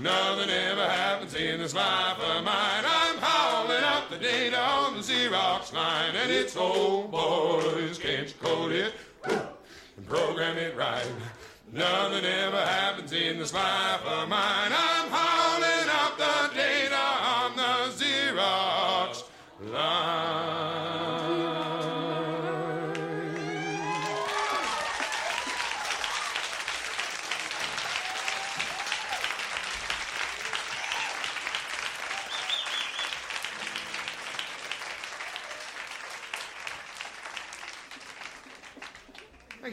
Nothing 0.00 0.48
ever 0.48 0.84
happens 0.84 1.34
in 1.34 1.58
this 1.58 1.74
life 1.74 2.18
of 2.20 2.44
mine. 2.44 2.84
I'm 2.86 3.16
hauling 3.18 3.82
up 3.82 4.08
the 4.08 4.16
data 4.16 4.60
on 4.60 4.94
the 4.94 5.00
Xerox 5.00 5.72
line, 5.72 6.14
and 6.14 6.30
it's 6.30 6.54
oh 6.56 7.08
boys, 7.08 7.98
can't 7.98 8.32
code 8.40 8.70
it? 8.70 8.94
and 9.24 10.06
program 10.06 10.56
it 10.56 10.76
right. 10.76 11.04
Nothing 11.72 12.24
ever 12.24 12.64
happens 12.64 13.12
in 13.12 13.38
this 13.38 13.52
life 13.52 14.06
of 14.06 14.28
mine. 14.28 14.70
I'm 14.72 15.08
hauling 15.10 15.88
up 15.90 16.16
the 16.16 16.54
data 16.54 16.96
on 16.96 17.56
the 17.56 18.04
Xerox 18.04 19.24
line. 19.72 20.07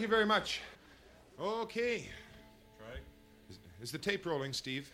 You 0.06 0.10
very 0.10 0.26
much. 0.26 0.62
Okay. 1.42 2.08
Is, 3.50 3.58
is 3.82 3.92
the 3.92 3.98
tape 3.98 4.28
rolling, 4.28 4.54
Steve? 4.54 4.92